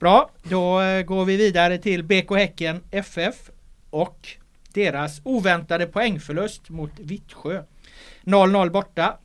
Bra, 0.02 0.30
då 0.42 0.80
eh, 0.80 1.02
går 1.02 1.24
vi 1.24 1.36
vidare 1.36 1.78
till 1.78 2.04
BK 2.04 2.36
Häcken 2.36 2.80
FF 2.90 3.50
och 3.90 4.28
deras 4.72 5.20
oväntade 5.24 5.86
poängförlust 5.86 6.70
mot 6.70 6.90
Vittsjö. 6.98 7.62
0-0 8.24 8.70
borta. 8.70 9.18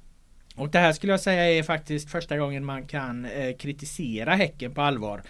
Och 0.55 0.69
det 0.69 0.80
här 0.80 0.93
skulle 0.93 1.13
jag 1.13 1.19
säga 1.19 1.51
är 1.51 1.63
faktiskt 1.63 2.11
första 2.11 2.38
gången 2.38 2.65
man 2.65 2.86
kan 2.86 3.25
eh, 3.25 3.55
kritisera 3.55 4.36
Häcken 4.36 4.73
på 4.73 4.82
allvar. 4.82 5.21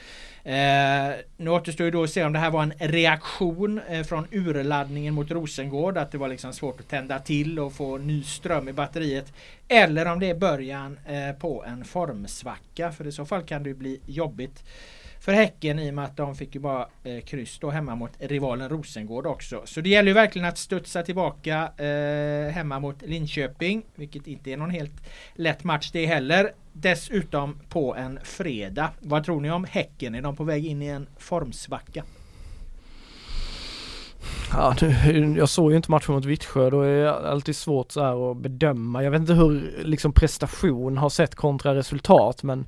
Eh, 0.44 1.16
nu 1.38 1.50
återstår 1.50 1.86
ju 1.86 1.92
då 1.92 2.04
att 2.04 2.10
se 2.10 2.24
om 2.24 2.34
det 2.34 2.40
här 2.40 2.52
var 2.52 2.64
en 2.64 2.74
reaktion 2.80 3.82
eh, 3.90 4.04
från 4.04 4.28
urladdningen 4.32 5.14
mot 5.14 5.32
Rosengård. 5.32 5.98
Att 5.98 6.12
det 6.12 6.18
var 6.18 6.28
liksom 6.28 6.54
svårt 6.54 6.80
att 6.80 6.90
tända 6.90 7.20
till 7.20 7.60
och 7.60 7.74
få 7.74 7.98
ny 7.98 8.24
ström 8.24 8.70
i 8.70 8.74
batteriet. 8.74 9.34
Eller 9.68 10.06
om 10.06 10.20
det 10.20 10.30
är 10.30 10.36
början 10.36 11.00
eh, 11.06 11.40
på 11.40 11.64
en 11.68 11.86
formsvacka. 11.86 12.92
För 12.92 13.08
i 13.08 13.12
så 13.12 13.26
fall 13.26 13.44
kan 13.44 13.64
det 13.64 13.70
ju 13.70 13.76
bli 13.76 14.00
jobbigt 14.06 14.64
för 15.28 15.34
Häcken 15.34 15.80
i 15.80 15.90
och 15.90 15.94
med 15.94 16.06
att 16.06 16.18
de 16.18 16.36
fick 16.36 16.56
ju 16.56 16.62
bara 16.62 16.88
eh, 17.04 17.22
kryss 17.22 17.60
då 17.60 17.70
hemma 17.70 17.96
mot 17.96 18.12
rivalen 18.20 18.70
Rosengård 18.70 19.28
också. 19.28 19.62
Så 19.66 19.82
det 19.82 19.90
gäller 19.90 20.08
ju 20.08 20.14
verkligen 20.14 20.48
att 20.48 20.58
studsa 20.58 21.04
tillbaka 21.04 21.72
eh, 21.78 22.52
hemma 22.52 22.80
mot 22.80 23.02
Linköping, 23.02 23.84
vilket 23.96 24.28
inte 24.28 24.52
är 24.52 24.58
någon 24.58 24.70
helt 24.70 24.94
lätt 25.36 25.64
match 25.64 25.92
det 25.92 26.06
heller. 26.06 26.52
Dessutom 26.74 27.60
på 27.70 27.96
en 27.96 28.20
fredag. 28.24 28.90
Vad 29.00 29.24
tror 29.24 29.42
ni 29.42 29.52
om 29.52 29.64
Häcken? 29.64 30.16
Är 30.16 30.22
de 30.22 30.36
på 30.36 30.44
väg 30.44 30.66
in 30.66 30.82
i 30.82 30.88
en 30.88 31.08
formsvacka? 31.18 32.04
Ja, 34.52 34.76
nu, 34.82 35.36
jag 35.38 35.50
såg 35.50 35.72
ju 35.72 35.78
inte 35.78 35.92
matchen 35.92 36.16
mot 36.16 36.26
Vittsjö, 36.26 36.70
då 36.70 36.82
är 36.82 37.04
det 37.04 37.30
alltid 37.30 37.56
svårt 37.56 37.92
så 37.92 38.02
här 38.04 38.32
att 38.32 38.38
bedöma. 38.38 39.04
Jag 39.04 39.12
vet 39.12 39.22
inte 39.22 39.34
hur 39.34 39.82
liksom 39.84 40.12
prestation 40.12 40.98
har 40.98 41.10
sett 41.10 41.36
kontra 41.36 41.76
resultat 41.76 42.44
men 42.44 42.66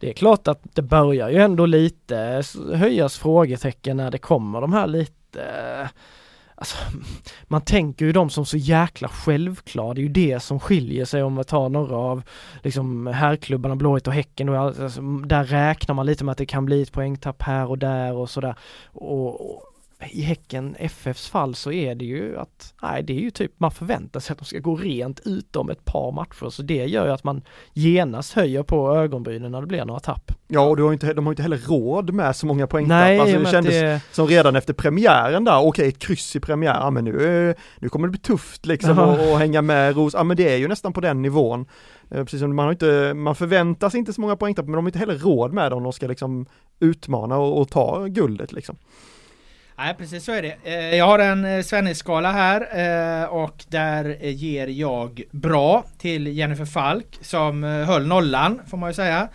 det 0.00 0.08
är 0.10 0.12
klart 0.12 0.48
att 0.48 0.60
det 0.62 0.82
börjar 0.82 1.28
ju 1.28 1.36
ändå 1.36 1.66
lite 1.66 2.42
höjas 2.74 3.18
frågetecken 3.18 3.96
när 3.96 4.10
det 4.10 4.18
kommer 4.18 4.60
de 4.60 4.72
här 4.72 4.86
lite 4.86 5.88
Alltså, 6.60 6.76
man 7.44 7.60
tänker 7.60 8.04
ju 8.04 8.12
dem 8.12 8.30
som 8.30 8.46
så 8.46 8.56
jäkla 8.56 9.08
självklara, 9.08 9.94
det 9.94 10.00
är 10.00 10.02
ju 10.02 10.08
det 10.08 10.40
som 10.40 10.60
skiljer 10.60 11.04
sig 11.04 11.22
om 11.22 11.32
man 11.32 11.44
tar 11.44 11.68
några 11.68 11.96
av 11.96 12.22
liksom 12.62 13.06
herrklubbarna, 13.06 13.76
Blåvitt 13.76 14.06
och 14.06 14.12
Häcken. 14.12 14.48
Alltså, 14.48 15.00
där 15.02 15.44
räknar 15.44 15.94
man 15.94 16.06
lite 16.06 16.24
med 16.24 16.32
att 16.32 16.38
det 16.38 16.46
kan 16.46 16.64
bli 16.64 16.82
ett 16.82 16.92
poängtapp 16.92 17.42
här 17.42 17.70
och 17.70 17.78
där 17.78 18.12
och 18.12 18.30
sådär. 18.30 18.54
Och, 18.92 19.50
och 19.50 19.67
i 20.06 20.22
Häcken 20.22 20.76
FFs 20.78 21.28
fall 21.28 21.54
så 21.54 21.72
är 21.72 21.94
det 21.94 22.04
ju 22.04 22.38
att, 22.38 22.74
nej 22.82 23.02
det 23.02 23.12
är 23.12 23.20
ju 23.20 23.30
typ 23.30 23.52
man 23.58 23.70
förväntar 23.70 24.20
sig 24.20 24.32
att 24.32 24.38
de 24.38 24.44
ska 24.44 24.58
gå 24.58 24.76
rent 24.76 25.20
utom 25.24 25.70
ett 25.70 25.84
par 25.84 26.12
matcher 26.12 26.50
så 26.50 26.62
det 26.62 26.86
gör 26.86 27.06
ju 27.06 27.12
att 27.12 27.24
man 27.24 27.42
genast 27.72 28.32
höjer 28.32 28.62
på 28.62 28.96
ögonbrynen 28.96 29.52
när 29.52 29.60
det 29.60 29.66
blir 29.66 29.84
några 29.84 30.00
tapp. 30.00 30.32
Ja 30.48 30.60
och 30.60 30.76
du 30.76 30.82
har 30.82 30.92
inte, 30.92 31.12
de 31.12 31.26
har 31.26 31.32
inte 31.32 31.42
heller 31.42 31.60
råd 31.68 32.14
med 32.14 32.36
så 32.36 32.46
många 32.46 32.66
poängtapp. 32.66 32.90
Nej, 32.90 33.18
alltså, 33.18 33.38
det 33.38 33.50
kändes 33.50 33.74
det... 33.74 34.00
som 34.12 34.26
redan 34.26 34.56
efter 34.56 34.74
premiären 34.74 35.44
där, 35.44 35.58
okej 35.58 35.68
okay, 35.68 35.88
ett 35.88 35.98
kryss 35.98 36.36
i 36.36 36.40
premiären, 36.40 36.80
ja, 36.80 36.90
men 36.90 37.04
nu, 37.04 37.54
nu 37.78 37.88
kommer 37.88 38.06
det 38.06 38.10
bli 38.10 38.20
tufft 38.20 38.66
liksom 38.66 38.98
att 38.98 39.38
hänga 39.38 39.62
med 39.62 39.96
Ros, 39.96 40.14
ja 40.14 40.24
men 40.24 40.36
det 40.36 40.52
är 40.52 40.56
ju 40.56 40.68
nästan 40.68 40.92
på 40.92 41.00
den 41.00 41.22
nivån. 41.22 41.66
Eh, 42.10 42.24
precis 42.24 42.40
som 42.40 42.56
man 42.56 42.64
har 42.64 42.72
inte, 42.72 43.14
man 43.14 43.34
förväntar 43.34 43.90
sig 43.90 43.98
inte 43.98 44.12
så 44.12 44.20
många 44.20 44.36
poängtapp 44.36 44.64
men 44.64 44.72
de 44.72 44.84
har 44.84 44.88
inte 44.88 44.98
heller 44.98 45.18
råd 45.18 45.52
med 45.52 45.70
dem, 45.70 45.82
de 45.82 45.92
ska 45.92 46.06
liksom 46.06 46.46
utmana 46.80 47.36
och, 47.36 47.60
och 47.60 47.70
ta 47.70 48.06
guldet 48.06 48.52
liksom. 48.52 48.76
Nej 49.80 49.94
precis 49.94 50.24
så 50.24 50.32
är 50.32 50.42
det. 50.42 50.56
Eh, 50.64 50.96
jag 50.96 51.04
har 51.04 51.18
en 51.18 51.44
eh, 51.44 51.62
Svennis-skala 51.62 52.32
här 52.32 52.60
eh, 53.22 53.24
och 53.24 53.64
där 53.68 54.16
ger 54.22 54.66
jag 54.66 55.22
bra 55.30 55.84
till 55.98 56.26
Jennifer 56.26 56.64
Falk 56.64 57.18
som 57.20 57.62
höll 57.62 58.06
nollan 58.06 58.60
får 58.66 58.76
man 58.76 58.90
ju 58.90 58.94
säga. 58.94 59.28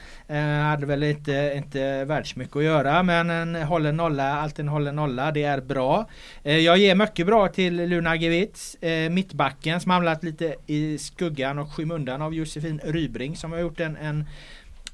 Hade 0.63 0.85
väl 0.85 1.03
inte, 1.03 1.53
inte 1.55 2.05
världsmycket 2.05 2.55
att 2.55 2.63
göra 2.63 3.03
men 3.03 3.29
en 3.29 3.55
håller 3.55 3.91
nolla, 3.91 4.39
alltid 4.39 4.65
en 4.65 4.69
håller 4.69 4.91
nolla, 4.91 5.31
det 5.31 5.43
är 5.43 5.61
bra. 5.61 6.09
Jag 6.43 6.77
ger 6.77 6.95
mycket 6.95 7.25
bra 7.25 7.47
till 7.47 7.75
Luna 7.75 8.15
Gewitz, 8.15 8.77
mittbacken 9.11 9.79
som 9.79 9.91
hamnat 9.91 10.23
lite 10.23 10.55
i 10.67 10.97
skuggan 10.97 11.59
och 11.59 11.73
skymundan 11.73 12.21
av 12.21 12.33
Josefin 12.33 12.81
Rybring 12.83 13.35
som 13.35 13.51
har 13.51 13.59
gjort 13.59 13.79
en, 13.79 13.97
en 13.97 14.25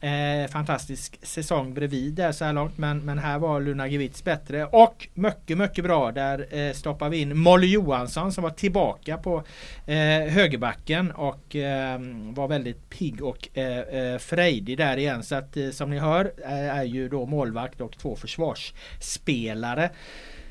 Eh, 0.02 0.48
fantastisk 0.50 1.20
säsong 1.22 1.74
bredvid 1.74 2.14
där 2.14 2.32
så 2.32 2.46
här 2.46 2.54
långt 2.54 2.78
men, 2.78 3.00
men 3.00 3.20
här 3.20 3.40
var 3.40 3.62
Luna 3.62 3.88
Gewitz 3.88 4.24
bättre. 4.24 4.66
Och 4.66 5.08
mycket 5.14 5.58
mycket 5.58 5.84
bra 5.84 6.12
där 6.12 6.48
eh, 6.58 6.74
stoppar 6.74 7.10
vi 7.10 7.18
in 7.18 7.38
Molly 7.38 7.68
Johansson 7.68 8.32
som 8.32 8.44
var 8.44 8.52
tillbaka 8.52 9.18
på 9.18 9.44
eh, 9.86 9.96
högerbacken 10.30 11.12
och 11.12 11.56
eh, 11.56 12.00
var 12.34 12.48
väldigt 12.48 12.90
pigg 12.90 13.24
och 13.24 13.58
eh, 13.58 13.80
eh, 13.80 14.18
frejdig 14.18 14.78
där 14.78 14.98
igen. 14.98 15.24
Så 15.24 15.36
att 15.36 15.58
eh, 15.58 15.70
som 15.70 15.90
ni 15.90 16.00
hör 16.00 16.32
eh, 16.46 16.78
är 16.78 16.84
ju 16.84 17.10
då 17.10 17.26
målvakt 17.26 17.82
och 17.82 17.98
två 17.98 18.16
försvarsspelare 18.16 19.90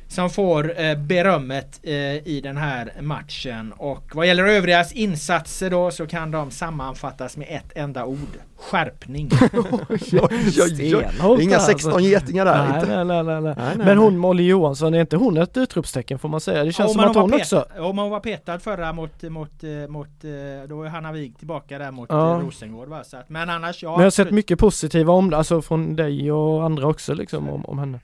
som 0.09 0.31
får 0.31 0.81
eh, 0.81 0.99
berömmet 0.99 1.81
eh, 1.83 1.93
i 2.29 2.41
den 2.43 2.57
här 2.57 2.93
matchen. 3.01 3.73
Och 3.77 4.11
vad 4.15 4.27
gäller 4.27 4.45
övrigas 4.45 4.93
insatser 4.93 5.71
då 5.71 5.91
så 5.91 6.07
kan 6.07 6.31
de 6.31 6.51
sammanfattas 6.51 7.37
med 7.37 7.47
ett 7.51 7.73
enda 7.75 8.05
ord. 8.05 8.39
Skärpning. 8.57 9.31
Inga 11.41 11.59
16 11.59 11.93
alltså. 11.93 12.01
getingar 12.01 12.45
där 12.45 12.69
nej, 12.69 13.05
nej, 13.05 13.25
nej, 13.25 13.41
nej, 13.41 13.55
nej. 13.57 13.77
Men 13.77 13.99
hon 13.99 14.19
Molly 14.19 14.47
Johansson, 14.47 14.95
är 14.95 15.01
inte 15.01 15.17
hon 15.17 15.37
ett 15.37 15.57
utropstecken 15.57 16.19
får 16.19 16.29
man 16.29 16.41
säga? 16.41 16.65
Det 16.65 16.73
känns 16.73 16.89
ja, 16.89 16.95
som 16.95 17.11
att 17.11 17.17
hon, 17.17 17.31
hon 17.31 17.41
också... 17.41 17.67
Om 17.79 17.99
hon 17.99 18.11
var 18.11 18.21
petad 18.21 18.59
förra 18.59 18.93
mot, 18.93 19.23
mot, 19.23 19.65
eh, 19.65 19.89
mot 19.89 20.07
eh, 20.07 20.69
då 20.69 20.83
är 20.83 20.89
Hanna 20.89 21.13
Wig 21.13 21.39
tillbaka 21.39 21.79
där 21.79 21.91
mot 21.91 22.09
ja. 22.11 22.41
Rosengård 22.43 22.89
va? 22.89 23.05
Så 23.05 23.17
att, 23.17 23.29
men 23.29 23.51
annars 23.51 23.83
ja. 23.83 23.91
Men 23.91 23.99
jag 23.99 24.07
har 24.07 24.11
sett 24.11 24.31
mycket 24.31 24.59
positiva 24.59 25.13
om 25.13 25.35
alltså 25.35 25.63
från 25.63 25.97
dig 25.97 26.33
och 26.33 26.65
andra 26.65 26.87
också 26.87 27.15
liksom 27.15 27.49
om, 27.49 27.65
om 27.65 27.79
henne. 27.79 28.01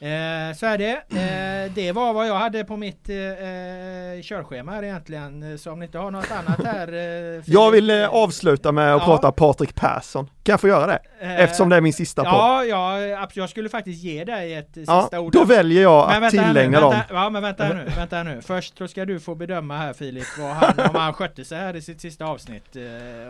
Eh, 0.00 0.56
så 0.56 0.66
är 0.66 0.78
det. 0.78 0.92
Eh, 0.92 1.72
det 1.74 1.92
var 1.92 2.12
vad 2.12 2.28
jag 2.28 2.34
hade 2.34 2.64
på 2.64 2.76
mitt 2.76 3.08
eh, 3.08 3.16
eh 3.16 4.22
körschema 4.22 4.72
här 4.72 4.82
egentligen. 4.82 5.58
Så 5.58 5.72
om 5.72 5.78
ni 5.78 5.84
inte 5.84 5.98
har 5.98 6.10
något 6.10 6.30
annat 6.30 6.64
här. 6.64 6.92
Eh, 6.92 7.42
jag 7.46 7.70
vill 7.70 7.90
eh, 7.90 8.08
avsluta 8.08 8.72
med 8.72 8.94
att 8.94 9.00
ja. 9.00 9.06
prata 9.06 9.32
Patrik 9.32 9.74
Persson. 9.74 10.26
Kan 10.26 10.52
jag 10.52 10.60
få 10.60 10.68
göra 10.68 10.86
det? 10.86 10.98
Eftersom 11.20 11.68
det 11.68 11.76
är 11.76 11.80
min 11.80 11.92
sista 11.92 12.22
podd. 12.22 12.32
Ja, 12.32 12.64
ja, 12.64 13.28
jag 13.34 13.50
skulle 13.50 13.68
faktiskt 13.68 14.02
ge 14.02 14.24
dig 14.24 14.54
ett 14.54 14.70
ja, 14.74 15.02
sista 15.02 15.20
ord. 15.20 15.32
Då 15.32 15.44
väljer 15.44 15.82
jag 15.82 16.24
att 16.24 16.30
tillägna 16.30 16.80
dem. 16.80 16.94
Ja, 17.10 17.30
men 17.30 17.42
vänta 17.42 17.64
här 17.64 17.74
nu, 17.74 17.90
vänta 17.96 18.16
här 18.16 18.24
nu. 18.24 18.42
Först 18.42 18.78
så 18.78 18.88
ska 18.88 19.04
du 19.04 19.20
få 19.20 19.34
bedöma 19.34 19.76
här 19.76 19.92
Filip, 19.92 20.26
vad 20.38 20.50
han, 20.50 20.88
om 20.88 20.94
han 20.94 21.12
skötte 21.12 21.44
sig 21.44 21.58
här 21.58 21.76
i 21.76 21.82
sitt 21.82 22.00
sista 22.00 22.24
avsnitt. 22.24 22.76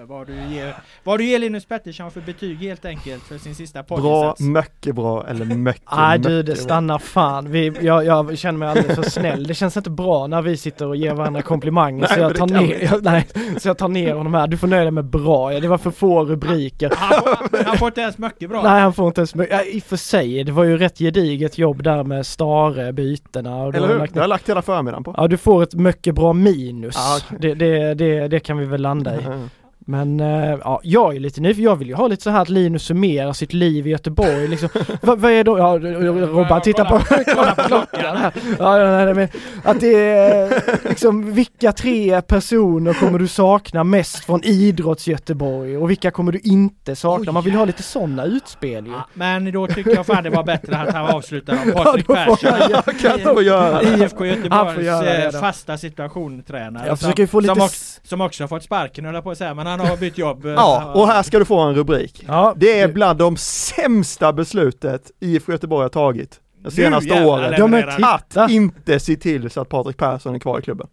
vad, 0.06 0.26
du 0.26 0.34
ger, 0.34 0.76
vad 1.04 1.20
du 1.20 1.24
ger 1.24 1.38
Linus 1.38 1.66
Pettersson 1.66 2.10
för 2.10 2.20
betyg 2.20 2.58
helt 2.58 2.84
enkelt 2.84 3.22
för 3.22 3.38
sin 3.38 3.54
sista 3.54 3.82
poddinsats. 3.82 4.40
Bra, 4.40 4.62
mycket 4.62 4.94
bra 4.94 5.26
eller 5.28 5.44
mycket, 5.44 5.82
Nej 5.96 6.18
du, 6.18 6.42
det 6.57 6.62
stannar 6.62 6.98
fan. 6.98 7.50
Vi, 7.50 7.72
jag, 7.80 8.04
jag 8.04 8.38
känner 8.38 8.59
mig 8.59 8.68
alldeles 8.68 8.94
för 8.94 9.02
snäll. 9.11 9.46
Det 9.46 9.54
känns 9.54 9.76
inte 9.76 9.90
bra 9.90 10.26
när 10.26 10.42
vi 10.42 10.57
sitter 10.57 10.86
och 10.86 10.96
ger 10.96 11.14
varandra 11.14 11.42
komplimanger 11.42 12.00
nej, 12.00 12.11
så, 12.14 12.20
jag 12.20 12.36
tar 12.36 12.46
ner, 12.46 12.84
jag, 12.84 13.02
nej, 13.02 13.26
så 13.59 13.68
jag 13.68 13.78
tar 13.78 13.88
ner 13.88 14.14
honom 14.14 14.34
här. 14.34 14.46
Du 14.46 14.57
får 14.57 14.66
nöja 14.66 14.82
dig 14.82 14.90
med 14.90 15.04
bra. 15.04 15.52
Ja, 15.52 15.61
det 15.61 15.68
var 15.68 15.78
för 15.78 15.90
få 15.90 16.24
rubriker. 16.24 16.92
Han 16.96 17.22
får, 17.22 17.64
han 17.64 17.78
får 17.78 17.88
inte 17.88 18.00
ens 18.00 18.18
mycket 18.18 18.48
bra. 18.50 18.62
Nej 18.62 18.80
han 18.82 18.92
får 18.92 19.07
inte 19.07 19.20
ens 19.20 19.34
mycket. 19.34 19.57
Ja, 19.57 19.64
I 19.64 19.78
och 19.78 19.82
för 19.82 19.96
sig, 19.96 20.44
det 20.44 20.52
var 20.52 20.64
ju 20.64 20.78
rätt 20.78 20.98
gediget 20.98 21.59
jobb 21.59 21.82
där 21.82 22.04
med 22.04 22.26
Stare 22.26 22.92
bytena. 22.92 23.57
Och 23.57 23.74
Eller 23.74 23.88
hur? 23.88 23.98
Lagt, 23.98 24.14
jag 24.14 24.22
har 24.22 24.28
lagt 24.28 24.48
hela 24.48 24.62
förmiddagen 24.62 25.04
på. 25.04 25.14
Ja 25.16 25.28
du 25.28 25.36
får 25.36 25.62
ett 25.62 25.74
mycket 25.74 26.14
bra 26.14 26.32
minus. 26.32 26.96
Ah, 26.96 27.16
okay. 27.16 27.38
det, 27.40 27.54
det, 27.54 27.94
det, 27.94 28.28
det, 28.28 28.40
kan 28.40 28.59
vi 28.59 28.64
väl 28.64 28.82
landa 28.82 29.20
i. 29.20 29.24
Mm. 29.24 29.50
Men 29.89 30.20
äh, 30.20 30.59
ja, 30.64 30.80
jag 30.82 31.16
är 31.16 31.20
lite 31.20 31.41
nyfiken, 31.41 31.64
jag 31.64 31.76
vill 31.76 31.89
ju 31.89 31.95
ha 31.95 32.09
lite 32.09 32.22
så 32.22 32.30
här 32.30 32.43
att 32.43 32.49
Linus 32.49 32.82
summerar 32.82 33.32
sitt 33.32 33.53
liv 33.53 33.87
i 33.87 33.91
Göteborg 33.91 34.49
liksom. 34.49 34.68
vad, 35.03 35.18
vad 35.18 35.32
är 35.32 35.45
då, 35.45 35.59
ja 35.59 35.78
Robban 35.78 36.61
tittar 36.61 36.84
på 36.84 36.99
klockan 37.66 38.16
här. 38.16 38.32
Ja, 38.59 39.05
nej, 39.05 39.14
men, 39.14 39.28
att 39.64 39.80
det 39.80 39.95
är 39.95 40.62
liksom 40.89 41.32
vilka 41.32 41.72
tre 41.72 42.22
personer 42.22 42.93
kommer 42.93 43.18
du 43.18 43.28
sakna 43.28 43.84
mest 43.84 44.24
från 44.24 44.43
idrotts-Göteborg 44.43 45.76
och 45.76 45.91
vilka 45.91 46.11
kommer 46.11 46.32
du 46.32 46.39
inte 46.39 46.97
sakna? 46.97 47.32
Man 47.32 47.45
vill 47.45 47.55
ha 47.55 47.64
lite 47.64 47.82
sådana 47.82 48.24
utspel 48.24 48.87
ju. 48.87 48.93
Ja, 48.93 49.09
men 49.14 49.53
då 49.53 49.66
tycker 49.66 49.95
jag 49.95 50.07
fan 50.07 50.24
det 50.24 50.30
var 50.30 50.45
bättre 50.45 50.76
att 50.76 50.95
han 50.95 51.07
avslutade 51.07 51.59
av 51.61 51.64
Patrik 51.84 52.07
Persson. 52.07 52.51
Jag, 53.03 53.34
få 53.34 53.43
göra 53.43 53.82
IFK 53.82 54.26
Göteborgs 54.26 54.89
eh, 54.89 55.41
fasta 55.41 55.78
situationtränare. 55.78 56.97
Som, 56.97 57.12
som, 57.43 57.62
också, 57.62 58.01
som 58.03 58.20
också 58.20 58.43
har 58.43 58.49
fått 58.49 58.62
sparken 58.62 59.05
höll 59.05 59.14
jag 59.14 59.24
på 59.24 59.30
att 59.30 59.39
säga, 59.39 59.55
men 59.55 59.66
han 59.66 59.75
har 59.84 59.96
bytt 59.96 60.18
jobb. 60.18 60.44
Ja, 60.46 60.92
och 60.94 61.06
här 61.06 61.22
ska 61.22 61.38
du 61.38 61.44
få 61.44 61.60
en 61.60 61.74
rubrik. 61.74 62.24
Ja. 62.28 62.54
Det 62.56 62.80
är 62.80 62.88
bland 62.88 63.18
de 63.18 63.36
sämsta 63.36 64.32
beslutet 64.32 65.10
IFK 65.20 65.52
Göteborg 65.52 65.82
har 65.82 65.88
tagit 65.88 66.40
det 66.64 66.70
senaste 66.70 67.24
året. 67.24 67.54
Ja, 67.58 67.66
men 67.66 68.04
att 68.04 68.50
inte 68.50 69.00
se 69.00 69.16
till 69.16 69.50
så 69.50 69.60
att 69.60 69.68
Patrik 69.68 69.96
Persson 69.96 70.34
är 70.34 70.38
kvar 70.38 70.58
i 70.58 70.62
klubben. 70.62 70.88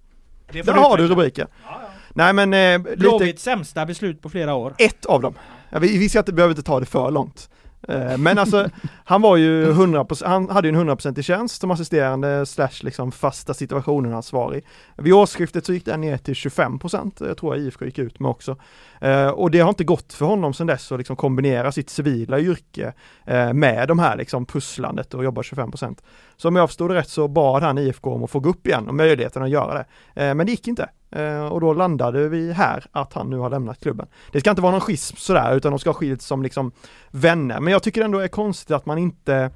Där 0.51 0.73
har 0.73 0.97
du 0.97 1.07
rubriken. 1.07 1.47
Ja, 1.65 1.69
ja. 1.81 1.89
Nej 2.15 2.33
men 2.33 2.53
eh, 2.53 2.79
lite... 2.79 2.97
Blåvitts 2.97 3.43
sämsta 3.43 3.85
beslut 3.85 4.21
på 4.21 4.29
flera 4.29 4.53
år. 4.53 4.73
Ett 4.77 5.05
av 5.05 5.21
dem. 5.21 5.33
Vi, 5.81 5.97
vi 5.97 6.09
ska 6.09 6.19
inte, 6.19 6.33
behöver 6.33 6.51
inte 6.51 6.63
ta 6.63 6.79
det 6.79 6.85
för 6.85 7.11
långt. 7.11 7.49
Eh, 7.87 8.17
men 8.17 8.37
alltså, 8.37 8.69
han 9.05 9.21
var 9.21 9.37
ju 9.37 9.73
100%, 9.73 10.25
han 10.25 10.49
hade 10.49 10.67
ju 10.67 10.75
en 10.75 10.89
100% 10.89 11.19
i 11.19 11.23
tjänst 11.23 11.61
som 11.61 11.71
assisterande 11.71 12.45
slash 12.45 12.81
liksom 12.81 13.11
fasta 13.11 13.53
situationen 13.53 14.13
ansvarig. 14.13 14.65
Vid 14.97 15.13
årsskiftet 15.13 15.65
så 15.65 15.73
gick 15.73 15.85
den 15.85 16.01
ner 16.01 16.17
till 16.17 16.33
25%, 16.33 17.27
jag 17.27 17.37
tror 17.37 17.57
IFK 17.57 17.85
gick 17.85 17.99
ut 17.99 18.19
med 18.19 18.29
också. 18.29 18.57
Eh, 19.01 19.27
och 19.27 19.51
det 19.51 19.59
har 19.59 19.69
inte 19.69 19.83
gått 19.83 20.13
för 20.13 20.25
honom 20.25 20.53
sedan 20.53 20.67
dess 20.67 20.91
att 20.91 20.97
liksom 20.97 21.15
kombinera 21.15 21.71
sitt 21.71 21.89
civila 21.89 22.39
yrke 22.39 22.93
eh, 23.25 23.53
med 23.53 23.87
de 23.87 23.99
här 23.99 24.17
liksom 24.17 24.45
pusslandet 24.45 25.13
och 25.13 25.23
jobba 25.23 25.41
25%. 25.41 25.97
Så 26.37 26.47
om 26.47 26.55
jag 26.55 26.69
förstod 26.69 26.89
det 26.89 26.95
rätt 26.95 27.09
så 27.09 27.27
bad 27.27 27.63
han 27.63 27.77
IFK 27.77 28.13
om 28.13 28.23
att 28.23 28.31
få 28.31 28.39
gå 28.39 28.49
upp 28.49 28.67
igen 28.67 28.87
och 28.87 28.95
möjligheten 28.95 29.43
att 29.43 29.49
göra 29.49 29.73
det. 29.73 29.85
Men 30.33 30.45
det 30.45 30.51
gick 30.51 30.67
inte. 30.67 30.89
Eh, 31.15 31.45
och 31.45 31.61
då 31.61 31.73
landade 31.73 32.29
vi 32.29 32.53
här 32.53 32.85
att 32.91 33.13
han 33.13 33.29
nu 33.29 33.37
har 33.37 33.49
lämnat 33.49 33.79
klubben. 33.79 34.07
Det 34.31 34.39
ska 34.39 34.49
inte 34.49 34.61
vara 34.61 34.71
någon 34.71 34.81
schism 34.81 35.15
sådär 35.15 35.55
utan 35.55 35.71
de 35.71 35.79
ska 35.79 35.89
ha 35.89 35.95
skilts 35.95 36.25
som 36.25 36.43
liksom 36.43 36.71
vänner. 37.11 37.59
Men 37.59 37.73
jag 37.73 37.83
tycker 37.83 38.01
ändå 38.01 38.17
det 38.17 38.23
är 38.23 38.27
konstigt 38.27 38.71
att 38.71 38.85
man 38.85 38.97
inte 38.97 39.51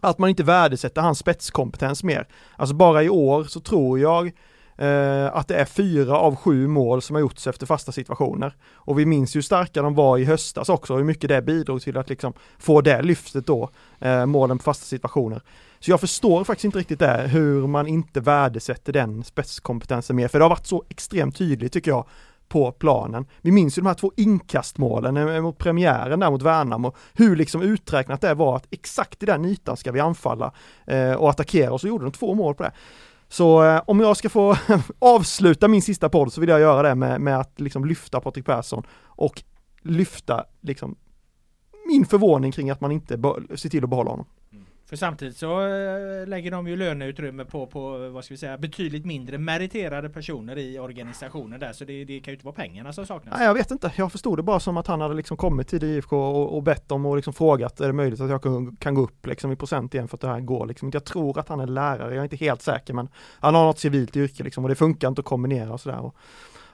att 0.00 0.18
man 0.18 0.30
inte 0.30 0.42
värdesätter 0.42 1.02
hans 1.02 1.18
spetskompetens 1.18 2.04
mer. 2.04 2.26
Alltså 2.56 2.74
bara 2.74 3.02
i 3.02 3.08
år 3.08 3.44
så 3.44 3.60
tror 3.60 3.98
jag 3.98 4.26
eh, 4.76 5.36
att 5.36 5.48
det 5.48 5.54
är 5.54 5.64
fyra 5.64 6.18
av 6.18 6.36
sju 6.36 6.66
mål 6.66 7.02
som 7.02 7.16
har 7.16 7.20
gjorts 7.20 7.46
efter 7.46 7.66
fasta 7.66 7.92
situationer. 7.92 8.56
Och 8.72 8.98
vi 8.98 9.06
minns 9.06 9.36
ju 9.36 9.38
hur 9.38 9.42
starka 9.42 9.82
de 9.82 9.94
var 9.94 10.18
i 10.18 10.24
höstas 10.24 10.68
också, 10.68 10.96
hur 10.96 11.04
mycket 11.04 11.28
det 11.28 11.42
bidrog 11.42 11.82
till 11.82 11.96
att 11.96 12.08
liksom 12.08 12.32
få 12.58 12.80
det 12.80 13.02
lyftet 13.02 13.46
då, 13.46 13.70
eh, 14.00 14.26
målen 14.26 14.58
på 14.58 14.62
fasta 14.62 14.84
situationer. 14.84 15.42
Så 15.78 15.90
jag 15.90 16.00
förstår 16.00 16.44
faktiskt 16.44 16.64
inte 16.64 16.78
riktigt 16.78 16.98
det, 16.98 17.28
hur 17.32 17.66
man 17.66 17.86
inte 17.86 18.20
värdesätter 18.20 18.92
den 18.92 19.24
spetskompetensen 19.24 20.16
mer, 20.16 20.28
för 20.28 20.38
det 20.38 20.44
har 20.44 20.50
varit 20.50 20.66
så 20.66 20.84
extremt 20.88 21.36
tydligt 21.36 21.72
tycker 21.72 21.90
jag 21.90 22.06
på 22.50 22.72
planen. 22.72 23.26
Vi 23.40 23.50
minns 23.50 23.78
ju 23.78 23.82
de 23.82 23.86
här 23.86 23.94
två 23.94 24.12
inkastmålen 24.16 25.16
eh, 25.16 25.42
mot 25.42 25.58
premiären 25.58 26.20
där 26.20 26.30
mot 26.30 26.42
Värnamo, 26.42 26.94
hur 27.14 27.36
liksom 27.36 27.62
uträknat 27.62 28.20
det 28.20 28.34
var 28.34 28.56
att 28.56 28.66
exakt 28.70 29.22
i 29.22 29.26
den 29.26 29.44
ytan 29.44 29.76
ska 29.76 29.92
vi 29.92 30.00
anfalla 30.00 30.52
eh, 30.86 31.12
och 31.12 31.30
attackera 31.30 31.72
och 31.72 31.80
så 31.80 31.88
gjorde 31.88 32.04
de 32.04 32.12
två 32.12 32.34
mål 32.34 32.54
på 32.54 32.62
det. 32.62 32.72
Så 33.28 33.64
eh, 33.64 33.82
om 33.86 34.00
jag 34.00 34.16
ska 34.16 34.28
få 34.28 34.56
avsluta 34.98 35.68
min 35.68 35.82
sista 35.82 36.08
podd 36.08 36.32
så 36.32 36.40
vill 36.40 36.50
jag 36.50 36.60
göra 36.60 36.88
det 36.88 36.94
med, 36.94 37.20
med 37.20 37.40
att 37.40 37.60
liksom 37.60 37.84
lyfta 37.84 38.20
Patrik 38.20 38.46
Persson 38.46 38.82
och 39.04 39.42
lyfta 39.82 40.44
liksom 40.60 40.96
min 41.90 42.06
förvåning 42.06 42.52
kring 42.52 42.70
att 42.70 42.80
man 42.80 42.92
inte 42.92 43.18
ser 43.54 43.68
till 43.68 43.84
att 43.84 43.90
behålla 43.90 44.10
honom. 44.10 44.26
För 44.90 44.96
samtidigt 44.96 45.36
så 45.36 45.60
eh, 45.60 46.26
lägger 46.26 46.50
de 46.50 46.68
ju 46.68 46.76
löneutrymme 46.76 47.44
på, 47.44 47.66
på 47.66 48.08
vad 48.08 48.24
ska 48.24 48.34
vi 48.34 48.38
säga, 48.38 48.58
betydligt 48.58 49.04
mindre 49.04 49.38
meriterade 49.38 50.08
personer 50.08 50.58
i 50.58 50.78
organisationen 50.78 51.60
där. 51.60 51.72
Så 51.72 51.84
det, 51.84 52.04
det 52.04 52.20
kan 52.20 52.32
ju 52.32 52.36
inte 52.36 52.46
vara 52.46 52.54
pengarna 52.54 52.92
som 52.92 53.06
saknas. 53.06 53.34
Nej, 53.38 53.46
jag 53.46 53.54
vet 53.54 53.70
inte. 53.70 53.92
Jag 53.96 54.12
förstod 54.12 54.38
det 54.38 54.42
bara 54.42 54.60
som 54.60 54.76
att 54.76 54.86
han 54.86 55.00
hade 55.00 55.14
liksom 55.14 55.36
kommit 55.36 55.68
till 55.68 55.84
IFK 55.84 56.16
och, 56.16 56.56
och 56.56 56.62
bett 56.62 56.88
dem 56.88 57.06
och 57.06 57.16
liksom 57.16 57.32
frågat, 57.32 57.80
är 57.80 57.86
det 57.86 57.92
möjligt 57.92 58.20
att 58.20 58.30
jag 58.30 58.42
kan, 58.42 58.76
kan 58.76 58.94
gå 58.94 59.02
upp 59.02 59.26
liksom 59.26 59.52
i 59.52 59.56
procent 59.56 59.94
igen 59.94 60.08
för 60.08 60.16
att 60.16 60.20
det 60.20 60.28
här 60.28 60.40
går 60.40 60.66
liksom. 60.66 60.90
Jag 60.92 61.04
tror 61.04 61.38
att 61.38 61.48
han 61.48 61.60
är 61.60 61.66
lärare, 61.66 62.14
jag 62.14 62.20
är 62.20 62.24
inte 62.24 62.36
helt 62.36 62.62
säker 62.62 62.94
men 62.94 63.08
han 63.40 63.54
har 63.54 63.64
något 63.64 63.78
civilt 63.78 64.16
yrke 64.16 64.44
liksom 64.44 64.64
och 64.64 64.68
det 64.68 64.76
funkar 64.76 65.08
inte 65.08 65.20
att 65.20 65.26
kombinera 65.26 65.72
och 65.72 65.80
sådär 65.80 66.10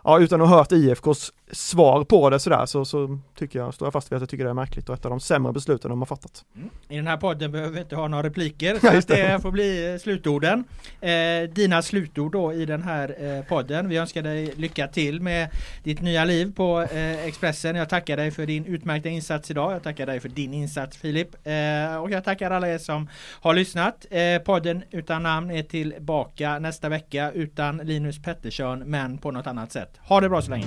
ja, 0.06 0.20
utan 0.20 0.42
att 0.42 0.48
ha 0.48 0.56
hört 0.56 0.72
IFKs 0.72 1.32
svar 1.50 2.04
på 2.04 2.30
det 2.30 2.40
sådär 2.40 2.66
så, 2.66 2.84
så 2.84 3.18
tycker 3.38 3.58
jag, 3.58 3.74
står 3.74 3.86
jag 3.86 3.92
fast 3.92 4.12
vid 4.12 4.16
att 4.16 4.22
jag 4.22 4.28
tycker 4.28 4.44
det 4.44 4.50
är 4.50 4.54
märkligt 4.54 4.88
och 4.88 4.94
ett 4.94 5.04
av 5.04 5.10
de 5.10 5.20
sämre 5.20 5.52
besluten 5.52 5.90
de 5.90 5.98
har 5.98 6.06
fattat. 6.06 6.44
Mm. 6.56 6.70
I 6.88 6.96
den 6.96 7.06
här 7.06 7.16
podden 7.16 7.52
behöver 7.52 7.72
vi 7.72 7.80
inte 7.80 7.96
ha 7.96 8.08
några 8.08 8.22
repliker 8.22 8.74
så 8.80 8.86
ja, 8.86 8.92
det. 8.92 9.32
det. 9.32 9.40
får 9.40 9.50
bli 9.50 9.92
eh, 9.92 9.98
slutorden. 9.98 10.64
Eh, 11.00 11.50
dina 11.52 11.82
slutord 11.82 12.32
då 12.32 12.52
i 12.52 12.66
den 12.66 12.82
här 12.82 13.36
eh, 13.38 13.44
podden. 13.44 13.88
Vi 13.88 13.96
önskar 13.96 14.22
dig 14.22 14.52
lycka 14.56 14.88
till 14.88 15.20
med 15.20 15.48
ditt 15.82 16.00
nya 16.00 16.24
liv 16.24 16.52
på 16.56 16.82
eh, 16.82 17.26
Expressen. 17.26 17.76
Jag 17.76 17.88
tackar 17.88 18.16
dig 18.16 18.30
för 18.30 18.46
din 18.46 18.64
utmärkta 18.64 19.08
insats 19.08 19.50
idag. 19.50 19.72
Jag 19.72 19.82
tackar 19.82 20.06
dig 20.06 20.20
för 20.20 20.28
din 20.28 20.54
insats 20.54 20.96
Filip. 20.96 21.46
Eh, 21.46 21.96
och 21.96 22.10
jag 22.10 22.24
tackar 22.24 22.50
alla 22.50 22.68
er 22.68 22.78
som 22.78 23.08
har 23.40 23.54
lyssnat. 23.54 24.06
Eh, 24.10 24.38
podden 24.38 24.82
utan 24.90 25.22
namn 25.22 25.50
är 25.50 25.62
tillbaka 25.62 26.58
nästa 26.58 26.88
vecka 26.88 27.30
utan 27.30 27.76
Linus 27.76 28.22
Pettersson 28.22 28.78
men 28.78 29.18
på 29.18 29.30
något 29.30 29.46
annat 29.46 29.72
sätt. 29.72 29.90
Ha 29.98 30.20
det 30.20 30.28
bra 30.28 30.42
så 30.42 30.50
länge! 30.50 30.66